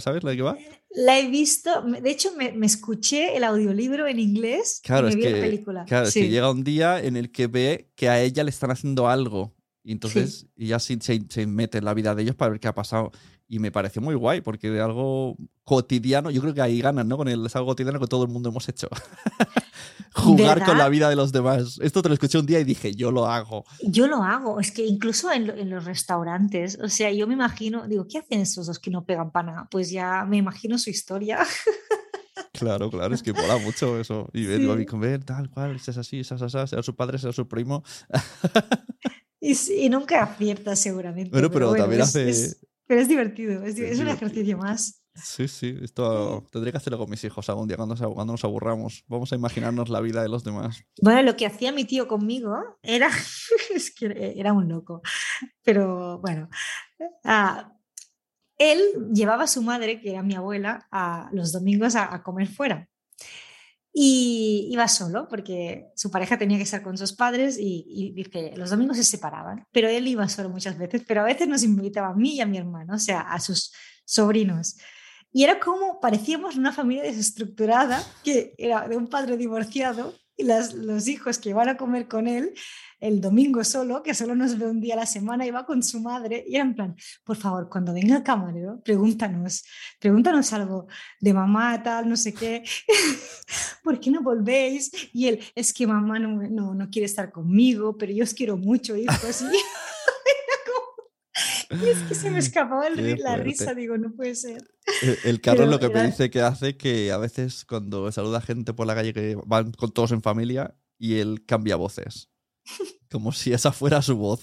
sabes 0.00 0.24
la 0.24 0.30
de 0.30 0.36
qué 0.36 0.42
va? 0.42 0.56
La 0.92 1.18
he 1.18 1.28
visto, 1.28 1.82
de 1.82 2.10
hecho 2.10 2.30
me, 2.34 2.54
escuché 2.64 3.36
el 3.36 3.44
audiolibro 3.44 4.06
en 4.06 4.18
inglés 4.18 4.80
claro, 4.82 5.10
y 5.10 5.10
me 5.10 5.16
vi 5.16 5.22
la 5.24 5.40
película. 5.42 5.84
Claro, 5.84 6.06
es 6.06 6.14
que 6.14 6.30
llega 6.30 6.50
un 6.50 6.64
día 6.64 7.02
en 7.02 7.18
el 7.18 7.30
que 7.30 7.48
ve 7.48 7.90
que 7.94 8.08
a 8.08 8.22
ella 8.22 8.44
le 8.44 8.48
están 8.48 8.70
haciendo 8.70 9.10
algo 9.10 9.54
y 9.84 9.92
entonces 9.92 10.46
ya 10.56 10.78
se, 10.78 10.98
se, 11.00 11.46
mete 11.46 11.78
en 11.78 11.84
la 11.84 11.94
vida 11.94 12.14
de 12.14 12.22
ellos 12.22 12.36
para 12.36 12.52
ver 12.52 12.60
qué 12.60 12.68
ha 12.68 12.74
pasado. 12.74 13.10
Y 13.52 13.58
me 13.58 13.70
pareció 13.70 14.00
muy 14.00 14.14
guay, 14.14 14.40
porque 14.40 14.70
de 14.70 14.80
algo 14.80 15.36
cotidiano, 15.62 16.30
yo 16.30 16.40
creo 16.40 16.54
que 16.54 16.62
ahí 16.62 16.80
ganan, 16.80 17.06
¿no? 17.06 17.18
Con 17.18 17.28
el, 17.28 17.44
es 17.44 17.54
algo 17.54 17.66
cotidiano 17.68 18.00
que 18.00 18.06
todo 18.06 18.24
el 18.24 18.30
mundo 18.30 18.48
hemos 18.48 18.66
hecho. 18.66 18.88
Jugar 20.14 20.64
con 20.64 20.78
la 20.78 20.88
vida 20.88 21.10
de 21.10 21.16
los 21.16 21.32
demás. 21.32 21.78
Esto 21.82 22.00
te 22.00 22.08
lo 22.08 22.14
escuché 22.14 22.38
un 22.38 22.46
día 22.46 22.60
y 22.60 22.64
dije, 22.64 22.94
yo 22.94 23.10
lo 23.10 23.26
hago. 23.26 23.66
Yo 23.82 24.06
lo 24.06 24.22
hago. 24.22 24.58
Es 24.58 24.72
que 24.72 24.86
incluso 24.86 25.30
en, 25.30 25.50
en 25.50 25.68
los 25.68 25.84
restaurantes, 25.84 26.78
o 26.82 26.88
sea, 26.88 27.12
yo 27.12 27.26
me 27.26 27.34
imagino, 27.34 27.86
digo, 27.86 28.06
¿qué 28.08 28.20
hacen 28.20 28.40
esos 28.40 28.68
dos 28.68 28.78
que 28.78 28.90
no 28.90 29.04
pegan 29.04 29.32
pana? 29.32 29.68
Pues 29.70 29.90
ya 29.90 30.24
me 30.24 30.38
imagino 30.38 30.78
su 30.78 30.88
historia. 30.88 31.40
Claro, 32.52 32.90
claro, 32.90 33.14
es 33.14 33.22
que 33.22 33.32
mola 33.32 33.58
mucho 33.58 33.98
eso. 33.98 34.28
Y 34.32 34.46
ver, 34.46 34.60
sí. 34.60 34.86
comer, 34.86 35.24
tal 35.24 35.50
cual, 35.50 35.76
es 35.76 35.88
así, 35.88 36.20
es 36.20 36.30
así, 36.30 36.48
sea 36.48 36.82
su 36.82 36.94
padre, 36.94 37.18
sea 37.18 37.32
su 37.32 37.48
primo. 37.48 37.82
Y, 39.44 39.56
y 39.72 39.88
nunca 39.88 40.22
acierta 40.22 40.76
seguramente. 40.76 41.30
Bueno, 41.32 41.50
pero, 41.50 41.74
también 41.74 42.02
hace, 42.02 42.54
pero 42.92 43.00
es 43.00 43.08
divertido, 43.08 43.64
es, 43.64 43.98
un 44.00 44.08
ejercicio 44.08 44.58
más. 44.58 45.02
Sí, 45.14 45.48
sí, 45.48 45.74
esto 45.80 46.46
tendría 46.52 46.72
que 46.72 46.76
hacerlo 46.76 46.98
con 46.98 47.08
mis 47.08 47.24
hijos 47.24 47.48
algún 47.48 47.66
día 47.66 47.78
cuando, 47.78 47.96
cuando 48.12 48.34
nos 48.34 48.44
aburramos. 48.44 49.02
Vamos 49.08 49.32
a 49.32 49.34
imaginarnos 49.34 49.88
la 49.88 50.02
vida 50.02 50.20
de 50.20 50.28
los 50.28 50.44
demás. 50.44 50.84
Bueno, 51.00 51.22
lo 51.22 51.34
que 51.34 51.46
hacía 51.46 51.72
mi 51.72 51.86
tío 51.86 52.06
conmigo 52.06 52.54
era, 52.82 53.08
es 53.74 53.94
que 53.94 54.34
era 54.36 54.52
un 54.52 54.68
loco, 54.68 55.00
pero 55.62 56.18
bueno, 56.18 56.50
ah, 57.24 57.72
él 58.58 58.82
llevaba 59.14 59.44
a 59.44 59.48
su 59.48 59.62
madre, 59.62 59.98
que 59.98 60.10
era 60.10 60.22
mi 60.22 60.34
abuela, 60.34 60.86
a 60.92 61.30
los 61.32 61.50
domingos 61.50 61.96
a 61.96 62.22
comer 62.22 62.48
fuera. 62.48 62.90
Y 63.94 64.68
iba 64.70 64.88
solo 64.88 65.28
porque 65.28 65.90
su 65.94 66.10
pareja 66.10 66.38
tenía 66.38 66.56
que 66.56 66.62
estar 66.62 66.82
con 66.82 66.96
sus 66.96 67.12
padres 67.12 67.58
y, 67.60 68.12
dice, 68.14 68.54
los 68.56 68.70
domingos 68.70 68.96
se 68.96 69.04
separaban, 69.04 69.66
pero 69.70 69.88
él 69.88 70.08
iba 70.08 70.26
solo 70.28 70.48
muchas 70.48 70.78
veces, 70.78 71.02
pero 71.06 71.20
a 71.20 71.24
veces 71.24 71.46
nos 71.46 71.62
invitaba 71.62 72.08
a 72.08 72.14
mí 72.14 72.36
y 72.36 72.40
a 72.40 72.46
mi 72.46 72.56
hermano, 72.56 72.94
o 72.94 72.98
sea, 72.98 73.20
a 73.20 73.38
sus 73.38 73.72
sobrinos. 74.04 74.76
Y 75.30 75.44
era 75.44 75.60
como 75.60 76.00
parecíamos 76.00 76.56
una 76.56 76.72
familia 76.72 77.02
desestructurada, 77.02 78.02
que 78.24 78.54
era 78.56 78.88
de 78.88 78.96
un 78.96 79.08
padre 79.08 79.36
divorciado 79.36 80.14
y 80.36 80.44
los 80.44 81.08
hijos 81.08 81.38
que 81.38 81.54
van 81.54 81.68
a 81.68 81.76
comer 81.76 82.08
con 82.08 82.26
él 82.26 82.54
el 83.02 83.20
domingo 83.20 83.64
solo, 83.64 84.02
que 84.02 84.14
solo 84.14 84.36
nos 84.36 84.56
ve 84.56 84.66
un 84.66 84.80
día 84.80 84.94
a 84.94 84.98
la 84.98 85.06
semana, 85.06 85.44
iba 85.44 85.66
con 85.66 85.82
su 85.82 86.00
madre 86.00 86.44
y 86.46 86.54
era 86.54 86.64
en 86.64 86.74
plan, 86.74 86.96
por 87.24 87.36
favor, 87.36 87.68
cuando 87.68 87.92
venga 87.92 88.16
el 88.16 88.22
camarero, 88.22 88.80
pregúntanos, 88.84 89.64
pregúntanos 89.98 90.52
algo 90.52 90.86
de 91.18 91.34
mamá, 91.34 91.82
tal, 91.82 92.08
no 92.08 92.16
sé 92.16 92.32
qué, 92.32 92.62
¿por 93.82 93.98
qué 93.98 94.12
no 94.12 94.22
volvéis? 94.22 94.92
Y 95.12 95.26
él, 95.26 95.40
es 95.56 95.72
que 95.74 95.84
mamá 95.84 96.20
no, 96.20 96.48
no, 96.48 96.74
no 96.74 96.90
quiere 96.90 97.06
estar 97.06 97.32
conmigo, 97.32 97.96
pero 97.98 98.12
yo 98.12 98.22
os 98.22 98.34
quiero 98.34 98.56
mucho, 98.56 98.96
hijos. 98.96 99.42
Y 99.42 99.46
y 101.70 101.88
es 101.88 101.98
que 102.08 102.14
se 102.14 102.30
me 102.30 102.38
escapaba 102.38 102.86
el, 102.86 103.18
la 103.18 103.36
risa, 103.36 103.74
digo, 103.74 103.96
no 103.96 104.12
puede 104.12 104.34
ser. 104.34 104.62
El, 105.24 105.40
Carlos 105.40 105.68
lo 105.68 105.80
que 105.80 105.88
me 105.88 106.06
dice 106.06 106.30
que 106.30 106.40
hace 106.40 106.76
que 106.76 107.10
a 107.12 107.18
veces 107.18 107.64
cuando 107.64 108.10
saluda 108.12 108.40
gente 108.40 108.72
por 108.72 108.86
la 108.86 108.94
calle 108.94 109.12
que 109.12 109.36
van 109.46 109.72
con 109.72 109.90
todos 109.90 110.12
en 110.12 110.22
familia 110.22 110.76
y 110.98 111.18
él 111.18 111.44
cambia 111.46 111.76
voces. 111.76 112.30
Como 113.10 113.32
si 113.32 113.52
esa 113.52 113.72
fuera 113.72 114.00
su 114.02 114.16
voz. 114.16 114.40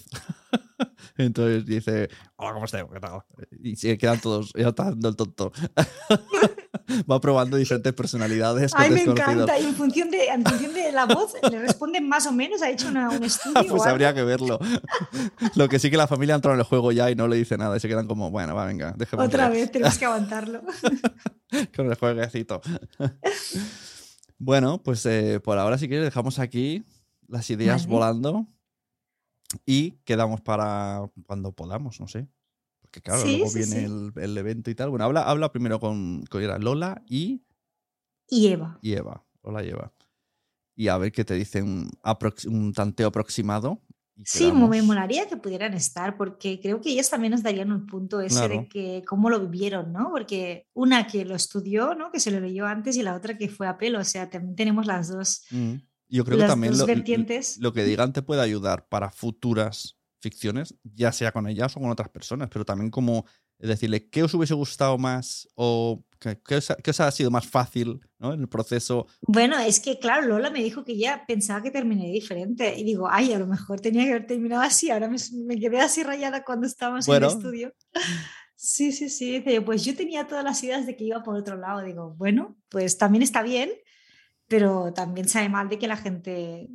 Entonces 1.17 1.65
dice, 1.65 2.09
hola, 2.35 2.53
¿cómo 2.53 2.65
estás? 2.65 2.85
¿Qué 2.91 2.99
tal? 2.99 3.21
Y 3.63 3.75
se 3.75 3.97
quedan 3.97 4.19
todos, 4.19 4.51
ya 4.53 4.69
está 4.69 4.85
dando 4.85 5.09
el 5.09 5.15
tonto. 5.15 5.51
Va 7.09 7.19
probando 7.21 7.57
diferentes 7.57 7.93
personalidades. 7.93 8.71
Ay, 8.75 8.91
me 8.91 9.03
encanta. 9.03 9.59
Y 9.59 9.65
en 9.65 9.75
función, 9.75 10.09
de, 10.09 10.25
en 10.25 10.43
función 10.43 10.73
de 10.73 10.91
la 10.91 11.05
voz, 11.05 11.33
le 11.49 11.59
responden 11.59 12.07
más 12.07 12.25
o 12.25 12.31
menos. 12.31 12.61
Ha 12.61 12.69
hecho 12.69 12.87
un 12.87 13.23
estudio. 13.23 13.63
pues 13.69 13.85
habría 13.85 14.13
que 14.13 14.23
verlo. 14.23 14.59
Lo 15.55 15.69
que 15.69 15.77
sí 15.77 15.91
que 15.91 15.97
la 15.97 16.07
familia 16.07 16.35
ha 16.35 16.37
entrado 16.37 16.55
en 16.55 16.61
el 16.61 16.65
juego 16.65 16.91
ya 16.91 17.11
y 17.11 17.15
no 17.15 17.27
le 17.27 17.37
dice 17.37 17.57
nada. 17.57 17.77
Y 17.77 17.79
se 17.79 17.87
quedan 17.87 18.07
como, 18.07 18.31
bueno, 18.31 18.55
va, 18.55 18.65
venga, 18.65 18.93
déjame. 18.97 19.23
Otra 19.23 19.49
vez, 19.49 19.71
tenemos 19.71 19.97
que 19.97 20.05
aguantarlo. 20.05 20.61
Con 21.75 21.87
el 21.87 21.95
jueguecito. 21.95 22.61
bueno, 24.37 24.81
pues 24.81 25.05
eh, 25.05 25.39
por 25.43 25.59
ahora, 25.59 25.77
si 25.77 25.87
quieres, 25.87 26.05
dejamos 26.05 26.39
aquí 26.39 26.85
las 27.27 27.49
ideas 27.49 27.85
volando 27.85 28.47
y 29.65 29.91
quedamos 30.03 30.41
para 30.41 31.09
cuando 31.25 31.51
podamos, 31.51 31.99
no 31.99 32.07
sé. 32.07 32.27
Porque 32.81 33.01
claro, 33.01 33.23
luego 33.23 33.51
viene 33.53 33.85
El, 34.15 34.37
evento 34.37 34.71
y 34.71 34.75
tal. 34.75 34.89
Bueno, 34.89 35.05
habla, 35.05 35.23
habla 35.23 35.51
primero 35.51 35.79
con, 35.79 36.23
con 36.25 36.63
Lola 36.63 37.03
y... 37.07 37.43
Y 38.27 38.47
Eva. 38.47 38.79
Y 38.81 38.93
Eva, 38.93 39.23
Lola 39.43 39.63
y 39.63 39.69
Eva. 39.69 39.93
Y 40.75 40.87
a 40.87 40.97
ver 40.97 41.11
qué 41.11 41.25
te 41.25 41.33
dicen 41.33 41.89
un, 42.47 42.73
tanteo 42.73 43.07
aproximado. 43.07 43.81
Sí, 44.23 44.51
me 44.51 44.81
molaría 44.81 45.27
que 45.27 45.37
pudieran 45.37 45.73
estar, 45.73 46.17
porque 46.17 46.59
creo 46.59 46.81
que 46.81 46.89
ellas 46.89 47.09
también 47.09 47.31
nos 47.31 47.43
darían 47.43 47.71
un 47.71 47.85
punto 47.85 48.19
ese 48.19 48.49
de 48.49 48.67
que 48.67 49.01
cómo 49.07 49.29
lo 49.29 49.39
vivieron, 49.39 49.93
¿no? 49.93 50.09
Porque 50.09 50.67
una 50.73 51.07
que 51.07 51.23
lo 51.23 51.35
estudió, 51.35 51.95
¿no? 51.95 52.11
Que 52.11 52.19
se 52.19 52.31
lo 52.31 52.39
leyó 52.39 52.65
antes 52.65 52.97
y 52.97 53.03
la 53.03 53.15
otra 53.15 53.37
que 53.37 53.47
fue 53.47 53.67
a 53.67 53.77
pelo, 53.77 53.99
o 53.99 54.03
sea, 54.03 54.29
también 54.29 54.55
tenemos 54.55 54.85
las 54.85 55.09
dos. 55.09 55.45
Mm. 55.51 55.75
Yo 56.09 56.25
creo 56.25 56.39
que 56.39 56.45
también 56.45 56.77
lo, 56.77 56.85
lo, 57.59 57.73
que 57.73 57.83
digan 57.83 58.13
te 58.13 58.21
puede 58.21 58.41
ayudar 58.41 58.87
para 58.87 59.11
futuras 59.11 59.97
ficciones, 60.19 60.75
ya 60.83 61.11
sea 61.11 61.31
con 61.31 61.47
ellas 61.47 61.75
o 61.77 61.79
con 61.79 61.91
otras 61.91 62.09
personas, 62.09 62.49
pero 62.51 62.65
también 62.65 62.89
como 62.89 63.25
decirle 63.59 64.09
qué 64.09 64.23
os 64.23 64.33
hubiese 64.33 64.53
gustado 64.53 64.97
más 64.97 65.47
o 65.55 66.03
qué, 66.19 66.55
os, 66.55 66.99
ha 66.99 67.11
sido 67.11 67.29
más 67.29 67.45
fácil 67.45 67.99
¿no? 68.17 68.33
en 68.33 68.41
el 68.41 68.49
proceso. 68.49 69.07
Bueno, 69.21 69.57
es 69.59 69.79
que 69.79 69.99
claro, 69.99 70.27
Lola 70.27 70.49
me 70.49 70.63
dijo 70.63 70.83
que 70.83 70.97
ya 70.97 71.25
pensaba 71.27 71.61
que 71.61 71.71
terminé 71.71 72.11
diferente 72.11 72.77
y 72.77 72.83
digo, 72.83 73.07
ay, 73.09 73.33
a 73.33 73.39
lo 73.39 73.47
mejor 73.47 73.79
tenía 73.79 74.03
que 74.03 74.11
haber 74.11 74.27
terminado 74.27 74.61
así, 74.61 74.89
ahora 74.89 75.09
me, 75.09 75.59
quedé 75.59 75.79
así 75.79 76.03
rayada 76.03 76.43
cuando 76.43 76.67
estábamos 76.67 77.07
en 77.07 77.15
el 77.15 77.23
estudio. 77.25 77.73
Sí, 78.55 78.91
sí, 78.91 79.09
sí, 79.09 79.41
pues 79.65 79.85
yo 79.85 79.95
tenía 79.95 80.27
todas 80.27 80.43
las 80.43 80.61
ideas 80.63 80.85
de 80.85 80.97
que 80.97 81.05
iba 81.05 81.23
por 81.23 81.37
otro 81.37 81.55
lado, 81.55 81.81
digo, 81.81 82.13
bueno, 82.17 82.57
pues 82.67 82.97
también 82.97 83.23
está 83.23 83.41
bien 83.41 83.69
pero 84.49 84.91
también 84.93 85.29
sabe 85.29 85.47
mal 85.47 85.69
de 85.69 85.79
que 85.79 85.87
la 85.87 85.95
gente... 85.95 86.69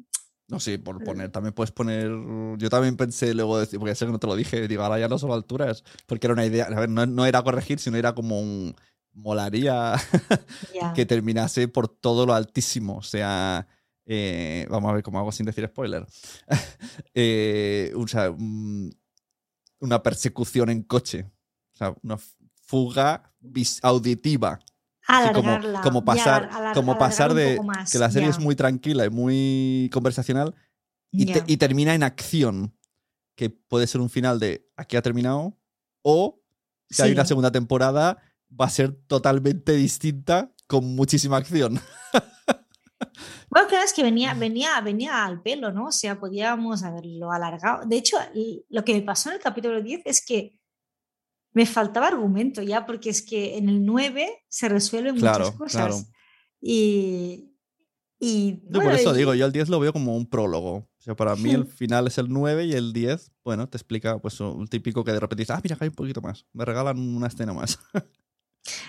No, 0.46 0.60
sí, 0.60 0.78
por 0.78 1.02
poner, 1.02 1.30
también 1.30 1.54
puedes 1.54 1.72
poner. 1.72 2.10
Yo 2.58 2.68
también 2.68 2.96
pensé 2.96 3.32
luego, 3.32 3.58
decir, 3.58 3.78
porque 3.78 3.94
sé 3.94 4.04
que 4.04 4.12
no 4.12 4.18
te 4.18 4.26
lo 4.26 4.36
dije, 4.36 4.68
digo, 4.68 4.82
ahora 4.82 4.98
ya 4.98 5.08
no 5.08 5.18
son 5.18 5.32
alturas, 5.32 5.84
porque 6.06 6.26
era 6.26 6.34
una 6.34 6.44
idea, 6.44 6.66
a 6.66 6.80
ver, 6.80 6.88
no, 6.90 7.06
no 7.06 7.24
era 7.24 7.42
corregir, 7.42 7.78
sino 7.78 7.96
era 7.96 8.14
como 8.14 8.40
un. 8.40 8.74
Molaría 9.16 9.94
que 10.94 11.06
terminase 11.06 11.68
por 11.68 11.88
todo 11.88 12.26
lo 12.26 12.34
altísimo, 12.34 12.96
o 12.96 13.02
sea. 13.02 13.66
Eh, 14.06 14.66
vamos 14.68 14.90
a 14.90 14.94
ver 14.94 15.02
cómo 15.02 15.18
hago 15.18 15.32
sin 15.32 15.46
decir 15.46 15.66
spoiler. 15.66 16.04
eh, 17.14 17.90
o 17.96 18.06
sea, 18.06 18.30
una 18.30 20.02
persecución 20.02 20.68
en 20.68 20.82
coche. 20.82 21.30
O 21.72 21.76
sea, 21.76 21.94
una 22.02 22.18
fuga 22.66 23.32
auditiva 23.82 24.60
como, 25.82 26.04
pasar, 26.04 26.72
como 26.74 26.98
pasar 26.98 27.34
de 27.34 27.60
que 27.90 27.98
la 27.98 28.10
serie 28.10 28.28
es 28.28 28.38
muy 28.38 28.56
tranquila 28.56 29.04
y 29.04 29.10
muy 29.10 29.90
conversacional 29.92 30.54
y, 31.10 31.56
termina 31.56 31.94
en 31.94 32.02
acción, 32.02 32.76
que 33.36 33.50
puede 33.50 33.86
ser 33.86 34.00
un 34.00 34.10
final 34.10 34.38
de 34.40 34.68
aquí 34.76 34.96
ha 34.96 35.02
terminado, 35.02 35.56
o 36.02 36.40
si 36.90 37.02
hay 37.02 37.12
una 37.12 37.24
segunda 37.24 37.52
temporada, 37.52 38.18
va 38.50 38.66
a 38.66 38.70
ser 38.70 38.92
totalmente 39.06 39.72
distinta 39.72 40.52
con 40.66 40.94
muchísima 40.94 41.36
acción. 41.36 41.80
Bueno, 43.50 43.68
claro, 43.68 43.84
es 43.84 43.92
que 43.92 44.02
venía, 44.02 44.34
venía, 44.34 44.80
venía 44.80 45.24
al 45.24 45.40
pelo, 45.40 45.70
¿no? 45.70 45.86
O 45.86 45.92
sea, 45.92 46.18
podíamos 46.18 46.82
haberlo 46.82 47.30
alargado. 47.30 47.86
De 47.86 47.96
hecho, 47.96 48.16
lo 48.68 48.84
que 48.84 48.94
me 48.94 49.02
pasó 49.02 49.28
en 49.28 49.36
el 49.36 49.40
capítulo 49.40 49.80
10 49.80 50.02
es 50.06 50.24
que 50.24 50.58
me 51.54 51.66
faltaba 51.66 52.08
argumento 52.08 52.60
ya, 52.62 52.84
porque 52.84 53.10
es 53.10 53.22
que 53.22 53.56
en 53.56 53.68
el 53.68 53.86
9 53.86 54.44
se 54.48 54.68
resuelven 54.68 55.14
muchas 55.14 55.52
cosas. 55.52 56.10
Y, 56.60 57.52
y 58.18 58.54
por 58.72 58.92
eso 58.92 59.12
digo, 59.12 59.34
yo 59.34 59.46
el 59.46 59.52
10 59.52 59.68
lo 59.68 59.78
veo 59.78 59.92
como 59.92 60.16
un 60.16 60.28
prólogo. 60.28 60.74
O 60.74 61.02
sea, 61.02 61.14
para 61.14 61.36
mí 61.36 61.52
el 61.52 61.66
final 61.66 62.08
es 62.08 62.18
el 62.18 62.28
9 62.28 62.66
y 62.66 62.72
el 62.72 62.92
10, 62.92 63.32
bueno, 63.44 63.68
te 63.68 63.76
explica 63.76 64.18
pues 64.18 64.40
un 64.40 64.66
típico 64.66 65.04
que 65.04 65.12
de 65.12 65.20
repente 65.20 65.42
dices, 65.42 65.56
ah, 65.56 65.60
mira, 65.62 65.76
hay 65.78 65.88
un 65.88 65.94
poquito 65.94 66.20
más. 66.20 66.44
Me 66.52 66.64
regalan 66.64 66.98
una 66.98 67.28
escena 67.28 67.54
más. 67.54 67.78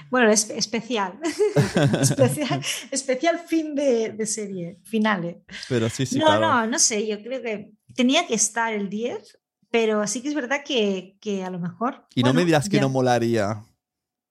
Bueno, 0.09 0.31
es 0.31 0.49
especial. 0.51 1.19
especial. 1.99 2.61
especial. 2.91 3.39
fin 3.39 3.75
de, 3.75 4.25
serie, 4.25 4.79
finales. 4.83 5.39
Pero 5.67 5.89
sí, 5.89 6.05
sí. 6.05 6.17
No, 6.17 6.39
no, 6.39 6.65
no 6.65 6.79
sé, 6.79 7.05
yo 7.05 7.21
creo 7.21 7.41
que 7.41 7.73
tenía 7.93 8.25
que 8.25 8.35
estar 8.35 8.73
el 8.73 8.87
10 8.87 9.37
pero 9.75 10.07
sí 10.07 10.21
que 10.21 10.29
es 10.29 10.35
verdad 10.35 10.63
que, 10.63 11.43
a 11.43 11.49
lo 11.49 11.59
mejor. 11.59 12.07
Y 12.15 12.23
no 12.23 12.33
me 12.33 12.45
dirás 12.45 12.69
que 12.69 12.79
no 12.79 12.87
molaría. 12.87 13.65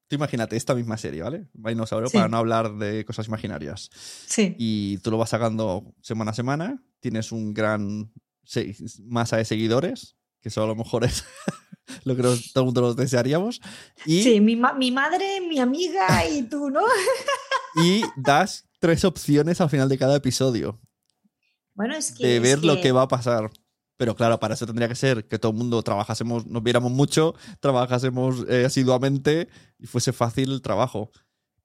Tú 0.07 0.15
imagínate 0.15 0.55
esta 0.55 0.73
misma 0.73 0.97
serie, 0.97 1.21
¿vale? 1.21 1.45
Dinosaurio, 1.53 2.09
para 2.09 2.27
no 2.27 2.37
hablar 2.37 2.75
de 2.77 3.05
cosas 3.05 3.27
imaginarias. 3.27 3.91
Sí. 4.25 4.55
Y 4.57 4.97
tú 5.03 5.11
lo 5.11 5.19
vas 5.19 5.29
sacando 5.29 5.93
semana 6.01 6.31
a 6.31 6.33
semana, 6.33 6.83
tienes 6.99 7.31
un 7.31 7.53
gran 7.53 8.11
masa 9.03 9.37
de 9.37 9.45
seguidores, 9.45 10.15
que 10.41 10.49
eso 10.49 10.63
a 10.63 10.67
lo 10.67 10.75
mejor 10.75 11.03
es 11.03 11.23
lo 12.05 12.15
que 12.15 12.23
todo 12.23 12.39
el 12.55 12.65
mundo 12.65 12.81
los 12.81 12.95
desearíamos. 12.95 13.61
Y, 14.03 14.23
sí, 14.23 14.41
mi, 14.41 14.55
mi 14.55 14.89
madre, 14.89 15.41
mi 15.41 15.59
amiga 15.59 16.27
y 16.27 16.41
tú, 16.49 16.71
¿no? 16.71 16.81
y 17.83 18.01
das 18.15 18.67
tres 18.79 19.05
opciones 19.05 19.61
al 19.61 19.69
final 19.69 19.89
de 19.89 19.99
cada 19.99 20.15
episodio. 20.15 20.81
Bueno, 21.75 21.95
es 21.95 22.13
que. 22.13 22.25
De 22.25 22.39
ver 22.39 22.63
lo 22.63 22.81
que 22.81 22.91
va 22.91 23.03
a 23.03 23.07
pasar. 23.07 23.51
Pero 23.97 24.15
claro, 24.15 24.39
para 24.39 24.53
eso 24.53 24.65
tendría 24.65 24.87
que 24.87 24.95
ser 24.95 25.27
que 25.27 25.39
todo 25.39 25.51
el 25.51 25.57
mundo 25.57 25.81
trabajásemos, 25.81 26.45
nos 26.47 26.63
viéramos 26.63 26.91
mucho, 26.91 27.33
trabajásemos 27.59 28.45
eh, 28.49 28.65
asiduamente 28.65 29.47
y 29.79 29.87
fuese 29.87 30.11
fácil 30.11 30.51
el 30.51 30.61
trabajo. 30.61 31.11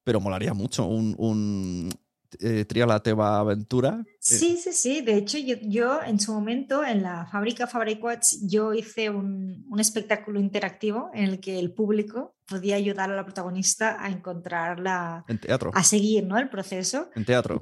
Pero 0.04 0.20
molaría 0.20 0.54
mucho 0.54 0.86
un, 0.86 1.14
un 1.18 1.90
eh, 2.38 2.64
Trialateva 2.64 3.40
Aventura. 3.40 4.04
Eh. 4.06 4.16
Sí, 4.20 4.56
sí, 4.56 4.72
sí. 4.72 5.00
De 5.00 5.16
hecho, 5.16 5.38
yo, 5.38 5.56
yo, 5.62 6.00
en 6.02 6.20
su 6.20 6.32
momento 6.32 6.84
en 6.84 7.02
la 7.02 7.26
fábrica 7.26 7.66
Fabriquats 7.66 8.46
yo 8.46 8.72
hice 8.72 9.10
un, 9.10 9.66
un, 9.68 9.80
espectáculo 9.80 10.38
interactivo 10.38 11.10
en 11.12 11.24
el 11.24 11.40
que 11.40 11.58
el 11.58 11.72
público 11.72 12.36
podía 12.46 12.76
ayudar 12.76 13.10
a 13.10 13.16
la 13.16 13.24
protagonista 13.24 14.02
a 14.02 14.08
encontrarla. 14.08 15.24
En 15.28 15.38
teatro. 15.38 15.72
A 15.74 15.82
seguir 15.82 16.24
¿no? 16.24 16.38
el 16.38 16.48
proceso. 16.48 17.10
En 17.14 17.24
teatro. 17.24 17.60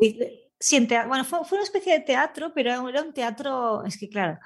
Sí, 0.60 0.86
bueno, 1.06 1.24
fue, 1.24 1.44
fue, 1.44 1.58
una 1.58 1.64
especie 1.64 1.92
de 1.92 2.00
teatro, 2.00 2.52
pero 2.52 2.88
era 2.88 3.02
un 3.02 3.12
teatro, 3.12 3.84
es 3.84 3.96
que 3.96 4.08
claro, 4.08 4.38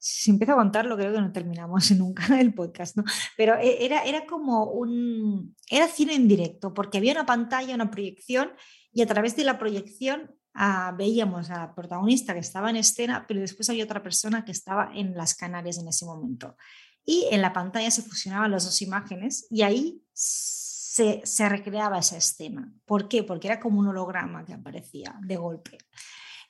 si 0.00 0.30
empiezo 0.30 0.54
a 0.54 0.56
contarlo 0.56 0.96
creo 0.96 1.12
que 1.12 1.20
no 1.20 1.30
terminamos 1.30 1.90
nunca 1.96 2.40
el 2.40 2.54
podcast, 2.54 2.96
¿no? 2.96 3.04
Pero 3.36 3.56
e, 3.56 3.84
era, 3.84 4.02
era 4.02 4.26
como 4.26 4.64
un, 4.64 5.54
era 5.70 5.86
cine 5.86 6.14
en 6.14 6.26
directo, 6.26 6.74
porque 6.74 6.98
había 6.98 7.12
una 7.12 7.26
pantalla, 7.26 7.74
una 7.74 7.90
proyección, 7.90 8.50
y 8.92 9.02
a 9.02 9.06
través 9.06 9.36
de 9.36 9.44
la 9.44 9.58
proyección 9.58 10.34
ah, 10.54 10.92
veíamos 10.96 11.50
a 11.50 11.58
la 11.58 11.74
protagonista 11.74 12.34
que 12.34 12.40
estaba 12.40 12.70
en 12.70 12.76
escena, 12.76 13.26
pero 13.28 13.40
después 13.40 13.68
había 13.70 13.84
otra 13.84 14.02
persona 14.02 14.44
que 14.44 14.52
estaba 14.52 14.90
en 14.94 15.14
las 15.14 15.34
Canarias 15.34 15.78
en 15.78 15.86
ese 15.86 16.04
momento. 16.04 16.56
Y 17.04 17.28
en 17.30 17.42
la 17.42 17.52
pantalla 17.52 17.90
se 17.90 18.02
fusionaban 18.02 18.50
las 18.50 18.64
dos 18.64 18.82
imágenes 18.82 19.46
y 19.50 19.62
ahí 19.62 20.02
se, 20.90 21.48
recreaba 21.48 21.98
esa 21.98 22.16
escena. 22.16 22.72
¿Por 22.84 23.06
qué? 23.06 23.22
Porque 23.22 23.46
era 23.46 23.60
como 23.60 23.78
un 23.78 23.86
holograma 23.86 24.44
que 24.44 24.54
aparecía 24.54 25.14
de 25.22 25.36
golpe. 25.36 25.78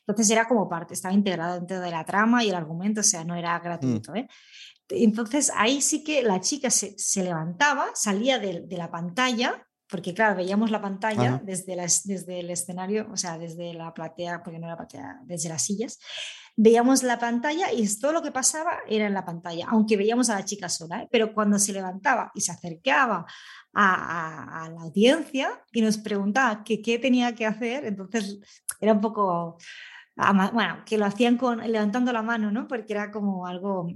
Entonces 0.07 0.31
era 0.31 0.49
como 0.49 0.67
parte, 0.67 0.95
estaba 0.95 1.13
integrado 1.13 1.57
dentro 1.57 1.79
de 1.79 1.91
la 1.91 2.05
trama 2.05 2.43
y 2.43 2.49
el 2.49 2.55
argumento, 2.55 3.01
o 3.01 3.05
sea, 3.05 3.23
no 3.23 3.35
era 3.35 3.59
gratuito. 3.59 4.13
Mm. 4.13 4.17
¿eh? 4.17 4.29
Entonces 4.89 5.53
ahí 5.55 5.83
sí 5.83 6.03
que 6.03 6.23
la 6.23 6.41
chica 6.41 6.71
se, 6.71 6.97
levantaba, 7.23 7.91
salía 7.95 8.39
de, 8.39 8.67
la 8.71 8.91
pantalla 8.91 9.67
porque 9.87 10.15
claro, 10.15 10.37
veíamos 10.37 10.71
la 10.71 10.81
pantalla 10.81 11.41
desde, 11.45 11.77
desde 12.05 12.41
el 12.41 12.51
escenario, 12.51 13.09
o 13.13 13.17
sea, 13.17 13.39
desde 13.39 13.75
la 13.75 13.93
platea, 13.93 14.43
porque 14.43 14.59
no 14.59 14.69
era 14.69 14.77
platea, 14.77 15.21
desde 15.25 15.49
las 15.49 15.63
sillas, 15.63 15.99
veíamos 16.63 17.03
la 17.03 17.19
pantalla 17.19 17.73
y 17.73 17.89
todo 17.99 18.13
lo 18.13 18.23
que 18.23 18.33
pasaba 18.33 18.81
era 18.87 19.07
en 19.07 19.15
la 19.15 19.25
pantalla, 19.25 19.67
aunque 19.71 19.97
veíamos 19.97 20.29
a 20.29 20.35
la 20.35 20.45
chica 20.45 20.69
sola, 20.69 21.03
¿eh? 21.03 21.09
pero 21.11 21.33
cuando 21.33 21.59
se 21.59 21.73
levantaba 21.73 22.31
y 22.35 22.43
se 22.43 22.53
acercaba 22.53 23.25
a, 23.73 24.69
la 24.71 24.83
audiencia 24.83 25.49
y 25.73 25.81
nos 25.81 25.97
preguntaba 25.97 26.63
qué 26.63 26.99
tenía 27.01 27.35
que 27.35 27.47
hacer, 27.47 27.87
entonces 27.87 28.41
era 28.79 28.93
un 28.93 29.01
poco, 29.01 29.57
bueno, 30.53 30.83
que 30.85 30.99
lo 30.99 31.07
hacían 31.07 31.39
con, 31.39 31.61
levantando 31.61 32.13
la 32.13 32.23
mano, 32.23 32.51
¿no? 32.51 32.69
Porque 32.69 32.93
era 32.93 33.11
como 33.11 33.47
algo 33.47 33.89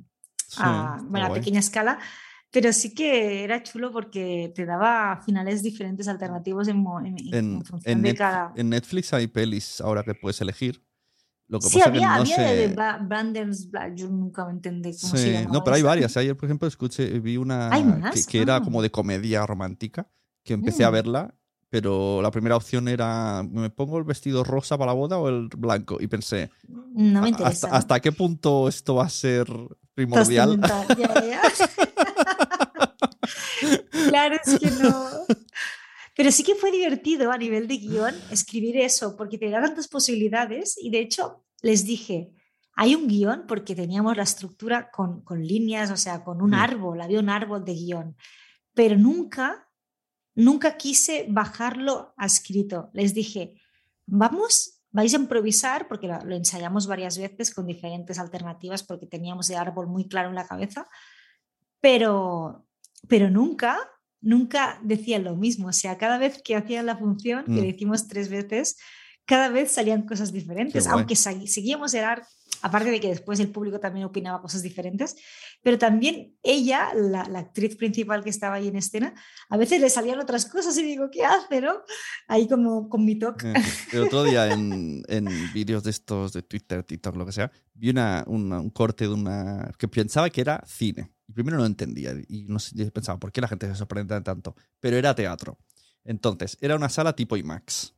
a, 0.56 1.02
bueno, 1.02 1.26
a 1.26 1.34
pequeña 1.34 1.60
escala, 1.60 1.98
pero 2.50 2.72
sí 2.72 2.94
que 2.94 3.44
era 3.44 3.62
chulo 3.62 3.92
porque 3.92 4.52
te 4.54 4.64
daba 4.64 5.20
finales 5.22 5.62
diferentes 5.62 6.08
alternativos 6.08 6.68
en, 6.68 6.82
función 7.62 8.00
de 8.00 8.14
cada. 8.14 8.54
En 8.56 8.70
Netflix 8.70 9.12
hay 9.12 9.26
pelis 9.26 9.82
ahora 9.82 10.02
que 10.02 10.14
puedes 10.14 10.40
elegir. 10.40 10.82
Lo 11.54 11.60
que 11.60 11.68
sí, 11.68 11.78
pasa 11.78 11.90
había, 11.90 12.00
que 12.00 12.06
no 12.14 12.20
había 12.20 12.52
de 12.52 12.68
Brandon's 13.04 13.70
Black, 13.70 13.94
yo 13.94 14.08
nunca 14.08 14.44
me 14.44 14.50
entendí 14.50 14.90
cómo 15.00 15.16
se 15.16 15.34
llamaba. 15.34 15.52
No, 15.52 15.62
pero 15.62 15.76
hay 15.76 15.82
varias. 15.82 16.16
Ayer, 16.16 16.36
por 16.36 16.46
ejemplo, 16.46 16.66
escuché, 16.66 17.20
vi 17.20 17.36
una 17.36 17.70
que, 18.28 18.40
era 18.40 18.56
ah. 18.56 18.60
como 18.60 18.82
de 18.82 18.90
comedia 18.90 19.46
romántica, 19.46 20.08
que 20.42 20.52
empecé 20.52 20.82
a 20.82 20.90
mm. 20.90 20.92
verla, 20.92 21.32
pero 21.70 22.20
la 22.22 22.32
primera 22.32 22.56
opción 22.56 22.88
era, 22.88 23.46
¿me 23.48 23.70
pongo 23.70 23.98
el 23.98 24.04
vestido 24.04 24.42
rosa 24.42 24.76
para 24.76 24.90
la 24.90 24.96
boda 24.96 25.18
o 25.18 25.28
el 25.28 25.46
blanco? 25.46 25.98
Y 26.00 26.08
pensé, 26.08 26.50
no 26.66 27.22
me 27.22 27.28
interesa. 27.28 27.68
¿hasta, 27.68 27.76
hasta 27.76 28.00
qué 28.00 28.10
punto 28.10 28.66
esto 28.66 28.96
va 28.96 29.04
a 29.04 29.08
ser 29.08 29.46
primordial? 29.94 30.60
claro, 34.08 34.36
es 34.44 34.58
que 34.58 34.72
no. 34.72 35.06
Pero 36.14 36.30
sí 36.30 36.44
que 36.44 36.54
fue 36.54 36.70
divertido 36.70 37.32
a 37.32 37.38
nivel 37.38 37.66
de 37.66 37.78
guion 37.78 38.14
escribir 38.30 38.76
eso, 38.76 39.16
porque 39.16 39.38
te 39.38 39.50
da 39.50 39.60
tantas 39.60 39.88
posibilidades 39.88 40.76
y 40.80 40.90
de 40.90 41.00
hecho 41.00 41.44
les 41.62 41.84
dije, 41.84 42.32
hay 42.76 42.94
un 42.94 43.08
guion 43.08 43.46
porque 43.46 43.74
teníamos 43.74 44.16
la 44.16 44.22
estructura 44.22 44.90
con, 44.90 45.22
con 45.22 45.44
líneas, 45.44 45.90
o 45.90 45.96
sea, 45.96 46.22
con 46.22 46.40
un 46.40 46.50
mm. 46.50 46.54
árbol, 46.54 47.00
había 47.00 47.20
un 47.20 47.30
árbol 47.30 47.64
de 47.64 47.74
guion, 47.74 48.16
pero 48.74 48.96
nunca, 48.96 49.68
nunca 50.34 50.76
quise 50.76 51.26
bajarlo 51.28 52.14
a 52.16 52.26
escrito. 52.26 52.90
Les 52.92 53.14
dije, 53.14 53.60
vamos, 54.06 54.82
vais 54.90 55.14
a 55.14 55.18
improvisar, 55.18 55.88
porque 55.88 56.06
lo, 56.06 56.24
lo 56.24 56.36
ensayamos 56.36 56.86
varias 56.86 57.18
veces 57.18 57.52
con 57.52 57.66
diferentes 57.66 58.18
alternativas 58.18 58.82
porque 58.82 59.06
teníamos 59.06 59.50
el 59.50 59.56
árbol 59.56 59.88
muy 59.88 60.08
claro 60.08 60.28
en 60.28 60.36
la 60.36 60.46
cabeza, 60.46 60.88
pero 61.80 62.66
pero 63.08 63.30
nunca, 63.30 63.78
nunca 64.24 64.80
decían 64.82 65.22
lo 65.22 65.36
mismo. 65.36 65.68
O 65.68 65.72
sea, 65.72 65.96
cada 65.98 66.18
vez 66.18 66.42
que 66.42 66.56
hacían 66.56 66.86
la 66.86 66.96
función, 66.96 67.44
que 67.44 67.52
le 67.52 67.62
mm. 67.62 67.74
hicimos 67.74 68.08
tres 68.08 68.28
veces, 68.28 68.76
cada 69.26 69.48
vez 69.48 69.70
salían 69.70 70.02
cosas 70.02 70.32
diferentes, 70.32 70.86
aunque 70.86 71.16
seguíamos 71.16 71.94
el 71.94 72.04
arte, 72.04 72.26
aparte 72.60 72.90
de 72.90 73.00
que 73.00 73.08
después 73.08 73.40
el 73.40 73.50
público 73.50 73.80
también 73.80 74.04
opinaba 74.04 74.42
cosas 74.42 74.62
diferentes, 74.62 75.16
pero 75.62 75.78
también 75.78 76.34
ella, 76.42 76.92
la, 76.94 77.22
actriz 77.38 77.76
principal 77.76 78.22
que 78.22 78.30
estaba 78.30 78.56
ahí 78.56 78.68
en 78.68 78.76
escena, 78.76 79.14
a 79.48 79.56
veces 79.56 79.80
le 79.80 79.88
salían 79.88 80.18
otras 80.18 80.46
cosas 80.46 80.76
y 80.76 80.82
digo, 80.82 81.08
¿qué 81.10 81.24
hace, 81.24 81.62
no? 81.62 81.74
Ahí 82.28 82.46
como 82.46 82.88
con 82.88 83.04
mi 83.04 83.18
toque. 83.18 83.50
Eh, 83.50 83.62
el 83.92 84.02
otro 84.02 84.24
día 84.24 84.52
en, 84.52 85.02
en 85.08 85.26
vídeos 85.54 85.84
de 85.84 85.90
estos, 85.90 86.34
de 86.34 86.42
Twitter, 86.42 86.82
TikTok, 86.82 87.16
lo 87.16 87.24
que 87.24 87.32
sea, 87.32 87.50
vi 87.72 87.90
una, 87.90 88.24
un 88.26 88.70
corte 88.70 89.04
de 89.04 89.14
una... 89.14 89.72
que 89.78 89.88
pensaba 89.88 90.28
que 90.28 90.42
era 90.42 90.62
cine. 90.66 91.13
Y 91.26 91.32
primero 91.32 91.56
no 91.58 91.66
entendía 91.66 92.14
y 92.28 92.44
no 92.44 92.58
sé, 92.58 92.90
pensaba, 92.90 93.18
¿por 93.18 93.32
qué 93.32 93.40
la 93.40 93.48
gente 93.48 93.66
se 93.66 93.74
sorprende 93.74 94.20
tanto? 94.20 94.54
Pero 94.80 94.96
era 94.96 95.14
teatro. 95.14 95.58
Entonces, 96.04 96.58
era 96.60 96.76
una 96.76 96.88
sala 96.88 97.16
tipo 97.16 97.36
IMAX. 97.36 97.94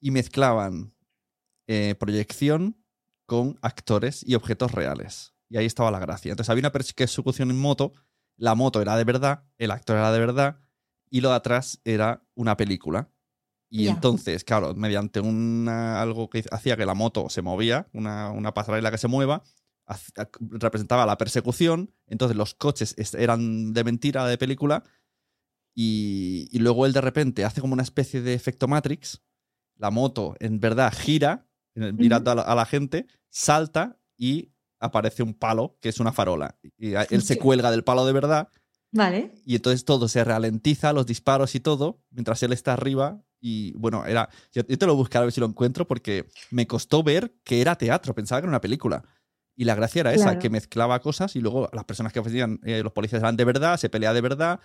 Y 0.00 0.10
mezclaban 0.10 0.94
eh, 1.66 1.94
proyección 1.98 2.76
con 3.24 3.58
actores 3.62 4.22
y 4.26 4.34
objetos 4.34 4.72
reales. 4.72 5.34
Y 5.48 5.56
ahí 5.56 5.66
estaba 5.66 5.90
la 5.90 5.98
gracia. 5.98 6.30
Entonces 6.30 6.50
había 6.50 6.62
una 6.62 6.72
persecución 6.72 7.50
en 7.50 7.58
moto, 7.58 7.92
la 8.36 8.54
moto 8.54 8.80
era 8.82 8.96
de 8.96 9.04
verdad, 9.04 9.44
el 9.58 9.70
actor 9.70 9.96
era 9.96 10.12
de 10.12 10.18
verdad, 10.18 10.60
y 11.10 11.20
lo 11.20 11.30
de 11.30 11.36
atrás 11.36 11.80
era 11.84 12.22
una 12.34 12.56
película. 12.56 13.10
Y 13.68 13.88
entonces, 13.88 14.44
claro, 14.44 14.74
mediante 14.74 15.20
una, 15.20 16.00
algo 16.00 16.30
que 16.30 16.44
hacía 16.50 16.76
que 16.76 16.86
la 16.86 16.94
moto 16.94 17.28
se 17.28 17.42
movía, 17.42 17.88
una, 17.92 18.30
una 18.30 18.54
pasarela 18.54 18.90
que 18.90 18.98
se 18.98 19.08
mueva, 19.08 19.42
representaba 20.40 21.06
la 21.06 21.18
persecución, 21.18 21.92
entonces 22.06 22.36
los 22.36 22.54
coches 22.54 22.94
eran 23.14 23.72
de 23.72 23.84
mentira, 23.84 24.26
de 24.26 24.38
película, 24.38 24.84
y, 25.78 26.48
luego 26.58 26.86
él 26.86 26.94
de 26.94 27.02
repente 27.02 27.44
hace 27.44 27.60
como 27.60 27.74
una 27.74 27.82
especie 27.82 28.22
de 28.22 28.32
efecto 28.32 28.66
Matrix, 28.66 29.22
la 29.76 29.90
moto 29.90 30.34
en 30.40 30.58
verdad 30.58 30.92
gira, 30.96 31.46
mirando 31.74 32.30
a, 32.30 32.54
la, 32.54 32.64
gente, 32.64 33.06
salta 33.28 33.98
y 34.16 34.52
aparece 34.80 35.22
un 35.22 35.34
palo 35.34 35.76
que 35.82 35.90
es 35.90 36.00
una 36.00 36.12
farola. 36.12 36.58
Y 36.78 36.94
él 36.94 37.22
se 37.22 37.38
cuelga 37.38 37.70
del 37.70 37.84
palo 37.84 38.06
de 38.06 38.14
verdad. 38.14 38.48
Vale. 38.90 39.34
Y 39.44 39.56
entonces 39.56 39.84
todo 39.84 40.08
se 40.08 40.24
ralentiza, 40.24 40.94
los 40.94 41.04
disparos 41.04 41.54
y 41.54 41.60
todo, 41.60 42.00
mientras 42.10 42.42
él 42.42 42.54
está 42.54 42.72
arriba. 42.72 43.22
Y 43.38 43.72
bueno, 43.72 44.06
era. 44.06 44.30
Yo, 44.52 44.64
te 44.64 44.86
lo 44.86 44.96
buscaré 44.96 45.24
a 45.24 45.26
ver 45.26 45.32
si 45.32 45.40
lo 45.40 45.46
encuentro 45.46 45.86
porque 45.86 46.26
me 46.50 46.66
costó 46.66 47.02
ver 47.02 47.34
que 47.44 47.60
era 47.60 47.76
teatro, 47.76 48.14
pensaba 48.14 48.40
que 48.40 48.44
era 48.46 48.50
una 48.50 48.62
película. 48.62 49.04
Y 49.56 49.64
la 49.64 49.74
gracia 49.74 50.00
era 50.00 50.12
esa, 50.12 50.38
que 50.38 50.50
mezclaba 50.50 51.00
cosas 51.00 51.34
y 51.34 51.40
luego 51.40 51.68
las 51.72 51.84
personas 51.84 52.12
que 52.12 52.18
ofrecían, 52.18 52.60
eh, 52.62 52.82
los 52.82 52.92
policías 52.92 53.22
eran 53.22 53.36
de 53.36 53.44
verdad, 53.44 53.78
se 53.78 53.88
peleaba 53.88 54.14
de 54.14 54.20
verdad 54.20 54.60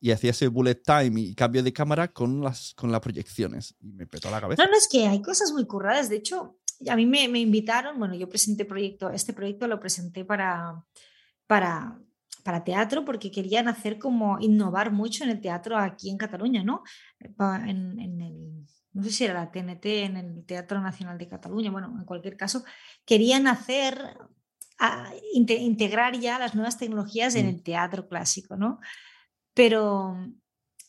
y 0.00 0.10
hacía 0.10 0.30
ese 0.30 0.48
bullet 0.48 0.82
time 0.82 1.20
y 1.20 1.34
cambio 1.34 1.62
de 1.62 1.72
cámara 1.72 2.08
con 2.08 2.42
las, 2.42 2.74
con 2.74 2.92
las 2.92 3.00
proyecciones. 3.00 3.76
Y 3.80 3.92
me 3.92 4.06
petó 4.06 4.30
la 4.30 4.40
cabeza. 4.40 4.64
No, 4.64 4.70
no, 4.70 4.76
es 4.76 4.88
que 4.88 5.06
hay 5.06 5.22
cosas 5.22 5.52
muy 5.52 5.66
curradas. 5.66 6.08
De 6.08 6.16
hecho, 6.16 6.58
a 6.88 6.96
mí 6.96 7.06
me, 7.06 7.28
me 7.28 7.40
invitaron, 7.40 7.98
bueno, 7.98 8.14
yo 8.14 8.28
presenté 8.28 8.64
proyecto, 8.64 9.10
este 9.10 9.32
proyecto 9.32 9.66
lo 9.66 9.80
presenté 9.80 10.24
para, 10.24 10.84
para, 11.46 11.98
para 12.42 12.64
teatro 12.64 13.04
porque 13.04 13.30
querían 13.30 13.68
hacer 13.68 13.98
como 13.98 14.38
innovar 14.40 14.92
mucho 14.92 15.24
en 15.24 15.30
el 15.30 15.40
teatro 15.40 15.78
aquí 15.78 16.10
en 16.10 16.18
Cataluña, 16.18 16.62
¿no? 16.62 16.82
En, 17.18 17.98
en 17.98 18.20
el 18.20 18.66
no 18.96 19.04
sé 19.04 19.10
si 19.10 19.24
era 19.24 19.34
la 19.34 19.52
TNT 19.52 19.84
en 19.84 20.16
el 20.16 20.46
Teatro 20.46 20.80
Nacional 20.80 21.18
de 21.18 21.28
Cataluña, 21.28 21.70
bueno, 21.70 21.94
en 21.98 22.06
cualquier 22.06 22.34
caso, 22.34 22.64
querían 23.04 23.46
hacer, 23.46 24.16
integrar 25.34 26.18
ya 26.18 26.38
las 26.38 26.54
nuevas 26.54 26.78
tecnologías 26.78 27.34
en 27.34 27.44
mm. 27.44 27.48
el 27.50 27.62
teatro 27.62 28.08
clásico, 28.08 28.56
¿no? 28.56 28.80
Pero 29.52 30.16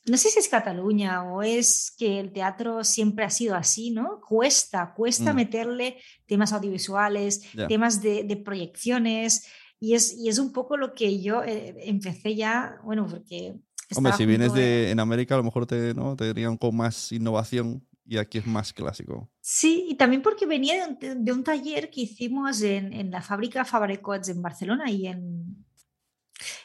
no 0.05 0.15
sé 0.15 0.29
si 0.29 0.39
es 0.39 0.47
Cataluña 0.47 1.23
o 1.23 1.43
es 1.43 1.93
que 1.97 2.21
el 2.21 2.31
teatro 2.31 2.85
siempre 2.85 3.25
ha 3.25 3.29
sido 3.29 3.55
así, 3.55 3.91
¿no? 3.91 4.21
Cuesta, 4.21 4.93
cuesta 4.95 5.33
mm. 5.33 5.35
meterle 5.35 5.97
temas 6.27 6.53
audiovisuales, 6.53 7.41
temas 7.67 8.01
de, 8.01 8.41
proyecciones, 8.43 9.47
y 9.81 9.95
es, 9.95 10.17
y 10.17 10.29
es 10.29 10.39
un 10.39 10.53
poco 10.53 10.77
lo 10.77 10.93
que 10.93 11.21
yo 11.21 11.43
eh, 11.43 11.75
empecé 11.79 12.35
ya, 12.35 12.77
bueno, 12.85 13.05
porque... 13.05 13.55
Hombre, 13.95 14.13
si 14.13 14.25
vienes 14.25 14.53
de, 14.53 14.91
en 14.91 14.99
América, 15.01 15.35
a 15.35 15.37
lo 15.37 15.43
mejor 15.43 15.65
te, 15.65 15.93
¿no? 15.93 16.15
te 16.15 16.25
dirían 16.25 16.57
con 16.57 16.75
más 16.75 17.11
innovación 17.11 17.86
y 18.07 18.17
aquí 18.17 18.37
es 18.37 18.47
más 18.47 18.71
clásico. 18.73 19.29
Sí, 19.41 19.85
y 19.89 19.95
también 19.95 20.21
porque 20.21 20.45
venía 20.45 20.87
de 20.87 21.31
un, 21.31 21.43
taller 21.43 21.89
que 21.89 22.01
hicimos 22.01 22.61
en, 22.61 22.93
en 22.93 23.11
la 23.11 23.21
fábrica 23.21 23.65
Fabricots 23.65 24.29
en 24.29 24.41
Barcelona 24.41 24.89
y 24.89 25.07
en 25.07 25.65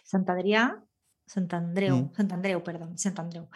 Santandrea, 0.05 0.85
Santandreu, 1.27 1.97
mm. 1.97 2.15
Santandreu, 2.15 2.63
perdón, 2.63 2.97
Santandreu. 2.97 3.49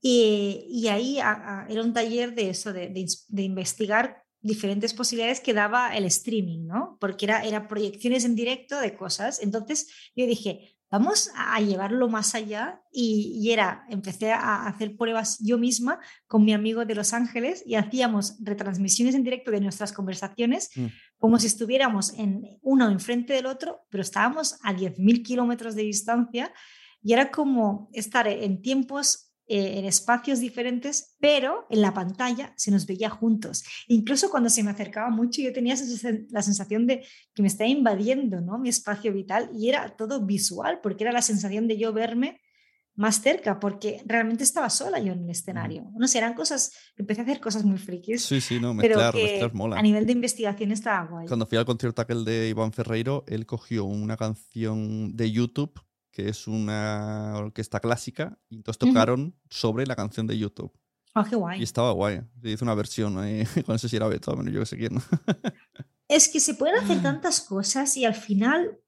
Y, 0.00 0.66
y 0.68 0.88
ahí 0.88 1.18
era 1.18 1.82
un 1.82 1.92
taller 1.92 2.34
de 2.34 2.50
eso, 2.50 2.72
de, 2.72 2.88
de, 2.88 3.06
de, 3.28 3.42
investigar 3.42 4.24
diferentes 4.40 4.92
posibilidades 4.92 5.40
que 5.40 5.54
daba 5.54 5.96
el 5.96 6.04
streaming, 6.06 6.66
¿no? 6.66 6.98
Porque 7.00 7.26
era, 7.26 7.44
era 7.44 7.68
proyecciones 7.68 8.24
en 8.24 8.34
directo 8.34 8.80
de 8.80 8.96
cosas. 8.96 9.40
Entonces 9.40 9.88
yo 10.16 10.26
dije, 10.26 10.76
vamos 10.92 11.30
a 11.34 11.58
llevarlo 11.58 12.06
más 12.10 12.34
allá 12.34 12.82
y, 12.92 13.50
era, 13.50 13.86
empecé 13.88 14.30
a 14.30 14.66
hacer 14.66 14.94
pruebas 14.94 15.38
yo 15.40 15.56
misma 15.56 15.98
con 16.26 16.44
mi 16.44 16.52
amigo 16.52 16.84
de 16.84 16.94
Los 16.94 17.14
Ángeles 17.14 17.62
y 17.66 17.76
hacíamos 17.76 18.36
retransmisiones 18.40 19.14
en 19.14 19.24
directo 19.24 19.50
de 19.50 19.62
nuestras 19.62 19.94
conversaciones 19.94 20.68
mm. 20.76 20.86
como 21.16 21.38
si 21.38 21.46
estuviéramos 21.46 22.12
en 22.18 22.58
uno 22.60 22.90
enfrente 22.90 23.32
del 23.32 23.46
otro, 23.46 23.86
pero 23.88 24.02
estábamos 24.02 24.58
a 24.62 24.74
10.000 24.74 25.24
kilómetros 25.24 25.74
de 25.74 25.82
distancia 25.82 26.52
y 27.02 27.14
era 27.14 27.30
como 27.30 27.88
estar 27.94 28.28
en 28.28 28.60
tiempos 28.60 29.31
eh, 29.48 29.78
en 29.78 29.84
espacios 29.84 30.38
diferentes, 30.38 31.16
pero 31.18 31.66
en 31.68 31.80
la 31.80 31.92
pantalla 31.92 32.54
se 32.56 32.70
nos 32.70 32.86
veía 32.86 33.10
juntos. 33.10 33.64
Incluso 33.88 34.30
cuando 34.30 34.48
se 34.48 34.62
me 34.62 34.70
acercaba 34.70 35.10
mucho, 35.10 35.42
yo 35.42 35.52
tenía 35.52 35.74
la 36.30 36.42
sensación 36.42 36.86
de 36.86 37.04
que 37.34 37.42
me 37.42 37.48
estaba 37.48 37.68
invadiendo 37.68 38.40
¿no? 38.40 38.58
mi 38.58 38.68
espacio 38.68 39.12
vital 39.12 39.50
y 39.52 39.68
era 39.68 39.96
todo 39.96 40.24
visual, 40.24 40.78
porque 40.80 41.04
era 41.04 41.12
la 41.12 41.22
sensación 41.22 41.66
de 41.66 41.76
yo 41.76 41.92
verme 41.92 42.40
más 42.94 43.20
cerca, 43.20 43.58
porque 43.58 44.00
realmente 44.06 44.44
estaba 44.44 44.70
sola 44.70 45.00
yo 45.00 45.12
en 45.12 45.24
el 45.24 45.30
escenario. 45.30 45.90
No 45.96 46.06
sé, 46.06 46.18
eran 46.18 46.34
cosas, 46.34 46.72
empecé 46.96 47.22
a 47.22 47.24
hacer 47.24 47.40
cosas 47.40 47.64
muy 47.64 47.78
frikis. 47.78 48.24
Sí, 48.24 48.40
sí, 48.40 48.60
no, 48.60 48.74
mezclar, 48.74 49.12
pero 49.12 49.50
mola. 49.54 49.76
A 49.76 49.82
nivel 49.82 50.06
de 50.06 50.12
investigación 50.12 50.70
estaba 50.72 51.08
guay. 51.08 51.26
Cuando 51.26 51.46
fui 51.46 51.58
al 51.58 51.64
concierto 51.64 52.02
aquel 52.02 52.24
de 52.24 52.48
Iván 52.48 52.72
Ferreiro, 52.72 53.24
él 53.26 53.44
cogió 53.46 53.84
una 53.84 54.16
canción 54.16 55.16
de 55.16 55.32
YouTube 55.32 55.80
que 56.12 56.28
es 56.28 56.46
una 56.46 57.32
orquesta 57.36 57.80
clásica, 57.80 58.38
y 58.48 58.56
entonces 58.56 58.78
tocaron 58.78 59.34
sobre 59.50 59.86
la 59.86 59.96
canción 59.96 60.26
de 60.26 60.38
YouTube. 60.38 60.72
Ah, 61.14 61.26
qué 61.28 61.36
guay. 61.36 61.60
Y 61.60 61.64
estaba 61.64 61.92
guay. 61.92 62.22
Se 62.40 62.50
hizo 62.50 62.64
una 62.64 62.74
versión 62.74 63.18
ahí, 63.18 63.44
con 63.66 63.74
eso 63.74 63.88
si 63.88 63.96
era 63.96 64.08
Beethoven, 64.08 64.46
yo 64.52 64.60
que 64.60 64.66
sé 64.66 64.76
quién. 64.76 64.92
es 66.08 66.28
que 66.28 66.40
se 66.40 66.54
pueden 66.54 66.76
hacer 66.76 67.02
tantas 67.02 67.40
cosas 67.40 67.96
y 67.96 68.04
al 68.04 68.14
final 68.14 68.78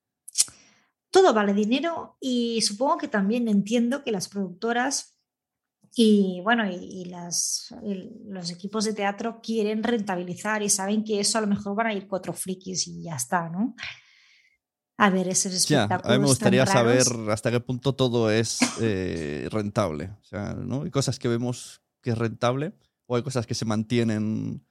todo 1.11 1.33
vale 1.33 1.55
dinero 1.55 2.17
y 2.21 2.61
supongo 2.63 2.99
que 2.99 3.09
también 3.09 3.49
entiendo 3.49 4.03
que 4.03 4.13
las 4.13 4.29
productoras 4.29 5.15
y 5.97 6.41
bueno, 6.43 6.69
y, 6.69 7.05
las, 7.05 7.73
los 8.27 8.51
equipos 8.51 8.85
de 8.85 8.95
teatro 8.95 9.41
quieren 9.41 9.85
rentabilizar 9.85 10.61
y 10.63 10.69
saben 10.69 11.05
que 11.05 11.21
eso 11.21 11.39
a 11.39 11.41
lo 11.41 11.47
mejor 11.47 11.77
van 11.77 11.87
a 11.87 11.95
ir 11.95 12.09
cuatro 12.09 12.33
frikis 12.33 12.89
y 12.89 13.05
ya 13.05 13.15
está, 13.15 13.49
¿no? 13.49 13.77
A 14.97 15.11
ver 15.11 15.29
esos 15.29 15.53
espectáculos. 15.53 16.05
a 16.05 16.13
mí 16.13 16.21
me 16.21 16.27
gustaría 16.27 16.67
saber 16.67 17.03
hasta 17.31 17.51
qué 17.51 17.61
punto 17.61 17.95
todo 17.95 18.31
es 18.31 18.59
eh, 18.81 19.49
rentable. 19.51 20.11
O 20.21 20.25
sea, 20.25 20.55
¿no? 20.55 20.83
Hay 20.83 20.91
cosas 20.91 21.19
que 21.19 21.29
vemos 21.29 21.83
que 22.01 22.11
es 22.11 22.19
rentable 22.19 22.75
o 23.07 23.17
hay 23.17 23.23
cosas 23.23 23.47
que 23.47 23.55
se 23.55 23.65
mantienen 23.65 24.65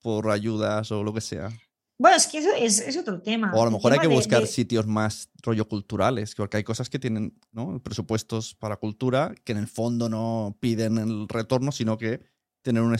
por 0.00 0.30
ayudas 0.30 0.90
o 0.90 1.04
lo 1.04 1.12
que 1.14 1.20
sea. 1.20 1.50
Bueno, 1.98 2.16
es 2.16 2.28
que 2.28 2.38
eso 2.38 2.50
es, 2.56 2.96
otro 2.96 3.20
tema. 3.20 3.52
O 3.52 3.60
a 3.60 3.64
lo 3.64 3.72
mejor 3.72 3.92
hay 3.92 3.98
que 3.98 4.06
buscar 4.06 4.46
sitios 4.46 4.86
más 4.86 5.30
rollo 5.42 5.68
culturales, 5.68 6.34
porque 6.36 6.58
hay 6.58 6.64
cosas 6.64 6.88
que 6.88 7.00
tienen 7.00 7.36
¿no? 7.50 7.82
presupuestos 7.82 8.54
para 8.54 8.76
cultura 8.76 9.34
que 9.44 9.50
en 9.52 9.58
el 9.58 9.66
fondo 9.66 10.08
no 10.08 10.56
piden 10.60 10.98
el 10.98 11.28
retorno, 11.28 11.72
sino 11.72 11.98
que 11.98 12.20
tener, 12.62 12.82
un, 12.82 12.96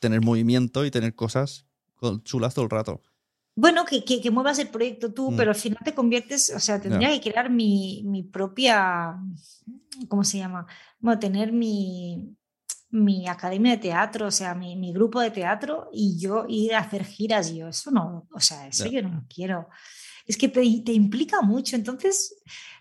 tener 0.00 0.20
movimiento 0.20 0.84
y 0.84 0.90
tener 0.90 1.14
cosas 1.14 1.66
chulas 2.24 2.52
todo 2.52 2.64
el 2.66 2.70
rato. 2.70 3.00
Bueno, 3.54 3.84
que, 3.84 4.02
que, 4.04 4.30
muevas 4.30 4.58
el 4.58 4.68
proyecto 4.68 5.12
tú, 5.12 5.30
mm. 5.30 5.36
pero 5.36 5.50
al 5.50 5.56
final 5.56 5.80
te 5.84 5.94
conviertes, 5.94 6.50
o 6.54 6.60
sea, 6.60 6.80
tendría 6.80 7.10
que 7.10 7.20
crear 7.30 7.50
mi, 7.50 8.02
mi 8.06 8.22
propia, 8.22 9.16
¿cómo 10.08 10.24
se 10.24 10.38
llama? 10.38 10.66
Bueno, 11.00 11.18
tener 11.18 11.52
mi, 11.52 12.34
mi 12.90 13.28
academia 13.28 13.72
de 13.72 13.78
teatro, 13.78 14.26
o 14.26 14.30
sea, 14.30 14.54
mi, 14.54 14.76
mi, 14.76 14.92
grupo 14.92 15.20
de 15.20 15.30
teatro 15.30 15.90
y 15.92 16.18
yo 16.18 16.46
ir 16.48 16.74
a 16.74 16.80
hacer 16.80 17.04
giras, 17.04 17.50
y 17.50 17.58
yo 17.58 17.68
eso 17.68 17.90
no, 17.90 18.26
o 18.32 18.40
sea, 18.40 18.68
eso 18.68 18.86
yo 18.86 19.02
no 19.02 19.10
lo 19.10 19.24
quiero. 19.28 19.68
Es 20.26 20.38
que 20.38 20.48
te, 20.48 20.60
te, 20.84 20.92
implica 20.92 21.42
mucho, 21.42 21.76
entonces 21.76 22.36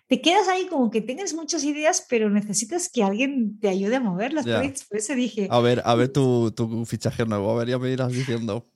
te 0.07 0.21
quedas 0.21 0.47
ahí 0.47 0.67
como 0.67 0.89
que 0.89 1.01
tienes 1.01 1.33
muchas 1.33 1.63
ideas, 1.63 2.05
pero 2.09 2.29
necesitas 2.29 2.89
que 2.89 3.03
alguien 3.03 3.59
te 3.59 3.67
ayude 3.69 3.95
a 3.95 4.01
moverlas. 4.01 4.45
Por 4.45 4.97
eso 4.97 5.15
dije... 5.15 5.47
A 5.49 5.59
ver, 5.59 5.81
a 5.85 5.95
ver 5.95 6.09
tu, 6.09 6.51
tu, 6.51 6.85
fichaje 6.85 7.25
nuevo, 7.25 7.51
a 7.51 7.59
ver, 7.59 7.69
ya 7.69 7.79
me 7.79 7.89
irás 7.89 8.11
diciendo. 8.11 8.70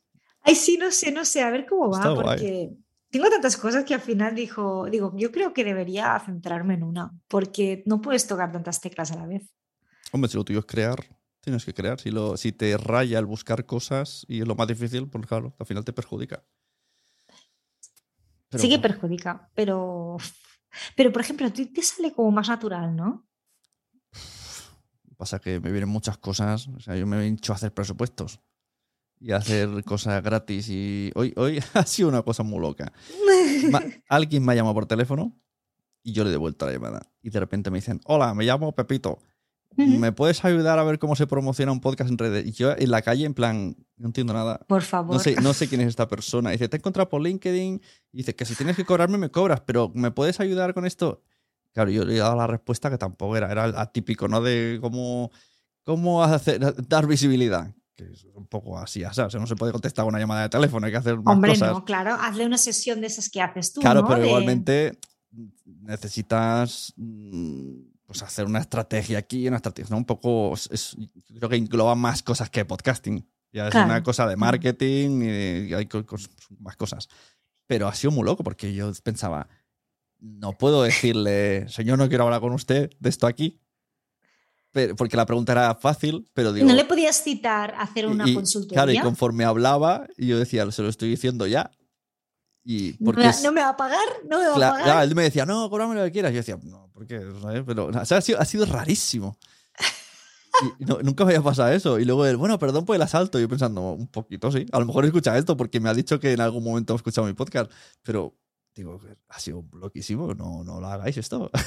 Ay, 0.46 0.56
sí, 0.56 0.78
no 0.78 0.92
sé, 0.92 1.12
no 1.12 1.26
sé, 1.26 1.42
a 1.42 1.50
ver 1.50 1.66
cómo 1.66 1.90
va, 1.90 2.14
porque... 2.16 2.72
Tengo 3.10 3.30
tantas 3.30 3.56
cosas 3.56 3.86
que 3.86 3.94
al 3.94 4.02
final 4.02 4.36
dijo, 4.36 4.88
digo, 4.92 5.14
yo 5.16 5.32
creo 5.32 5.54
que 5.54 5.64
debería 5.64 6.20
centrarme 6.20 6.74
en 6.74 6.84
una, 6.84 7.14
porque 7.30 7.82
no 7.86 8.02
puedes 8.02 8.28
tocar 8.28 8.52
tantas 8.52 8.82
teclas 8.82 9.10
a 9.14 9.16
la 9.16 9.26
vez. 9.26 9.56
Hombre, 10.12 10.30
si 10.30 10.36
lo 10.36 10.44
tuyo 10.44 10.60
es 10.60 10.66
crear, 10.66 10.98
tienes 11.40 11.64
que 11.64 11.74
crear. 11.74 11.98
Si, 11.98 12.12
lo, 12.12 12.36
si 12.36 12.52
te 12.52 12.76
raya 12.76 13.18
el 13.18 13.26
buscar 13.26 13.66
cosas 13.66 14.26
y 14.28 14.42
es 14.42 14.48
lo 14.48 14.56
más 14.56 14.68
difícil, 14.68 15.08
pues 15.08 15.26
claro, 15.28 15.56
al 15.58 15.66
final 15.66 15.86
te 15.86 15.94
perjudica. 15.94 16.44
sí 18.52 18.68
que 18.68 18.80
perjudica, 18.80 19.50
pero, 19.56 20.18
pero 20.98 21.14
por 21.14 21.22
ejemplo, 21.22 21.48
a 21.48 21.52
ti 21.52 21.68
te 21.68 21.84
sale 21.84 22.12
como 22.12 22.32
más 22.32 22.50
natural, 22.50 22.94
¿no? 22.94 23.26
Pasa 25.16 25.40
que 25.40 25.62
me 25.62 25.72
vienen 25.72 25.88
muchas 25.88 26.18
cosas, 26.18 26.68
o 26.68 26.82
sea, 26.82 26.98
yo 26.98 27.08
me 27.08 27.24
he 27.24 27.28
hecho 27.28 27.54
a 27.54 27.56
hacer 27.56 27.74
presupuestos 27.74 28.42
y 29.20 29.32
hacer 29.32 29.84
cosas 29.84 30.22
gratis 30.24 30.70
y 30.70 31.12
hoy, 31.16 31.34
hoy 31.38 31.60
ha 31.74 31.86
sido 31.86 32.10
una 32.10 32.22
cosa 32.22 32.44
muy 32.44 32.60
loca. 32.60 32.92
alguien 34.10 34.44
me 34.46 34.54
ha 34.54 34.56
llamado 34.56 34.76
por 34.76 34.86
teléfono 34.86 35.36
y 36.04 36.14
yo 36.14 36.24
le 36.24 36.30
he 36.30 36.34
devuelto 36.34 36.66
la 36.66 36.74
llamada 36.74 37.12
y 37.22 37.30
de 37.30 37.40
repente 37.40 37.72
me 37.72 37.78
dicen, 37.78 38.02
hola, 38.06 38.34
me 38.34 38.44
llamo 38.44 38.74
Pepito 38.74 39.20
¿Me 39.78 40.12
puedes 40.12 40.44
ayudar 40.46 40.80
a 40.80 40.84
ver 40.84 41.00
cómo 41.00 41.16
se 41.16 41.28
promociona 41.28 41.72
un 41.72 41.82
podcast 41.82 42.10
en 42.10 42.18
redes? 42.18 42.46
Y 42.46 42.52
yo 42.52 42.74
en 42.78 42.90
la 42.90 43.02
calle, 43.02 43.26
en 43.26 43.34
plan, 43.34 43.76
no 43.98 44.08
entiendo 44.08 44.34
nada. 44.34 44.60
Por 44.68 44.84
favor. 44.84 45.14
No 45.14 45.20
sé, 45.20 45.36
no 45.42 45.54
sé 45.54 45.68
quién 45.68 45.82
es 45.82 45.88
esta 45.88 46.08
persona. 46.08 46.52
dice, 46.52 46.70
te 46.70 46.78
he 46.78 46.80
encontrado 46.80 47.10
por 47.10 47.22
LinkedIn. 47.22 47.82
Y 48.14 48.18
dice, 48.18 48.36
que 48.36 48.46
si 48.46 48.56
tienes 48.56 48.76
que 48.76 48.86
cobrarme, 48.86 49.18
me 49.18 49.30
cobras, 49.30 49.62
pero 49.62 49.92
¿me 49.94 50.12
puedes 50.12 50.40
ayudar 50.40 50.74
con 50.74 50.86
esto? 50.86 51.22
Claro, 51.74 51.92
yo 51.92 52.06
le 52.06 52.16
he 52.16 52.20
dado 52.20 52.38
la 52.38 52.48
respuesta 52.48 52.90
que 52.90 52.98
tampoco 52.98 53.36
era, 53.36 53.52
era 53.52 53.66
atípico, 53.82 54.30
¿no? 54.30 54.42
De 54.42 54.80
cómo, 54.82 55.32
cómo 55.84 56.24
hacer, 56.24 56.88
dar 56.88 57.06
visibilidad. 57.06 57.76
Que 57.96 58.12
es 58.12 58.26
un 58.34 58.46
poco 58.48 58.78
así, 58.78 59.06
o 59.06 59.14
sea, 59.14 59.28
no 59.40 59.48
se 59.48 59.56
puede 59.56 59.72
contestar 59.72 60.06
una 60.06 60.20
llamada 60.20 60.44
de 60.44 60.50
teléfono, 60.50 60.86
hay 60.86 60.92
que 60.92 60.98
hacer 60.98 61.18
más 61.18 61.34
Hombre, 61.34 61.58
no, 61.58 61.86
claro, 61.86 62.16
hazle 62.16 62.46
una 62.46 62.58
sesión 62.58 63.00
de 63.00 63.08
esas 63.08 63.30
que 63.30 63.42
haces 63.42 63.72
tú. 63.72 63.80
Claro, 63.80 64.06
pero 64.06 64.26
igualmente 64.26 65.00
necesitas 65.82 66.94
mm, 66.98 67.74
pues 68.06 68.22
hacer 68.22 68.46
una 68.46 68.60
estrategia 68.60 69.18
aquí, 69.18 69.48
una 69.48 69.58
estrategia, 69.58 69.92
¿no? 69.92 69.98
Un 69.98 70.06
poco, 70.06 70.54
es, 70.54 70.98
creo 71.38 71.50
que 71.50 71.56
engloba 71.56 71.96
más 71.96 72.22
cosas 72.22 72.50
que 72.50 72.66
podcasting. 72.66 73.26
Ya 73.52 73.70
es 73.70 73.76
una 73.76 74.04
cosa 74.04 74.28
de 74.28 74.36
marketing 74.36 75.22
y, 75.22 75.74
hay 75.74 75.88
más 76.60 76.76
cosas. 76.76 77.08
Pero 77.66 77.88
ha 77.88 77.96
sido 77.96 78.12
muy 78.12 78.26
loco 78.26 78.44
porque 78.44 78.74
yo 78.74 78.92
pensaba, 79.02 79.48
no 80.20 80.52
puedo 80.54 80.84
decirle, 80.84 81.68
señor, 81.70 81.98
no 81.98 82.10
quiero 82.10 82.26
hablar 82.26 82.42
con 82.42 82.52
usted 82.52 82.90
de 83.00 83.10
esto 83.10 83.28
aquí. 83.28 83.62
Porque 84.98 85.18
la 85.18 85.26
pregunta 85.26 85.54
era 85.54 85.76
fácil, 85.76 86.30
pero 86.34 86.52
digo. 86.54 86.68
¿No 86.68 86.74
le 86.74 86.86
podías 86.86 87.24
citar 87.24 87.74
a 87.76 87.84
hacer 87.84 88.08
una 88.08 88.26
consultoría? 88.34 88.84
Claro, 88.84 88.92
y 88.92 89.00
conforme 89.00 89.46
hablaba, 89.46 90.08
yo 90.18 90.38
decía, 90.38 90.70
se 90.72 90.82
lo 90.82 90.90
estoy 90.90 91.10
diciendo 91.10 91.48
ya. 91.48 91.72
Y 92.64 92.94
porque 92.94 93.30
¿No, 93.44 93.52
me, 93.52 93.62
va 93.62 93.70
a 93.70 93.78
pagar? 93.78 94.08
¿No 94.28 94.40
me 94.40 94.48
va 94.48 94.56
a 94.56 94.72
pagar? 94.72 95.04
él 95.04 95.14
me 95.14 95.22
decía, 95.24 95.46
no, 95.46 95.70
cóbrame 95.70 95.94
lo 95.94 96.04
que 96.04 96.12
quieras. 96.12 96.32
Yo 96.32 96.38
decía, 96.38 96.58
no, 96.64 96.90
¿por 96.92 97.06
qué? 97.06 97.22
Pero 97.66 97.92
ha, 97.94 98.22
sido, 98.22 98.40
ha 98.40 98.46
sido 98.46 98.66
rarísimo. 98.66 99.38
nunca 101.04 101.26
me 101.26 101.34
había 101.34 101.44
pasado 101.44 101.72
eso. 101.72 102.00
Y 102.00 102.06
luego 102.06 102.26
él, 102.26 102.38
bueno, 102.38 102.58
perdón 102.58 102.86
por 102.86 102.96
el 102.96 103.02
asalto. 103.04 103.40
Yo 103.40 103.48
pensando, 103.48 103.92
un 103.92 104.08
poquito, 104.08 104.52
sí. 104.52 104.66
A 104.72 104.80
lo 104.80 104.88
mejor 104.88 105.06
escucha 105.06 105.38
esto 105.38 105.56
porque 105.56 105.80
me 105.80 105.90
ha 105.90 105.94
dicho 105.94 106.20
que 106.20 106.34
en 106.34 106.42
algún 106.42 106.64
momento 106.64 106.94
ha 106.94 106.96
escuchado 106.96 107.28
mi 107.28 107.34
podcast. 107.34 107.72
Pero 108.02 108.34
digo, 108.76 109.00
ha 109.30 109.40
sido 109.40 109.64
loquísimo. 109.74 110.34
No, 110.34 110.64
no 110.64 110.82
lo 110.82 110.88
hagáis 110.88 111.18
esto. 111.18 111.52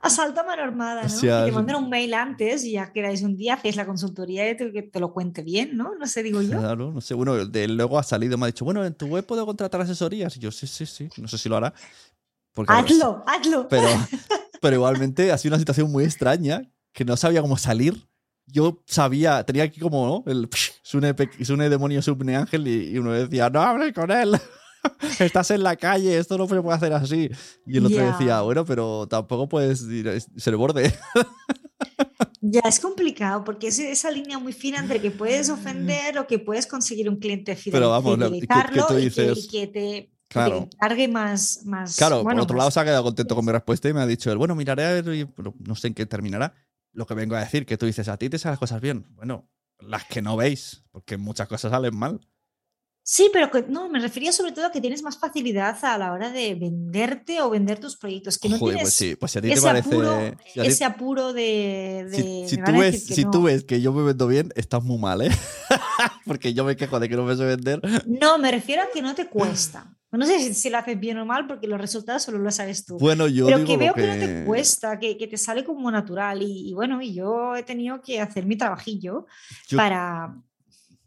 Asalto 0.00 0.40
a 0.40 0.44
mano 0.44 0.62
armada, 0.62 1.02
¿no? 1.02 1.20
que 1.20 1.26
te 1.26 1.52
manden 1.52 1.76
un 1.76 1.88
mail 1.88 2.14
antes 2.14 2.64
y 2.64 2.72
ya 2.72 2.92
queráis 2.92 3.22
un 3.22 3.36
día, 3.36 3.54
hacéis 3.54 3.76
la 3.76 3.86
consultoría 3.86 4.50
y 4.50 4.56
que 4.56 4.82
te 4.82 5.00
lo 5.00 5.12
cuente 5.12 5.42
bien, 5.42 5.76
¿no? 5.76 5.94
No 5.94 6.06
sé, 6.06 6.22
digo 6.22 6.40
yo. 6.42 6.58
Claro, 6.58 6.92
no 6.92 7.00
sé. 7.00 7.14
Bueno, 7.14 7.44
de, 7.46 7.68
luego 7.68 7.98
ha 7.98 8.02
salido, 8.02 8.38
me 8.38 8.44
ha 8.44 8.46
dicho, 8.46 8.64
bueno, 8.64 8.84
en 8.84 8.94
tu 8.94 9.06
web 9.06 9.26
puedo 9.26 9.44
contratar 9.44 9.80
asesorías. 9.80 10.36
Y 10.36 10.40
yo, 10.40 10.50
sí, 10.50 10.66
sí, 10.66 10.86
sí. 10.86 11.08
No 11.18 11.28
sé 11.28 11.38
si 11.38 11.48
lo 11.48 11.56
hará. 11.56 11.74
hazlo, 12.68 13.24
hazlo. 13.26 13.68
Pero, 13.68 13.86
pero 14.60 14.76
igualmente 14.76 15.32
ha 15.32 15.38
sido 15.38 15.54
una 15.54 15.58
situación 15.58 15.90
muy 15.90 16.04
extraña 16.04 16.62
que 16.92 17.04
no 17.04 17.16
sabía 17.16 17.42
cómo 17.42 17.58
salir. 17.58 18.08
Yo 18.46 18.82
sabía, 18.86 19.44
tenía 19.44 19.64
aquí 19.64 19.80
como 19.80 20.24
¿no? 20.24 20.32
el 20.32 20.48
Sune, 20.82 21.14
Sune 21.42 21.68
demonio 21.68 22.00
Subne 22.00 22.36
Ángel 22.36 22.66
y, 22.68 22.90
y 22.90 22.98
uno 22.98 23.12
decía, 23.12 23.50
no 23.50 23.60
hable 23.60 23.92
con 23.92 24.10
él. 24.10 24.38
estás 25.20 25.50
en 25.50 25.62
la 25.62 25.76
calle, 25.76 26.18
esto 26.18 26.38
no 26.38 26.46
se 26.48 26.60
puede 26.60 26.76
hacer 26.76 26.92
así. 26.92 27.30
Y 27.66 27.78
el 27.78 27.86
otro 27.86 28.12
decía, 28.12 28.40
bueno, 28.42 28.64
pero 28.64 29.06
tampoco 29.08 29.48
puedes 29.48 29.86
ser 30.36 30.56
borde. 30.56 30.92
Ya 32.40 32.60
es 32.60 32.78
complicado 32.78 33.42
porque 33.42 33.68
es 33.68 33.78
esa 33.78 34.10
línea 34.10 34.38
muy 34.38 34.52
fina 34.52 34.78
entre 34.78 35.00
que 35.00 35.10
puedes 35.10 35.50
ofender 35.50 36.16
o 36.18 36.26
que 36.26 36.38
puedes 36.38 36.66
conseguir 36.66 37.08
un 37.08 37.16
cliente 37.16 37.56
fidel, 37.56 37.80
pero 37.80 37.90
vamos, 37.90 38.16
que, 38.18 38.82
tú 38.86 38.94
dices, 38.94 39.44
y, 39.44 39.48
que, 39.48 39.66
te, 39.66 40.12
claro. 40.28 40.68
cargue 40.78 41.08
más, 41.08 41.62
más. 41.64 41.96
Claro, 41.96 42.22
por 42.22 42.38
otro 42.38 42.56
lado 42.56 42.70
se 42.70 42.78
ha 42.78 42.84
quedado 42.84 43.02
contento 43.02 43.34
con 43.34 43.44
mi 43.44 43.52
respuesta 43.52 43.88
y 43.88 43.94
me 43.94 44.00
ha 44.00 44.06
dicho 44.06 44.30
él, 44.30 44.38
bueno, 44.38 44.54
miraré 44.54 44.84
a 44.84 44.92
ver, 44.92 45.28
no 45.58 45.74
sé 45.74 45.88
en 45.88 45.94
qué 45.94 46.06
terminará. 46.06 46.54
Lo 46.92 47.04
que 47.06 47.14
vengo 47.14 47.34
a 47.34 47.40
decir, 47.40 47.66
que 47.66 47.76
tú 47.76 47.86
dices, 47.86 48.08
a 48.08 48.16
ti 48.16 48.30
te 48.30 48.38
salen 48.38 48.52
las 48.52 48.60
cosas 48.60 48.80
bien. 48.80 49.06
Bueno, 49.16 49.50
las 49.80 50.04
que 50.04 50.22
no 50.22 50.36
veis, 50.36 50.84
porque 50.92 51.16
muchas 51.16 51.48
cosas 51.48 51.70
salen 51.70 51.96
mal. 51.96 52.20
Sí, 53.08 53.30
pero 53.32 53.48
no, 53.68 53.88
me 53.88 54.00
refería 54.00 54.32
sobre 54.32 54.50
todo 54.50 54.66
a 54.66 54.72
que 54.72 54.80
tienes 54.80 55.00
más 55.00 55.16
facilidad 55.16 55.78
a 55.84 55.96
la 55.96 56.12
hora 56.12 56.28
de 56.32 56.56
venderte 56.56 57.40
o 57.40 57.48
vender 57.48 57.78
tus 57.78 57.96
proyectos. 57.96 58.36
Que 58.36 58.48
no 58.48 58.58
pues 58.58 58.74
tienes 58.74 58.94
sí, 58.94 59.14
pues 59.14 59.30
si 59.30 59.38
a 59.38 59.42
ti 59.42 59.54
te 59.54 59.60
parece. 59.60 59.88
Apuro, 59.90 60.36
ese 60.56 60.84
apuro 60.84 61.32
de. 61.32 62.46
si, 62.48 62.56
tú 62.56 62.72
ves, 62.76 63.06
si 63.06 63.24
tú 63.30 63.42
ves 63.44 63.62
que 63.62 63.80
yo 63.80 63.92
me 63.92 64.02
vendo 64.02 64.26
bien, 64.26 64.52
estás 64.56 64.82
muy 64.82 64.98
mal, 64.98 65.22
¿eh? 65.22 65.30
Porque 66.26 66.52
yo 66.52 66.64
me 66.64 66.74
quejo 66.74 66.98
de 66.98 67.08
que 67.08 67.14
no 67.14 67.22
me 67.22 67.36
sé 67.36 67.44
vender. 67.44 67.80
No, 68.06 68.38
me 68.38 68.50
refiero 68.50 68.82
a 68.82 68.86
que 68.92 69.00
no 69.02 69.14
te 69.14 69.26
cuesta. 69.30 69.96
No 70.10 70.26
sé 70.26 70.52
si, 70.52 70.68
lo 70.68 70.78
haces 70.78 70.98
bien 70.98 71.18
o 71.18 71.26
mal, 71.26 71.46
porque 71.46 71.68
los 71.68 71.80
resultados 71.80 72.24
solo 72.24 72.38
lo 72.38 72.50
sabes 72.50 72.86
tú. 72.86 72.98
Bueno, 72.98 73.28
yo. 73.28 73.46
Pero 73.46 73.64
que 73.64 73.76
veo 73.76 73.94
que... 73.94 74.06
no 74.06 74.14
te 74.14 74.44
cuesta, 74.44 74.98
que, 74.98 75.16
que 75.16 75.28
te 75.28 75.36
sale 75.36 75.62
como 75.62 75.88
natural. 75.92 76.42
Y, 76.42 76.72
bueno, 76.74 77.00
y 77.00 77.14
yo 77.14 77.54
he 77.54 77.62
tenido 77.62 78.00
que 78.02 78.20
hacer 78.20 78.46
mi 78.46 78.56
trabajillo 78.56 79.26
para 79.76 80.34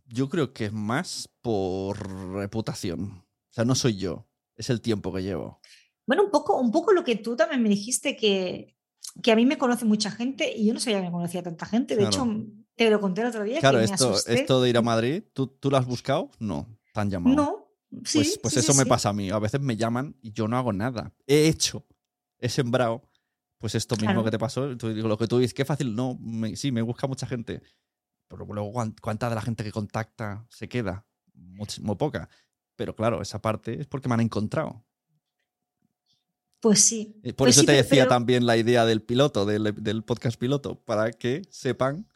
yo 0.09 0.29
creo 0.29 0.53
que 0.53 0.65
es 0.65 0.73
más 0.73 1.29
por 1.41 2.33
reputación. 2.33 3.23
O 3.49 3.53
sea, 3.53 3.65
no 3.65 3.75
soy 3.75 3.97
yo, 3.97 4.27
es 4.55 4.69
el 4.69 4.81
tiempo 4.81 5.13
que 5.13 5.23
llevo. 5.23 5.59
Bueno, 6.05 6.23
un 6.23 6.31
poco, 6.31 6.59
un 6.59 6.71
poco 6.71 6.91
lo 6.91 7.03
que 7.03 7.15
tú 7.15 7.35
también 7.35 7.61
me 7.61 7.69
dijiste 7.69 8.15
que, 8.15 8.75
que 9.21 9.31
a 9.31 9.35
mí 9.35 9.45
me 9.45 9.57
conoce 9.57 9.85
mucha 9.85 10.11
gente 10.11 10.51
y 10.55 10.65
yo 10.65 10.73
no 10.73 10.79
sabía 10.79 10.99
que 10.99 11.05
me 11.05 11.11
conocía 11.11 11.43
tanta 11.43 11.65
gente. 11.65 11.95
De 11.95 12.05
hecho, 12.05 12.27
te 12.75 12.89
lo 12.89 12.99
conté 12.99 13.21
el 13.21 13.27
otro 13.27 13.43
día. 13.43 13.59
Claro, 13.59 13.77
que 13.77 13.85
esto, 13.85 14.15
esto 14.27 14.61
de 14.61 14.69
ir 14.69 14.77
a 14.77 14.81
Madrid, 14.81 15.23
¿tú, 15.33 15.47
¿tú 15.47 15.69
lo 15.69 15.77
has 15.77 15.85
buscado? 15.85 16.31
No, 16.39 16.67
tan 16.93 17.09
llamado. 17.09 17.35
No, 17.35 17.69
pues, 17.89 18.39
pues 18.41 18.57
eso 18.57 18.73
me 18.73 18.85
pasa 18.85 19.09
a 19.09 19.13
mí. 19.13 19.29
A 19.29 19.39
veces 19.39 19.61
me 19.61 19.77
llaman 19.77 20.15
y 20.21 20.31
yo 20.31 20.47
no 20.47 20.57
hago 20.57 20.73
nada. 20.73 21.13
He 21.27 21.47
hecho. 21.47 21.85
he 22.39 22.49
sembrado, 22.49 23.03
pues 23.59 23.75
esto 23.75 23.95
mismo 23.97 24.23
que 24.23 24.31
te 24.31 24.39
pasó, 24.39 24.67
lo 24.67 25.17
que 25.17 25.27
tú 25.27 25.37
dices, 25.37 25.53
qué 25.53 25.65
fácil, 25.65 25.95
no, 25.95 26.17
sí, 26.55 26.71
me 26.71 26.81
busca 26.81 27.07
mucha 27.07 27.27
gente, 27.27 27.61
pero 28.29 28.45
luego 28.45 28.71
cuánta 29.01 29.27
de 29.27 29.35
la 29.35 29.41
gente 29.41 29.63
que 29.63 29.71
contacta 29.71 30.45
se 30.49 30.69
queda, 30.69 31.05
muy 31.33 31.95
poca. 31.97 32.29
Pero 32.75 32.95
claro, 32.95 33.21
esa 33.21 33.41
parte 33.41 33.81
es 33.81 33.87
porque 33.87 34.07
me 34.07 34.13
han 34.13 34.21
encontrado. 34.21 34.85
Pues 36.61 36.81
sí. 36.81 37.19
Eh, 37.23 37.33
por 37.33 37.47
pues 37.47 37.57
eso 37.57 37.65
te 37.65 37.71
decía 37.73 38.07
también 38.07 38.45
la 38.45 38.55
idea 38.55 38.85
del 38.85 39.01
piloto, 39.01 39.45
del, 39.45 40.03
podcast 40.03 40.39
piloto, 40.39 40.75
para 40.75 41.11
que 41.11 41.41
sepan, 41.49 42.07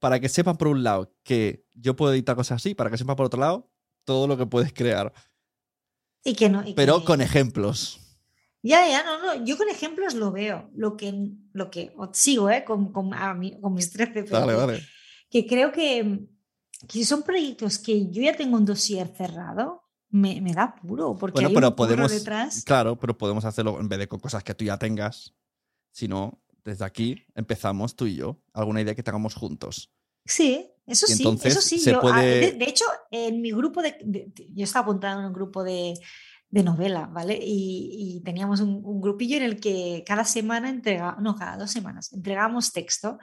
para 0.00 0.20
que 0.20 0.28
sepan 0.28 0.56
por 0.56 0.68
un 0.68 0.82
lado 0.82 1.14
que 1.22 1.64
yo 1.74 1.94
puedo 1.94 2.12
editar 2.12 2.36
cosas 2.36 2.56
así, 2.56 2.74
para 2.74 2.90
que 2.90 2.98
sepan 2.98 3.16
por 3.16 3.26
otro 3.26 3.40
lado 3.40 3.70
todo 4.04 4.26
lo 4.26 4.36
que 4.36 4.46
puedes 4.46 4.72
crear. 4.72 5.12
Y 6.24 6.34
que 6.34 6.48
no. 6.48 6.64
Pero 6.74 7.04
con 7.04 7.20
ejemplos. 7.20 8.00
Ya, 8.62 8.88
ya, 8.88 9.04
no, 9.04 9.18
no. 9.22 9.44
Yo 9.44 9.58
con 9.58 9.68
ejemplos 9.68 10.14
lo 10.14 10.32
veo. 10.32 10.70
Lo 10.74 10.96
que, 10.96 11.14
lo 11.52 11.70
que 11.70 11.94
sigo, 12.12 12.48
¿eh? 12.48 12.64
Con, 12.64 12.92
con, 12.92 13.10
con 13.60 13.74
mis 13.74 13.92
13. 13.92 14.22
vale, 14.22 14.54
vale. 14.54 14.93
Que 15.34 15.48
creo 15.48 15.72
que, 15.72 16.28
que 16.86 16.92
si 16.92 17.04
son 17.04 17.24
proyectos 17.24 17.80
que 17.80 18.08
yo 18.08 18.22
ya 18.22 18.36
tengo 18.36 18.56
un 18.56 18.64
dossier 18.64 19.08
cerrado, 19.08 19.82
me, 20.08 20.40
me 20.40 20.52
da 20.52 20.76
puro, 20.76 21.16
porque 21.16 21.38
bueno, 21.38 21.48
hay 21.48 21.54
pero 21.56 21.68
un 21.70 21.74
podemos, 21.74 22.12
detrás. 22.12 22.62
Claro, 22.62 22.96
pero 23.00 23.18
podemos 23.18 23.44
hacerlo 23.44 23.80
en 23.80 23.88
vez 23.88 23.98
de 23.98 24.06
con 24.06 24.20
cosas 24.20 24.44
que 24.44 24.54
tú 24.54 24.64
ya 24.64 24.78
tengas, 24.78 25.34
sino 25.90 26.40
desde 26.64 26.84
aquí 26.84 27.26
empezamos 27.34 27.96
tú 27.96 28.06
y 28.06 28.14
yo, 28.14 28.38
alguna 28.52 28.80
idea 28.80 28.94
que 28.94 29.02
tengamos 29.02 29.34
juntos. 29.34 29.92
Sí, 30.24 30.70
eso 30.86 31.08
sí, 31.08 31.24
eso 31.42 31.60
sí. 31.60 31.80
Se 31.80 31.90
yo, 31.90 32.00
puede... 32.00 32.52
de, 32.52 32.64
hecho, 32.66 32.84
en 33.10 33.42
mi 33.42 33.50
grupo 33.50 33.82
de, 33.82 34.30
yo 34.52 34.62
estaba 34.62 34.84
apuntado 34.84 35.18
en 35.18 35.26
un 35.26 35.32
grupo 35.32 35.64
de, 35.64 35.94
de 36.48 36.62
novela, 36.62 37.08
¿vale? 37.08 37.36
Y, 37.42 38.18
y 38.18 38.20
teníamos 38.20 38.60
un, 38.60 38.82
un, 38.84 39.00
grupillo 39.00 39.38
en 39.38 39.42
el 39.42 39.58
que 39.58 40.04
cada 40.06 40.24
semana 40.24 40.68
entregaba, 40.68 41.20
no, 41.20 41.34
cada 41.34 41.56
dos 41.56 41.72
semanas, 41.72 42.12
entregábamos 42.12 42.70
texto 42.70 43.18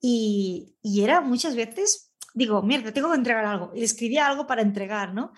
y, 0.00 0.76
y 0.82 1.02
era 1.02 1.20
muchas 1.20 1.56
veces, 1.56 2.12
digo, 2.34 2.62
mierda, 2.62 2.92
tengo 2.92 3.10
que 3.10 3.16
entregar 3.16 3.44
algo, 3.44 3.72
y 3.74 3.82
escribía 3.82 4.26
algo 4.26 4.46
para 4.46 4.62
entregar, 4.62 5.14
¿no? 5.14 5.32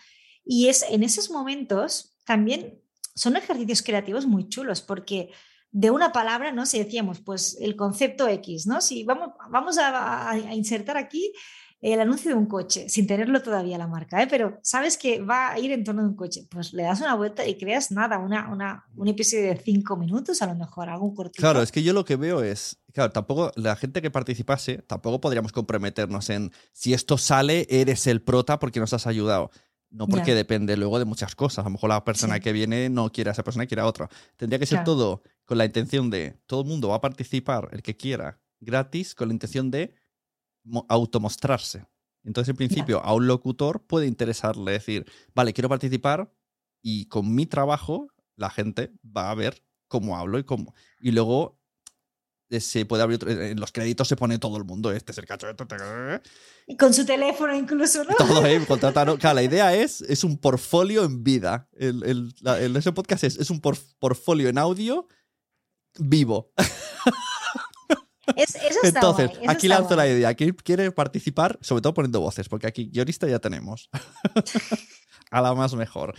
Y 0.44 0.68
es 0.68 0.84
en 0.88 1.02
esos 1.02 1.30
momentos 1.30 2.16
también 2.24 2.80
son 3.14 3.36
ejercicios 3.36 3.82
creativos 3.82 4.26
muy 4.26 4.48
chulos 4.48 4.80
porque 4.80 5.30
de 5.70 5.90
una 5.90 6.12
palabra, 6.12 6.52
¿no? 6.52 6.66
Si 6.66 6.78
decíamos, 6.78 7.20
pues 7.20 7.58
el 7.60 7.76
concepto 7.76 8.26
X, 8.28 8.66
¿no? 8.66 8.80
Si 8.80 9.04
vamos, 9.04 9.30
vamos 9.50 9.76
a, 9.78 10.36
insertar 10.54 10.96
aquí 10.96 11.32
el 11.80 12.00
anuncio 12.00 12.30
de 12.30 12.36
un 12.36 12.46
coche, 12.46 12.88
sin 12.88 13.06
tenerlo 13.06 13.40
todavía 13.40 13.78
la 13.78 13.86
marca, 13.86 14.20
¿eh? 14.22 14.26
pero 14.28 14.58
sabes 14.62 14.98
que 14.98 15.20
va 15.20 15.52
a 15.52 15.58
ir 15.58 15.70
en 15.70 15.84
torno 15.84 16.02
de 16.02 16.08
un 16.08 16.16
coche, 16.16 16.46
pues 16.50 16.72
le 16.72 16.82
das 16.82 17.00
una 17.00 17.14
vuelta 17.14 17.46
y 17.46 17.56
creas 17.56 17.92
nada, 17.92 18.18
una, 18.18 18.48
una, 18.52 18.84
un 18.96 19.06
episodio 19.06 19.44
de 19.44 19.56
cinco 19.56 19.96
minutos, 19.96 20.42
a 20.42 20.46
lo 20.46 20.56
mejor, 20.56 20.88
algún 20.88 21.14
cortito. 21.14 21.40
Claro, 21.40 21.62
es 21.62 21.70
que 21.70 21.82
yo 21.82 21.92
lo 21.92 22.04
que 22.04 22.16
veo 22.16 22.42
es, 22.42 22.80
claro, 22.92 23.12
tampoco 23.12 23.52
la 23.54 23.76
gente 23.76 24.02
que 24.02 24.10
participase, 24.10 24.78
tampoco 24.78 25.20
podríamos 25.20 25.52
comprometernos 25.52 26.30
en 26.30 26.50
si 26.72 26.94
esto 26.94 27.16
sale, 27.16 27.66
eres 27.70 28.06
el 28.08 28.22
prota 28.22 28.58
porque 28.58 28.80
nos 28.80 28.92
has 28.92 29.06
ayudado. 29.06 29.50
No 29.90 30.06
porque 30.06 30.34
depende 30.34 30.76
luego 30.76 30.98
de 30.98 31.06
muchas 31.06 31.34
cosas. 31.34 31.64
A 31.64 31.68
lo 31.68 31.70
mejor 31.70 31.88
la 31.88 32.04
persona 32.04 32.40
que 32.40 32.52
viene 32.52 32.90
no 32.90 33.10
quiere 33.10 33.30
a 33.30 33.32
esa 33.32 33.42
persona, 33.42 33.64
quiere 33.64 33.80
a 33.80 33.86
otra. 33.86 34.10
Tendría 34.36 34.58
que 34.58 34.66
ser 34.66 34.84
todo 34.84 35.22
con 35.46 35.56
la 35.56 35.64
intención 35.64 36.10
de 36.10 36.38
todo 36.44 36.60
el 36.60 36.68
mundo 36.68 36.88
va 36.88 36.96
a 36.96 37.00
participar, 37.00 37.70
el 37.72 37.82
que 37.82 37.96
quiera, 37.96 38.38
gratis, 38.60 39.14
con 39.14 39.28
la 39.28 39.32
intención 39.32 39.70
de 39.70 39.94
automostrarse. 40.88 41.86
Entonces, 42.24 42.50
en 42.50 42.56
principio, 42.56 43.00
a 43.02 43.14
un 43.14 43.26
locutor 43.26 43.86
puede 43.86 44.06
interesarle 44.06 44.72
decir, 44.72 45.10
vale, 45.34 45.52
quiero 45.52 45.68
participar 45.68 46.32
y 46.82 47.06
con 47.06 47.34
mi 47.34 47.46
trabajo 47.46 48.08
la 48.36 48.50
gente 48.50 48.92
va 49.04 49.30
a 49.30 49.34
ver 49.34 49.62
cómo 49.88 50.16
hablo 50.16 50.38
y 50.38 50.44
cómo. 50.44 50.74
Y 51.00 51.12
luego 51.12 51.58
eh, 52.50 52.60
se 52.60 52.86
puede 52.86 53.02
abrir 53.02 53.20
en 53.28 53.60
los 53.60 53.72
créditos 53.72 54.08
se 54.08 54.16
pone 54.16 54.38
todo 54.38 54.56
el 54.56 54.64
mundo 54.64 54.90
este 54.90 55.12
es 55.12 55.18
el 55.18 55.26
cacho 55.26 55.46
y 56.66 56.76
con 56.78 56.94
su 56.94 57.04
teléfono 57.04 57.54
incluso 57.54 58.04
no 58.04 58.14
todo 58.16 58.42
ahí 58.42 58.58
claro 58.64 59.18
la 59.34 59.42
idea 59.42 59.74
es 59.74 60.00
es 60.00 60.24
un 60.24 60.38
portfolio 60.38 61.04
en 61.04 61.22
vida. 61.22 61.68
El, 61.76 62.02
el, 62.04 62.76
ese 62.76 62.92
podcast 62.92 63.24
es, 63.24 63.36
es 63.36 63.50
un 63.50 63.60
portfolio 63.60 64.48
en 64.48 64.56
audio 64.56 65.08
vivo 65.98 66.50
es, 68.36 68.54
eso 68.54 68.80
está 68.82 69.00
entonces 69.00 69.30
guay, 69.30 69.48
aquí 69.48 69.68
lanzo 69.68 69.96
la 69.96 70.06
idea 70.08 70.34
¿quién 70.34 70.52
quiere 70.54 70.90
participar 70.92 71.58
sobre 71.60 71.82
todo 71.82 71.94
poniendo 71.94 72.20
voces 72.20 72.48
porque 72.48 72.66
aquí 72.66 72.90
guionista 72.92 73.26
ya 73.28 73.38
tenemos 73.38 73.90
a 75.30 75.40
la 75.40 75.54
más 75.54 75.74
mejor 75.74 76.14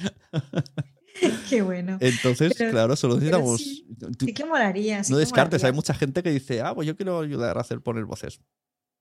Qué 1.50 1.62
bueno. 1.62 1.98
Entonces, 2.00 2.54
claro, 2.56 2.96
solo 2.96 3.16
necesitamos. 3.16 3.60
Sí, 3.60 3.86
sí, 4.20 4.34
que 4.34 4.46
molaría. 4.46 5.02
no 5.10 5.18
descartes, 5.18 5.64
hay 5.64 5.72
mucha 5.72 5.94
gente 5.94 6.24
que 6.24 6.32
dice, 6.32 6.62
ah, 6.62 6.74
pues 6.74 6.88
yo 6.88 6.96
quiero 6.96 7.20
ayudar 7.20 7.58
a 7.58 7.62
hacer 7.62 7.82
poner 7.82 8.06
voces. 8.06 8.40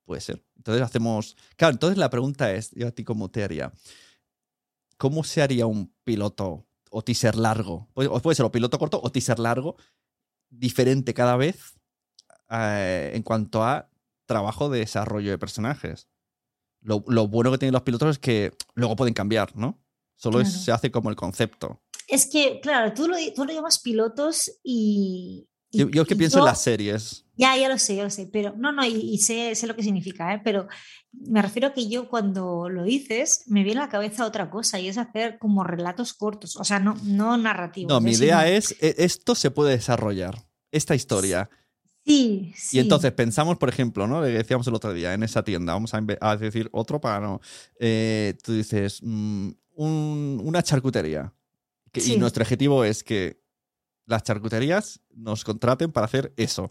Puede 0.05 0.21
ser. 0.21 0.43
Entonces 0.57 0.83
hacemos. 0.83 1.37
Claro, 1.57 1.75
entonces 1.75 1.99
la 1.99 2.11
pregunta 2.11 2.53
es: 2.53 2.71
yo 2.73 2.89
a 2.89 2.91
ti, 2.91 3.05
¿cómo 3.05 3.31
te 3.31 3.45
haría? 3.45 3.73
¿Cómo 4.97 5.23
se 5.23 5.43
haría 5.43 5.67
un 5.67 5.95
piloto 6.05 6.67
o 6.91 7.03
teaser 7.03 7.37
largo? 7.37 7.89
O 7.95 8.21
puede 8.21 8.35
ser 8.35 8.47
o 8.47 8.51
piloto 8.51 8.79
corto 8.79 9.01
o 9.03 9.13
teaser 9.13 9.39
largo, 9.39 9.77
diferente 10.49 11.15
cada 11.15 11.37
vez 11.37 11.78
eh, 12.51 13.13
en 13.15 13.23
cuanto 13.23 13.63
a 13.65 13.89
trabajo 14.27 14.69
de 14.69 14.81
desarrollo 14.81 15.31
de 15.31 15.39
personajes. 15.39 16.09
Lo, 16.81 17.05
lo, 17.09 17.27
bueno 17.29 17.51
que 17.51 17.59
tienen 17.59 17.73
los 17.73 17.83
pilotos 17.83 18.11
es 18.11 18.19
que 18.19 18.53
luego 18.75 18.95
pueden 18.95 19.15
cambiar, 19.15 19.57
¿no? 19.57 19.79
Solo 20.15 20.45
se 20.45 20.73
hace 20.73 20.91
como 20.91 21.11
el 21.11 21.17
concepto. 21.17 21.81
Es 22.09 22.27
que, 22.27 22.61
claro, 22.61 22.93
tú 22.93 23.07
lo, 23.07 23.17
tú 23.35 23.45
lo 23.45 23.53
llamas 23.53 23.79
pilotos 23.79 24.51
y... 24.63 25.49
yo, 25.71 25.89
yo 25.91 26.05
que 26.05 26.17
pienso 26.17 26.39
en 26.39 26.47
las 26.47 26.61
series. 26.61 27.25
Ya, 27.37 27.57
ya 27.57 27.69
lo 27.69 27.79
sé, 27.79 27.95
ya 27.95 28.03
lo 28.03 28.11
sé, 28.11 28.29
pero 28.33 28.55
no, 28.57 28.73
no, 28.73 28.85
y, 28.85 29.19
sé, 29.19 29.55
sé, 29.55 29.67
lo 29.69 29.77
que 29.77 29.85
significa, 29.85 30.35
¿eh? 30.35 30.41
pero 30.43 30.67
me 31.13 31.41
refiero 31.41 31.69
a 31.69 31.73
que 31.73 31.89
yo 31.89 32.09
cuando 32.09 32.69
lo 32.69 32.83
dices 32.83 33.45
me 33.47 33.63
viene 33.63 33.81
a 33.81 33.85
la 33.85 33.91
cabeza 33.91 34.27
otra 34.27 34.51
cosa 34.51 34.81
y 34.81 34.89
es 34.89 34.99
hacer 34.99 35.39
como 35.39 35.63
relatos 35.63 36.15
cortos, 36.15 36.57
o 36.57 36.65
sea, 36.65 36.81
no, 36.81 36.97
no 37.05 37.37
narrativos. 37.37 37.93
No, 37.93 38.01
mi 38.01 38.13
idea 38.13 38.49
es, 38.49 38.75
e, 38.81 38.97
esto 38.99 39.37
se 39.37 39.53
puede 39.53 39.73
desarrollar, 39.73 40.49
esta 40.73 40.97
historia. 40.97 41.49
Sí, 41.53 41.68
sí. 42.09 42.77
Y 42.77 42.81
entonces 42.81 43.13
pensamos, 43.13 43.59
por 43.59 43.69
ejemplo, 43.69 44.07
¿no? 44.07 44.23
que 44.23 44.29
decíamos 44.29 44.67
el 44.67 44.75
otro 44.75 44.93
día, 44.93 45.15
en 45.15 45.23
esa 45.23 45.43
tienda, 45.43 45.75
vamos 45.75 45.93
a, 45.95 46.37
decir 46.37 46.69
otro 46.73 47.01
para 47.01 47.21
no. 47.21 47.41
Eh, 47.79 48.35
tú 48.43 48.53
dices, 48.53 49.01
mm, 49.03 49.51
una 49.77 50.63
charcutería. 50.63 51.33
Y 51.95 52.17
nuestro 52.17 52.43
objetivo 52.43 52.85
es 52.85 53.03
que 53.03 53.41
las 54.07 54.23
charcuterías 54.23 55.01
nos 55.15 55.45
contraten 55.45 55.93
para 55.93 56.07
hacer 56.07 56.33
eso. 56.37 56.69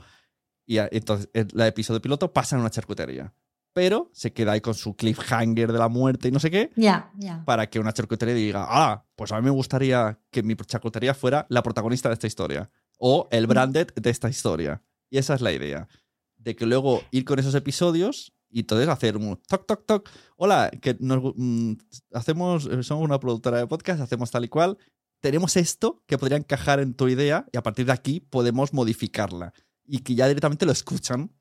Y 0.66 0.78
entonces 0.80 1.30
el, 1.34 1.48
episodio 1.62 2.02
piloto 2.02 2.34
pasa 2.34 2.56
en 2.56 2.62
una 2.62 2.70
charcutería. 2.70 3.34
Pero 3.74 4.10
se 4.12 4.34
queda 4.34 4.54
ahí 4.54 4.62
con 4.62 4.74
su 4.74 4.96
cliffhanger 4.96 5.72
de 5.72 5.78
la 5.78 5.88
muerte 5.88 6.28
y 6.28 6.32
no 6.32 6.40
sé 6.40 6.50
qué. 6.50 6.72
Ya, 6.76 7.12
ya. 7.16 7.46
Para 7.46 7.70
que 7.70 7.80
una 7.80 7.94
charcutería 7.94 8.34
diga, 8.34 8.66
ah, 8.68 9.06
pues 9.16 9.32
a 9.32 9.38
mí 9.38 9.44
me 9.44 9.52
gustaría 9.52 10.20
que 10.32 10.42
mi 10.42 10.56
charcutería 10.56 11.14
fuera 11.14 11.46
la 11.50 11.62
protagonista 11.62 12.10
de 12.10 12.14
esta 12.14 12.28
historia. 12.28 12.70
O 12.98 13.28
el 13.32 13.46
mm. 13.46 13.50
branded 13.50 13.88
de 13.96 14.10
esta 14.10 14.30
historia. 14.30 14.82
Y 15.10 15.18
esa 15.18 15.36
es 15.36 15.42
la 15.42 15.52
idea. 15.52 15.88
De 16.38 16.56
que 16.56 16.66
luego 16.66 17.04
ir 17.12 17.26
con 17.26 17.40
esos 17.40 17.56
episodios 17.56 18.34
y 18.50 18.62
entonces 18.62 18.88
hacer 18.88 19.18
un 19.18 19.40
toc, 19.48 19.66
toc, 19.66 19.86
toc. 19.86 20.10
Hola, 20.38 20.72
que 20.82 20.96
nos, 21.00 21.34
mm, 21.36 21.74
hacemos, 22.14 22.66
eh, 22.66 22.84
somos 22.84 23.04
una 23.04 23.20
productora 23.20 23.58
de 23.58 23.68
podcast, 23.68 24.02
hacemos 24.02 24.32
tal 24.32 24.46
y 24.46 24.50
cual. 24.50 24.78
Tenemos 25.20 25.58
esto 25.58 26.04
que 26.06 26.18
podría 26.18 26.38
encajar 26.38 26.80
en 26.80 26.94
tu 26.94 27.08
idea 27.08 27.46
y 27.52 27.58
a 27.58 27.64
partir 27.64 27.88
de 27.88 27.92
aquí 27.92 28.20
podemos 28.20 28.74
modificarla 28.74 29.54
y 29.86 30.00
que 30.00 30.16
ya 30.16 30.28
directamente 30.28 30.66
lo 30.66 30.72
escuchan. 30.72 31.32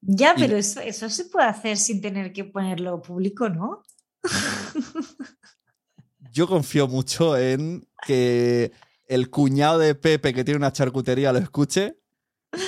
Ya, 0.00 0.34
pero 0.36 0.56
eso, 0.56 0.80
eso 0.80 1.08
se 1.08 1.26
puede 1.26 1.46
hacer 1.46 1.76
sin 1.76 2.00
tener 2.00 2.32
que 2.32 2.44
ponerlo 2.44 3.00
público, 3.00 3.48
¿no? 3.48 3.82
Yo 6.32 6.48
confío 6.48 6.88
mucho 6.88 7.36
en 7.38 7.86
que 8.04 8.72
el 9.06 9.30
cuñado 9.30 9.78
de 9.78 9.94
Pepe 9.94 10.34
que 10.34 10.42
tiene 10.42 10.58
una 10.58 10.72
charcutería 10.72 11.32
lo 11.32 11.38
escuche 11.38 12.01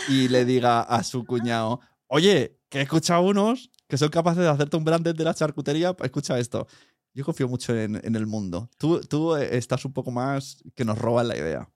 y 0.09 0.29
le 0.29 0.45
diga 0.45 0.83
a 0.83 1.03
su 1.03 1.25
cuñado, 1.25 1.81
oye, 2.07 2.59
que 2.69 2.79
he 2.79 2.83
escuchado 2.83 3.23
unos 3.23 3.71
que 3.89 3.99
son 3.99 4.09
capaces 4.09 4.43
de 4.43 4.49
hacerte 4.49 4.77
un 4.77 4.85
branded 4.85 5.15
de 5.15 5.25
la 5.25 5.35
charcutería, 5.35 5.95
escucha 6.03 6.39
esto. 6.39 6.67
Yo 7.13 7.25
confío 7.25 7.49
mucho 7.49 7.77
en, 7.77 7.95
el 8.17 8.27
mundo. 8.27 8.69
Tú, 8.77 9.01
tú, 9.01 9.37
estás 9.37 9.85
un 9.85 9.93
poco 9.93 10.11
más 10.11 10.65
que 10.75 10.85
nos 10.85 10.99
roban 10.99 11.29
la 11.29 11.37
idea. 11.37 11.71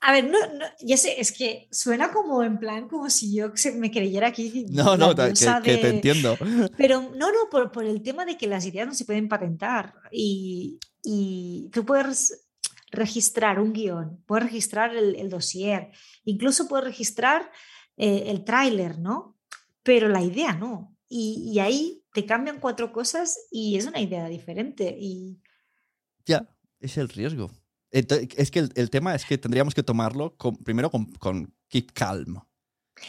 A 0.00 0.12
ver, 0.12 0.24
no, 0.24 0.38
ya 0.80 0.96
sé, 0.96 1.20
es 1.20 1.30
que 1.30 1.68
suena 1.70 2.10
como 2.10 2.42
en 2.42 2.58
plan, 2.58 2.88
como 2.88 3.10
si 3.10 3.34
yo 3.34 3.52
me 3.74 3.90
creyera 3.90 4.28
aquí. 4.28 4.64
No, 4.70 4.96
no, 4.96 5.14
que, 5.14 5.76
te 5.76 5.88
entiendo. 5.88 6.38
Pero 6.78 7.02
no, 7.14 7.30
no, 7.30 7.50
por, 7.50 7.70
por, 7.70 7.84
el 7.84 8.02
tema 8.02 8.24
de 8.24 8.38
que 8.38 8.46
las 8.46 8.64
ideas 8.64 8.86
no 8.86 8.94
se 8.94 9.04
pueden 9.04 9.28
patentar 9.28 9.92
y, 10.10 10.78
y 11.02 11.68
tú 11.70 11.84
puedes 11.84 12.47
registrar 12.90 13.60
un 13.60 13.72
guion, 13.72 14.22
puedes 14.26 14.44
registrar 14.44 14.96
el, 14.96 15.16
el 15.16 15.30
dossier, 15.30 15.90
incluso 16.24 16.68
puedes 16.68 16.86
registrar 16.86 17.50
eh, 17.96 18.24
el 18.26 18.44
tráiler, 18.44 18.98
¿no? 18.98 19.38
pero 19.88 20.06
la 20.10 20.20
idea 20.20 20.52
no. 20.52 20.94
Y, 21.08 21.58
ahí 21.60 22.04
te 22.12 22.26
cambian 22.26 22.60
cuatro 22.60 22.92
cosas 22.92 23.46
y 23.50 23.78
es 23.78 23.86
una 23.86 23.98
idea 23.98 24.28
diferente. 24.28 24.94
Y... 25.00 25.40
Ya, 26.26 26.46
es 26.78 26.98
el 26.98 27.08
riesgo. 27.08 27.50
es 27.90 28.50
que 28.50 28.68
el, 28.74 28.90
tema 28.90 29.14
es 29.14 29.24
que 29.24 29.38
tendríamos 29.38 29.74
que 29.74 29.82
tomarlo 29.82 30.36
primero 30.62 30.90
con, 30.90 31.06
con 31.12 31.54
Keep 31.68 31.92
Calm. 31.94 32.38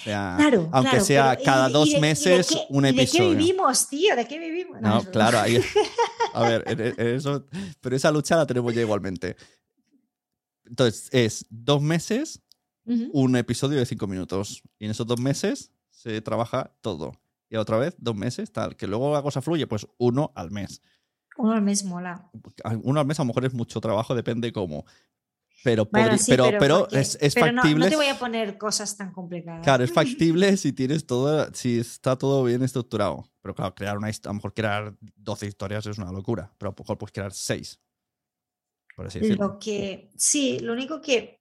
claro, 0.06 0.70
aunque 0.72 1.02
sea 1.02 1.38
cada 1.44 1.68
dos 1.68 2.00
meses 2.00 2.58
un 2.70 2.86
episodio. 2.86 3.32
¿De 3.32 3.36
qué 3.36 3.38
vivimos, 3.42 3.90
tío? 3.90 4.16
¿De 4.16 4.26
qué 4.26 4.40
vivimos? 4.40 4.80
No, 4.80 5.04
claro, 5.04 5.40
ahí, 5.40 5.62
a 6.34 6.44
ver, 6.48 6.96
eso, 6.98 7.46
pero 7.82 7.98
esa 7.98 8.10
lucha 8.10 8.38
la 8.38 8.48
tenemos 8.48 8.74
ya 8.74 8.80
igualmente. 8.80 9.36
Entonces, 10.70 11.10
es 11.12 11.46
dos 11.50 11.82
meses, 11.82 12.42
un 13.12 13.36
episodio 13.36 13.78
de 13.78 13.86
cinco 13.86 14.08
minutos. 14.08 14.64
Y 14.80 14.86
en 14.86 14.92
esos 14.92 15.06
dos 15.06 15.20
meses 15.20 15.72
se 15.90 16.22
trabaja 16.22 16.72
todo. 16.82 17.14
Y 17.50 17.56
otra 17.58 17.78
vez, 17.78 17.96
dos 17.98 18.16
meses, 18.16 18.52
tal. 18.52 18.76
Que 18.76 18.88
luego 18.88 19.14
la 19.14 19.22
cosa 19.22 19.42
fluye, 19.42 19.68
pues 19.68 19.88
uno 19.98 20.32
al 20.36 20.52
mes. 20.52 20.82
Uno 21.38 21.52
al 21.54 21.62
mes 21.62 21.84
mola. 21.84 22.30
Uno 22.84 23.00
al 23.00 23.06
mes 23.06 23.20
a 23.20 23.24
lo 23.24 23.28
mejor 23.28 23.46
es 23.46 23.54
mucho 23.54 23.80
trabajo, 23.80 24.16
depende 24.16 24.52
cómo. 24.52 24.86
Pero, 25.64 25.90
pero, 25.90 26.16
pero, 26.58 26.90
es, 26.92 27.18
factible. 27.34 27.86
No, 27.86 27.90
te 27.90 27.96
voy 27.96 28.08
a 28.08 28.18
poner 28.18 28.58
cosas 28.58 28.96
tan 28.96 29.12
complicadas. 29.12 29.62
Claro, 29.64 29.84
es 29.84 29.92
factible 29.94 30.56
si 30.58 30.72
tienes 30.72 31.06
todo, 31.06 31.54
si 31.54 31.80
está 31.80 32.18
todo 32.18 32.44
bien 32.44 32.64
estructurado. 32.64 33.26
Pero 33.42 33.56
claro, 33.56 33.76
crear 33.76 33.98
una 33.98 34.08
a 34.08 34.12
lo 34.24 34.34
mejor 34.34 34.54
crear 34.54 34.96
12 35.18 35.48
historias 35.48 35.86
es 35.86 35.98
una 35.98 36.12
locura. 36.12 36.54
Pero 36.58 36.70
a 36.70 36.72
lo 36.72 36.76
mejor 36.82 36.98
puedes 36.98 37.12
crear 37.12 37.34
6. 37.34 37.80
Por 39.00 39.08
así 39.08 39.20
decirlo. 39.20 39.48
Lo 39.48 39.60
que, 39.60 40.10
sí, 40.18 40.60
lo 40.60 40.74
único 40.74 41.00
que 41.00 41.40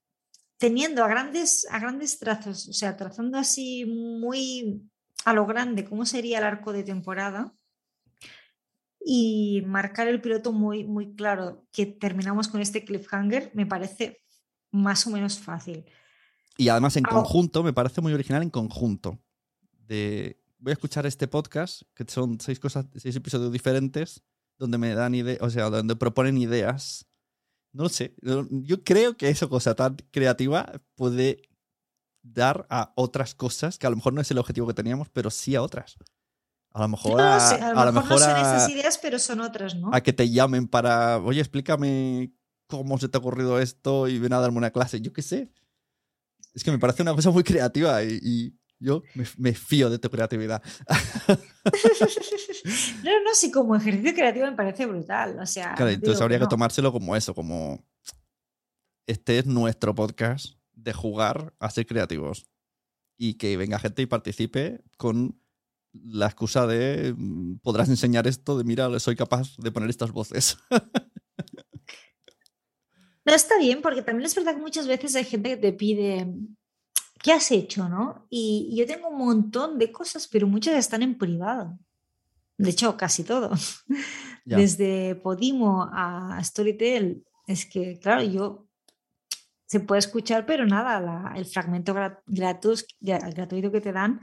teniendo 0.58 1.02
a 1.02 1.08
grandes, 1.08 1.66
a 1.68 1.80
grandes 1.80 2.20
trazos, 2.20 2.68
o 2.68 2.72
sea, 2.72 2.96
trazando 2.96 3.36
así 3.36 3.84
muy 3.84 4.88
a 5.24 5.32
lo 5.32 5.44
grande 5.44 5.84
cómo 5.84 6.06
sería 6.06 6.38
el 6.38 6.44
arco 6.44 6.72
de 6.72 6.84
temporada, 6.84 7.52
y 9.04 9.64
marcar 9.66 10.06
el 10.06 10.20
piloto 10.20 10.52
muy, 10.52 10.84
muy 10.84 11.16
claro 11.16 11.66
que 11.72 11.86
terminamos 11.86 12.46
con 12.46 12.60
este 12.60 12.84
cliffhanger 12.84 13.50
me 13.54 13.66
parece 13.66 14.22
más 14.70 15.04
o 15.08 15.10
menos 15.10 15.40
fácil. 15.40 15.84
Y 16.56 16.68
además 16.68 16.96
en 16.96 17.02
conjunto, 17.02 17.64
me 17.64 17.72
parece 17.72 18.00
muy 18.00 18.12
original 18.12 18.44
en 18.44 18.50
conjunto. 18.50 19.18
De, 19.72 20.40
voy 20.58 20.70
a 20.70 20.74
escuchar 20.74 21.06
este 21.06 21.26
podcast, 21.26 21.82
que 21.92 22.04
son 22.06 22.38
seis, 22.38 22.60
cosas, 22.60 22.86
seis 22.94 23.16
episodios 23.16 23.50
diferentes, 23.50 24.22
donde 24.58 24.78
me 24.78 24.94
dan 24.94 25.16
ideas, 25.16 25.38
o 25.40 25.50
sea, 25.50 25.70
donde 25.70 25.96
proponen 25.96 26.38
ideas. 26.38 27.07
No 27.78 27.84
lo 27.84 27.90
sé, 27.90 28.12
yo 28.22 28.82
creo 28.82 29.16
que 29.16 29.28
esa 29.28 29.46
cosa 29.46 29.76
tan 29.76 29.94
creativa 30.10 30.82
puede 30.96 31.42
dar 32.24 32.66
a 32.70 32.92
otras 32.96 33.36
cosas, 33.36 33.78
que 33.78 33.86
a 33.86 33.90
lo 33.90 33.94
mejor 33.94 34.14
no 34.14 34.20
es 34.20 34.28
el 34.32 34.38
objetivo 34.38 34.66
que 34.66 34.74
teníamos, 34.74 35.08
pero 35.10 35.30
sí 35.30 35.54
a 35.54 35.62
otras. 35.62 35.96
A 36.72 36.80
lo 36.80 36.88
mejor, 36.88 37.20
a, 37.20 37.84
lo 37.84 37.92
mejor, 37.92 38.10
no 38.10 38.18
son 38.18 38.36
esas 38.36 38.68
ideas, 38.68 38.98
pero 38.98 39.20
son 39.20 39.42
otras, 39.42 39.76
¿no? 39.76 39.90
A 39.92 40.00
que 40.00 40.12
te 40.12 40.28
llamen 40.28 40.66
para, 40.66 41.18
oye, 41.18 41.38
explícame 41.38 42.32
cómo 42.66 42.98
se 42.98 43.08
te 43.08 43.16
ha 43.16 43.20
ocurrido 43.20 43.60
esto 43.60 44.08
y 44.08 44.18
ven 44.18 44.32
a 44.32 44.40
darme 44.40 44.58
una 44.58 44.72
clase. 44.72 45.00
Yo 45.00 45.12
qué 45.12 45.22
sé. 45.22 45.52
Es 46.54 46.64
que 46.64 46.72
me 46.72 46.80
parece 46.80 47.02
una 47.02 47.14
cosa 47.14 47.30
muy 47.30 47.44
creativa 47.44 48.02
y, 48.02 48.57
yo 48.80 49.02
me, 49.36 49.54
fío 49.54 49.90
de 49.90 49.98
tu 49.98 50.08
creatividad. 50.10 50.62
no, 53.04 53.22
no, 53.24 53.34
sí, 53.34 53.50
como 53.50 53.76
ejercicio 53.76 54.14
creativo 54.14 54.46
me 54.46 54.52
parece 54.52 54.86
brutal. 54.86 55.38
O 55.40 55.46
sea, 55.46 55.74
claro, 55.74 55.90
entonces 55.90 56.20
habría 56.20 56.38
que, 56.38 56.44
que 56.44 56.50
tomárselo 56.50 56.92
como 56.92 57.16
eso, 57.16 57.34
como 57.34 57.84
este 59.06 59.38
es 59.38 59.46
nuestro 59.46 59.94
podcast 59.94 60.54
de 60.72 60.92
jugar 60.92 61.54
a 61.58 61.70
ser 61.70 61.86
creativos 61.86 62.46
y 63.16 63.34
que 63.34 63.56
venga 63.56 63.78
gente 63.78 64.02
y 64.02 64.06
participe 64.06 64.80
con 64.96 65.40
la 65.92 66.26
excusa 66.26 66.66
de 66.66 67.14
mm, 67.16 67.58
podrás 67.58 67.88
enseñar 67.88 68.26
esto, 68.26 68.56
de 68.58 68.64
mira, 68.64 68.98
soy 69.00 69.16
capaz 69.16 69.56
de 69.56 69.72
poner 69.72 69.90
estas 69.90 70.12
voces. 70.12 70.58
No 73.28 73.34
está 73.34 73.58
bien, 73.58 73.82
porque 73.82 74.00
también 74.00 74.24
es 74.24 74.34
verdad 74.34 74.54
que 74.54 74.62
muchas 74.62 74.86
veces 74.86 75.14
hay 75.14 75.24
gente 75.24 75.50
que 75.50 75.56
te 75.58 75.72
pide, 75.74 76.26
¿qué 77.22 77.32
has 77.32 77.50
hecho? 77.50 77.88
¿no? 77.88 78.26
Y, 78.30 78.74
yo 78.76 78.86
tengo 78.86 79.08
un 79.08 79.18
montón 79.18 79.78
de 79.78 79.92
cosas, 79.92 80.28
pero 80.28 80.46
muchas 80.46 80.76
están 80.76 81.02
en 81.02 81.16
privado. 81.16 81.78
De 82.56 82.70
hecho, 82.70 82.96
casi 82.96 83.24
todo. 83.24 83.50
Desde 84.44 85.14
Podimo 85.16 85.88
a 85.92 86.42
Storytel. 86.42 87.24
Es 87.46 87.66
que, 87.66 87.98
claro, 87.98 88.22
yo 88.22 88.66
se 89.66 89.80
puede 89.80 90.00
escuchar, 90.00 90.46
pero 90.46 90.66
nada, 90.66 91.32
el 91.36 91.44
fragmento 91.46 91.94
gratuito 92.26 93.72
que 93.72 93.80
te 93.80 93.92
dan 93.92 94.20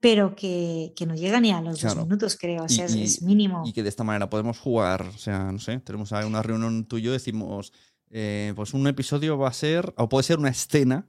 pero 0.00 0.34
que, 0.34 0.94
que, 0.96 1.06
no 1.06 1.14
llega 1.14 1.40
ni 1.40 1.52
a 1.52 1.60
los 1.60 1.80
dos 1.82 1.94
minutos, 1.94 2.36
creo. 2.40 2.64
O 2.64 2.68
sea, 2.68 2.86
es, 2.86 3.22
mínimo. 3.22 3.62
Y 3.66 3.72
que 3.74 3.82
de 3.82 3.90
esta 3.90 4.02
manera 4.02 4.30
podemos 4.30 4.58
jugar. 4.58 5.02
O 5.02 5.18
sea, 5.18 5.52
no 5.52 5.58
sé, 5.58 5.78
tenemos 5.80 6.10
una 6.10 6.42
reunión 6.42 6.86
tuyo, 6.86 7.12
decimos, 7.12 7.72
eh, 8.10 8.54
pues 8.56 8.72
un 8.72 8.86
episodio 8.86 9.36
va 9.36 9.48
a 9.48 9.52
ser, 9.52 9.92
o 9.98 10.08
puede 10.08 10.24
ser 10.24 10.38
una 10.38 10.48
escena. 10.48 11.06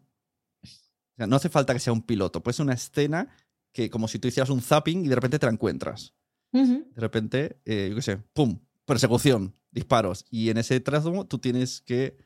O 1.14 1.16
sea, 1.18 1.28
no 1.28 1.36
hace 1.36 1.50
falta 1.50 1.74
que 1.74 1.80
sea 1.80 1.94
un 1.94 2.02
piloto, 2.02 2.42
puede 2.42 2.56
ser 2.56 2.66
una 2.66 2.74
escena 2.74 3.30
que 3.74 3.90
como 3.90 4.08
si 4.08 4.20
tú 4.20 4.28
hicieras 4.28 4.50
un 4.50 4.62
zapping 4.62 5.06
y 5.06 5.08
de 5.08 5.16
repente 5.16 5.40
te 5.40 5.46
la 5.46 5.52
encuentras. 5.52 6.14
De 6.52 6.84
repente, 6.98 7.62
eh, 7.64 7.88
yo 7.90 7.96
qué 7.96 8.02
sé, 8.02 8.18
¡pum! 8.34 8.60
Persecución, 8.86 9.56
disparos. 9.72 10.26
Y 10.30 10.50
en 10.50 10.58
ese 10.58 10.82
trazo 10.82 11.26
tú 11.26 11.40
tienes 11.40 11.80
que, 11.80 12.18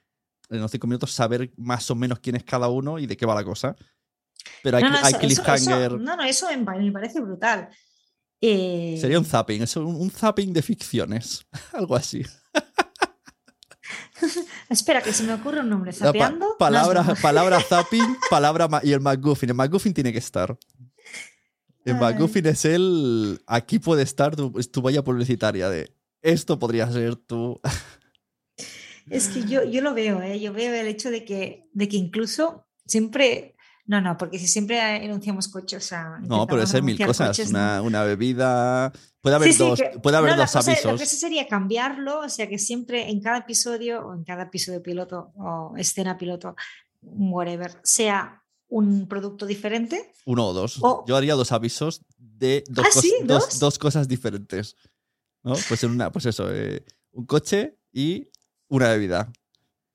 en 0.50 0.62
los 0.62 0.72
cinco 0.72 0.88
minutos, 0.88 1.12
saber 1.12 1.54
más 1.58 1.92
o 1.92 1.96
menos 1.96 2.20
quién 2.20 2.36
es 2.36 2.44
cada 2.44 2.68
uno 2.68 2.98
y 2.98 3.06
de 3.06 3.18
qué 3.18 3.28
va 3.28 3.36
la 3.36 3.44
cosa. 3.44 3.76
Pero 4.64 4.78
hay, 4.78 4.84
no, 4.84 4.90
no, 4.90 4.98
hay 5.02 5.14
cliffhanger. 5.14 6.00
no, 6.00 6.18
no, 6.18 6.24
eso 6.24 6.48
me 6.58 6.92
parece 6.92 7.22
brutal. 7.22 7.70
Eh, 8.42 8.98
Sería 9.00 9.20
un 9.20 9.26
zapping, 9.26 9.62
es 9.62 9.76
un, 9.76 10.10
zapping 10.12 10.54
de 10.54 10.62
ficciones, 10.62 11.46
algo 11.74 11.96
así. 11.96 12.24
Espera, 14.70 15.02
que 15.02 15.14
se 15.14 15.24
me 15.24 15.34
ocurre 15.34 15.62
un 15.62 15.70
nombre. 15.70 15.94
¿Zapeando? 15.94 16.56
palabra, 16.58 17.04
palabra 17.22 17.60
zapping, 17.62 18.18
palabra 18.30 18.68
y 18.84 18.92
el 18.92 19.02
McGuffin. 19.02 19.50
El 19.50 19.56
McGuffin 19.56 19.94
tiene 19.94 20.12
que 20.12 20.20
estar. 20.20 20.58
El 21.84 21.96
McGuffin 21.96 22.46
es 22.48 22.66
el. 22.66 23.42
Aquí 23.46 23.80
puede 23.80 24.04
estar 24.04 24.36
tu, 24.36 24.52
tu 24.52 24.82
valla 24.82 25.04
publicitaria 25.04 25.70
de 25.70 25.94
esto 26.22 26.58
podría 26.58 26.92
ser 26.92 27.16
tu. 27.16 27.60
Es 29.08 29.28
que 29.28 29.44
yo, 29.44 29.64
yo 29.64 29.82
lo 29.82 29.94
veo, 29.94 30.20
¿eh? 30.24 30.40
yo 30.40 30.52
veo 30.52 30.74
el 30.74 30.88
hecho 30.88 31.12
de 31.12 31.24
que, 31.26 31.70
de 31.74 31.88
que 31.88 31.96
incluso 31.96 32.66
siempre 32.88 33.56
no, 33.88 34.02
no, 34.02 34.18
porque 34.18 34.40
si 34.40 34.48
siempre 34.48 35.06
enunciamos 35.06 35.48
coches, 35.48 35.84
o 35.84 35.88
sea. 35.88 36.18
No, 36.22 36.48
puede 36.48 36.66
ser 36.66 36.82
mil 36.82 36.98
cosas. 36.98 37.38
una, 37.40 38.04
bebida. 38.04 38.92
Puede 39.26 39.38
haber 39.38 39.58
dos, 39.58 39.82
puede 40.04 40.18
haber 40.18 40.36
dos 40.36 40.56
avisos. 40.56 40.92
Lo 40.92 40.98
que 41.00 41.08
sería 41.08 41.48
cambiarlo, 41.48 42.20
o 42.20 42.30
sea, 42.30 42.48
que 42.48 42.60
siempre 42.60 43.10
en 43.10 43.20
cada 43.22 43.40
episodio, 43.40 44.06
o 44.06 44.14
en 44.14 44.24
cada 44.24 44.44
episodio 44.44 44.84
piloto, 44.84 45.32
o 45.36 45.74
escena 45.78 46.16
piloto, 46.16 46.56
whatever, 47.02 47.76
sea 47.82 48.44
un 48.68 49.08
producto 49.08 49.48
diferente. 49.48 50.12
Uno 50.26 50.50
o 50.50 50.54
dos. 50.54 50.80
Yo 51.08 51.16
haría 51.16 51.34
dos 51.34 51.52
avisos 51.52 52.04
de 52.20 52.64
dos, 52.70 52.86
¿Ah, 52.86 53.58
dos? 53.58 53.80
cosas 53.80 54.08
diferentes. 54.08 54.76
¿no? 55.42 55.56
Pues 55.68 55.84
en 55.84 55.90
una, 55.90 56.12
pues 56.12 56.28
eso, 56.28 56.54
eh, 56.54 56.86
un 57.12 57.26
coche 57.26 57.80
y 57.92 58.30
una 58.68 58.90
bebida. 58.90 59.34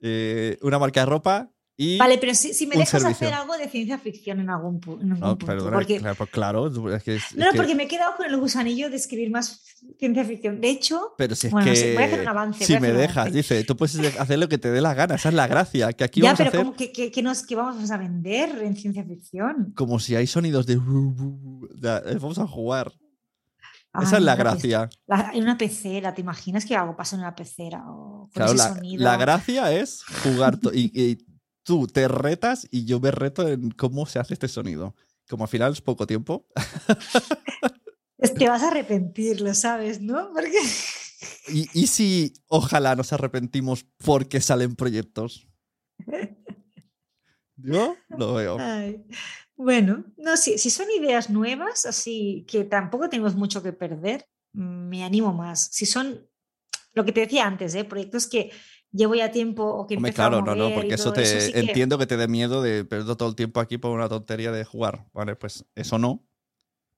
Eh, 0.01 0.59
una 0.63 0.81
marca 0.81 1.03
de 1.03 1.07
ropa 1.07 1.53
vale, 1.99 2.19
pero 2.19 2.35
si, 2.35 2.67
me 2.67 2.77
dejas 2.77 3.05
hacer 3.05 3.33
algo 3.33 3.57
de 3.57 3.69
ciencia 3.69 3.99
ficción 3.99 4.41
en 4.41 4.51
algún, 4.51 4.81
en 5.01 5.09
no, 5.09 5.39
punto. 5.39 5.71
porque, 5.71 6.01
claro, 6.31 6.67
es 6.95 7.03
que 7.03 7.19
no, 7.37 7.47
porque 7.57 7.75
me 7.75 7.85
he 7.85 7.89
quedado 7.89 8.17
con 8.17 8.27
el 8.27 8.37
gusanillo 8.37 8.91
de 8.91 8.97
escribir 8.97 9.31
más 9.31 9.63
ciencia 9.99 10.25
ficción. 10.25 10.61
De 10.61 10.71
hecho, 10.71 11.15
pero 11.17 11.35
si 11.35 11.47
es 11.47 11.55
que, 11.55 11.95
voy 11.95 12.03
a 12.03 12.07
hacer 12.07 12.21
un 12.21 12.29
avance. 12.29 12.65
Si 12.65 12.79
me 12.79 12.93
dejas, 12.93 13.33
dice, 13.33 13.65
tú 13.65 13.77
puedes 13.77 13.99
hacer 14.19 14.39
lo 14.39 14.49
que 14.49 14.59
te 14.59 14.71
dé 14.71 14.81
la 14.81 14.95
gana, 14.95 15.15
esa 15.15 15.31
es 15.31 15.35
la 15.35 15.47
gracia. 15.47 15.93
Que 15.93 16.05
aquí 16.05 16.21
ya, 16.21 16.33
vamos 16.33 16.39
pero 16.39 16.59
a 16.59 16.63
hacer... 16.63 16.77
¿qué, 16.77 16.93
qué, 16.93 17.11
qué, 17.11 17.23
nos, 17.23 17.43
¿qué 17.45 17.57
vamos 17.57 17.91
a 17.91 17.97
vender 17.97 18.63
en 18.63 18.77
ciencia 18.77 19.05
ficción? 19.05 19.73
Como 19.75 19.99
si 19.99 20.17
hay 20.17 20.27
sonidos 20.27 20.67
de. 20.67 20.77
Vamos 20.77 22.39
a 22.39 22.47
jugar. 22.47 22.93
Esa 24.01 24.19
es 24.19 24.23
la 24.23 24.37
gracia. 24.37 24.89
Hay 25.09 25.41
una 25.41 25.59
pecera, 25.59 26.15
¿te 26.15 26.21
imaginas 26.21 26.65
que 26.65 26.77
algo 26.77 26.97
pasa 26.97 27.17
en 27.17 27.23
una 27.23 27.35
pecera? 27.35 27.83
O 27.89 28.29
con 28.29 28.31
claro, 28.33 28.53
ese 28.53 28.59
la, 28.59 28.75
sonido? 28.75 29.03
la, 29.03 29.17
gracia 29.17 29.73
es 29.73 30.05
jugar 30.23 30.59
y, 30.73 31.19
tú 31.63 31.87
te 31.87 32.09
retas 32.09 32.67
y 32.71 32.85
yo 32.85 33.01
me 33.01 33.11
reto 33.11 33.49
en 33.49 33.71
cómo 33.71 34.07
se 34.07 34.19
hace 34.19 34.35
este 34.35 34.49
sonido. 34.49 34.95
Como 35.29 35.45
al 35.45 35.49
final 35.49 35.73
es 35.73 35.81
poco 35.81 36.07
tiempo. 36.07 36.47
Es 38.19 38.33
que 38.33 38.49
vas 38.49 38.63
a 38.63 38.69
arrepentir, 38.69 39.41
lo 39.41 39.55
sabes, 39.55 40.01
¿no? 40.01 40.31
Porque... 40.35 40.59
¿Y, 41.49 41.87
si 41.87 42.35
ojalá 42.49 42.95
nos 42.95 43.13
arrepentimos 43.13 43.87
porque 44.05 44.41
salen 44.41 44.77
proyectos? 44.77 45.49
Yo 47.57 47.97
lo 48.09 48.35
veo. 48.35 48.59
Bueno, 49.57 50.05
no, 50.17 50.37
si, 50.37 50.59
si 50.59 50.71
son 50.71 50.87
ideas 50.91 51.29
nuevas, 51.29 51.85
así 51.87 52.47
que 52.49 52.65
tampoco 52.65 53.09
tenemos 53.09 53.35
mucho 53.35 53.63
que 53.63 53.73
perder, 53.73 54.27
me 54.53 55.05
animo 55.05 55.33
más. 55.33 55.69
Si 55.73 55.87
son, 55.87 56.27
lo 56.95 57.05
que 57.05 57.13
te 57.13 57.21
decía 57.21 57.47
antes, 57.47 57.75
¿eh? 57.75 57.85
proyectos 57.85 58.27
que 58.27 58.51
llevo 58.93 59.15
ya 59.15 59.31
tiempo 59.31 59.65
o 59.65 59.87
que 59.87 59.97
Hombre, 59.97 60.13
claro, 60.13 60.43
no, 60.43 60.55
no, 60.55 60.75
porque 60.75 60.95
eso 60.95 61.13
te 61.13 61.59
entiendo 61.59 61.99
que... 61.99 62.07
te 62.07 62.17
dé 62.17 62.29
miedo 62.29 62.63
de 62.63 62.85
perder 62.85 63.17
todo 63.17 63.29
el 63.29 63.37
tiempo 63.37 63.61
aquí 63.61 63.79
por 63.79 63.93
una 63.93 64.09
tontería 64.09 64.53
de 64.53 64.65
jugar, 64.65 65.07
¿vale? 65.13 65.37
Pues 65.37 65.65
eso 65.75 65.99
no. 65.99 66.25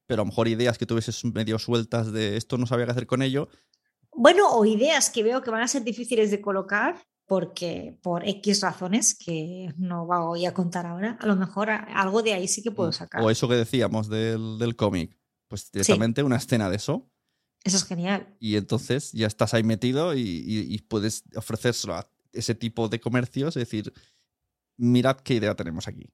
Pero 0.06 0.22
a 0.22 0.24
lo 0.24 0.30
mejor 0.30 0.48
ideas 0.48 0.78
que 0.78 0.86
tuvieses 0.86 1.24
medio 1.24 1.58
sueltas 1.58 2.12
de 2.12 2.36
esto 2.36 2.58
no 2.58 2.66
sabía 2.66 2.86
qué 2.86 2.92
hacer 2.92 3.06
con 3.06 3.22
ello. 3.22 3.48
Bueno, 4.14 4.50
o 4.50 4.64
ideas 4.64 5.10
que 5.10 5.22
veo 5.22 5.42
que 5.42 5.50
van 5.50 5.62
a 5.62 5.68
ser 5.68 5.84
difíciles 5.84 6.30
de 6.30 6.40
colocar 6.40 6.96
porque 7.26 7.98
por 8.02 8.28
X 8.28 8.60
razones 8.60 9.14
que 9.14 9.72
no 9.78 10.06
voy 10.06 10.44
a 10.44 10.52
contar 10.52 10.86
ahora, 10.86 11.16
a 11.20 11.26
lo 11.26 11.36
mejor 11.36 11.70
algo 11.70 12.22
de 12.22 12.34
ahí 12.34 12.48
sí 12.48 12.62
que 12.62 12.72
puedo 12.72 12.90
mm, 12.90 12.94
sacar. 12.94 13.22
O 13.22 13.30
eso 13.30 13.48
que 13.48 13.54
decíamos 13.54 14.08
del, 14.08 14.58
del 14.58 14.76
cómic, 14.76 15.16
pues 15.48 15.70
directamente 15.70 16.22
una 16.22 16.36
escena 16.36 16.68
de 16.68 16.76
eso. 16.76 17.10
Eso 17.64 17.76
es 17.76 17.84
genial. 17.84 18.26
Y 18.40 18.56
entonces 18.56 19.12
ya 19.12 19.26
estás 19.26 19.54
ahí 19.54 19.62
metido 19.62 20.14
y, 20.14 20.84
puedes 20.88 21.24
ofrecérselo 21.36 21.94
a 21.94 22.08
ese 22.32 22.54
tipo 22.54 22.88
de 22.88 23.00
comercios, 23.00 23.56
es 23.56 23.62
decir, 23.62 23.92
mirad 24.76 25.16
qué 25.18 25.34
idea 25.34 25.54
tenemos 25.54 25.86
aquí. 25.86 26.10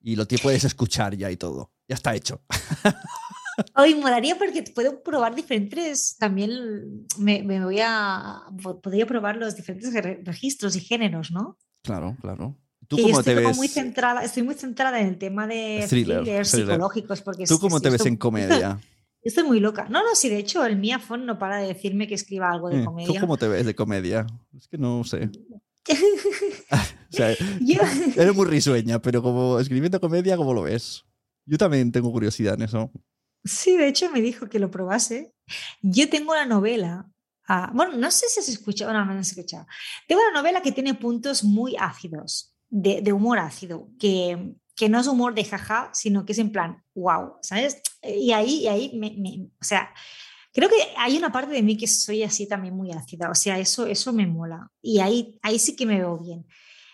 Y 0.00 0.16
lo 0.16 0.28
que 0.28 0.38
puedes 0.38 0.64
escuchar 0.64 1.16
ya 1.16 1.30
y 1.30 1.36
todo. 1.36 1.72
Ya 1.88 1.94
está 1.94 2.14
hecho. 2.14 2.42
Hoy 3.74 3.94
molaría 3.94 4.36
porque 4.36 4.62
puedo 4.62 5.02
probar 5.02 5.34
diferentes, 5.34 6.16
también 6.18 7.06
me, 7.18 7.42
voy 7.42 7.80
a, 7.82 8.42
podría 8.82 9.06
probar 9.06 9.36
los 9.36 9.56
diferentes 9.56 9.92
registros 10.24 10.76
y 10.76 10.80
géneros, 10.80 11.30
¿no? 11.30 11.56
Claro, 11.82 12.16
claro. 12.20 12.58
¿Tú 12.86 12.98
cómo 13.00 13.22
te 13.22 13.34
ves? 13.34 13.56
Muy 13.56 13.68
centrada, 13.68 14.22
estoy 14.22 14.42
muy 14.42 14.54
centrada 14.54 15.00
en 15.00 15.06
el 15.06 15.18
tema 15.18 15.46
de 15.46 15.86
thrillers 15.88 16.50
psicológicos. 16.50 17.22
Porque 17.22 17.44
¿Tú 17.46 17.58
cómo 17.58 17.80
te 17.80 17.90
ves 17.90 18.04
en 18.06 18.16
comedia? 18.16 18.78
Estoy 19.26 19.42
muy 19.42 19.58
loca. 19.58 19.88
No, 19.90 20.04
no, 20.04 20.14
sí, 20.14 20.28
de 20.28 20.38
hecho, 20.38 20.64
el 20.64 20.76
Miafon 20.76 21.26
no 21.26 21.36
para 21.36 21.58
de 21.58 21.66
decirme 21.66 22.06
que 22.06 22.14
escriba 22.14 22.48
algo 22.48 22.68
de 22.68 22.76
mm, 22.76 22.84
comedia. 22.84 23.14
¿Tú 23.14 23.20
cómo 23.20 23.36
te 23.36 23.48
ves 23.48 23.66
de 23.66 23.74
comedia? 23.74 24.24
Es 24.56 24.68
que 24.68 24.78
no 24.78 25.02
sé. 25.02 25.30
o 26.70 26.76
sea, 27.10 27.32
eres 28.16 28.34
muy 28.36 28.46
risueña, 28.46 29.02
pero 29.02 29.22
como 29.22 29.58
escribiendo 29.58 30.00
comedia, 30.00 30.36
¿cómo 30.36 30.54
lo 30.54 30.62
ves? 30.62 31.04
Yo 31.44 31.58
también 31.58 31.90
tengo 31.90 32.12
curiosidad 32.12 32.54
en 32.54 32.62
eso. 32.62 32.92
Sí, 33.42 33.76
de 33.76 33.88
hecho 33.88 34.12
me 34.12 34.20
dijo 34.20 34.48
que 34.48 34.60
lo 34.60 34.70
probase. 34.70 35.34
Yo 35.82 36.08
tengo 36.08 36.30
una 36.30 36.46
novela. 36.46 37.10
Ah, 37.48 37.72
bueno, 37.74 37.96
no 37.96 38.12
sé 38.12 38.28
si 38.28 38.42
se 38.42 38.52
escucha, 38.52 38.92
no, 38.92 39.04
no 39.04 39.24
se 39.24 39.32
escucha. 39.32 39.66
Tengo 40.06 40.20
una 40.22 40.40
novela 40.40 40.62
que 40.62 40.70
tiene 40.70 40.94
puntos 40.94 41.42
muy 41.42 41.74
ácidos, 41.76 42.54
de, 42.68 43.12
humor 43.12 43.40
ácido, 43.40 43.88
que, 43.98 44.54
que, 44.76 44.88
no 44.88 45.00
es 45.00 45.06
humor 45.06 45.34
de 45.34 45.44
jaja, 45.44 45.90
sino 45.92 46.24
que 46.24 46.32
es 46.32 46.38
en 46.38 46.52
plan, 46.52 46.82
wow, 46.94 47.34
¿sabes? 47.42 47.80
Y 48.02 48.32
ahí, 48.32 48.62
y 48.62 48.68
ahí 48.68 48.92
me, 48.94 49.48
o 49.60 49.64
sea, 49.64 49.92
creo 50.52 50.68
que 50.68 50.76
hay 50.96 51.16
una 51.16 51.32
parte 51.32 51.52
de 51.52 51.62
mí 51.62 51.76
que 51.76 51.86
soy 51.86 52.22
así 52.22 52.48
también 52.48 52.74
muy 52.74 52.92
ácida, 52.92 53.30
o 53.30 53.34
sea, 53.34 53.58
eso, 53.58 53.86
eso 53.86 54.12
me 54.12 54.26
mola. 54.26 54.70
Y 54.80 55.00
ahí, 55.00 55.38
ahí 55.42 55.58
sí 55.58 55.76
que 55.76 55.86
me 55.86 55.98
veo 55.98 56.18
bien. 56.18 56.46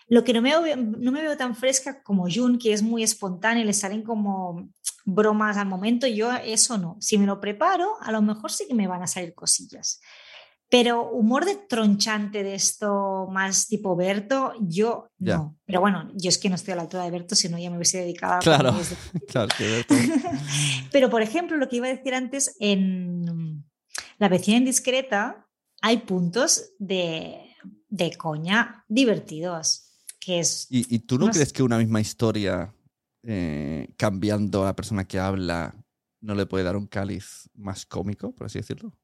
Lo 0.07 0.23
que 0.23 0.33
no 0.33 0.41
me, 0.41 0.57
veo, 0.59 0.75
no 0.75 1.11
me 1.11 1.21
veo 1.21 1.37
tan 1.37 1.55
fresca 1.55 2.03
como 2.03 2.27
Jun, 2.29 2.57
que 2.57 2.73
es 2.73 2.83
muy 2.83 3.03
espontánea, 3.03 3.63
le 3.63 3.73
salen 3.73 4.03
como 4.03 4.69
bromas 5.05 5.57
al 5.57 5.67
momento, 5.67 6.07
yo 6.07 6.31
eso 6.33 6.77
no. 6.77 6.97
Si 6.99 7.17
me 7.17 7.25
lo 7.25 7.39
preparo, 7.39 7.95
a 8.01 8.11
lo 8.11 8.21
mejor 8.21 8.51
sí 8.51 8.65
que 8.67 8.73
me 8.73 8.87
van 8.87 9.01
a 9.01 9.07
salir 9.07 9.33
cosillas. 9.33 10.01
Pero 10.73 11.07
humor 11.11 11.45
de 11.45 11.53
tronchante 11.53 12.41
de 12.41 12.55
esto 12.55 13.27
más 13.31 13.67
tipo 13.67 13.95
Berto, 13.95 14.53
yo 14.59 15.07
no. 15.19 15.55
Pero 15.65 15.81
bueno, 15.81 16.11
yo 16.15 16.29
es 16.29 16.39
que 16.39 16.49
no 16.49 16.55
estoy 16.55 16.71
a 16.71 16.77
la 16.77 16.81
altura 16.81 17.03
de 17.03 17.11
Berto, 17.11 17.35
si 17.35 17.47
no 17.47 17.59
ya 17.59 17.69
me 17.69 17.75
hubiese 17.75 17.99
dedicado 17.99 18.33
a... 18.33 18.39
Claro, 18.39 18.75
claro 19.27 19.49
que 19.55 19.67
Berto. 19.67 19.93
Pero 20.91 21.11
por 21.11 21.21
ejemplo, 21.21 21.57
lo 21.57 21.69
que 21.69 21.75
iba 21.75 21.85
a 21.85 21.93
decir 21.93 22.15
antes, 22.15 22.55
en 22.59 23.63
La 24.17 24.29
vecina 24.29 24.57
indiscreta 24.57 25.47
hay 25.79 25.97
puntos 25.97 26.71
de, 26.79 27.53
de 27.89 28.17
coña 28.17 28.83
divertidos. 28.87 29.91
Que 30.19 30.39
es, 30.39 30.65
¿Y, 30.71 30.97
tú 30.97 31.19
no, 31.19 31.29
crees 31.29 31.53
que 31.53 31.61
una 31.61 31.77
misma 31.77 32.01
historia 32.01 32.73
eh, 33.21 33.93
cambiando 33.95 34.63
a 34.63 34.65
la 34.65 34.75
persona 34.75 35.05
que 35.05 35.19
habla, 35.19 35.75
no 36.19 36.33
le 36.33 36.47
puede 36.47 36.63
dar 36.63 36.77
un 36.77 36.87
cáliz 36.87 37.47
más 37.53 37.85
cómico, 37.85 38.33
por 38.33 38.47
así 38.47 38.57
decirlo? 38.57 38.97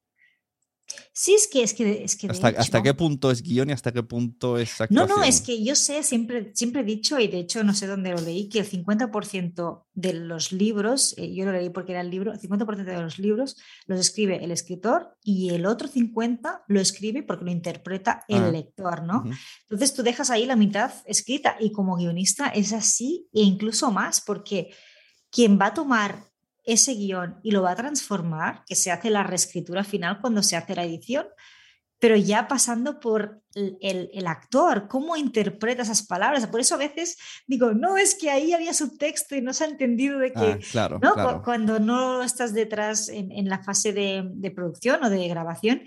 Sí, 1.14 1.34
es 1.34 1.48
que 1.48 1.64
es 1.64 1.74
que, 1.74 2.03
es 2.03 2.16
que 2.16 2.28
¿Hasta, 2.28 2.82
qué 2.82 2.94
punto 2.94 3.30
es 3.30 3.41
guion 3.41 3.70
y 3.70 3.74
hasta 3.74 3.91
qué 3.91 4.03
punto 4.03 4.57
es 4.57 4.80
actuación? 4.80 5.10
No, 5.10 5.18
no, 5.18 5.24
es 5.24 5.41
que 5.41 5.64
yo 5.64 5.76
sé, 5.76 6.02
siempre, 6.03 6.52
siempre 6.56 6.82
he 6.82 6.84
dicho, 6.86 7.20
y 7.20 7.28
de 7.28 7.40
hecho 7.40 7.64
no 7.64 7.74
sé 7.74 7.88
dónde 7.88 8.11
lo 8.11 8.22
leí, 8.22 8.48
que 8.48 8.60
el 8.60 8.70
50% 8.70 9.86
de 9.94 10.14
los 10.14 10.52
libros, 10.52 11.14
eh, 11.18 11.34
yo 11.34 11.45
lo 11.45 11.52
leí 11.52 11.70
porque 11.70 11.91
era 11.91 12.02
el 12.02 12.10
libro, 12.10 12.32
el 12.32 12.40
50% 12.40 12.86
de 12.86 13.02
los 13.02 13.20
libros 13.20 13.57
los 13.86 13.99
escribe 13.99 14.44
el 14.44 14.52
escritor 14.52 15.18
y 15.22 15.49
el 15.49 15.66
otro 15.66 15.90
50% 15.90 16.64
lo 16.68 16.80
escribe 16.80 17.24
porque 17.24 17.45
lo 17.45 17.52
interpreta 17.52 18.24
el 18.28 18.44
ah, 18.44 18.52
lector, 18.52 19.03
¿no? 19.03 19.24
Entonces 19.64 19.94
tú 19.94 20.03
dejas 20.03 20.30
ahí 20.30 20.45
la 20.45 20.56
mitad 20.56 20.91
escrita 21.06 21.57
y 21.60 21.72
como 21.72 21.98
guionista 21.98 22.48
es 22.48 22.72
así 22.72 23.28
e 23.34 23.41
incluso 23.41 23.91
más 23.91 24.22
porque 24.22 24.74
quien 25.30 25.60
va 25.60 25.68
a 25.68 25.74
tomar 25.74 26.28
ese 26.73 26.93
guion 26.93 27.39
y 27.43 27.51
lo 27.51 27.63
va 27.63 27.71
a 27.71 27.75
transformar, 27.75 28.63
que 28.65 28.75
se 28.75 28.91
hace 28.91 29.09
la 29.09 29.23
reescritura 29.23 29.83
final 29.83 30.21
cuando 30.21 30.43
se 30.43 30.55
hace 30.55 30.75
la 30.75 30.83
edición, 30.83 31.27
pero 31.99 32.15
ya 32.15 32.47
pasando 32.47 32.99
por 32.99 33.41
el, 33.53 34.27
actor, 34.27 34.87
cómo 34.87 35.17
interpreta 35.17 35.81
esas 35.81 36.05
palabras. 36.05 36.47
Por 36.47 36.61
eso 36.61 36.75
a 36.75 36.77
veces 36.77 37.17
digo, 37.45 37.73
no, 37.73 37.97
es 37.97 38.15
que 38.15 38.29
ahí 38.29 38.53
había 38.53 38.73
subtexto 38.73 39.35
y 39.35 39.41
no 39.41 39.53
se 39.53 39.65
ha 39.65 39.67
entendido 39.67 40.17
de 40.17 40.31
que, 40.31 40.39
ah, 40.39 40.59
claro, 40.71 40.99
¿no? 41.01 41.41
cuando 41.43 41.79
no 41.79 42.23
estás 42.23 42.53
detrás 42.53 43.09
en, 43.09 43.49
la 43.49 43.61
fase 43.63 43.91
de, 43.91 44.29
de, 44.31 44.51
producción 44.51 45.03
o 45.03 45.09
de 45.09 45.27
grabación, 45.27 45.81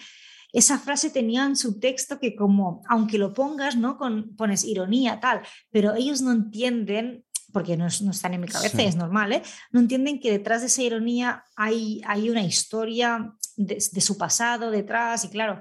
esa 0.52 0.78
frase 0.78 1.08
tenía 1.08 1.46
un 1.46 1.56
subtexto 1.56 2.20
que 2.20 2.36
como, 2.36 2.82
aunque 2.88 3.16
lo 3.16 3.32
pongas, 3.32 3.76
¿no? 3.76 3.96
Con, 3.96 4.36
pones 4.36 4.64
ironía, 4.64 5.18
tal, 5.18 5.40
pero 5.70 5.94
ellos 5.94 6.20
no 6.20 6.30
entienden 6.30 7.24
porque 7.52 7.76
no, 7.76 7.86
están 7.86 8.34
en 8.34 8.40
mi 8.40 8.48
cabeza 8.48 8.82
y 8.82 8.86
es 8.86 8.96
normal, 8.96 9.32
¿eh? 9.32 9.42
no 9.70 9.80
entienden 9.80 10.20
que 10.20 10.30
detrás 10.30 10.62
de 10.62 10.68
esa 10.68 10.82
ironía 10.82 11.44
hay, 11.56 12.00
hay 12.06 12.30
una 12.30 12.42
historia 12.42 13.34
de, 13.56 13.80
su 13.80 14.16
pasado 14.16 14.70
detrás 14.70 15.24
y 15.24 15.28
claro, 15.28 15.60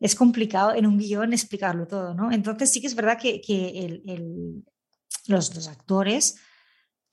es 0.00 0.14
complicado 0.14 0.74
en 0.74 0.86
un 0.86 0.98
guion 0.98 1.32
explicarlo 1.32 1.86
todo, 1.86 2.14
¿no? 2.14 2.32
Entonces 2.32 2.70
sí 2.70 2.80
que 2.80 2.88
es 2.88 2.94
verdad 2.94 3.18
que, 3.18 4.02
los, 5.26 5.54
los 5.54 5.68
actores 5.68 6.36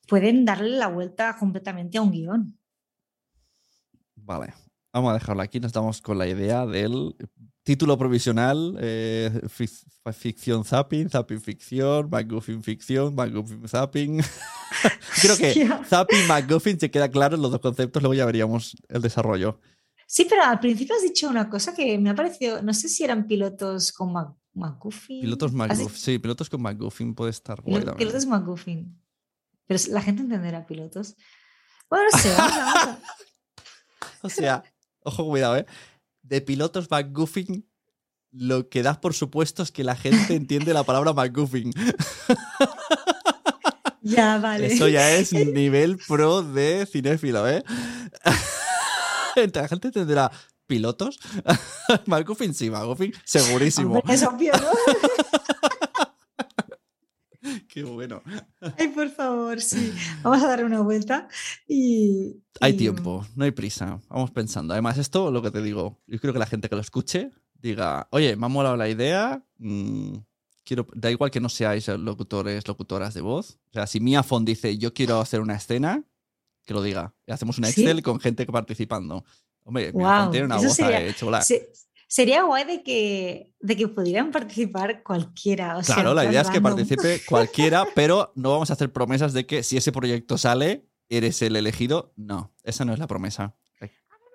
pueden 0.08 0.44
darle 0.44 0.72
la 0.72 0.88
vuelta 0.88 1.38
completamente 1.38 1.98
a 1.98 2.02
un 2.02 2.12
guion. 2.12 2.60
Vale, 4.16 4.54
vamos 4.94 5.12
a 5.12 5.14
dejarlo 5.14 5.42
aquí, 5.42 5.60
nos 5.60 5.74
damos 5.74 6.02
con 6.02 6.18
la 6.18 6.28
idea 6.28 6.66
del 6.66 7.16
Título 7.64 7.96
provisional, 7.96 8.76
eh, 8.80 9.30
ficción 10.14 10.66
zapping, 10.66 11.10
zapping 11.12 11.40
ficción, 11.40 12.10
McGuffin 12.10 12.64
ficción, 12.64 13.14
McGuffin 13.14 13.68
zapping. 13.68 14.20
Creo 15.22 15.38
que 15.38 15.70
zapping, 15.86 16.28
McGuffin 16.28 16.80
se 16.80 16.90
queda 16.90 17.08
claro 17.10 17.36
en 17.36 17.42
los 17.44 17.52
dos 17.52 17.60
conceptos, 17.60 18.02
luego 18.02 18.16
ya 18.16 18.26
veríamos 18.26 18.76
el 18.90 19.04
desarrollo. 19.04 19.60
Sí, 20.08 20.26
pero 20.28 20.44
al 20.44 20.60
principio 20.60 20.96
has 20.96 21.04
dicho 21.04 21.30
una 21.30 21.52
cosa 21.52 21.76
que 21.76 22.00
me 22.00 22.10
ha 22.10 22.16
parecido, 22.16 22.64
no 22.64 22.74
sé 22.74 22.90
si 22.90 23.04
eran 23.04 23.28
pilotos 23.28 23.92
con 23.92 24.12
McGuffin. 24.54 25.22
Pilotos 25.22 25.54
McGuffin, 25.54 25.90
sí, 25.90 26.18
pilotos 26.18 26.50
con 26.50 26.64
McGuffin 26.64 27.14
puede 27.14 27.30
estar 27.30 27.62
guay 27.62 27.86
Pilotos 27.96 28.26
McGuffin. 28.26 29.00
Pero 29.68 29.80
la 29.92 30.02
gente 30.02 30.24
entenderá 30.24 30.66
pilotos. 30.66 31.16
Bueno, 31.88 32.06
no 32.12 32.18
sé, 32.18 32.34
vamos 32.36 32.58
a... 32.58 33.00
o 34.24 34.30
sea, 34.30 34.64
ojo, 35.04 35.26
cuidado, 35.26 35.58
¿eh? 35.58 35.66
de 36.24 36.42
pilotos 36.42 36.90
McGuffin, 36.90 37.68
lo 38.32 38.70
que 38.70 38.84
das 38.84 38.98
por 38.98 39.14
supuesto 39.14 39.64
es 39.64 39.72
que 39.72 39.84
la 39.84 39.96
gente 39.96 40.36
entiende 40.36 40.74
la 40.74 40.84
palabra 40.84 41.14
McGuffin. 41.14 41.74
Ya, 44.04 44.40
vale. 44.40 44.66
Eso 44.66 44.88
ya 44.88 45.12
es 45.12 45.32
nivel 45.32 46.00
pro 46.08 46.42
de 46.42 46.88
cinéfilo, 46.92 47.48
¿eh? 47.48 47.64
La 49.54 49.68
gente 49.68 49.88
entenderá 49.88 50.32
pilotos. 50.66 51.20
McGuffin 52.08 52.54
sí, 52.54 52.70
McGuffin 52.72 53.14
segurísimo. 53.24 54.02
es 54.08 54.24
obvio, 54.24 54.54
¿no? 54.54 54.72
Qué 57.72 57.86
bueno. 57.86 58.22
Ay, 58.78 58.90
por 58.90 59.10
favor, 59.10 59.62
sí. 59.62 59.94
Vamos 60.24 60.44
a 60.44 60.48
dar 60.48 60.66
una 60.66 60.82
vuelta 60.82 61.30
y, 61.66 62.44
Hay 62.60 62.74
tiempo, 62.74 63.26
no 63.34 63.46
hay 63.46 63.52
prisa. 63.52 64.02
Vamos 64.10 64.30
pensando. 64.32 64.74
Además, 64.74 64.98
esto, 64.98 65.32
lo 65.32 65.42
que 65.42 65.52
te 65.52 65.62
digo, 65.62 65.98
yo 66.06 66.20
creo 66.20 66.34
que 66.34 66.40
la 66.40 66.46
gente 66.46 66.68
que 66.68 66.76
lo 66.76 66.82
escuche 66.82 67.32
diga, 67.54 68.10
oye, 68.12 68.36
me 68.36 68.48
ha 68.48 68.50
molado 68.50 68.76
la 68.76 68.90
idea. 68.90 69.42
Mm, 69.58 70.16
quiero, 70.66 70.86
da 70.94 71.10
igual 71.10 71.32
que 71.32 71.40
no 71.40 71.48
seáis 71.48 71.88
locutores, 71.88 72.68
locutoras 72.68 73.14
de 73.14 73.22
voz. 73.22 73.58
O 73.70 73.74
sea, 73.74 73.88
si 73.88 74.02
Mia 74.02 74.22
Font 74.22 74.46
dice, 74.46 74.78
yo 74.78 74.94
quiero 74.94 75.22
hacer 75.22 75.40
una 75.40 75.56
escena, 75.56 76.04
que 76.66 76.74
lo 76.74 76.84
diga. 76.84 77.16
Y 77.26 77.32
hacemos 77.32 77.58
un 77.58 77.64
Excel 77.64 78.04
con 78.04 78.20
gente 78.20 78.46
participando. 78.48 79.24
Hombre, 79.64 79.94
Mia 79.94 80.28
tiene 80.30 80.48
una 80.48 80.58
voz 80.58 80.74
sería, 80.74 81.16
chula. 81.16 81.42
Sería 82.12 82.44
guay 82.44 82.66
de 82.66 82.84
que, 82.84 83.54
de 83.62 83.78
que 83.78 83.88
pudieran 83.88 84.32
participar 84.32 85.02
cualquiera. 85.02 85.80
claro, 85.86 86.14
la 86.14 86.26
idea 86.26 86.42
es 86.42 86.50
que 86.50 86.60
participe 86.60 87.22
cualquiera, 87.26 87.86
pero 87.96 88.34
no 88.36 88.52
vamos 88.52 88.70
a 88.70 88.74
hacer 88.74 88.92
promesas 88.92 89.32
de 89.32 89.46
que 89.46 89.64
si 89.64 89.78
ese 89.78 89.94
proyecto 89.94 90.38
sale, 90.38 90.90
eres 91.08 91.42
el 91.42 91.56
elegido. 91.56 92.12
No, 92.18 92.54
esa 92.66 92.84
no 92.84 92.92
es 92.92 93.00
la 93.00 93.08
promesa. 93.08 93.56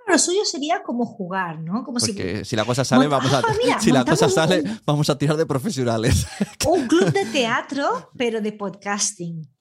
Lo 0.09 0.19
suyo 0.19 0.47
sería 0.47 0.83
como 0.83 1.05
jugar, 1.05 1.61
¿no? 1.61 1.85
Como 1.85 2.01
si... 2.01 2.15
si 2.47 2.57
la 2.57 2.65
cosa 2.65 2.83
sale, 2.83 3.09
vamos 3.09 3.31
a, 3.35 3.41
ah, 3.41 3.79
si 3.81 3.93
la 3.93 4.07
cosa 4.07 4.31
sale, 4.31 4.65
vamos 4.87 5.11
a 5.11 5.19
tirar 5.19 5.37
de 5.37 5.45
profesionales. 5.45 6.27
Un 6.67 6.87
club 6.87 7.13
de 7.13 7.27
teatro, 7.27 8.11
pero 8.17 8.41
de 8.41 8.53
podcasting 8.53 9.55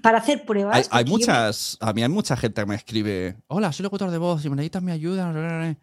para 0.00 0.18
hacer 0.18 0.44
pruebas. 0.44 0.88
Hay, 0.92 1.04
muchas, 1.06 1.76
a 1.80 1.92
mí 1.92 2.04
hay 2.04 2.08
mucha 2.08 2.36
gente 2.36 2.62
que 2.62 2.66
me 2.66 2.76
escribe, 2.76 3.36
hola, 3.48 3.72
soy 3.72 3.82
locutor 3.82 4.12
de 4.12 4.18
voz, 4.18 4.44
y 4.44 4.48
me 4.48 4.54
necesitas 4.54 4.84
mi 4.84 4.92
ayuda. 4.92 5.76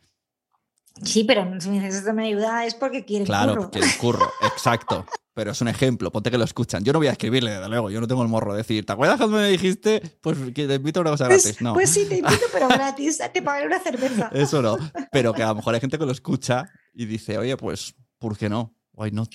Sí, 1.03 1.23
pero 1.23 1.47
si 1.59 1.69
me 1.69 1.75
dices 1.75 1.95
esto 1.95 2.13
me 2.13 2.27
ayuda 2.27 2.65
es 2.65 2.75
porque 2.75 3.05
quiere 3.05 3.25
claro, 3.25 3.55
curro. 3.55 3.69
Claro, 3.69 3.87
porque 3.87 3.97
curro, 3.99 4.31
exacto. 4.41 5.05
Pero 5.33 5.51
es 5.51 5.61
un 5.61 5.67
ejemplo, 5.67 6.11
ponte 6.11 6.31
que 6.31 6.37
lo 6.37 6.45
escuchan. 6.45 6.83
Yo 6.83 6.93
no 6.93 6.99
voy 6.99 7.09
a 7.09 7.11
escribirle, 7.11 7.51
desde 7.51 7.69
luego, 7.69 7.91
yo 7.91 8.01
no 8.01 8.07
tengo 8.07 8.23
el 8.23 8.27
morro 8.27 8.53
de 8.53 8.57
decir, 8.57 8.85
¿te 8.87 8.93
acuerdas 8.93 9.17
cuando 9.17 9.37
me 9.37 9.47
dijiste? 9.47 10.01
Pues 10.19 10.35
que 10.55 10.65
te 10.65 10.73
invito 10.73 10.99
a 10.99 11.01
una 11.01 11.11
cosa 11.11 11.27
pues, 11.27 11.43
gratis. 11.43 11.61
No. 11.61 11.73
Pues 11.75 11.91
sí, 11.91 12.07
te 12.09 12.17
invito, 12.17 12.45
pero 12.51 12.67
gratis, 12.69 13.21
te 13.31 13.41
pagaré 13.43 13.67
una 13.67 13.79
cerveza. 13.79 14.29
Eso 14.33 14.63
no, 14.63 14.77
pero 15.11 15.33
que 15.33 15.43
a 15.43 15.49
lo 15.49 15.55
mejor 15.55 15.75
hay 15.75 15.79
gente 15.79 15.99
que 15.99 16.05
lo 16.07 16.11
escucha 16.11 16.67
y 16.91 17.05
dice, 17.05 17.37
oye, 17.37 17.55
pues, 17.55 17.93
¿por 18.17 18.35
qué 18.35 18.49
no? 18.49 18.75
Why 18.93 19.11
not? 19.11 19.29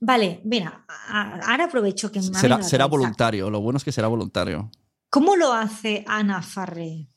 Vale, 0.00 0.40
mira, 0.44 0.84
ahora 1.08 1.64
aprovecho 1.66 2.10
que 2.10 2.20
será, 2.20 2.62
será 2.64 2.86
voluntario, 2.86 3.48
lo 3.48 3.60
bueno 3.60 3.76
es 3.76 3.84
que 3.84 3.92
será 3.92 4.08
voluntario. 4.08 4.72
¿Cómo 5.08 5.36
lo 5.36 5.52
hace 5.52 6.04
Ana 6.08 6.42
Farré? 6.42 7.08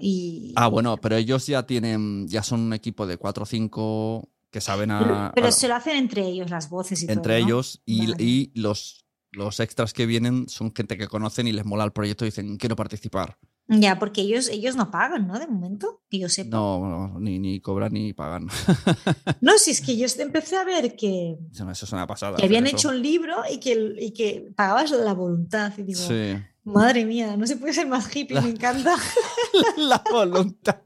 Y... 0.00 0.52
Ah, 0.56 0.68
bueno, 0.68 0.96
pero 0.96 1.16
ellos 1.16 1.46
ya 1.46 1.64
tienen, 1.64 2.28
ya 2.28 2.42
son 2.42 2.60
un 2.60 2.72
equipo 2.72 3.06
de 3.06 3.16
cuatro 3.16 3.44
o 3.44 3.46
cinco 3.46 4.28
que 4.50 4.60
saben 4.60 4.90
a... 4.90 5.32
Pero, 5.34 5.52
se 5.52 5.68
lo 5.68 5.74
hacen 5.74 5.96
entre 5.96 6.26
ellos, 6.26 6.50
las 6.50 6.68
voces 6.70 7.02
y 7.02 7.10
entre 7.10 7.38
todo, 7.38 7.46
ellos 7.46 7.82
y, 7.84 8.22
y, 8.22 8.52
los, 8.54 9.06
los 9.30 9.60
extras 9.60 9.92
que 9.92 10.06
vienen 10.06 10.48
son 10.48 10.74
gente 10.74 10.96
que 10.96 11.06
conocen 11.06 11.46
y 11.46 11.52
les 11.52 11.64
mola 11.64 11.84
el 11.84 11.92
proyecto 11.92 12.24
y 12.24 12.28
dicen, 12.28 12.56
quiero 12.56 12.76
participar. 12.76 13.38
Ya, 13.70 13.98
porque 13.98 14.22
ellos, 14.22 14.48
ellos 14.48 14.76
no 14.76 14.90
pagan, 14.90 15.26
¿no? 15.26 15.38
De 15.38 15.46
momento, 15.46 16.02
que 16.08 16.18
yo 16.18 16.30
sepa. 16.30 16.56
No, 16.56 17.18
ni, 17.20 17.38
ni 17.38 17.60
cobran 17.60 17.92
ni 17.92 18.14
pagan. 18.14 18.46
no, 19.42 19.58
si 19.58 19.72
es 19.72 19.82
que 19.82 19.94
yo 19.98 20.06
empecé 20.20 20.56
a 20.56 20.64
ver 20.64 20.96
que. 20.96 21.36
Eso 21.52 21.70
es 21.70 21.92
una 21.92 22.06
pasada. 22.06 22.38
Que 22.38 22.46
habían 22.46 22.66
hecho 22.66 22.88
un 22.88 23.02
libro 23.02 23.42
y 23.50 23.60
que, 23.60 23.94
y 24.00 24.12
que 24.12 24.50
pagabas 24.56 24.90
la 24.92 25.12
voluntad. 25.12 25.70
Y 25.76 25.82
digo, 25.82 26.00
sí. 26.00 26.36
Madre 26.68 27.04
mía, 27.04 27.36
no 27.36 27.46
se 27.46 27.56
puede 27.56 27.72
ser 27.72 27.86
más 27.86 28.14
hippie, 28.14 28.40
me 28.40 28.50
encanta. 28.50 28.96
la 29.76 30.02
voluntad. 30.10 30.82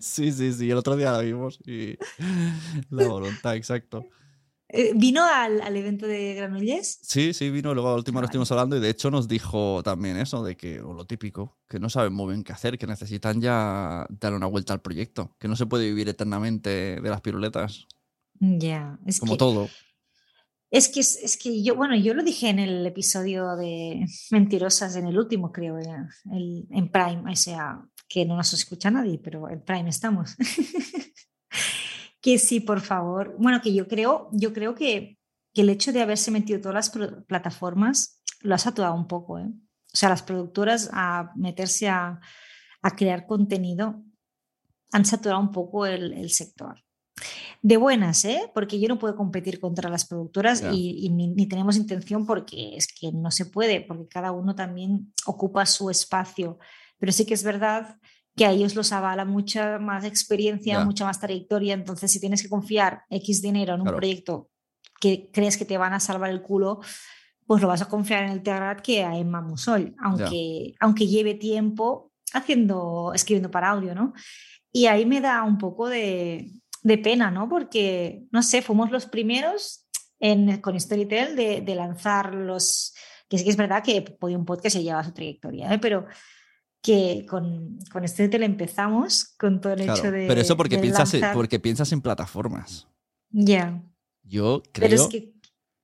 Sí, 0.00 0.32
sí, 0.32 0.52
sí, 0.52 0.70
el 0.70 0.78
otro 0.78 0.96
día 0.96 1.12
la 1.12 1.20
vimos 1.20 1.58
y 1.66 1.98
la 2.90 3.06
voluntad, 3.06 3.54
exacto. 3.54 4.06
Eh, 4.68 4.92
¿Vino 4.96 5.22
al, 5.24 5.60
al, 5.60 5.76
evento 5.76 6.06
de 6.06 6.34
Granollers? 6.34 6.98
Sí, 7.02 7.32
sí, 7.32 7.50
vino. 7.50 7.74
Luego 7.74 7.90
a 7.90 7.94
última 7.94 8.20
lo 8.20 8.26
estuvimos 8.26 8.50
hablando 8.50 8.76
y 8.76 8.80
de 8.80 8.88
hecho 8.88 9.10
nos 9.10 9.28
dijo 9.28 9.82
también 9.84 10.16
eso, 10.16 10.42
de 10.42 10.56
que, 10.56 10.80
o 10.80 10.94
lo 10.94 11.04
típico, 11.04 11.58
que 11.68 11.78
no 11.78 11.88
saben 11.90 12.12
muy 12.12 12.32
bien 12.32 12.42
qué 12.42 12.52
hacer, 12.52 12.76
que 12.78 12.86
necesitan 12.86 13.40
ya 13.40 14.06
dar 14.08 14.32
una 14.32 14.46
vuelta 14.46 14.72
al 14.72 14.80
proyecto, 14.80 15.36
que 15.38 15.46
no 15.46 15.54
se 15.54 15.66
puede 15.66 15.84
vivir 15.84 16.08
eternamente 16.08 17.00
de 17.00 17.08
las 17.08 17.20
piruletas. 17.20 17.86
Ya, 18.40 18.98
es 19.06 19.20
Como 19.20 19.36
todo. 19.36 19.68
Es 20.74 20.88
que, 20.88 20.98
es, 20.98 21.38
que 21.40 21.62
yo, 21.62 21.76
bueno, 21.76 21.94
yo 21.94 22.14
lo 22.14 22.24
dije 22.24 22.48
en 22.48 22.58
el 22.58 22.84
episodio 22.84 23.54
de 23.54 24.04
Mentirosas, 24.32 24.96
en 24.96 25.06
el 25.06 25.16
último, 25.16 25.52
creo, 25.52 25.78
el, 25.78 26.66
en 26.68 26.90
Prime, 26.90 27.30
o 27.30 27.36
sea, 27.36 27.80
que 28.08 28.24
no 28.24 28.36
nos 28.36 28.52
escucha 28.54 28.90
nadie, 28.90 29.20
pero 29.22 29.48
en 29.48 29.62
Prime 29.62 29.88
estamos. 29.88 30.34
que 32.20 32.38
sí, 32.40 32.58
por 32.58 32.80
favor. 32.80 33.36
Bueno, 33.38 33.60
que 33.62 33.72
yo 33.72 33.86
creo, 33.86 34.30
yo 34.32 34.52
creo 34.52 34.74
que, 34.74 35.16
que 35.52 35.62
el 35.62 35.70
hecho 35.70 35.92
de 35.92 36.02
haberse 36.02 36.32
metido 36.32 36.60
todas 36.60 36.74
las 36.74 37.22
plataformas 37.28 38.20
lo 38.40 38.56
ha 38.56 38.58
saturado 38.58 38.96
un 38.96 39.06
poco. 39.06 39.38
¿eh? 39.38 39.46
O 39.46 39.96
sea, 39.96 40.08
las 40.08 40.24
productoras 40.24 40.90
a 40.92 41.30
meterse 41.36 41.88
a, 41.88 42.20
crear 42.96 43.28
contenido 43.28 44.02
han 44.90 45.04
saturado 45.04 45.40
un 45.40 45.52
poco 45.52 45.86
el, 45.86 46.28
sector. 46.30 46.83
De 47.64 47.78
buenas, 47.78 48.26
¿eh? 48.26 48.50
porque 48.52 48.78
yo 48.78 48.88
no 48.88 48.98
puedo 48.98 49.16
competir 49.16 49.58
contra 49.58 49.88
las 49.88 50.04
productoras 50.04 50.60
yeah. 50.60 50.70
y, 50.74 51.06
y 51.06 51.08
ni, 51.08 51.28
ni, 51.28 51.46
tenemos 51.46 51.76
intención 51.76 52.26
porque 52.26 52.76
es 52.76 52.86
que 52.86 53.10
no 53.10 53.30
se 53.30 53.46
puede, 53.46 53.80
porque 53.80 54.06
cada 54.06 54.32
uno 54.32 54.54
también 54.54 55.14
ocupa 55.24 55.64
su 55.64 55.88
espacio. 55.88 56.58
Pero 56.98 57.10
sí 57.10 57.24
que 57.24 57.32
es 57.32 57.42
verdad 57.42 57.96
que 58.36 58.44
a 58.44 58.50
ellos 58.50 58.74
los 58.74 58.92
avala 58.92 59.24
mucha 59.24 59.78
más 59.78 60.04
experiencia, 60.04 60.74
yeah. 60.74 60.84
mucha 60.84 61.06
más 61.06 61.18
trayectoria. 61.18 61.72
Entonces, 61.72 62.12
si 62.12 62.20
tienes 62.20 62.42
que 62.42 62.50
confiar 62.50 63.04
X 63.08 63.40
dinero 63.40 63.72
en 63.72 63.80
un 63.80 63.86
claro. 63.86 63.96
proyecto 63.96 64.50
que 65.00 65.30
crees 65.32 65.56
que 65.56 65.64
te 65.64 65.78
van 65.78 65.94
a 65.94 66.00
salvar 66.00 66.28
el 66.28 66.42
culo, 66.42 66.80
pues 67.46 67.62
lo 67.62 67.68
vas 67.68 67.80
a 67.80 67.88
confiar 67.88 68.24
en 68.24 68.30
el 68.32 68.42
Terrat 68.42 68.82
que 68.82 69.04
a 69.04 69.16
Emma 69.16 69.40
Musol, 69.40 69.94
aunque, 70.02 70.64
yeah. 70.66 70.74
aunque 70.80 71.06
lleve 71.06 71.32
tiempo 71.32 72.12
haciendo, 72.34 73.12
escribiendo 73.14 73.50
para 73.50 73.70
audio, 73.70 73.94
¿no? 73.94 74.12
Y 74.70 74.84
ahí 74.84 75.06
me 75.06 75.22
da 75.22 75.44
un 75.44 75.56
poco 75.56 75.88
de, 75.88 76.50
de 76.84 76.98
pena, 76.98 77.32
¿no? 77.32 77.48
Porque, 77.48 78.26
no 78.30 78.42
sé, 78.42 78.62
fuimos 78.62 78.92
los 78.92 79.06
primeros 79.06 79.86
en, 80.20 80.60
con 80.60 80.78
Storytel 80.78 81.34
de, 81.34 81.62
de 81.62 81.74
lanzar 81.74 82.32
los... 82.32 82.94
Que 83.28 83.38
sí 83.38 83.44
que 83.44 83.50
es 83.50 83.56
verdad 83.56 83.82
que 83.82 84.02
Podium 84.02 84.44
Podcast 84.44 84.76
se 84.76 84.82
lleva 84.82 85.02
su 85.02 85.12
trayectoria, 85.12 85.72
¿eh? 85.72 85.78
pero 85.78 86.06
que 86.82 87.24
con, 87.26 87.78
con 87.90 88.04
hotel 88.04 88.42
empezamos 88.42 89.34
con 89.38 89.58
todo 89.62 89.72
el 89.72 89.84
claro, 89.84 89.98
hecho 89.98 90.10
de. 90.10 90.26
Pero 90.28 90.40
eso 90.42 90.54
porque, 90.54 90.78
piensas, 90.78 91.14
lanzar... 91.14 91.34
porque 91.34 91.58
piensas 91.58 91.90
en 91.92 92.02
plataformas. 92.02 92.86
Ya. 93.30 93.44
Yeah. 93.44 93.82
Yo 94.22 94.62
creo. 94.70 94.90
Pero 94.90 95.02
es 95.02 95.08
que... 95.08 95.32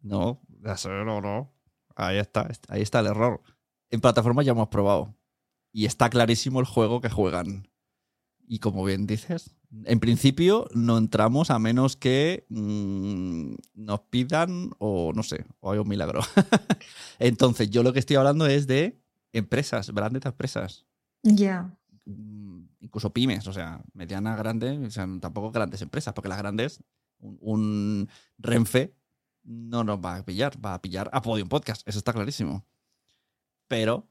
No, 0.02 0.43
no, 0.85 1.20
no. 1.22 1.55
Ahí 1.97 2.18
está, 2.18 2.47
ahí 2.68 2.82
está 2.82 3.01
el 3.01 3.06
error. 3.06 3.40
En 3.89 4.02
plataformas 4.02 4.44
ya 4.44 4.52
hemos 4.52 4.68
probado. 4.68 5.16
Y 5.72 5.86
está 5.86 6.10
clarísimo 6.10 6.60
el 6.60 6.66
juego 6.66 7.01
que 7.01 7.09
juegan. 7.09 7.69
Y 8.52 8.59
como 8.59 8.82
bien 8.82 9.06
dices, 9.06 9.55
en 9.85 10.01
principio 10.01 10.66
no 10.74 10.98
entramos 10.98 11.51
a 11.51 11.60
menos 11.60 11.97
que 11.97 12.47
mmm, 12.48 13.55
nos 13.74 14.01
pidan 14.10 14.72
o 14.81 15.12
no 15.14 15.22
sé, 15.22 15.44
o 15.60 15.70
hay 15.70 15.78
un 15.78 15.86
milagro. 15.86 16.20
Entonces, 17.20 17.70
yo 17.70 17.85
lo 17.85 17.93
que 17.93 18.01
estoy 18.01 18.16
hablando 18.16 18.48
es 18.48 18.66
de 18.66 19.01
empresas, 19.32 19.90
grandes 19.90 20.27
empresas. 20.27 20.85
Ya. 21.22 21.36
Yeah. 21.36 21.78
Incluso 22.81 23.12
pymes, 23.12 23.47
o 23.47 23.52
sea, 23.52 23.85
mediana, 23.94 24.35
grande, 24.35 24.85
o 24.85 24.90
sea, 24.90 25.06
tampoco 25.20 25.52
grandes 25.52 25.81
empresas, 25.82 26.12
porque 26.12 26.28
las 26.28 26.39
grandes, 26.39 26.82
un, 27.20 27.39
un, 27.40 28.09
Renfe 28.36 28.97
no 29.44 29.85
nos 29.85 30.01
va 30.01 30.16
a 30.16 30.24
pillar, 30.24 30.55
va 30.56 30.74
a 30.74 30.82
pillar 30.82 31.09
a 31.12 31.22
Podium 31.22 31.48
Podcast, 31.48 31.86
eso 31.86 31.98
está 31.98 32.12
clarísimo. 32.12 32.66
Pero, 33.68 34.10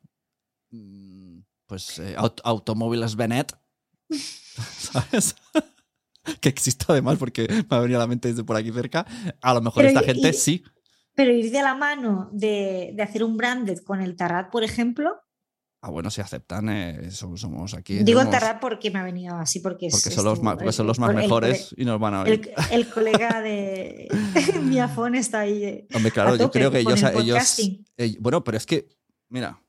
mm, 0.71 1.39
pues, 1.65 1.99
eh, 1.99 2.15
aut 2.17 2.39
Automóviles 2.45 3.17
Benet, 3.17 3.59
¿sabes? 4.77 5.35
que 6.41 6.49
existe 6.49 6.85
además 6.87 7.17
porque 7.17 7.47
me 7.69 7.77
ha 7.77 7.79
venido 7.79 7.99
a 7.99 8.03
la 8.03 8.07
mente 8.07 8.29
desde 8.29 8.43
por 8.43 8.55
aquí 8.55 8.71
cerca, 8.71 9.05
a 9.41 9.53
lo 9.53 9.61
mejor 9.61 9.83
Pero 9.83 9.99
esta 9.99 10.03
gente 10.03 10.33
sí. 10.33 10.63
Pero 11.15 11.31
ir 11.31 11.51
de 11.51 11.61
la 11.61 11.75
mano 11.75 12.29
de, 12.31 12.91
de 12.95 13.03
hacer 13.03 13.23
un 13.23 13.35
branded 13.35 13.79
con 13.79 14.01
el 14.01 14.15
Tarrat, 14.15 14.51
por 14.51 14.63
ejemplo, 14.63 15.21
Ah, 15.81 15.91
bueno, 15.91 16.09
si 16.11 16.19
aceptan, 16.19 16.67
eh, 16.67 17.09
somos, 17.09 17.39
somos, 17.39 17.73
aquí. 17.73 17.99
Digo 18.03 18.19
somos... 18.19 18.33
Terrat 18.33 18.59
porque 18.59 18.91
me 18.91 18.99
ha 18.99 19.03
venido 19.03 19.37
así, 19.37 19.61
porque, 19.61 19.87
porque 19.89 20.11
son, 20.11 20.25
los 20.25 20.41
más, 20.43 20.55
porque 20.55 20.73
son 20.73 20.87
los 20.87 20.99
más 20.99 21.11
el, 21.11 21.15
mejores 21.15 21.71
el, 21.71 21.83
y 21.83 21.85
nos 21.85 21.97
van 22.01 22.15
a 22.15 22.21
oír. 22.23 22.51
El, 22.69 22.81
el 22.81 22.89
colega 22.93 23.41
de 23.41 24.09
Miafón 24.61 25.15
está 25.15 25.39
ahí. 25.41 25.63
eh, 25.63 25.87
Hombre, 25.93 26.11
claro, 26.11 26.35
yo 26.35 26.51
creo 26.51 26.69
que 26.69 26.79
ellos. 26.79 27.01
ellos 27.01 27.59
eh, 27.95 28.17
bueno, 28.19 28.43
pero 28.43 28.57
es 28.57 28.65
que, 28.65 28.89
mira, 29.29 29.63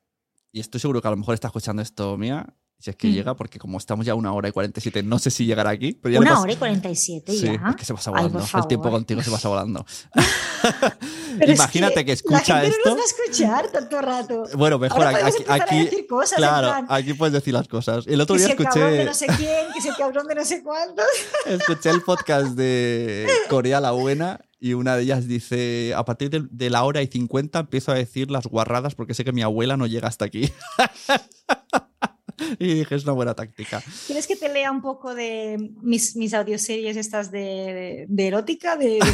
y 0.51 0.59
estoy 0.59 0.81
seguro 0.81 1.01
que 1.01 1.07
a 1.07 1.13
lo 1.13 1.17
mejor 1.17 1.35
está 1.35 1.47
escuchando 1.47 1.81
esto, 1.81 2.19
Mía, 2.19 2.57
si 2.81 2.89
es 2.89 2.97
que 2.97 3.09
mm. 3.09 3.13
llega, 3.13 3.37
porque 3.37 3.59
como 3.59 3.77
estamos 3.77 4.07
ya 4.07 4.15
una 4.15 4.33
hora 4.33 4.49
y 4.49 4.53
47, 4.53 5.03
no 5.03 5.19
sé 5.19 5.31
si 5.31 5.45
llegará 5.45 5.69
aquí. 5.69 5.93
Pero 5.93 6.15
ya 6.15 6.21
una 6.21 6.31
pasa... 6.31 6.43
hora 6.43 6.53
y 6.53 6.57
47 6.57 7.33
sí, 7.33 7.45
ya. 7.45 7.69
Es 7.69 7.77
que 7.77 7.85
se 7.85 7.93
pasa 7.93 8.11
volando. 8.11 8.39
Ay, 8.39 8.47
el 8.55 8.67
tiempo 8.69 8.91
contigo 8.91 9.23
se 9.23 9.31
pasa 9.31 9.51
volando. 9.51 9.85
Imagínate 11.47 11.93
es 11.93 11.99
que, 12.01 12.05
que, 12.07 12.13
escucha 12.13 12.55
la 12.55 12.61
gente 12.63 12.77
esto. 12.79 12.89
No 12.89 12.97
nos 12.97 13.01
va 13.01 13.03
a 13.03 13.25
escuchar 13.25 13.69
tanto 13.71 14.01
rato. 14.01 14.45
Bueno, 14.57 14.79
mejor 14.79 15.03
Ahora 15.03 15.27
aquí. 15.27 15.45
aquí 15.47 16.07
cosas, 16.07 16.39
claro, 16.39 16.87
aquí 16.89 17.13
puedes 17.13 17.35
decir 17.35 17.53
las 17.53 17.69
cosas. 17.69 18.07
El 18.07 18.19
otro 18.19 18.37
que 18.37 18.45
día 18.45 18.47
si 18.47 18.63
escuché. 18.63 18.69
El 18.69 18.73
cabrón 18.73 18.97
de 18.97 19.05
no 19.05 19.15
sé 19.15 19.27
quién, 19.27 19.67
que 19.83 19.89
el 19.89 19.97
cabrón 19.97 20.27
de 20.27 20.35
no 20.37 20.45
sé 20.47 20.63
cuántos. 20.63 21.07
escuché 21.47 21.91
el 21.91 22.01
podcast 22.01 22.57
de 22.57 23.29
Corea 23.51 23.81
la 23.81 23.91
Buena 23.91 24.41
y 24.59 24.73
una 24.73 24.97
de 24.97 25.03
ellas 25.03 25.29
dice: 25.29 25.93
A 25.95 26.07
partir 26.07 26.31
de, 26.31 26.47
de 26.51 26.71
la 26.71 26.83
hora 26.85 27.03
y 27.03 27.09
50 27.09 27.59
empiezo 27.59 27.93
a 27.93 27.97
decir 27.97 28.31
las 28.31 28.47
guarradas 28.47 28.95
porque 28.95 29.13
sé 29.13 29.23
que 29.23 29.33
mi 29.33 29.43
abuela 29.43 29.77
no 29.77 29.87
llega 29.87 30.09
hasta 30.09 30.25
aquí. 30.25 30.51
y 32.59 32.75
dije, 32.75 32.95
es 32.95 33.05
una 33.05 33.13
buena 33.13 33.35
táctica. 33.35 33.83
¿Quieres 34.07 34.27
que 34.27 34.37
te 34.37 34.49
lea 34.49 34.71
un 34.71 34.83
poco 34.83 35.15
de 35.15 35.73
mis, 35.83 36.17
mis 36.17 36.35
audioseries 36.35 36.97
estas 36.97 37.31
de, 37.31 38.07
de 38.09 38.27
erótica, 38.27 38.77
de, 38.77 38.89
de 38.89 39.01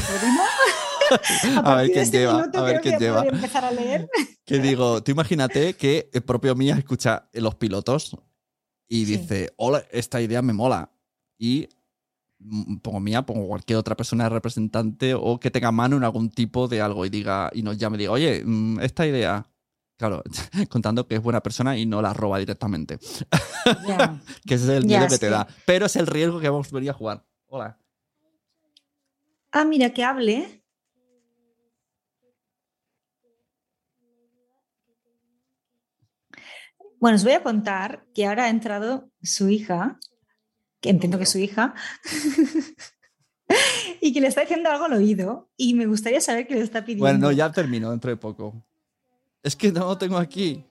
a, 1.56 1.72
a 1.72 1.76
ver 1.76 1.90
quién 1.90 2.02
este 2.02 2.18
lleva, 2.18 2.42
a 2.42 2.62
ver 2.62 2.80
quién 2.80 2.98
lleva. 2.98 3.24
empezar 3.24 3.64
a 3.64 3.70
leer. 3.70 4.08
Que 4.44 4.58
digo, 4.58 5.02
tú 5.02 5.12
imagínate 5.12 5.74
que 5.74 6.10
el 6.12 6.22
propio 6.22 6.54
Mía 6.54 6.76
escucha 6.76 7.28
los 7.32 7.54
pilotos 7.56 8.16
y 8.88 9.04
dice, 9.04 9.46
sí. 9.46 9.52
hola, 9.56 9.84
esta 9.90 10.20
idea 10.20 10.42
me 10.42 10.52
mola. 10.52 10.92
Y 11.38 11.68
pongo 12.82 13.00
Mía, 13.00 13.24
pongo 13.24 13.46
cualquier 13.48 13.78
otra 13.78 13.96
persona 13.96 14.28
representante 14.28 15.14
o 15.14 15.38
que 15.40 15.50
tenga 15.50 15.72
mano 15.72 15.96
en 15.96 16.04
algún 16.04 16.30
tipo 16.30 16.68
de 16.68 16.80
algo 16.80 17.04
y 17.06 17.10
diga, 17.10 17.50
y 17.52 17.62
nos 17.62 17.78
llame 17.78 17.96
y 17.96 18.00
diga, 18.00 18.12
oye, 18.12 18.42
mm, 18.44 18.80
esta 18.80 19.06
idea, 19.06 19.46
Claro, 19.96 20.22
contando 20.68 21.06
que 21.06 21.16
es 21.16 21.22
buena 21.22 21.42
persona 21.42 21.76
y 21.76 21.86
no 21.86 22.02
la 22.02 22.12
roba 22.12 22.38
directamente. 22.38 22.98
Yeah. 23.86 24.20
que 24.46 24.54
ese 24.54 24.64
es 24.64 24.70
el 24.70 24.84
miedo 24.84 25.00
yeah, 25.00 25.08
que 25.08 25.18
te 25.18 25.30
da. 25.30 25.46
Pero 25.64 25.86
es 25.86 25.96
el 25.96 26.06
riesgo 26.06 26.40
que 26.40 26.48
vamos 26.48 26.72
a 26.72 26.74
venir 26.74 26.90
a 26.90 26.94
jugar. 26.94 27.24
Hola. 27.46 27.78
Ah, 29.52 29.64
mira, 29.64 29.90
que 29.90 30.04
hable. 30.04 30.62
Bueno, 36.98 37.16
os 37.16 37.24
voy 37.24 37.32
a 37.32 37.42
contar 37.42 38.06
que 38.14 38.26
ahora 38.26 38.44
ha 38.44 38.48
entrado 38.48 39.10
su 39.22 39.48
hija 39.48 39.98
que 40.80 40.90
entiendo 40.90 41.18
que 41.18 41.24
es 41.24 41.30
su 41.30 41.38
hija, 41.38 41.74
y 44.00 44.12
que 44.12 44.20
le 44.20 44.28
está 44.28 44.42
diciendo 44.42 44.70
algo 44.70 44.84
al 44.84 44.92
oído 44.92 45.50
y 45.56 45.74
me 45.74 45.86
gustaría 45.86 46.20
saber 46.20 46.46
qué 46.46 46.54
le 46.54 46.60
está 46.60 46.84
pidiendo. 46.84 47.04
Bueno, 47.04 47.32
ya 47.32 47.50
termino 47.52 47.90
dentro 47.90 48.10
de 48.10 48.16
poco. 48.16 48.64
Es 49.46 49.54
que 49.54 49.70
no 49.70 49.86
lo 49.86 49.96
tengo 49.96 50.18
aquí. 50.18 50.66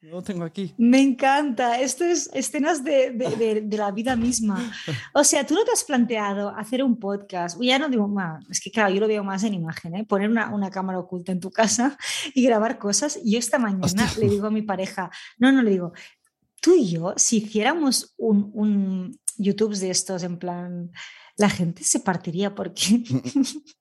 No 0.00 0.12
lo 0.12 0.22
tengo 0.22 0.44
aquí. 0.44 0.72
Me 0.78 1.02
encanta. 1.02 1.80
Esto 1.80 2.04
es 2.04 2.30
escenas 2.32 2.84
de, 2.84 3.10
de, 3.10 3.60
de, 3.60 3.76
la 3.76 3.90
vida 3.90 4.14
misma. 4.14 4.72
O 5.12 5.24
sea, 5.24 5.44
tú 5.44 5.54
no 5.54 5.64
te 5.64 5.72
has 5.72 5.82
planteado 5.82 6.50
hacer 6.50 6.84
un 6.84 6.96
podcast. 6.96 7.60
Ya 7.60 7.80
no 7.80 7.88
digo, 7.88 8.06
más, 8.06 8.48
es 8.48 8.60
que 8.60 8.70
claro, 8.70 8.94
yo 8.94 9.00
lo 9.00 9.08
veo 9.08 9.24
más 9.24 9.42
en 9.42 9.54
imagen, 9.54 9.96
¿eh? 9.96 10.04
poner 10.04 10.30
una, 10.30 10.54
una, 10.54 10.70
cámara 10.70 11.00
oculta 11.00 11.32
en 11.32 11.40
tu 11.40 11.50
casa 11.50 11.98
y 12.34 12.44
grabar 12.44 12.78
cosas. 12.78 13.18
Y 13.24 13.32
yo 13.32 13.40
esta 13.40 13.58
mañana 13.58 14.08
le 14.16 14.28
digo 14.28 14.46
a 14.46 14.52
mi 14.52 14.62
pareja, 14.62 15.10
no, 15.36 15.50
no 15.50 15.60
le 15.60 15.72
digo, 15.72 15.92
tú 16.60 16.76
y 16.76 16.88
yo, 16.88 17.14
si 17.16 17.38
hiciéramos 17.38 18.14
un, 18.16 18.52
un 18.54 19.18
YouTube 19.38 19.74
de 19.74 19.90
estos 19.90 20.22
en 20.22 20.38
plan 20.38 20.92
la 21.36 21.50
gente 21.50 21.82
se 21.82 22.00
partiría 22.00 22.54
porque 22.54 23.02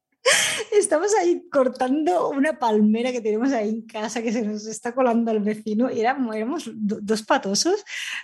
estamos 0.77 1.07
ahí 1.19 1.47
cortando 1.51 2.29
una 2.29 2.59
palmera 2.59 3.11
que 3.11 3.21
tenemos 3.21 3.51
ahí 3.51 3.69
en 3.69 3.81
casa 3.81 4.21
que 4.21 4.31
se 4.31 4.41
nos 4.41 4.65
está 4.67 4.93
colando 4.93 5.31
al 5.31 5.39
vecino 5.39 5.91
y 5.91 5.99
éramos, 5.99 6.35
éramos 6.35 6.71
dos 6.73 7.23
patosos, 7.23 7.83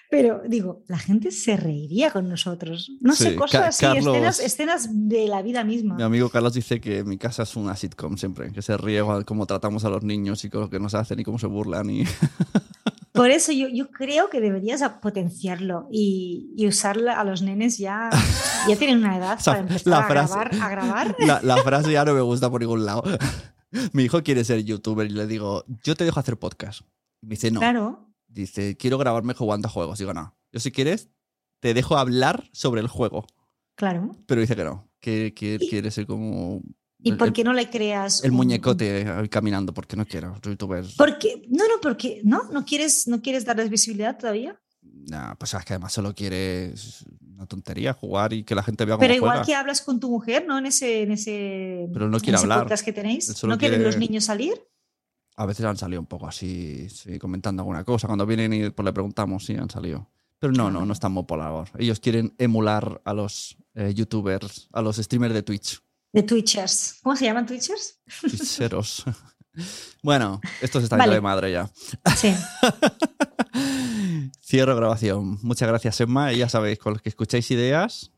pero 0.09 0.41
digo, 0.47 0.83
la 0.87 0.97
gente 0.97 1.31
se 1.31 1.57
reiría 1.57 2.11
con 2.11 2.29
nosotros. 2.29 2.91
No 3.01 3.15
sé, 3.15 3.35
cosas 3.35 3.81
así, 3.81 3.85
escenas, 4.43 4.89
de 4.91 5.27
la 5.27 5.41
vida 5.41 5.63
misma. 5.63 5.95
Mi 5.95 6.03
amigo 6.03 6.29
Carlos 6.29 6.53
dice 6.53 6.79
que 6.79 7.03
mi 7.03 7.17
casa 7.17 7.43
es 7.43 7.55
una 7.55 7.75
sitcom 7.75 8.17
siempre, 8.17 8.51
que 8.51 8.61
se 8.61 8.77
ríe 8.77 9.01
cómo 9.25 9.45
tratamos 9.45 9.85
a 9.85 9.89
los 9.89 10.03
niños 10.03 10.43
y 10.45 10.49
con 10.49 10.61
lo 10.61 10.69
que 10.69 10.79
nos 10.79 10.93
hacen 10.93 11.19
y 11.19 11.23
cómo 11.23 11.39
se 11.39 11.47
burlan. 11.47 11.89
Y... 11.89 12.03
Por 13.21 13.29
eso 13.29 13.51
yo, 13.51 13.67
yo 13.67 13.91
creo 13.91 14.31
que 14.31 14.41
deberías 14.41 14.81
potenciarlo 14.99 15.87
y, 15.91 16.55
y 16.57 16.65
usarla 16.65 17.19
a 17.19 17.23
los 17.23 17.43
nenes 17.43 17.77
ya, 17.77 18.09
ya 18.67 18.75
tienen 18.77 18.97
una 18.97 19.15
edad 19.15 19.39
para 19.45 19.59
empezar 19.59 19.93
a, 19.93 20.07
grabar, 20.07 20.55
a 20.59 20.69
grabar. 20.69 21.15
La, 21.19 21.39
la, 21.43 21.57
frase 21.57 21.91
ya 21.91 22.03
no 22.03 22.15
me 22.15 22.21
gusta 22.21 22.49
por 22.49 22.61
ningún 22.61 22.83
lado. 22.83 23.03
Mi 23.93 24.05
hijo 24.05 24.23
quiere 24.23 24.43
ser 24.43 24.63
youtuber 24.63 25.05
y 25.05 25.11
le 25.11 25.27
digo, 25.27 25.63
yo 25.83 25.93
te 25.93 26.03
dejo 26.03 26.19
hacer 26.19 26.39
podcast. 26.39 26.81
Me 27.21 27.35
dice, 27.35 27.51
no. 27.51 27.59
Claro. 27.59 28.11
Dice, 28.27 28.75
quiero 28.75 28.97
grabarme 28.97 29.35
jugando 29.35 29.67
a 29.67 29.71
juegos. 29.71 29.99
Digo, 29.99 30.15
no. 30.15 30.35
Yo 30.51 30.59
si 30.59 30.71
quieres, 30.71 31.11
te 31.59 31.75
dejo 31.75 31.97
hablar 31.97 32.49
sobre 32.53 32.81
el 32.81 32.87
juego. 32.87 33.27
Claro. 33.75 34.15
Pero 34.25 34.41
dice 34.41 34.55
que 34.55 34.63
no, 34.63 34.89
que, 34.99 35.35
que 35.35 35.59
quiere 35.59 35.91
ser 35.91 36.07
como 36.07 36.63
¿Y 37.03 37.13
por 37.13 37.33
qué 37.33 37.43
no 37.43 37.53
le 37.53 37.69
creas? 37.69 38.23
El 38.23 38.31
muñecote 38.31 39.27
caminando, 39.29 39.73
porque 39.73 39.95
no 39.95 40.05
quiero. 40.05 40.35
YouTuber. 40.41 40.85
Porque, 40.97 41.47
no, 41.49 41.67
no, 41.67 41.81
porque 41.81 42.21
no, 42.23 42.43
no 42.51 42.65
quieres, 42.65 43.07
no 43.07 43.21
quieres 43.21 43.45
darles 43.45 43.69
visibilidad 43.69 44.17
todavía. 44.17 44.59
No, 44.81 45.35
pues 45.37 45.53
es 45.53 45.65
que 45.65 45.73
además 45.73 45.93
solo 45.93 46.13
quieres 46.13 47.05
una 47.35 47.45
tontería, 47.47 47.93
jugar 47.93 48.33
y 48.33 48.43
que 48.43 48.53
la 48.53 48.63
gente 48.63 48.85
vea 48.85 48.95
cómo 48.95 49.01
Pero 49.01 49.15
igual 49.15 49.43
que 49.45 49.55
hablas 49.55 49.81
con 49.81 49.99
tu 49.99 50.09
mujer, 50.09 50.45
¿no? 50.47 50.59
En 50.59 50.67
ese, 50.67 51.03
en 51.03 51.11
ese, 51.11 51.87
Pero 51.91 52.07
no 52.07 52.19
quiere 52.19 52.37
hablar. 52.37 52.67
que 52.83 52.93
tenéis. 52.93 53.43
¿No 53.43 53.57
quieren 53.57 53.83
los 53.83 53.97
niños 53.97 54.25
salir? 54.25 54.53
A 55.37 55.45
veces 55.45 55.65
han 55.65 55.77
salido 55.77 55.99
un 55.99 56.07
poco 56.07 56.27
así, 56.27 56.87
comentando 57.19 57.61
alguna 57.61 57.83
cosa. 57.83 58.07
Cuando 58.07 58.25
vienen 58.25 58.53
y 58.53 58.69
pues, 58.69 58.85
le 58.85 58.93
preguntamos, 58.93 59.45
sí, 59.45 59.55
han 59.55 59.69
salido. 59.69 60.07
Pero 60.37 60.53
no, 60.53 60.69
no, 60.69 60.85
no 60.85 60.93
están 60.93 61.11
muy 61.11 61.23
por 61.23 61.39
la 61.39 61.63
Ellos 61.77 61.99
quieren 61.99 62.33
emular 62.37 63.01
a 63.05 63.13
los 63.13 63.57
eh, 63.75 63.93
youtubers, 63.93 64.69
a 64.71 64.81
los 64.81 64.97
streamers 64.97 65.33
de 65.33 65.43
Twitch. 65.43 65.81
De 66.13 66.23
Twitchers. 66.23 66.99
¿Cómo 67.01 67.15
se 67.15 67.25
llaman 67.25 67.45
Twitchers? 67.45 67.99
Twitcheros. 68.19 69.05
bueno, 70.03 70.41
esto 70.61 70.79
se 70.79 70.85
está 70.85 70.97
yendo 70.97 71.13
de 71.13 71.21
madre 71.21 71.51
ya. 71.51 71.69
Sí. 72.15 72.33
Cierro 74.43 74.75
grabación. 74.75 75.39
Muchas 75.41 75.69
gracias, 75.69 76.01
Emma. 76.01 76.33
Y 76.33 76.39
ya 76.39 76.49
sabéis, 76.49 76.79
con 76.79 76.93
los 76.93 77.01
que 77.01 77.09
escucháis 77.09 77.49
ideas, 77.51 78.11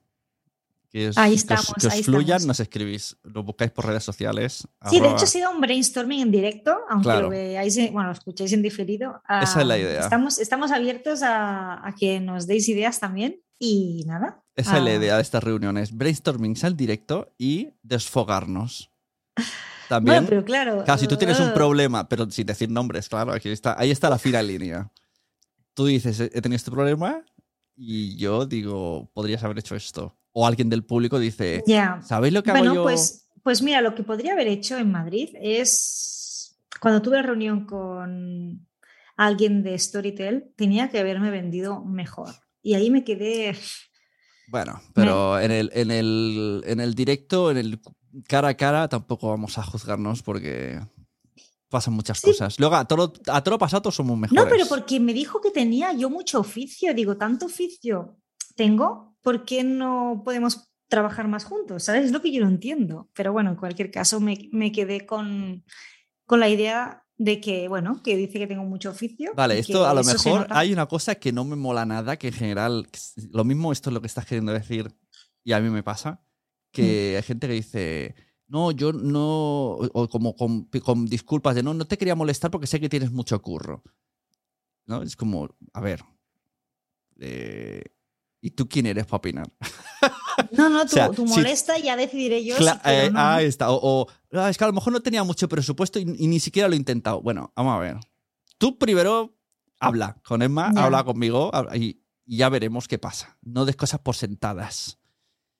que 0.89 1.09
os, 1.09 1.17
ahí 1.17 1.35
estamos, 1.35 1.73
que 1.79 1.87
os, 1.87 2.01
fluyan, 2.01 2.45
nos 2.47 2.59
escribís. 2.59 3.17
Lo 3.23 3.43
buscáis 3.43 3.71
por 3.71 3.85
redes 3.85 4.03
sociales. 4.03 4.67
Sí, 4.89 4.99
de 4.99 5.09
hecho 5.09 5.23
ha 5.23 5.27
sido 5.27 5.51
un 5.51 5.61
brainstorming 5.61 6.21
en 6.21 6.31
directo, 6.31 6.75
aunque 6.89 7.09
lo 7.09 7.29
veáis, 7.29 7.75
bueno, 7.91 8.09
lo 8.09 8.13
escuchéis 8.13 8.53
en 8.53 8.63
diferido. 8.63 9.21
Esa 9.41 9.61
es 9.61 9.67
la 9.67 9.77
idea. 9.77 10.01
Estamos, 10.01 10.39
estamos 10.39 10.71
abiertos 10.71 11.21
a, 11.21 11.87
a 11.87 11.95
que 11.95 12.19
nos 12.19 12.47
deis 12.47 12.67
ideas 12.69 12.99
también. 12.99 13.41
Y 13.65 14.03
nada. 14.05 14.43
Esa 14.57 14.77
es 14.77 14.83
la 14.83 14.93
idea 14.93 15.15
de 15.15 15.21
estas 15.21 15.41
reuniones. 15.41 15.95
Brainstorming 15.95 16.53
al 16.63 16.75
directo 16.75 17.33
y 17.37 17.69
desfogarnos. 17.81 18.91
También. 19.87 20.15
Bueno, 20.15 20.27
pero 20.27 20.43
claro. 20.43 20.83
Claro, 20.83 20.99
si 20.99 21.07
tú 21.07 21.15
tienes 21.15 21.39
un 21.39 21.51
uh. 21.51 21.53
problema, 21.53 22.09
pero 22.09 22.29
sin 22.29 22.45
decir 22.45 22.69
nombres, 22.69 23.07
claro, 23.07 23.31
aquí 23.31 23.47
está, 23.47 23.79
ahí 23.79 23.89
está 23.89 24.09
la 24.09 24.19
fina 24.19 24.43
línea. 24.43 24.91
Tú 25.73 25.85
dices, 25.85 26.19
he 26.19 26.41
tenido 26.41 26.57
este 26.57 26.71
problema 26.71 27.23
y 27.77 28.17
yo 28.17 28.45
digo, 28.45 29.09
podrías 29.13 29.41
haber 29.45 29.59
hecho 29.59 29.77
esto. 29.77 30.13
O 30.33 30.45
alguien 30.45 30.69
del 30.69 30.83
público 30.83 31.17
dice, 31.17 31.63
¿sabéis 32.01 32.33
lo 32.33 32.43
que 32.43 32.51
hago 32.51 32.65
yo? 32.65 32.83
Pues, 32.83 33.29
pues 33.43 33.61
mira, 33.61 33.79
lo 33.79 33.95
que 33.95 34.03
podría 34.03 34.33
haber 34.33 34.49
hecho 34.49 34.77
en 34.77 34.91
Madrid 34.91 35.29
es 35.39 36.59
cuando 36.81 37.01
tuve 37.01 37.21
reunión 37.21 37.65
con 37.65 38.67
alguien 39.15 39.63
de 39.63 39.79
Storytel, 39.79 40.51
tenía 40.57 40.89
que 40.89 40.99
haberme 40.99 41.31
vendido 41.31 41.85
mejor. 41.85 42.42
Y 42.63 42.73
ahí 42.73 42.89
me 42.89 43.03
quedé. 43.03 43.55
Bueno, 44.47 44.81
pero 44.95 45.39
en, 45.39 45.51
el, 45.51 45.69
en, 45.73 45.91
el, 45.91 46.63
en 46.65 46.79
el 46.79 46.95
directo, 46.95 47.51
en 47.51 47.57
el 47.57 47.79
cara 48.27 48.47
a 48.47 48.57
cara, 48.57 48.87
tampoco 48.87 49.29
vamos 49.29 49.57
a 49.57 49.63
juzgarnos 49.63 50.23
porque 50.23 50.79
pasan 51.69 51.93
muchas 51.93 52.21
cosas. 52.21 52.59
Luego, 52.59 52.75
a 52.75 52.85
todo, 52.85 53.13
a 53.27 53.43
todo 53.43 53.57
pasado 53.57 53.91
somos 53.91 54.17
mejores. 54.17 54.43
No, 54.43 54.49
pero 54.49 54.65
porque 54.67 54.99
me 54.99 55.13
dijo 55.13 55.41
que 55.41 55.51
tenía 55.51 55.91
yo 55.93 56.09
mucho 56.09 56.39
oficio. 56.39 56.93
Digo, 56.93 57.17
tanto 57.17 57.47
oficio 57.47 58.17
tengo, 58.55 59.17
¿por 59.21 59.43
qué 59.43 59.63
no 59.63 60.21
podemos 60.23 60.71
trabajar 60.87 61.27
más 61.27 61.45
juntos? 61.45 61.83
¿Sabes? 61.83 62.05
Es 62.05 62.11
lo 62.11 62.21
que 62.21 62.31
yo 62.31 62.43
no 62.43 62.49
entiendo. 62.49 63.09
Pero 63.13 63.33
bueno, 63.33 63.49
en 63.49 63.55
cualquier 63.55 63.89
caso, 63.89 64.19
me, 64.19 64.49
me 64.51 64.71
quedé 64.71 65.07
con, 65.07 65.65
con 66.25 66.39
la 66.39 66.47
idea 66.47 67.02
de 67.23 67.39
que, 67.39 67.69
bueno, 67.69 68.01
que 68.03 68.17
dice 68.17 68.37
que 68.37 68.47
tengo 68.47 68.65
mucho 68.65 68.89
oficio. 68.89 69.31
Vale, 69.33 69.57
esto 69.57 69.87
a 69.87 69.93
lo 69.93 70.03
mejor 70.03 70.45
hay 70.49 70.73
una 70.73 70.87
cosa 70.87 71.15
que 71.15 71.31
no 71.31 71.45
me 71.45 71.55
mola 71.55 71.85
nada, 71.85 72.17
que 72.17 72.27
en 72.27 72.33
general, 72.33 72.85
lo 73.31 73.45
mismo 73.45 73.71
esto 73.71 73.89
es 73.89 73.93
lo 73.93 74.01
que 74.01 74.07
estás 74.07 74.25
queriendo 74.25 74.51
decir 74.51 74.93
y 75.41 75.53
a 75.53 75.61
mí 75.61 75.69
me 75.69 75.83
pasa, 75.83 76.21
que 76.73 77.13
mm. 77.13 77.15
hay 77.15 77.23
gente 77.23 77.47
que 77.47 77.53
dice, 77.53 78.15
no, 78.47 78.71
yo 78.71 78.91
no, 78.91 79.77
o 79.93 80.09
como 80.09 80.35
con, 80.35 80.67
disculpas 81.05 81.55
de 81.55 81.63
no, 81.63 81.73
no 81.73 81.87
te 81.87 81.97
quería 81.97 82.15
molestar 82.15 82.51
porque 82.51 82.67
sé 82.67 82.81
que 82.81 82.89
tienes 82.89 83.11
mucho 83.11 83.41
curro. 83.41 83.83
¿No? 84.85 85.01
Es 85.01 85.15
como, 85.15 85.47
a 85.71 85.79
ver, 85.79 86.03
eh, 87.19 87.83
¿y 88.41 88.51
tú 88.51 88.67
quién 88.67 88.85
eres 88.85 89.05
para 89.05 89.19
opinar? 89.19 89.49
No, 90.51 90.69
no, 90.69 90.85
tú, 90.85 91.25
molesta 91.25 91.77
y 91.77 91.83
ya 91.83 91.95
decidiré 91.95 92.43
yo. 92.43 92.55
Eh, 92.85 93.11
ahí 93.15 93.45
está. 93.45 93.67
O, 93.69 94.07
ah, 94.31 94.49
es 94.49 94.57
que 94.57 94.63
a 94.63 94.67
lo 94.67 94.73
mejor 94.73 94.93
no 94.93 95.01
tenía 95.01 95.23
mucho 95.23 95.47
presupuesto 95.47 95.99
y, 95.99 96.05
ni 96.05 96.39
siquiera 96.39 96.67
lo 96.67 96.73
he 96.73 96.77
intentado. 96.77 97.21
Bueno, 97.21 97.51
vamos 97.55 97.75
a 97.75 97.79
ver. 97.79 97.97
Tú 98.57 98.77
primero 98.77 99.35
habla 99.79 100.17
con 100.23 100.41
Emma, 100.41 100.71
habla 100.75 101.03
conmigo 101.03 101.51
y, 101.75 102.01
ya 102.25 102.49
veremos 102.49 102.87
qué 102.87 102.97
pasa. 102.97 103.37
No 103.41 103.65
des 103.65 103.75
cosas 103.75 103.99
por 103.99 104.15
sentadas. 104.15 104.99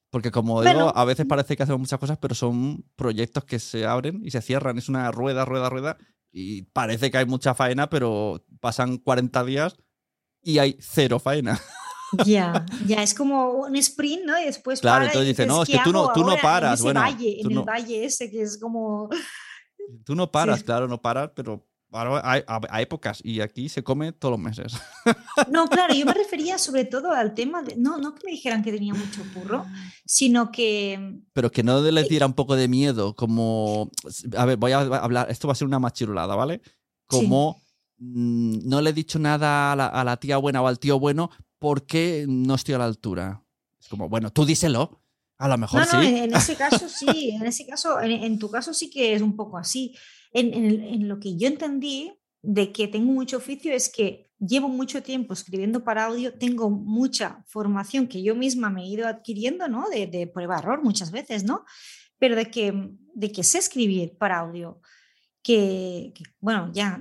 Porque 0.09 0.31
como 0.31 0.61
digo, 0.61 0.95
a 0.95 1.05
veces 1.05 1.25
parece 1.25 1.57
que 1.57 1.63
hacemos 1.63 1.79
muchas 1.79 1.99
cosas, 1.99 2.19
pero 2.19 2.35
son 2.35 2.85
proyectos 2.95 3.43
que 3.45 3.57
se 3.59 3.85
abren 3.85 4.21
y 4.23 4.31
se 4.31 4.41
cierran. 4.41 4.77
Es 4.77 4.87
una 4.87 5.11
rueda, 5.11 5.43
rueda, 5.43 5.69
rueda. 5.69 5.97
Y 6.31 6.63
parece 6.63 7.11
que 7.11 7.17
hay 7.17 7.25
mucha 7.25 7.55
faena, 7.55 7.89
pero 7.89 8.45
pasan 8.59 8.97
40 8.97 9.43
días 9.43 9.75
y 10.41 10.59
hay 10.59 10.77
cero 10.79 11.19
faena. 11.19 11.59
Ya, 12.25 12.65
ya, 12.85 13.01
es 13.03 13.13
como 13.13 13.51
un 13.51 13.75
sprint, 13.75 14.25
¿no? 14.25 14.39
Y 14.39 14.45
después 14.45 14.81
Claro, 14.81 15.05
entonces 15.05 15.27
dice, 15.29 15.45
no, 15.45 15.63
es 15.63 15.69
que 15.69 15.79
tú 15.83 15.91
no, 15.91 16.11
tú 16.13 16.23
no 16.23 16.35
paras. 16.41 16.79
En, 16.79 16.83
bueno, 16.83 16.99
valle, 17.01 17.41
en 17.41 17.51
el 17.51 17.63
valle 17.63 18.05
ese 18.05 18.29
que 18.29 18.41
es 18.41 18.57
como... 18.59 19.09
Tú 20.05 20.15
no 20.15 20.31
paras, 20.31 20.63
claro, 20.63 20.87
no 20.87 21.01
paras, 21.01 21.31
pero 21.35 21.65
hay, 21.93 22.43
hay, 22.47 22.83
épocas 22.83 23.19
y 23.23 23.41
aquí 23.41 23.69
se 23.69 23.83
come 23.83 24.11
todos 24.11 24.31
los 24.31 24.39
meses. 24.39 24.73
No, 25.51 25.67
claro, 25.67 25.93
yo 25.93 26.05
me 26.05 26.13
refería 26.13 26.57
sobre 26.57 26.85
todo 26.85 27.11
al 27.11 27.33
tema 27.33 27.61
de, 27.61 27.75
no, 27.75 27.97
no 27.97 28.15
que 28.15 28.25
me 28.25 28.31
dijeran 28.31 28.63
que 28.63 28.71
tenía 28.71 28.93
mucho 28.93 29.21
curro, 29.33 29.65
sino 30.05 30.51
que... 30.51 31.19
Pero 31.33 31.51
que 31.51 31.63
no 31.63 31.81
les 31.81 32.09
diera 32.09 32.25
un 32.25 32.33
poco 32.33 32.55
de 32.55 32.67
miedo, 32.67 33.15
como, 33.15 33.91
a 34.37 34.45
ver, 34.45 34.57
voy 34.57 34.71
a 34.71 34.79
hablar, 34.79 35.29
esto 35.29 35.47
va 35.47 35.51
a 35.51 35.55
ser 35.55 35.67
una 35.67 35.79
machirulada, 35.79 36.35
¿vale? 36.35 36.61
Como 37.05 37.61
mm, 37.97 38.67
no 38.67 38.81
le 38.81 38.89
he 38.89 38.93
dicho 38.93 39.19
nada 39.19 39.73
a 39.73 39.75
la, 39.75 39.87
a 39.87 40.03
la, 40.03 40.17
tía 40.17 40.37
buena 40.37 40.61
o 40.61 40.67
al 40.67 40.79
tío 40.79 40.99
bueno, 40.99 41.29
¿por 41.63 41.85
qué 41.85 42.25
no 42.27 42.55
estoy 42.55 42.75
a 42.75 42.79
la 42.79 42.83
altura? 42.83 43.41
Es 43.79 43.87
como, 43.87 44.09
bueno, 44.09 44.33
tú 44.33 44.45
díselo. 44.45 44.99
A 45.37 45.47
lo 45.47 45.57
mejor 45.57 45.87
no, 45.93 46.01
sí. 46.01 46.07
en 46.07 46.35
ese 46.35 46.55
caso 46.57 46.89
sí, 46.89 47.29
en 47.29 47.45
ese 47.45 47.65
caso, 47.65 48.01
en, 48.01 48.37
tu 48.37 48.51
caso 48.51 48.73
sí 48.73 48.89
que 48.89 49.13
es 49.13 49.21
un 49.21 49.37
poco 49.37 49.57
así. 49.57 49.95
En, 50.33 51.07
lo 51.07 51.21
que 51.21 51.37
yo 51.37 51.47
entendí 51.47 52.11
de 52.41 52.73
que 52.73 52.89
tengo 52.89 53.13
mucho 53.13 53.37
oficio 53.37 53.71
es 53.73 53.87
que 53.87 54.29
llevo 54.39 54.67
mucho 54.67 55.01
tiempo 55.03 55.33
escribiendo 55.33 55.85
para 55.85 56.07
audio, 56.07 56.37
tengo 56.37 56.69
mucha 56.69 57.45
formación 57.47 58.09
que 58.09 58.21
yo 58.21 58.35
misma 58.35 58.69
me 58.69 58.83
he 58.83 58.87
ido 58.87 59.07
adquiriendo, 59.07 59.69
¿no? 59.69 59.89
De, 59.89 60.05
de 60.05 60.27
prueba-error 60.27 60.83
muchas 60.83 61.11
veces, 61.11 61.45
¿no? 61.45 61.63
Pero 62.19 62.35
de 62.35 62.51
que, 62.51 62.89
de 63.13 63.31
que 63.31 63.43
sé 63.45 63.59
escribir 63.59 64.17
para 64.17 64.39
audio, 64.39 64.81
que, 65.41 66.13
bueno, 66.41 66.69
ya 66.73 66.99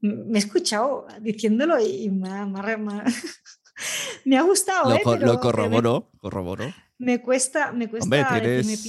me 0.00 0.36
he 0.36 0.42
escuchado 0.42 1.06
diciéndolo 1.20 1.80
y 1.80 2.10
me, 2.10 2.44
me, 2.46 3.04
me 4.24 4.36
ha 4.36 4.42
gustado. 4.42 4.90
Lo, 4.90 4.96
¿eh? 4.96 5.18
lo 5.20 5.40
corroboró, 5.40 6.10
corroboró. 6.18 6.72
Me 7.00 7.22
cuesta, 7.22 7.72
me 7.72 7.88
cuesta 7.88 8.42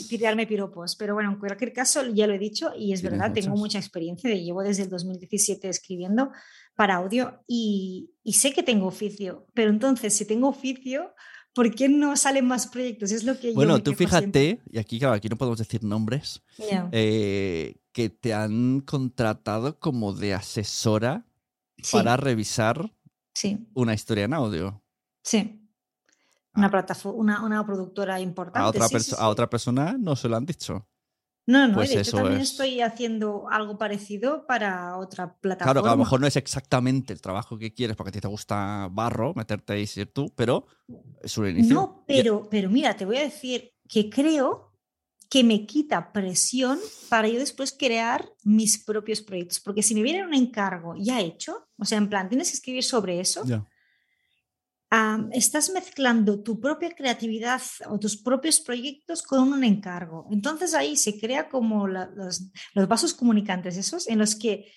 tirarme 0.10 0.46
piropos, 0.46 0.98
pero 0.98 1.14
bueno, 1.14 1.32
en 1.32 1.40
cualquier 1.40 1.72
caso 1.72 2.06
ya 2.08 2.28
lo 2.28 2.34
he 2.34 2.40
dicho 2.40 2.74
y 2.78 2.92
es 2.92 3.02
verdad, 3.02 3.32
tengo 3.32 3.56
mucha 3.56 3.78
experiencia, 3.78 4.30
llevo 4.36 4.64
desde 4.64 4.84
el 4.84 4.90
2017 4.90 5.70
escribiendo 5.70 6.30
para 6.76 6.96
audio 6.96 7.42
y, 7.48 8.12
sé 8.34 8.52
que 8.52 8.64
tengo 8.64 8.88
oficio, 8.88 9.48
pero 9.54 9.70
entonces 9.70 10.14
si 10.14 10.26
tengo 10.26 10.50
oficio, 10.50 11.14
¿por 11.54 11.74
qué 11.74 11.88
no 11.88 12.18
salen 12.18 12.48
más 12.48 12.68
proyectos? 12.68 13.14
Es 13.14 13.24
lo 13.24 13.40
que 13.40 13.54
bueno, 13.54 13.82
tú 13.82 13.94
fíjate, 13.94 14.60
y 14.70 14.78
aquí, 14.78 15.00
claro, 15.00 15.14
aquí 15.14 15.30
no 15.30 15.38
podemos 15.38 15.60
decir 15.60 15.82
nombres, 15.82 16.44
eh, 16.92 17.76
que 17.94 18.10
te 18.10 18.34
han 18.34 18.82
contratado 18.82 19.80
como 19.80 20.12
de 20.12 20.34
asesora 20.34 21.26
para 21.94 22.18
revisar 22.18 22.94
una 23.74 23.94
historia 23.94 24.26
en 24.26 24.34
audio. 24.34 24.81
Sí. 25.24 25.70
Una, 26.54 26.68
ah. 26.68 26.72
plataforma, 26.72 27.44
una, 27.44 27.66
productora 27.66 28.20
importante. 28.20 28.60
A 28.60 28.86
otra, 28.86 29.00
a 29.18 29.30
otra 29.30 29.50
persona 29.50 29.96
no 29.98 30.16
se 30.16 30.28
lo 30.28 30.36
han 30.36 30.46
dicho. 30.46 30.88
No, 31.48 31.68
no, 31.68 31.74
pues 31.74 31.92
yo 31.92 32.18
también 32.18 32.42
estoy 32.42 32.82
haciendo 32.82 33.48
algo 33.50 33.78
parecido 33.78 34.46
para 34.46 34.98
otra 34.98 35.36
plataforma. 35.36 35.74
Claro, 35.74 35.84
que 35.84 35.90
a 35.90 35.94
lo 35.94 36.04
mejor 36.04 36.22
no 36.22 36.28
es 36.28 36.36
exactamente 36.36 37.14
el 37.14 37.22
trabajo 37.22 37.58
que 37.58 37.74
quieres 37.74 37.98
porque 37.98 38.10
a 38.10 38.12
ti 38.14 38.22
te 38.22 38.28
gusta 38.28 38.88
barro, 38.92 39.34
meterte 39.36 39.74
ahí 39.74 39.82
y 39.82 39.88
ser 39.88 40.08
tú, 40.08 40.32
pero 40.36 40.68
es 41.22 41.38
un 41.38 41.50
inicio. 41.50 41.74
No, 41.74 42.04
pero, 42.08 42.48
pero 42.50 42.70
mira, 42.70 42.96
te 42.96 43.06
voy 43.06 43.18
a 43.18 43.24
decir 43.24 43.74
que 43.90 44.10
creo 44.10 44.72
que 45.30 45.44
me 45.44 45.66
quita 45.66 46.12
presión 46.12 46.78
para 47.10 47.28
yo 47.28 47.40
después 47.40 47.72
crear 47.72 48.30
mis 48.44 48.78
propios 48.78 49.22
proyectos. 49.22 49.60
Porque 49.60 49.82
si 49.82 49.96
me 49.96 50.04
viene 50.04 50.26
un 50.26 50.34
encargo 50.34 50.94
ya 50.98 51.22
hecho, 51.22 51.70
o 51.78 51.86
sea, 51.86 51.98
en 51.98 52.10
plan, 52.10 52.30
tienes 52.30 52.50
que 52.50 52.56
escribir 52.56 52.84
sobre 52.84 53.20
eso, 53.20 53.44
estás 55.32 55.70
mezclando 55.70 56.42
tu 56.42 56.60
propia 56.60 56.92
creatividad 56.92 57.62
o 57.88 57.98
tus 57.98 58.18
propios 58.18 58.60
proyectos 58.60 59.24
con 59.24 59.54
un 59.54 59.64
encargo. 59.64 60.28
Entonces 60.32 60.74
ahí 60.74 60.98
se 60.98 61.18
crea 61.18 61.48
como 61.48 61.88
los, 61.88 62.52
vasos 62.88 63.14
comunicantes 63.14 63.78
esos 63.78 64.08
en 64.10 64.20
los 64.20 64.36
que, 64.36 64.72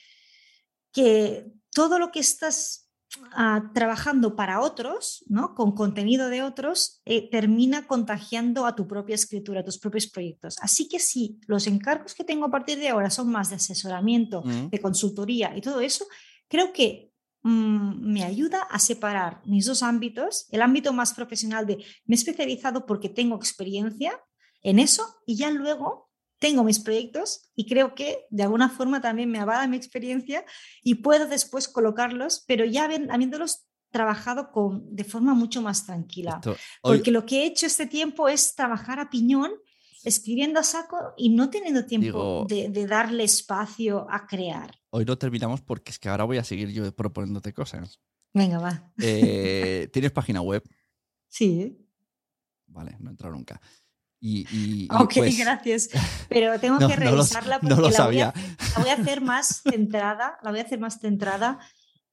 que 0.93 1.47
todo 1.73 1.99
lo 1.99 2.13
que 2.13 2.21
estás 2.21 2.89
ah, 3.33 3.73
trabajando 3.75 4.37
para 4.37 4.61
otros, 4.61 5.25
¿no? 5.27 5.57
con 5.57 5.73
contenido 5.73 6.29
de 6.29 6.43
otros, 6.43 7.03
eh, 7.05 7.29
termina 7.29 7.89
contagiando 7.89 8.67
a 8.67 8.77
tu 8.77 8.87
propia 8.87 9.17
escritura, 9.17 9.61
a 9.61 9.65
tus 9.65 9.79
propios 9.79 10.07
proyectos. 10.07 10.57
Así 10.61 10.87
que 10.87 11.01
sí, 11.01 11.41
los 11.49 11.67
encargos 11.67 12.15
que 12.15 12.23
tengo 12.23 12.45
a 12.45 12.51
partir 12.53 12.79
de 12.79 12.89
ahora 12.89 13.11
son 13.11 13.33
más 13.33 13.51
de 13.51 13.57
asesoramiento, 13.57 14.43
mm. 14.45 14.69
de 14.69 14.81
consultoría 14.81 15.57
y 15.57 15.61
todo 15.61 15.81
eso, 15.81 16.07
creo 16.47 16.73
que 16.73 17.14
Mm, 17.47 18.11
me 18.11 18.25
ayuda 18.25 18.63
a 18.63 18.79
separar 18.79 19.43
mis 19.45 19.67
dos 19.67 19.83
ámbitos, 19.83 20.49
el 20.51 20.63
ámbito 20.63 20.95
más 20.95 21.13
profesional 21.13 21.67
de 21.67 21.77
me 22.07 22.15
he 22.15 22.19
especializado 22.19 22.87
porque 22.87 23.11
tengo 23.11 23.37
experiencia 23.37 24.19
en 24.63 24.79
eso 24.79 25.05
y 25.27 25.37
ya 25.37 25.51
luego 25.51 26.11
tengo 26.39 26.65
mis 26.65 26.81
proyectos 26.81 27.53
y 27.55 27.67
creo 27.67 27.95
que 27.95 28.25
de 28.31 28.45
alguna 28.45 28.71
forma 28.71 29.03
también 29.03 29.31
me 29.31 29.41
avala 29.41 29.67
mi 29.67 29.77
experiencia 29.77 30.43
y 30.83 30.97
puedo 30.97 31.27
después 31.27 31.69
colocarlos, 31.69 32.45
pero 32.49 32.65
ya 32.65 32.85
habiéndolos 32.85 33.67
trabajado 33.91 34.51
con, 34.51 34.83
de 34.97 35.05
forma 35.05 35.35
mucho 35.35 35.61
más 35.61 35.85
tranquila. 35.85 36.41
porque 36.83 37.11
lo 37.11 37.27
que 37.27 37.43
he 37.43 37.47
hecho 37.47 37.67
este 37.67 37.87
tiempo 37.87 38.27
es 38.27 38.55
trabajar 38.55 39.01
a 39.01 39.11
piñón 39.11 39.53
escribiendo 40.05 40.61
a 40.61 40.63
saco 40.63 41.15
y 41.17 41.31
no 41.31 41.51
teniendo 41.51 41.87
tiempo 41.87 42.47
de, 42.49 42.87
darle 42.87 43.25
espacio 43.25 44.07
a 44.11 44.27
crear. 44.27 44.79
Hoy 44.91 45.05
no 45.05 45.19
terminamos 45.19 45.63
porque 45.63 45.91
es 45.91 45.99
que 45.99 46.09
ahora 46.09 46.25
voy 46.25 46.39
a 46.39 46.45
seguir 46.45 46.71
yo 46.71 46.95
proponiéndote 46.95 47.53
cosas. 47.53 48.01
Venga, 48.33 48.59
va. 48.59 48.93
Eh, 49.01 49.89
¿Tienes 49.93 50.13
página 50.13 50.41
web? 50.41 50.63
Sí. 51.27 51.77
Vale, 52.69 52.97
no 53.01 53.11
he 53.11 53.11
entrado 53.11 53.35
nunca. 53.35 53.61
Y, 54.21 54.89
ok, 54.89 55.15
pues 55.17 55.37
gracias. 55.45 55.91
Pero 56.29 56.61
tengo 56.61 56.79
que 56.89 56.95
revisarla 56.95 57.59
porque 57.59 57.75
la, 57.75 58.07
voy 58.07 58.21
a, 58.21 58.33
la, 58.33 58.83
voy 58.83 58.89
a, 58.89 58.95
hacer 58.95 59.21
más 59.21 59.63
centrada, 59.69 60.39
la 60.45 60.51
voy 60.51 60.61
a 60.61 60.63
hacer 60.63 60.79
más 60.79 61.01
centrada 61.01 61.59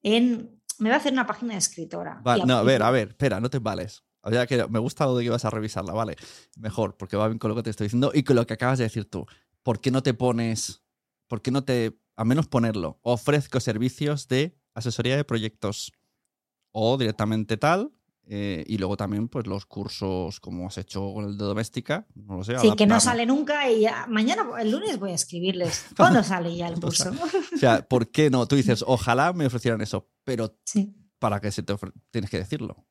en. 0.02 0.60
Me 0.78 0.88
voy 0.88 0.94
a 0.94 0.96
hacer 0.96 1.12
una 1.12 1.26
página 1.26 1.52
de 1.52 1.58
escritora. 1.58 2.20
no, 2.44 2.56
a 2.56 2.62
ver, 2.64 2.82
a 2.82 2.90
ver, 2.90 3.08
espera, 3.10 3.38
no 3.38 3.48
te 3.48 3.60
vales. 3.60 4.02
O 4.22 4.30
que 4.46 4.66
me 4.68 4.78
gusta 4.78 5.04
lo 5.04 5.16
de 5.16 5.24
que 5.24 5.30
vas 5.30 5.44
a 5.44 5.50
revisarla, 5.50 5.92
vale. 5.92 6.16
Mejor, 6.56 6.96
porque 6.96 7.16
va 7.16 7.26
bien 7.26 7.38
con 7.38 7.50
lo 7.50 7.56
que 7.56 7.64
te 7.64 7.70
estoy 7.70 7.86
diciendo 7.86 8.12
y 8.14 8.22
con 8.22 8.36
lo 8.36 8.46
que 8.46 8.54
acabas 8.54 8.78
de 8.78 8.84
decir 8.84 9.10
tú. 9.10 9.26
¿Por 9.62 9.80
qué 9.80 9.90
no 9.90 10.02
te 10.02 10.14
pones, 10.14 10.82
por 11.26 11.42
qué 11.42 11.50
no 11.50 11.64
te, 11.64 11.98
a 12.16 12.24
menos 12.24 12.46
ponerlo, 12.46 12.98
ofrezco 13.02 13.58
servicios 13.60 14.28
de 14.28 14.56
asesoría 14.74 15.16
de 15.16 15.24
proyectos 15.24 15.92
o 16.70 16.96
directamente 16.96 17.56
tal, 17.56 17.92
eh, 18.24 18.64
y 18.68 18.78
luego 18.78 18.96
también, 18.96 19.28
pues 19.28 19.46
los 19.46 19.66
cursos 19.66 20.38
como 20.38 20.68
has 20.68 20.78
hecho 20.78 21.12
con 21.12 21.24
el 21.24 21.36
de 21.36 21.44
doméstica, 21.44 22.06
no 22.14 22.36
lo 22.36 22.44
sé. 22.44 22.58
Sí, 22.58 22.74
que 22.76 22.86
no 22.86 23.00
sale 23.00 23.26
nunca 23.26 23.68
y 23.70 23.86
mañana, 24.08 24.46
el 24.60 24.70
lunes 24.70 24.98
voy 24.98 25.10
a 25.10 25.14
escribirles. 25.14 25.86
¿Cuándo 25.96 26.22
sale 26.22 26.54
ya 26.54 26.68
el 26.68 26.74
curso? 26.80 27.10
o 27.10 27.58
sea, 27.58 27.86
¿por 27.86 28.08
qué 28.10 28.30
no? 28.30 28.46
Tú 28.46 28.56
dices, 28.56 28.84
ojalá 28.86 29.32
me 29.32 29.46
ofrecieran 29.46 29.80
eso, 29.80 30.08
pero 30.24 30.56
¿para 31.18 31.40
qué 31.40 31.50
se 31.50 31.62
te 31.62 31.74
tienes 32.10 32.30
que 32.30 32.38
decirlo? 32.38 32.86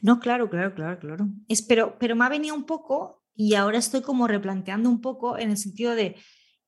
No, 0.00 0.20
claro, 0.20 0.48
claro, 0.48 0.74
claro, 0.74 0.98
claro. 0.98 1.28
Es, 1.48 1.62
pero, 1.62 1.98
pero 1.98 2.16
me 2.16 2.24
ha 2.24 2.28
venido 2.28 2.54
un 2.54 2.64
poco 2.64 3.24
y 3.34 3.54
ahora 3.54 3.78
estoy 3.78 4.02
como 4.02 4.26
replanteando 4.26 4.88
un 4.88 5.00
poco 5.00 5.38
en 5.38 5.50
el 5.50 5.58
sentido 5.58 5.94
de, 5.94 6.16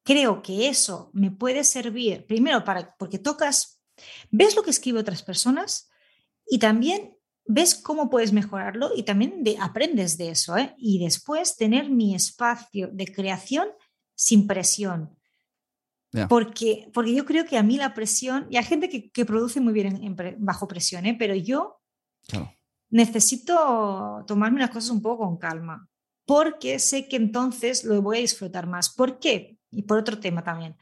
creo 0.03 0.43
que 0.43 0.69
eso 0.69 1.11
me 1.15 1.31
puede 1.31 1.65
servir, 1.65 2.27
primero, 2.27 2.65
para, 2.65 2.95
porque 2.99 3.19
tocas, 3.19 3.83
ves 4.31 4.55
lo 4.55 4.63
que 4.63 4.71
escriben 4.71 5.01
otras 5.01 5.23
personas 5.23 5.91
y 6.47 6.59
también 6.59 7.17
ves 7.47 7.75
cómo 7.75 8.11
puedes 8.11 8.33
mejorarlo 8.33 8.91
y 8.95 9.03
también 9.03 9.43
de, 9.43 9.57
aprendes 9.59 10.19
de 10.19 10.31
eso. 10.31 10.57
¿eh? 10.57 10.75
Y 10.77 11.03
después 11.03 11.57
tener 11.57 11.91
mi 11.91 12.15
espacio 12.15 12.89
de 12.93 13.07
creación 13.07 13.69
sin 14.15 14.47
presión. 14.47 15.15
Porque, 16.29 16.91
porque 16.95 17.15
yo 17.15 17.27
creo 17.27 17.45
que 17.45 17.59
a 17.59 17.63
mí 17.63 17.77
la 17.77 17.93
presión, 17.93 18.47
y 18.51 18.57
hay 18.57 18.65
gente 18.65 18.89
que, 18.89 19.11
que 19.11 19.27
produce 19.27 19.61
muy 19.61 19.75
bien 19.75 20.17
bajo 20.39 20.67
presión, 20.67 21.05
¿eh? 21.05 21.15
pero 21.19 21.35
yo 21.35 21.83
necesito 22.91 24.25
tomarme 24.27 24.61
las 24.61 24.71
cosas 24.71 24.91
un 24.91 25.03
poco 25.03 25.25
con 25.25 25.37
calma, 25.37 25.89
porque 26.27 26.79
sé 26.79 27.09
que 27.09 27.17
entonces 27.17 27.85
lo 27.85 28.01
voy 28.03 28.19
a 28.19 28.21
disfrutar 28.21 28.67
más. 28.67 28.91
¿Por 28.91 29.19
qué? 29.19 29.59
Y 29.71 29.83
por 29.83 29.99
otro 29.99 30.19
tema 30.19 30.43
también. 30.43 30.77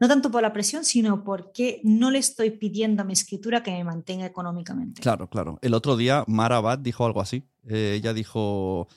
No 0.00 0.08
tanto 0.08 0.30
por 0.30 0.42
la 0.42 0.52
presión, 0.52 0.84
sino 0.84 1.22
porque 1.22 1.80
no 1.84 2.10
le 2.10 2.18
estoy 2.18 2.50
pidiendo 2.50 3.02
a 3.02 3.04
mi 3.04 3.12
escritura 3.12 3.62
que 3.62 3.70
me 3.70 3.84
mantenga 3.84 4.26
económicamente. 4.26 5.00
Claro, 5.00 5.28
claro. 5.28 5.58
El 5.62 5.74
otro 5.74 5.96
día 5.96 6.24
Mara 6.26 6.56
Abad 6.56 6.78
dijo 6.78 7.06
algo 7.06 7.20
así. 7.20 7.44
Eh, 7.68 7.94
ella 7.96 8.12
dijo, 8.12 8.88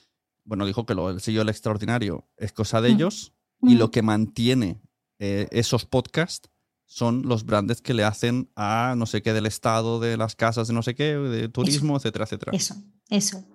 bueno, 0.43 0.65
dijo 0.65 0.85
que 0.85 0.95
lo, 0.95 1.09
el 1.09 1.21
sello 1.21 1.39
del 1.39 1.49
extraordinario 1.49 2.27
es 2.37 2.51
cosa 2.51 2.81
de 2.81 2.89
ellos 2.89 3.33
y 3.61 3.75
lo 3.75 3.91
que 3.91 4.01
mantiene 4.01 4.81
eh, 5.19 5.47
esos 5.51 5.85
podcasts 5.85 6.49
son 6.87 7.23
los 7.27 7.45
brandes 7.45 7.81
que 7.81 7.93
le 7.93 8.03
hacen 8.03 8.49
a 8.55 8.95
no 8.97 9.05
sé 9.05 9.21
qué 9.21 9.33
del 9.33 9.45
estado, 9.45 9.99
de 9.99 10.17
las 10.17 10.35
casas 10.35 10.67
de 10.67 10.73
no 10.73 10.81
sé 10.81 10.95
qué, 10.95 11.15
de 11.15 11.49
turismo, 11.49 11.97
etcétera, 11.97 12.25
etcétera. 12.25 12.51
Eso, 12.55 12.75
eso. 13.09 13.45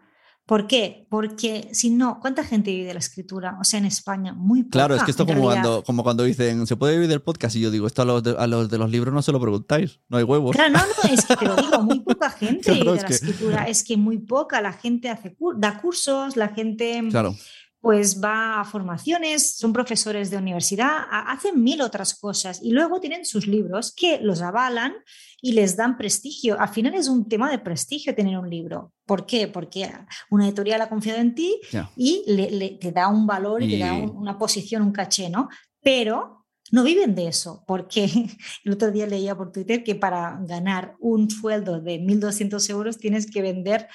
¿Por 0.45 0.67
qué? 0.67 1.07
Porque 1.09 1.69
si 1.73 1.91
no, 1.91 2.19
¿cuánta 2.21 2.45
gente 2.45 2.73
vive 2.73 2.87
de 2.87 2.95
la 2.95 2.99
escritura? 2.99 3.57
O 3.61 3.65
sea, 3.65 3.79
en 3.79 3.87
España, 3.87 4.33
muy 4.33 4.65
poca. 4.65 4.73
Claro, 4.73 4.97
es 4.97 5.03
que 5.05 5.13
esto 5.13 5.25
como 5.25 5.43
cuando, 5.43 5.85
como 5.85 6.03
cuando 6.03 6.25
dicen, 6.25 6.67
¿se 6.67 6.77
puede 6.77 6.95
vivir 6.95 7.09
del 7.09 7.23
podcast? 7.23 7.55
Y 7.55 7.61
yo 7.61 7.71
digo, 7.71 7.87
esto 7.87 8.03
a 8.03 8.05
los, 8.05 8.23
de, 8.23 8.79
los 8.79 8.91
libros 8.91 9.15
no 9.15 9.23
se 9.23 9.31
lo 9.31 9.41
preguntáis, 9.41 10.01
no 10.09 10.19
hay 10.19 10.25
huevos. 10.25 10.57
Claro, 10.57 10.73
no, 10.73 10.81
no, 10.81 11.15
es 11.15 11.25
que 11.25 11.37
te 11.37 11.45
lo 11.47 11.55
digo, 11.57 11.83
muy 11.85 12.01
poca 12.01 12.31
gente 12.39 12.73
vive 12.73 12.93
de 12.93 13.03
la 13.03 13.09
escritura. 13.09 13.65
Es 13.69 13.85
que 13.85 13.97
muy 13.97 14.19
poca, 14.19 14.61
la 14.61 14.73
gente 14.73 15.09
hace 15.09 15.37
da 15.57 15.81
cursos, 15.81 16.37
la 16.37 16.49
gente... 16.49 17.03
Claro 17.11 17.35
pues 17.83 18.23
va 18.23 18.61
a 18.61 18.65
formaciones, 18.65 19.57
son 19.57 19.73
profesores 19.73 20.31
de 20.31 20.37
universidad, 20.37 20.99
hacen 21.11 21.65
mil 21.65 21.83
otras 21.83 22.15
cosas 22.15 22.61
y 22.63 22.71
luego 22.71 23.01
tienen 23.01 23.25
sus 23.25 23.49
libros 23.49 23.93
que 23.93 24.21
los 24.23 24.41
avalan 24.41 24.95
y 25.41 25.55
les 25.55 25.77
dan 25.77 25.97
prestigio. 25.97 26.59
Al 26.61 26.69
final 26.69 26.95
es 26.95 27.09
un 27.09 27.29
tema 27.29 27.51
de 27.51 27.59
prestigio 27.59 28.15
tener 28.15 28.39
un 28.39 28.49
libro. 28.49 28.93
¿Por 29.05 29.27
qué? 29.27 29.49
Porque 29.49 29.91
una 30.31 30.47
editorial 30.47 30.81
ha 30.81 30.89
confiado 30.89 31.21
en 31.21 31.35
ti 31.35 31.61
y 31.97 32.23
le, 32.29 32.79
te 32.81 32.93
da 32.93 33.09
un 33.09 33.27
valor 33.27 33.65
y, 33.65 33.73
te 33.73 33.79
da 33.79 33.95
una 33.95 34.39
posición, 34.39 34.83
un 34.83 34.93
caché, 34.93 35.29
¿no? 35.29 35.49
Pero 35.83 36.47
no 36.71 36.85
viven 36.85 37.17
de 37.17 37.27
eso, 37.27 37.65
porque 37.67 38.05
el 38.65 38.73
otro 38.73 38.93
día 38.93 39.09
leía 39.09 39.37
por 39.37 39.51
Twitter 39.51 39.83
que 39.83 39.97
para 39.97 40.39
ganar 40.47 40.95
un 41.01 41.29
sueldo 41.29 41.81
de 41.81 42.01
1.200 42.01 42.71
euros 42.71 42.99
tienes 42.99 43.29
que 43.29 43.43
vender, 43.43 43.89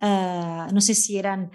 eh, 0.00 0.66
no 0.72 0.80
sé 0.80 0.94
si 0.94 1.18
eran 1.18 1.50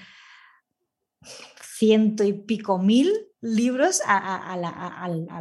ciento 1.78 2.24
y 2.24 2.34
pico 2.34 2.80
mil 2.80 3.12
libros 3.42 4.02
al, 4.06 4.64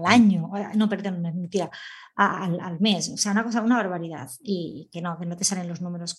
año, 0.04 0.50
no, 0.74 0.88
perdón, 0.88 1.22
mentira, 1.22 1.70
al, 2.14 2.60
al, 2.60 2.80
mes, 2.80 3.08
o 3.08 3.16
sea, 3.16 3.32
una 3.32 3.44
cosa, 3.44 3.62
una 3.62 3.76
barbaridad, 3.76 4.30
y 4.42 4.88
que 4.92 5.00
no, 5.00 5.18
que 5.18 5.26
no 5.26 5.36
te 5.36 5.44
salen 5.44 5.68
los 5.68 5.80
números. 5.80 6.18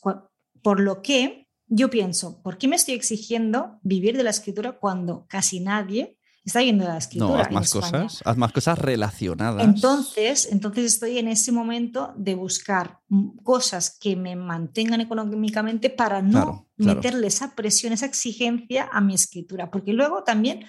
Por 0.61 0.79
lo 0.79 1.01
que 1.01 1.47
yo 1.67 1.89
pienso, 1.89 2.41
¿por 2.41 2.57
qué 2.57 2.67
me 2.67 2.75
estoy 2.75 2.95
exigiendo 2.95 3.79
vivir 3.83 4.17
de 4.17 4.23
la 4.23 4.31
escritura 4.31 4.79
cuando 4.79 5.25
casi 5.27 5.59
nadie 5.59 6.16
está 6.47 6.61
viendo 6.61 6.85
la 6.85 6.97
escritura. 6.97 7.29
No, 7.29 7.39
haz 7.39 7.51
más 7.51 7.69
cosas, 7.69 8.21
haz 8.23 8.37
más 8.37 8.51
cosas 8.53 8.79
relacionadas. 8.79 9.63
Entonces, 9.63 10.47
entonces 10.49 10.85
estoy 10.85 11.17
en 11.17 11.27
ese 11.27 11.51
momento 11.51 12.13
de 12.15 12.35
buscar 12.35 13.01
cosas 13.43 13.97
que 13.99 14.15
me 14.15 14.35
mantengan 14.35 15.01
económicamente 15.01 15.89
para 15.89 16.21
no 16.21 16.69
meterle 16.77 17.27
esa 17.27 17.53
presión, 17.53 17.91
esa 17.91 18.05
exigencia 18.05 18.89
a 18.91 19.01
mi 19.01 19.13
escritura, 19.13 19.69
porque 19.69 19.91
luego 19.91 20.23
también 20.23 20.65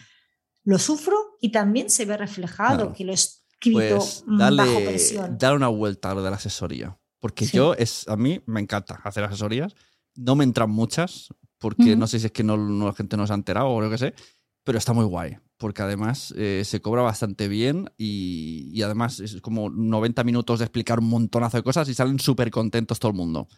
lo 0.64 0.78
sufro 0.78 1.16
y 1.40 1.50
también 1.52 1.90
se 1.90 2.04
ve 2.04 2.16
reflejado 2.16 2.92
que 2.92 3.04
lo 3.04 3.12
he 3.12 3.14
escrito 3.14 3.98
pues 3.98 4.24
bajo 4.26 4.78
presión. 4.80 5.38
Dar 5.38 5.54
una 5.54 5.68
vuelta 5.68 6.10
a 6.10 6.14
lo 6.14 6.24
de 6.24 6.30
la 6.30 6.36
asesoría, 6.36 6.98
porque 7.20 7.46
yo 7.46 7.74
es 7.74 8.06
a 8.08 8.16
mí 8.16 8.42
me 8.46 8.60
encanta 8.60 9.00
hacer 9.04 9.22
asesorías, 9.22 9.76
no 10.16 10.34
me 10.34 10.42
entran 10.42 10.70
muchas 10.70 11.28
porque 11.58 11.96
no 11.96 12.06
sé 12.06 12.18
si 12.20 12.26
es 12.26 12.32
que 12.32 12.44
no, 12.44 12.56
la 12.56 12.92
gente 12.94 13.16
no 13.16 13.26
se 13.26 13.32
ha 13.32 13.36
enterado 13.36 13.68
o 13.68 13.80
lo 13.80 13.90
que 13.90 13.98
sé, 13.98 14.14
pero 14.68 14.76
está 14.76 14.92
muy 14.92 15.06
guay, 15.06 15.38
porque 15.56 15.80
además 15.80 16.34
eh, 16.36 16.60
se 16.62 16.82
cobra 16.82 17.00
bastante 17.00 17.48
bien 17.48 17.90
y, 17.96 18.82
además 18.82 19.18
es 19.18 19.40
como 19.40 19.70
90 19.70 20.24
minutos 20.24 20.58
de 20.58 20.66
explicar 20.66 20.98
un 20.98 21.08
montonazo 21.08 21.56
de 21.56 21.62
cosas 21.62 21.88
y 21.88 21.94
salen 21.94 22.18
súper 22.18 22.50
contentos 22.50 22.98
todo 22.98 23.12
el 23.12 23.16
mundo. 23.16 23.48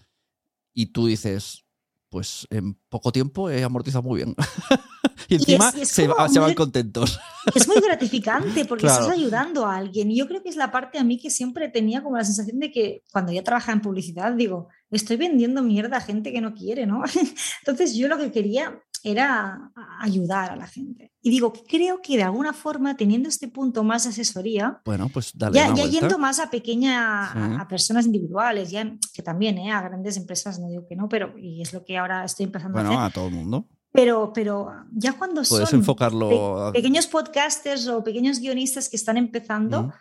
Y 0.73 0.93
tú 0.93 1.07
dices, 1.07 1.67
pues 2.09 2.47
en 2.51 2.75
poco 2.89 3.11
tiempo 3.11 3.51
he 3.51 3.65
amortizado 3.65 4.05
muy 4.05 4.19
bien. 4.19 4.37
y 5.29 5.35
encima 5.35 5.73
se, 5.73 6.07
van 6.07 6.55
contentos. 6.55 7.19
Es 7.57 7.67
muy 7.67 7.81
gratificante 7.81 8.65
porque 8.67 8.87
estás 8.87 9.09
ayudando 9.09 9.67
a 9.67 9.75
alguien. 9.75 10.13
Y 10.13 10.17
yo 10.17 10.29
creo 10.29 10.45
que 10.45 10.51
es 10.51 10.57
la 10.57 10.71
parte 10.71 11.01
a 11.01 11.03
mí 11.03 11.19
que 11.19 11.31
siempre 11.31 11.69
tenía 11.69 12.05
como 12.05 12.19
la 12.19 12.25
sensación 12.25 12.61
de 12.61 12.71
que 12.71 13.03
cuando 13.11 13.33
yo 13.33 13.43
trabajaba 13.43 13.73
en 13.73 13.81
publicidad, 13.81 14.33
digo, 14.35 14.69
estoy 14.93 15.17
vendiendo 15.17 15.61
mierda 15.61 15.97
a 15.97 16.01
gente 16.03 16.33
que 16.33 16.41
no 16.41 16.55
quiere, 16.55 16.87
¿no? 16.87 17.03
Entonces 17.67 17.97
yo 17.97 18.07
lo 18.07 18.17
que 18.17 18.31
quería 18.31 18.81
era 19.03 19.73
ayudar 20.01 20.51
a 20.51 20.57
la 20.57 20.67
gente. 20.67 21.13
Y 21.23 21.31
digo, 21.31 21.53
creo 21.53 22.01
que 22.03 22.17
de 22.17 22.23
alguna 22.23 22.53
forma, 22.53 22.97
teniendo 22.97 23.29
este 23.29 23.49
punto 23.49 23.85
más 23.85 24.05
de 24.05 24.11
asesoría, 24.11 24.81
bueno, 24.85 25.09
pues 25.13 25.33
dale 25.35 25.55
ya, 25.55 25.75
ya 25.75 25.87
yendo 25.87 26.19
más 26.19 26.41
a 26.41 26.51
pequeña, 26.51 27.61
a, 27.61 27.69
personas 27.69 28.07
individuales, 28.07 28.71
ya 28.71 28.97
que 29.13 29.23
también, 29.23 29.59
¿eh? 29.59 29.71
a 29.71 29.83
grandes 29.83 30.17
empresas, 30.17 30.59
no 30.59 30.69
digo 30.69 30.87
que 30.89 30.97
no, 30.97 31.09
pero 31.09 31.37
y 31.39 31.63
es 31.63 31.73
lo 31.73 31.85
que 31.85 31.99
ahora 31.99 32.25
estoy 32.25 32.45
empezando 32.45 32.79
a 32.79 32.81
hacer. 32.81 32.93
Bueno, 32.93 33.05
a 33.05 33.11
todo 33.11 33.29
el 33.29 33.35
mundo. 33.35 33.67
Pero, 33.93 34.33
pero 34.33 34.71
ya 34.93 35.15
cuando 35.15 35.43
Puedes 35.43 35.69
son 35.69 35.81
enfocarlo 35.81 36.71
pequeños 36.73 37.09
podcasters 37.09 37.89
o 37.89 38.05
pequeños 38.05 38.39
guionistas 38.39 38.89
que 38.89 38.97
están 38.97 39.17
empezando, 39.17 39.93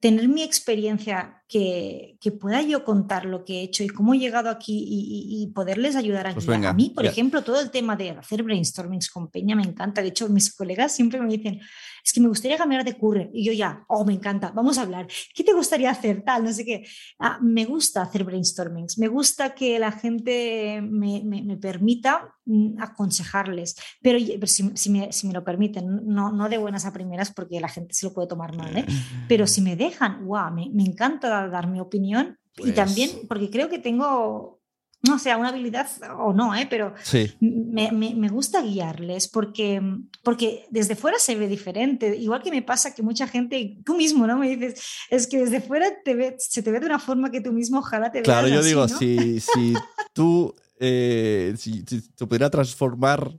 tener 0.00 0.28
mi 0.28 0.42
experiencia, 0.42 1.42
que, 1.46 2.16
que, 2.20 2.32
pueda 2.32 2.62
yo 2.62 2.84
contar 2.84 3.26
lo 3.26 3.44
que 3.44 3.58
he 3.58 3.62
hecho 3.62 3.82
y 3.82 3.88
cómo 3.88 4.14
he 4.14 4.18
llegado 4.18 4.48
aquí 4.48 4.84
y, 4.88 5.46
poderles 5.48 5.96
ayudar 5.96 6.28
a, 6.28 6.34
pues 6.34 6.48
a 6.48 6.72
mí, 6.72 6.90
por 6.94 7.04
ejemplo, 7.04 7.42
todo 7.42 7.60
el 7.60 7.70
tema 7.70 7.96
de 7.96 8.10
hacer 8.10 8.42
brainstormings 8.42 9.10
con 9.10 9.28
Peña 9.28 9.56
me 9.56 9.64
encanta. 9.64 10.00
De 10.00 10.08
hecho, 10.08 10.28
mis 10.28 10.54
colegas 10.54 10.94
siempre 10.94 11.20
me 11.20 11.28
dicen, 11.28 11.60
es 12.04 12.12
que 12.12 12.20
me 12.20 12.28
gustaría 12.28 12.56
cambiar 12.56 12.84
de 12.84 12.96
curre. 12.96 13.30
Y 13.34 13.44
yo 13.44 13.52
ya, 13.52 13.84
oh, 13.88 14.04
me 14.04 14.14
encanta, 14.14 14.52
vamos 14.52 14.78
a 14.78 14.82
hablar. 14.82 15.08
¿Qué 15.34 15.44
te 15.44 15.52
gustaría 15.52 15.90
hacer? 15.90 16.22
Tal, 16.22 16.44
no 16.44 16.52
sé 16.52 16.64
qué. 16.64 16.86
Ah, 17.18 17.38
me 17.42 17.64
gusta 17.64 18.02
hacer 18.02 18.24
brainstormings, 18.24 18.96
me 18.98 19.08
gusta 19.08 19.54
que 19.54 19.78
la 19.78 19.92
gente 19.92 20.80
me, 20.82 21.22
me, 21.24 21.56
permita 21.56 22.32
mm, 22.46 22.80
aconsejarles, 22.80 23.76
pero, 24.00 24.18
si, 24.46 24.70
si, 24.74 24.90
me, 24.90 25.12
si, 25.12 25.26
me, 25.26 25.32
lo 25.32 25.44
permiten, 25.44 26.06
no, 26.06 26.32
no 26.32 26.48
de 26.48 26.58
buenas 26.58 26.86
a 26.86 26.92
primeras 26.92 27.32
porque 27.32 27.60
la 27.60 27.68
gente 27.68 27.92
se 27.92 28.06
lo 28.06 28.14
puede 28.14 28.28
tomar 28.28 28.56
mal, 28.56 28.76
¿eh? 28.76 28.86
pero 29.28 29.46
si 29.46 29.60
me 29.60 29.76
dejan, 29.76 29.89
wow, 30.22 30.50
me, 30.50 30.70
me 30.72 30.84
encanta 30.84 31.48
dar, 31.48 31.66
mi 31.68 31.80
opinión 31.80 32.38
y 32.56 32.62
pues 32.62 32.74
también 32.74 33.10
porque 33.28 33.50
creo 33.50 33.68
que 33.68 33.78
tengo 33.78 34.60
no 35.02 35.18
sé, 35.18 35.34
una 35.34 35.48
habilidad 35.48 35.88
o 36.18 36.32
no, 36.32 36.54
¿eh? 36.54 36.66
pero 36.68 36.94
me, 37.40 37.90
me, 37.90 38.28
gusta 38.28 38.60
guiarles 38.60 39.28
porque, 39.28 39.80
porque 40.22 40.66
desde 40.70 40.94
fuera 40.94 41.18
se 41.18 41.36
ve 41.36 41.48
diferente. 41.48 42.14
Igual 42.16 42.42
que 42.42 42.50
me 42.50 42.60
pasa 42.60 42.94
que 42.94 43.02
mucha 43.02 43.26
gente, 43.26 43.78
tú 43.84 43.96
mismo, 43.96 44.26
¿no? 44.26 44.36
Me 44.36 44.54
dices, 44.54 44.82
es 45.08 45.26
que 45.26 45.38
desde 45.38 45.62
fuera 45.62 45.86
te 46.04 46.14
ve, 46.14 46.36
se 46.38 46.62
te 46.62 46.70
ve 46.70 46.80
de 46.80 46.86
una 46.86 46.98
forma 46.98 47.30
que 47.30 47.40
tú 47.40 47.52
mismo 47.52 47.78
ojalá 47.78 48.12
te 48.12 48.20
Claro, 48.20 48.48
yo 48.48 48.62
digo, 48.62 48.86
si, 48.88 49.40
si 49.40 49.72
tú, 50.12 50.54
eh, 50.78 51.54
si, 51.56 51.82
si 51.86 52.26
pudiera 52.26 52.50
transformar 52.50 53.32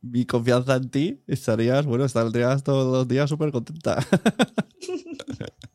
mi 0.00 0.24
confianza 0.24 0.76
en 0.76 0.88
ti, 0.88 1.22
estarías, 1.26 1.84
bueno, 1.84 2.04
estarías 2.04 2.62
todos 2.62 2.92
los 2.92 3.08
días 3.08 3.28
súper 3.28 3.50
contenta. 3.50 4.06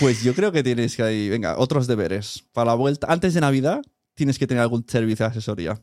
pues 0.00 0.22
yo 0.22 0.34
creo 0.34 0.52
que 0.52 0.62
tienes 0.62 0.96
que 0.96 1.02
ahí, 1.02 1.28
venga, 1.28 1.58
otros 1.58 1.86
deberes. 1.86 2.44
Para 2.52 2.70
la 2.70 2.74
vuelta, 2.74 3.06
antes 3.10 3.34
de 3.34 3.40
Navidad, 3.40 3.82
tienes 4.14 4.38
que 4.38 4.46
tener 4.46 4.62
algún 4.62 4.84
servicio 4.88 5.24
de 5.24 5.30
asesoría. 5.30 5.82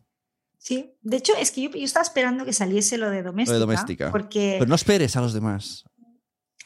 Sí, 0.58 0.94
de 1.02 1.18
hecho 1.18 1.34
es 1.40 1.52
que 1.52 1.62
yo, 1.62 1.70
estaba 1.74 2.04
esperando 2.04 2.44
que 2.44 2.54
saliese 2.54 2.98
lo 2.98 3.10
de 3.10 3.24
doméstica. 3.24 3.54
Lo 3.54 3.60
de 3.60 3.66
doméstica. 3.66 4.12
Porque... 4.12 4.58
Pero 4.60 4.70
no 4.70 4.76
esperes 4.76 5.16
a 5.16 5.22
los 5.22 5.34
demás. 5.34 5.86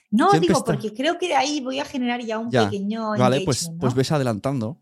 No, 0.09 0.31
digo, 0.39 0.63
porque 0.63 0.93
creo 0.93 1.17
que 1.17 1.27
de 1.27 1.35
ahí 1.35 1.59
voy 1.59 1.79
a 1.79 1.85
generar 1.85 2.21
ya 2.23 2.37
un 2.37 2.49
pequeño. 2.51 3.17
Vale, 3.17 3.41
pues, 3.41 3.71
pues 3.79 3.95
ves 3.95 4.11
adelantando. 4.11 4.79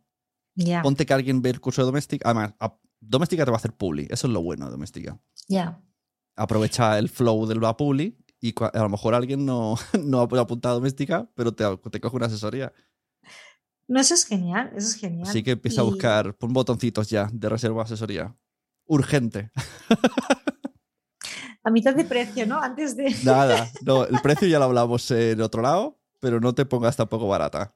Ya. 0.56 0.82
Ponte 0.82 1.06
que 1.06 1.14
alguien 1.14 1.42
ve 1.42 1.52
el 1.52 1.62
curso 1.62 1.82
de 1.82 1.86
doméstica. 1.86 2.30
Además, 2.30 2.54
doméstica 3.00 3.46
te 3.46 3.52
va 3.52 3.56
a 3.56 3.60
hacer 3.60 3.74
publi. 3.74 4.08
Eso 4.10 4.28
es 4.28 4.34
lo 4.34 4.42
bueno 4.42 4.66
de 4.66 4.72
doméstica. 4.72 5.18
Ya. 5.48 5.82
Aprovecha 6.36 7.00
el 7.00 7.08
flow 7.08 7.46
del 7.46 7.64
va 7.64 7.78
publi 7.78 8.18
y 8.42 8.56
a 8.60 8.82
lo 8.82 8.90
mejor 8.90 9.14
alguien 9.14 9.46
no, 9.46 9.76
no 10.04 10.20
ha 10.20 10.24
apuntado 10.24 10.74
a 10.74 10.80
doméstica, 10.80 11.30
pero 11.36 11.54
te, 11.54 11.64
te 11.92 12.02
coge 12.02 12.16
una 12.18 12.26
asesoría. 12.26 12.74
No, 13.88 14.00
eso 14.00 14.14
es 14.16 14.26
genial, 14.26 14.72
eso 14.76 14.88
es 14.88 14.96
genial. 14.96 15.28
Así 15.30 15.44
que 15.44 15.52
empieza 15.52 15.82
a 15.82 15.84
buscar, 15.84 16.36
pon 16.36 16.52
botoncitos 16.54 17.10
ya 17.10 17.30
de 17.32 17.50
reserva 17.50 17.84
asesoría. 17.84 18.36
Urgente. 18.86 19.52
A 21.64 21.70
mitad 21.70 21.94
de 21.94 22.06
precio, 22.06 22.48
¿no? 22.48 22.60
Antes 22.60 22.98
de. 22.98 23.16
Nada, 23.24 23.70
no, 23.84 24.06
el 24.06 24.20
precio 24.22 24.48
ya 24.48 24.58
lo 24.58 24.66
hablamos 24.66 25.12
en 25.12 25.40
otro 25.42 25.62
lado, 25.62 26.00
pero 26.20 26.40
no 26.40 26.56
te 26.56 26.66
pongas 26.66 26.96
tampoco 26.96 27.28
barata. 27.28 27.76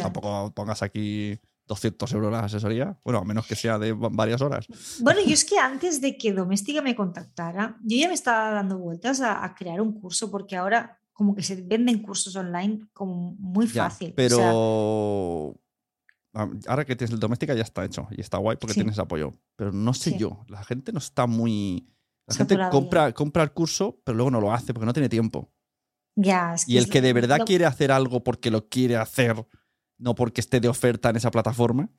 Tampoco 0.00 0.52
pongas 0.54 0.82
aquí 0.82 1.38
200 1.66 2.12
euros 2.12 2.32
la 2.32 2.40
asesoría, 2.40 2.98
bueno, 3.04 3.20
a 3.20 3.24
menos 3.24 3.46
que 3.46 3.56
sea 3.56 3.78
de 3.78 3.92
varias 3.92 4.40
horas. 4.42 4.66
Bueno, 5.00 5.20
yo 5.26 5.32
es 5.32 5.44
que 5.44 5.58
antes 5.58 6.00
de 6.00 6.16
que 6.18 6.32
Doméstica 6.32 6.82
me 6.82 6.94
contactara, 6.94 7.78
yo 7.82 7.96
ya 7.96 8.08
me 8.08 8.14
estaba 8.14 8.50
dando 8.50 8.78
vueltas 8.78 9.20
a 9.20 9.54
crear 9.56 9.80
un 9.80 9.98
curso 9.98 10.30
porque 10.30 10.56
ahora 10.56 10.98
como 11.14 11.34
que 11.34 11.42
se 11.42 11.62
venden 11.62 12.02
cursos 12.02 12.36
online 12.36 12.80
como 12.92 13.34
muy 13.38 13.66
fácil. 13.66 14.12
pero 14.14 15.56
ahora 16.66 16.84
que 16.84 16.96
tienes 16.96 17.14
el 17.14 17.20
doméstica 17.20 17.54
ya 17.54 17.62
está 17.62 17.84
hecho 17.84 18.08
y 18.10 18.20
está 18.20 18.38
guay 18.38 18.56
porque 18.56 18.74
tienes 18.74 18.98
apoyo. 18.98 19.32
Pero 19.56 19.72
no 19.72 19.94
sé 19.94 20.18
yo, 20.18 20.44
la 20.48 20.62
gente 20.64 20.92
no 20.92 20.98
está 20.98 21.26
muy... 21.26 21.88
La 22.26 22.34
gente 22.34 22.58
compra, 22.70 23.12
compra 23.12 23.42
el 23.42 23.52
curso, 23.52 24.00
pero 24.02 24.16
luego 24.16 24.30
no 24.30 24.40
lo 24.40 24.52
hace 24.52 24.74
porque 24.74 24.86
no 24.86 24.92
tiene 24.92 25.08
tiempo. 25.08 25.52
Ya, 26.16 26.54
y 26.66 26.78
el 26.78 26.88
que 26.88 27.00
de 27.00 27.12
verdad 27.12 27.40
quiere 27.44 27.66
hacer 27.66 27.92
algo 27.92 28.24
porque 28.24 28.50
lo 28.50 28.68
quiere 28.68 28.96
hacer, 28.96 29.46
no 29.98 30.14
porque 30.14 30.40
esté 30.40 30.60
de 30.60 30.68
oferta 30.68 31.10
en 31.10 31.16
esa 31.16 31.30
plataforma, 31.30 31.90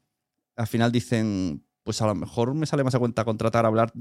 al 0.56 0.68
final 0.68 0.92
dicen, 0.92 1.66
pues 1.84 2.02
a 2.02 2.08
lo 2.08 2.16
mejor 2.16 2.54
me 2.54 2.66
sale 2.66 2.84
más 2.84 2.96
a 2.96 3.00
cuenta 3.00 3.26
contratar, 3.26 3.66
hablar 3.66 3.92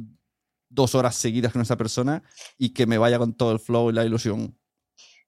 dos 0.69 0.95
horas 0.95 1.15
seguidas 1.15 1.53
con 1.53 1.63
esa 1.63 1.77
persona 1.77 2.23
y 2.59 2.71
que 2.71 2.87
me 2.87 2.99
vaya 2.99 3.19
con 3.19 3.35
todo 3.35 3.53
el 3.53 3.61
flow 3.61 3.91
y 3.91 3.93
la 3.93 4.05
ilusión. 4.05 4.59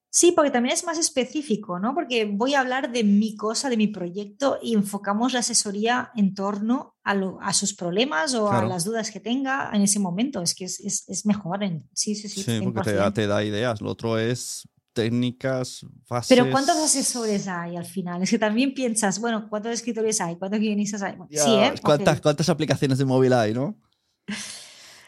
Sí, 0.09 0.33
porque 0.33 0.51
también 0.51 0.73
es 0.73 0.85
más 0.85 0.97
específico, 0.97 1.79
¿no? 1.79 1.95
Porque 1.95 2.25
voy 2.25 2.55
a 2.55 2.61
hablar 2.61 2.91
de 2.91 3.05
mi 3.05 3.37
cosa, 3.37 3.69
de 3.69 3.77
mi 3.77 3.89
proyecto 3.89 4.59
y 4.63 4.73
enfocamos 4.73 5.35
la 5.35 5.41
asesoría 5.41 6.11
en 6.17 6.35
torno 6.35 6.97
a, 7.05 7.53
sus 7.53 7.75
problemas 7.75 8.33
o 8.35 8.51
a 8.51 8.65
las 8.65 8.85
dudas 8.85 9.11
que 9.11 9.21
tenga 9.21 9.71
en 9.75 9.83
ese 9.83 9.99
momento. 9.99 10.41
Es 10.41 10.55
que 10.55 10.65
es, 10.65 11.27
mejor. 11.27 11.63
En, 11.63 11.87
sí, 11.93 12.15
sí, 12.15 12.31
sí. 12.31 12.43
Sí, 12.43 12.61
porque 12.63 12.93
te 13.13 13.27
da, 13.27 13.45
ideas. 13.45 13.83
Lo 13.83 13.91
otro 13.91 14.19
es 14.19 14.67
técnicas, 14.97 15.85
fases. 16.07 16.35
Pero 16.35 16.51
¿cuántos 16.51 16.75
asesores 16.77 17.47
hay 17.47 17.77
al 17.77 17.85
final? 17.85 18.23
Es 18.23 18.31
que 18.31 18.39
también 18.39 18.73
piensas, 18.73 19.21
bueno, 19.21 19.47
¿cuántos 19.51 19.73
escritores 19.73 20.23
hay? 20.23 20.37
¿Cuántos 20.37 20.59
guionistas 20.59 21.03
hay? 21.03 21.17
sí, 21.31 21.51
¿eh? 21.51 21.75
¿Cuántas, 21.83 22.23
¿Cuántas 22.23 22.49
aplicaciones 22.49 22.97
de 22.97 23.05
móvil 23.05 23.35
hay, 23.35 23.53
no? 23.53 23.79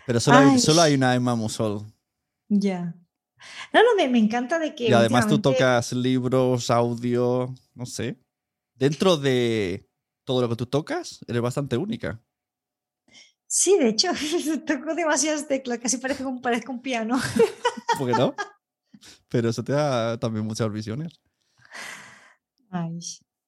Pero 0.06 0.20
solo, 0.20 0.39
hay, 0.39 0.59
solo 0.59 0.82
hay 0.82 0.94
una 0.94 1.15
Emma 1.15 1.35
Musol. 1.35 1.86
Ya. 2.48 2.94
No, 3.73 3.81
no, 3.82 4.10
me, 4.10 4.19
encanta 4.19 4.59
de 4.59 4.74
que. 4.74 4.89
Y 4.89 4.93
además 4.93 5.27
tú 5.27 5.40
tocas 5.40 5.93
libros, 5.93 6.70
audio, 6.70 7.55
no 7.74 7.86
sé. 7.86 8.19
Dentro 8.74 9.16
de 9.16 9.89
todo 10.24 10.43
lo 10.43 10.51
que 10.51 10.56
tú 10.56 10.66
tocas, 10.66 11.20
eres 11.27 11.40
bastante 11.40 11.78
única. 11.78 12.20
Sí, 13.47 13.78
de 13.78 13.89
hecho, 13.89 14.10
toco 14.66 14.94
demasiadas 14.94 15.48
teclas, 15.48 15.78
casi 15.78 15.97
parece 15.97 16.27
un, 16.27 16.43
parezco 16.43 16.73
un 16.73 16.82
piano. 16.82 17.19
¿Por 17.98 18.10
qué 18.10 18.19
no? 18.19 18.35
Pero 19.29 19.51
eso 19.51 19.62
te 19.62 19.73
da 19.73 20.19
también 20.19 20.47
muchas 20.47 20.70
visiones. 20.73 21.20
Ay. 22.70 22.99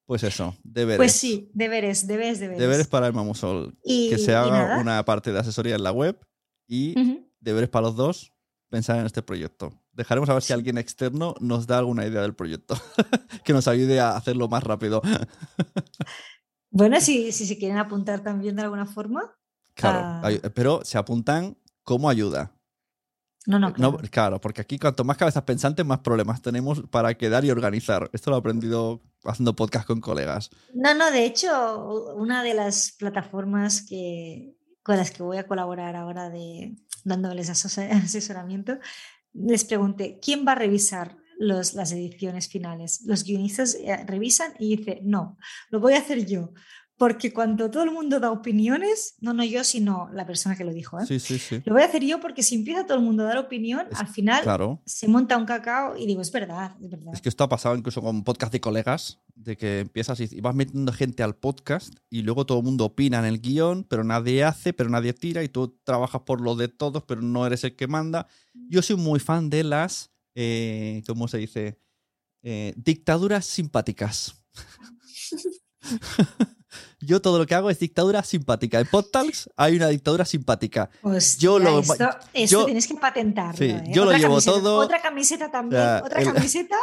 Pues 0.07 0.25
eso, 0.25 0.57
deberes. 0.65 0.97
Pues 0.97 1.13
sí, 1.13 1.51
deberes, 1.55 2.07
deberes, 2.07 2.41
deberes. 2.41 2.61
Deberes 2.61 2.89
para 2.89 3.07
el 3.07 3.13
Mamusol. 3.13 3.79
que 3.85 4.19
se 4.19 4.35
haga 4.35 4.81
una 4.81 5.05
parte 5.05 5.33
de 5.33 5.39
asesoría 5.39 5.77
en 5.77 5.85
la 5.85 5.93
web 5.93 6.19
y 6.67 6.95
deberes 7.39 7.69
para 7.69 7.87
los 7.87 7.95
dos, 7.95 8.33
pensar 8.71 8.99
en 8.99 9.07
este 9.07 9.23
proyecto. 9.23 9.73
Dejaremos 9.93 10.29
a 10.29 10.35
ver 10.35 10.43
si 10.43 10.53
alguien 10.53 10.79
externo 10.79 11.35
nos 11.41 11.67
da 11.67 11.79
alguna 11.79 12.07
idea 12.07 12.23
del 12.23 12.35
proyecto 12.35 12.75
que 13.45 13.53
nos 13.53 13.69
ayude 13.69 14.01
a 14.01 14.17
hacerlo 14.17 14.49
más 14.49 14.65
rápido. 14.65 15.01
bueno, 16.71 17.01
si, 17.01 17.31
si 17.31 17.47
se 17.47 17.57
quieren 17.57 17.79
apuntar 17.79 18.21
también 18.23 18.57
de 18.57 18.63
alguna 18.63 18.87
forma. 18.87 19.37
Claro, 19.75 20.01
ah. 20.03 20.51
pero 20.55 20.85
se 20.85 20.99
apuntan 20.99 21.57
como 21.85 22.09
ayuda. 22.09 22.53
No, 23.47 23.59
no, 23.59 23.73
claro. 23.73 23.99
claro. 24.11 24.41
porque 24.41 24.61
aquí 24.61 24.79
cuanto 24.79 25.03
más 25.05 25.17
cabezas 25.17 25.43
pensantes, 25.45 25.87
más 25.87 26.01
problemas 26.01 26.43
tenemos 26.43 26.83
para 26.91 27.15
quedar 27.15 27.45
y 27.45 27.51
organizar. 27.51 28.11
Esto 28.13 28.31
lo 28.31 28.37
he 28.37 28.41
aprendido 28.41 29.01
haciendo 29.25 29.57
podcast 29.57 29.87
con 29.87 30.01
colegas. 30.01 30.51
No, 30.75 30.95
no, 30.95 31.11
de 31.11 31.25
hecho, 31.25 32.15
una 32.17 32.43
de 32.43 32.55
las 32.55 32.93
plataformas 32.99 33.87
que, 33.87 34.55
con 34.83 34.97
las 34.97 35.11
que 35.11 35.23
voy 35.23 35.39
a 35.39 35.47
colaborar 35.47 35.97
ahora 35.97 36.29
de 36.29 36.77
dándoles 37.05 37.49
asesoramiento, 37.51 38.79
les 39.33 39.65
pregunté, 39.65 40.19
¿quién 40.21 40.47
va 40.47 40.53
a 40.53 40.57
revisar 40.57 41.17
los, 41.39 41.73
las 41.73 41.93
ediciones 41.93 42.49
finales? 42.49 43.03
Los 43.07 43.25
guionistas 43.25 43.75
eh, 43.75 44.05
revisan 44.07 44.53
y 44.59 44.77
dice, 44.77 45.01
no, 45.03 45.39
lo 45.71 45.81
voy 45.81 45.95
a 45.95 45.99
hacer 45.99 46.27
yo 46.27 46.53
porque 47.01 47.33
cuando 47.33 47.71
todo 47.71 47.85
el 47.85 47.93
mundo 47.93 48.21
da 48.21 48.31
opiniones, 48.31 49.15
no 49.21 49.33
no 49.33 49.43
yo, 49.43 49.65
sino 49.65 50.11
la 50.13 50.27
persona 50.27 50.55
que 50.55 50.65
lo 50.65 50.75
dijo, 50.75 51.01
¿eh? 51.01 51.07
sí, 51.07 51.19
sí, 51.19 51.39
sí. 51.39 51.63
lo 51.65 51.73
voy 51.73 51.81
a 51.81 51.87
hacer 51.87 52.05
yo 52.05 52.21
porque 52.21 52.43
si 52.43 52.57
empieza 52.57 52.85
todo 52.85 52.99
el 52.99 53.03
mundo 53.03 53.23
a 53.23 53.27
dar 53.27 53.39
opinión, 53.39 53.87
al 53.95 54.07
final 54.07 54.45
se 54.85 55.09
monta 55.09 55.39
un 55.39 55.47
cacao 55.47 55.97
y 55.97 56.05
digo, 56.05 56.21
es 56.21 56.31
verdad, 56.31 56.77
es 56.79 56.91
verdad. 56.91 57.15
Es 57.15 57.23
que 57.23 57.31
esto 57.31 57.43
ha 57.43 57.49
pasado 57.49 57.75
incluso 57.75 58.03
con 58.03 58.23
podcast 58.23 58.53
de 58.53 58.61
colegas, 58.61 59.19
de 59.35 59.57
que 59.57 59.81
empiezas 59.81 60.21
y 60.21 60.43
vas 60.43 60.55
metiendo 60.55 60.93
gente 60.93 61.23
al 61.23 61.37
podcast 61.37 61.95
y 62.11 62.21
luego 62.21 62.45
todo 62.45 62.59
el 62.59 62.65
mundo 62.65 62.85
opina 62.85 63.19
en 63.21 63.25
el 63.25 63.41
guion, 63.41 63.85
pero 63.85 64.05
nadie 64.05 64.45
hace, 64.45 64.75
pero 64.75 64.91
nadie 64.91 65.15
tira 65.15 65.43
y 65.43 65.49
tú 65.49 65.81
trabajas 65.85 66.21
por 66.27 66.43
lo 66.43 66.55
de 66.55 66.69
todos, 66.69 67.03
pero 67.05 67.23
no 67.23 67.47
eres 67.47 67.65
el 67.65 67.77
que 67.77 67.87
manda. 67.87 68.27
Yo 68.69 68.83
soy 68.83 68.97
muy 68.97 69.21
fan 69.21 69.49
de 69.49 69.65
las, 69.65 70.11
eh, 70.35 71.03
¿cómo 71.07 71.29
se 71.29 71.39
dice? 71.39 71.81
Eh, 72.43 72.75
dictaduras 72.77 73.47
simpáticas. 73.47 74.45
Yo 77.01 77.21
todo 77.21 77.39
lo 77.39 77.47
que 77.47 77.55
hago 77.55 77.71
es 77.71 77.79
dictadura 77.79 78.23
simpática. 78.23 78.81
En 78.81 78.87
PodTalks 78.87 79.51
hay 79.57 79.77
una 79.77 79.89
dictadura 79.89 80.25
simpática. 80.25 80.91
yo 81.39 81.59
lo, 81.59 81.81
esto, 82.33 82.65
tienes 82.67 82.87
que 82.87 82.95
patentarlo. 82.95 83.65
¿eh? 83.65 83.85
Yo 83.89 84.05
lo 84.05 84.13
llevo 84.13 84.41
todo. 84.41 84.79
Otra 84.79 85.01
camiseta 85.01 85.51
también. 85.51 85.83
otra 86.05 86.23
camiseta. 86.33 86.77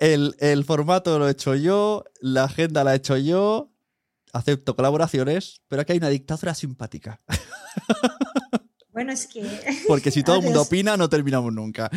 El, 0.00 0.36
el, 0.38 0.64
formato 0.64 1.18
lo 1.18 1.28
he 1.28 1.32
hecho 1.32 1.54
yo, 1.54 2.04
la 2.20 2.44
agenda 2.44 2.84
la 2.84 2.94
he 2.94 2.96
hecho 2.96 3.16
yo. 3.16 3.70
Acepto 4.32 4.74
colaboraciones, 4.74 5.62
pero 5.68 5.82
aquí 5.82 5.92
hay 5.92 5.98
una 5.98 6.08
dictadura 6.08 6.54
simpática. 6.54 7.20
Bueno, 8.94 9.10
es 9.10 9.26
que. 9.26 9.42
Porque 9.88 10.12
si 10.12 10.22
todo 10.22 10.36
el 10.36 10.42
mundo 10.42 10.62
opina, 10.62 10.96
no 10.96 11.08
terminamos 11.08 11.52
nunca. 11.52 11.90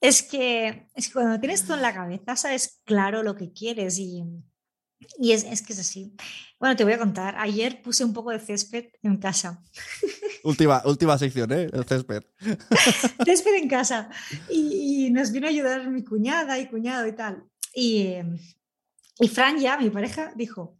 Es 0.00 0.22
que, 0.22 0.88
es 0.94 1.08
que 1.08 1.12
cuando 1.12 1.40
tienes 1.40 1.64
todo 1.64 1.74
en 1.76 1.82
la 1.82 1.92
cabeza, 1.92 2.36
sabes 2.36 2.80
claro 2.84 3.24
lo 3.24 3.34
que 3.34 3.52
quieres 3.52 3.98
y 3.98 4.22
y 5.18 5.32
es, 5.32 5.44
es, 5.44 5.62
que 5.62 5.72
es 5.72 5.78
así. 5.78 6.14
Bueno, 6.58 6.76
te 6.76 6.84
voy 6.84 6.94
a 6.94 6.98
contar. 6.98 7.36
Ayer 7.38 7.82
puse 7.82 8.04
un 8.04 8.12
poco 8.12 8.30
de 8.30 8.38
césped 8.38 8.86
en 9.02 9.16
casa. 9.18 9.62
Última, 10.44 10.82
última 10.84 11.18
sección, 11.18 11.52
¿eh? 11.52 11.68
El 11.72 11.84
césped. 11.84 12.22
césped 13.24 13.54
en 13.54 13.68
casa. 13.68 14.08
Y, 14.48 15.10
nos 15.10 15.32
vino 15.32 15.46
a 15.46 15.50
ayudar 15.50 15.88
mi 15.88 16.04
cuñada 16.04 16.58
y 16.58 16.68
cuñado 16.68 17.06
y 17.06 17.12
tal. 17.12 17.44
Y, 17.74 18.14
y 19.18 19.28
Fran 19.28 19.58
ya, 19.58 19.76
mi 19.76 19.90
pareja, 19.90 20.32
dijo, 20.36 20.78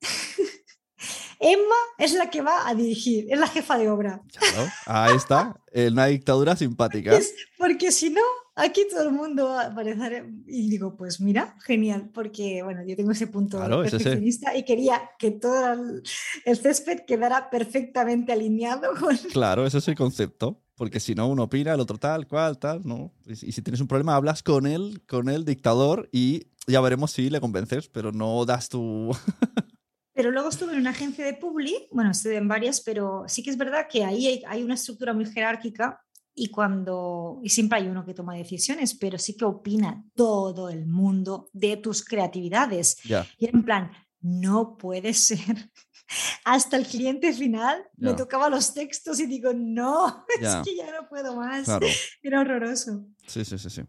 Emma 1.40 1.76
es 1.98 2.14
la 2.14 2.30
que 2.30 2.42
va 2.42 2.68
a 2.68 2.74
dirigir, 2.74 3.26
es 3.30 3.38
la 3.38 3.48
jefa 3.48 3.78
de 3.78 3.88
obra. 3.88 4.22
Claro, 4.38 4.70
ahí 4.86 5.16
está, 5.16 5.56
una 5.72 6.06
dictadura 6.06 6.56
simpática. 6.56 7.18
porque 7.58 7.90
si 7.90 8.10
no, 8.10 8.22
aquí 8.56 8.86
todo 8.88 9.02
el 9.02 9.12
mundo 9.12 9.46
va 9.46 9.62
a 9.62 9.66
aparecer 9.66 10.26
y 10.46 10.68
digo, 10.68 10.96
pues 10.96 11.20
mira, 11.20 11.56
genial, 11.60 12.10
porque 12.12 12.62
bueno, 12.62 12.82
yo 12.86 12.96
tengo 12.96 13.10
ese 13.10 13.26
punto 13.26 13.58
perfeccionista 13.58 14.56
y 14.56 14.64
quería 14.64 15.10
que 15.18 15.32
todo 15.32 15.72
el, 15.72 16.56
césped 16.56 17.00
quedara 17.06 17.50
perfectamente 17.50 18.32
alineado 18.32 18.92
con... 19.00 19.16
Claro, 19.32 19.66
ese 19.66 19.78
es 19.78 19.88
el 19.88 19.96
concepto, 19.96 20.62
porque 20.76 21.00
si 21.00 21.14
no 21.14 21.28
uno 21.28 21.44
opina, 21.44 21.74
el 21.74 21.80
otro 21.80 21.98
tal, 21.98 22.26
cual, 22.28 22.58
tal, 22.58 22.82
¿no? 22.84 23.12
Y, 23.26 23.34
si 23.34 23.62
tienes 23.62 23.80
un 23.80 23.88
problema, 23.88 24.16
hablas 24.16 24.42
con 24.42 24.66
él, 24.66 25.02
con 25.06 25.28
el 25.28 25.44
dictador 25.44 26.08
y 26.12 26.48
ya 26.66 26.80
veremos 26.80 27.10
si 27.10 27.30
le 27.30 27.40
convences, 27.40 27.88
pero 27.88 28.12
no 28.12 28.44
das 28.44 28.68
tu... 28.68 29.10
Pero 30.16 30.30
luego 30.30 30.48
estuve 30.48 30.74
en 30.74 30.78
una 30.78 30.90
agencia 30.90 31.24
de 31.24 31.34
Publi, 31.34 31.88
bueno, 31.90 32.12
estuve 32.12 32.36
en 32.36 32.46
varias, 32.46 32.80
pero 32.82 33.24
sí 33.26 33.42
que 33.42 33.50
es 33.50 33.56
verdad 33.56 33.88
que 33.90 34.04
ahí 34.04 34.28
hay, 34.28 34.42
hay 34.46 34.62
una 34.62 34.74
estructura 34.74 35.12
muy 35.12 35.26
jerárquica 35.26 36.03
y 36.34 36.48
cuando, 36.48 37.40
y 37.42 37.48
siempre 37.48 37.78
hay 37.78 37.88
uno 37.88 38.04
que 38.04 38.14
toma 38.14 38.34
decisiones, 38.34 38.94
pero 38.94 39.18
sí 39.18 39.36
que 39.36 39.44
opina 39.44 40.04
todo 40.14 40.68
el 40.68 40.86
mundo 40.86 41.48
de 41.52 41.76
tus 41.76 42.04
creatividades. 42.04 42.98
Y 43.38 43.46
en 43.46 43.64
plan, 43.64 43.92
no 44.20 44.76
puede 44.76 45.14
ser. 45.14 45.70
Hasta 46.44 46.76
el 46.76 46.86
cliente 46.86 47.32
final 47.32 47.82
me 47.96 48.14
tocaba 48.14 48.50
los 48.50 48.74
textos 48.74 49.20
y 49.20 49.26
digo, 49.26 49.52
no, 49.54 50.26
es 50.40 50.56
que 50.64 50.76
ya 50.76 50.92
no 50.92 51.08
puedo 51.08 51.36
más. 51.36 51.68
Era 52.22 52.40
horroroso. 52.40 53.06
Sí, 53.26 53.44
sí, 53.44 53.58
sí, 53.58 53.70
sí. 53.70 53.82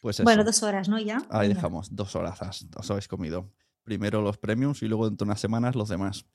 Pues 0.00 0.22
Bueno, 0.22 0.42
dos 0.42 0.62
horas, 0.62 0.88
¿no? 0.88 0.98
Ya. 0.98 1.22
Ahí 1.30 1.48
dejamos, 1.48 1.94
dos 1.94 2.16
horas, 2.16 2.40
os 2.76 2.90
habéis 2.90 3.06
comido. 3.06 3.52
Primero 3.84 4.20
los 4.20 4.36
premiums 4.36 4.82
y 4.82 4.86
luego 4.86 5.08
dentro 5.08 5.24
de 5.24 5.30
unas 5.30 5.40
semanas 5.40 5.74
los 5.74 5.88
demás. 5.88 6.26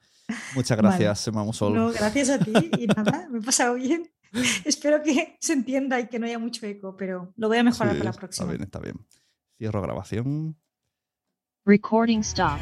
Muchas 0.55 0.77
gracias, 0.77 1.29
vale. 1.31 1.53
Sol. 1.53 1.73
No, 1.73 1.91
gracias 1.91 2.29
a 2.29 2.39
ti 2.39 2.53
y 2.77 2.87
nada, 2.87 3.27
me 3.29 3.39
he 3.39 3.41
pasado 3.41 3.75
bien. 3.75 4.09
Espero 4.65 5.01
que 5.03 5.37
se 5.39 5.53
entienda 5.53 5.99
y 5.99 6.07
que 6.07 6.19
no 6.19 6.25
haya 6.25 6.39
mucho 6.39 6.65
eco, 6.65 6.97
pero 6.97 7.33
lo 7.37 7.47
voy 7.47 7.57
a 7.57 7.63
mejorar 7.63 7.93
para 7.97 8.11
la 8.11 8.13
próxima. 8.13 8.45
Está 8.45 8.51
bien, 8.51 8.63
está 8.63 8.79
bien. 8.79 9.07
Cierro 9.57 9.81
grabación. 9.81 10.57
Recording 11.65 12.19
stop. 12.19 12.59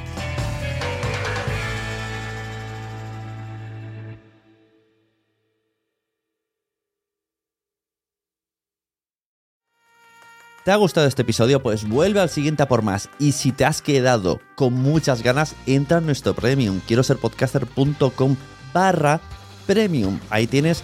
¿Te 10.64 10.69
ha 10.69 10.76
gustado 10.76 11.07
este 11.07 11.23
episodio? 11.23 11.64
Pues 11.64 11.89
vuelve 11.89 12.19
al 12.19 12.30
siguiente 12.30 12.61
a 12.61 12.68
por 12.68 12.84
más. 12.84 13.10
Y 13.18 13.31
si 13.31 13.52
te 13.52 13.65
has 13.65 13.81
quedado 13.81 14.39
con 14.56 14.73
muchas 14.73 15.23
ganas, 15.23 15.56
entra 15.65 15.98
en 15.98 16.06
nuestro 16.06 16.35
premium. 16.35 16.81
Quiero 16.85 17.02
ser 17.02 17.18
podcaster.com 17.18 18.35
barra 18.72 19.19
premium. 19.65 20.19
Ahí 20.30 20.45
tienes 20.45 20.84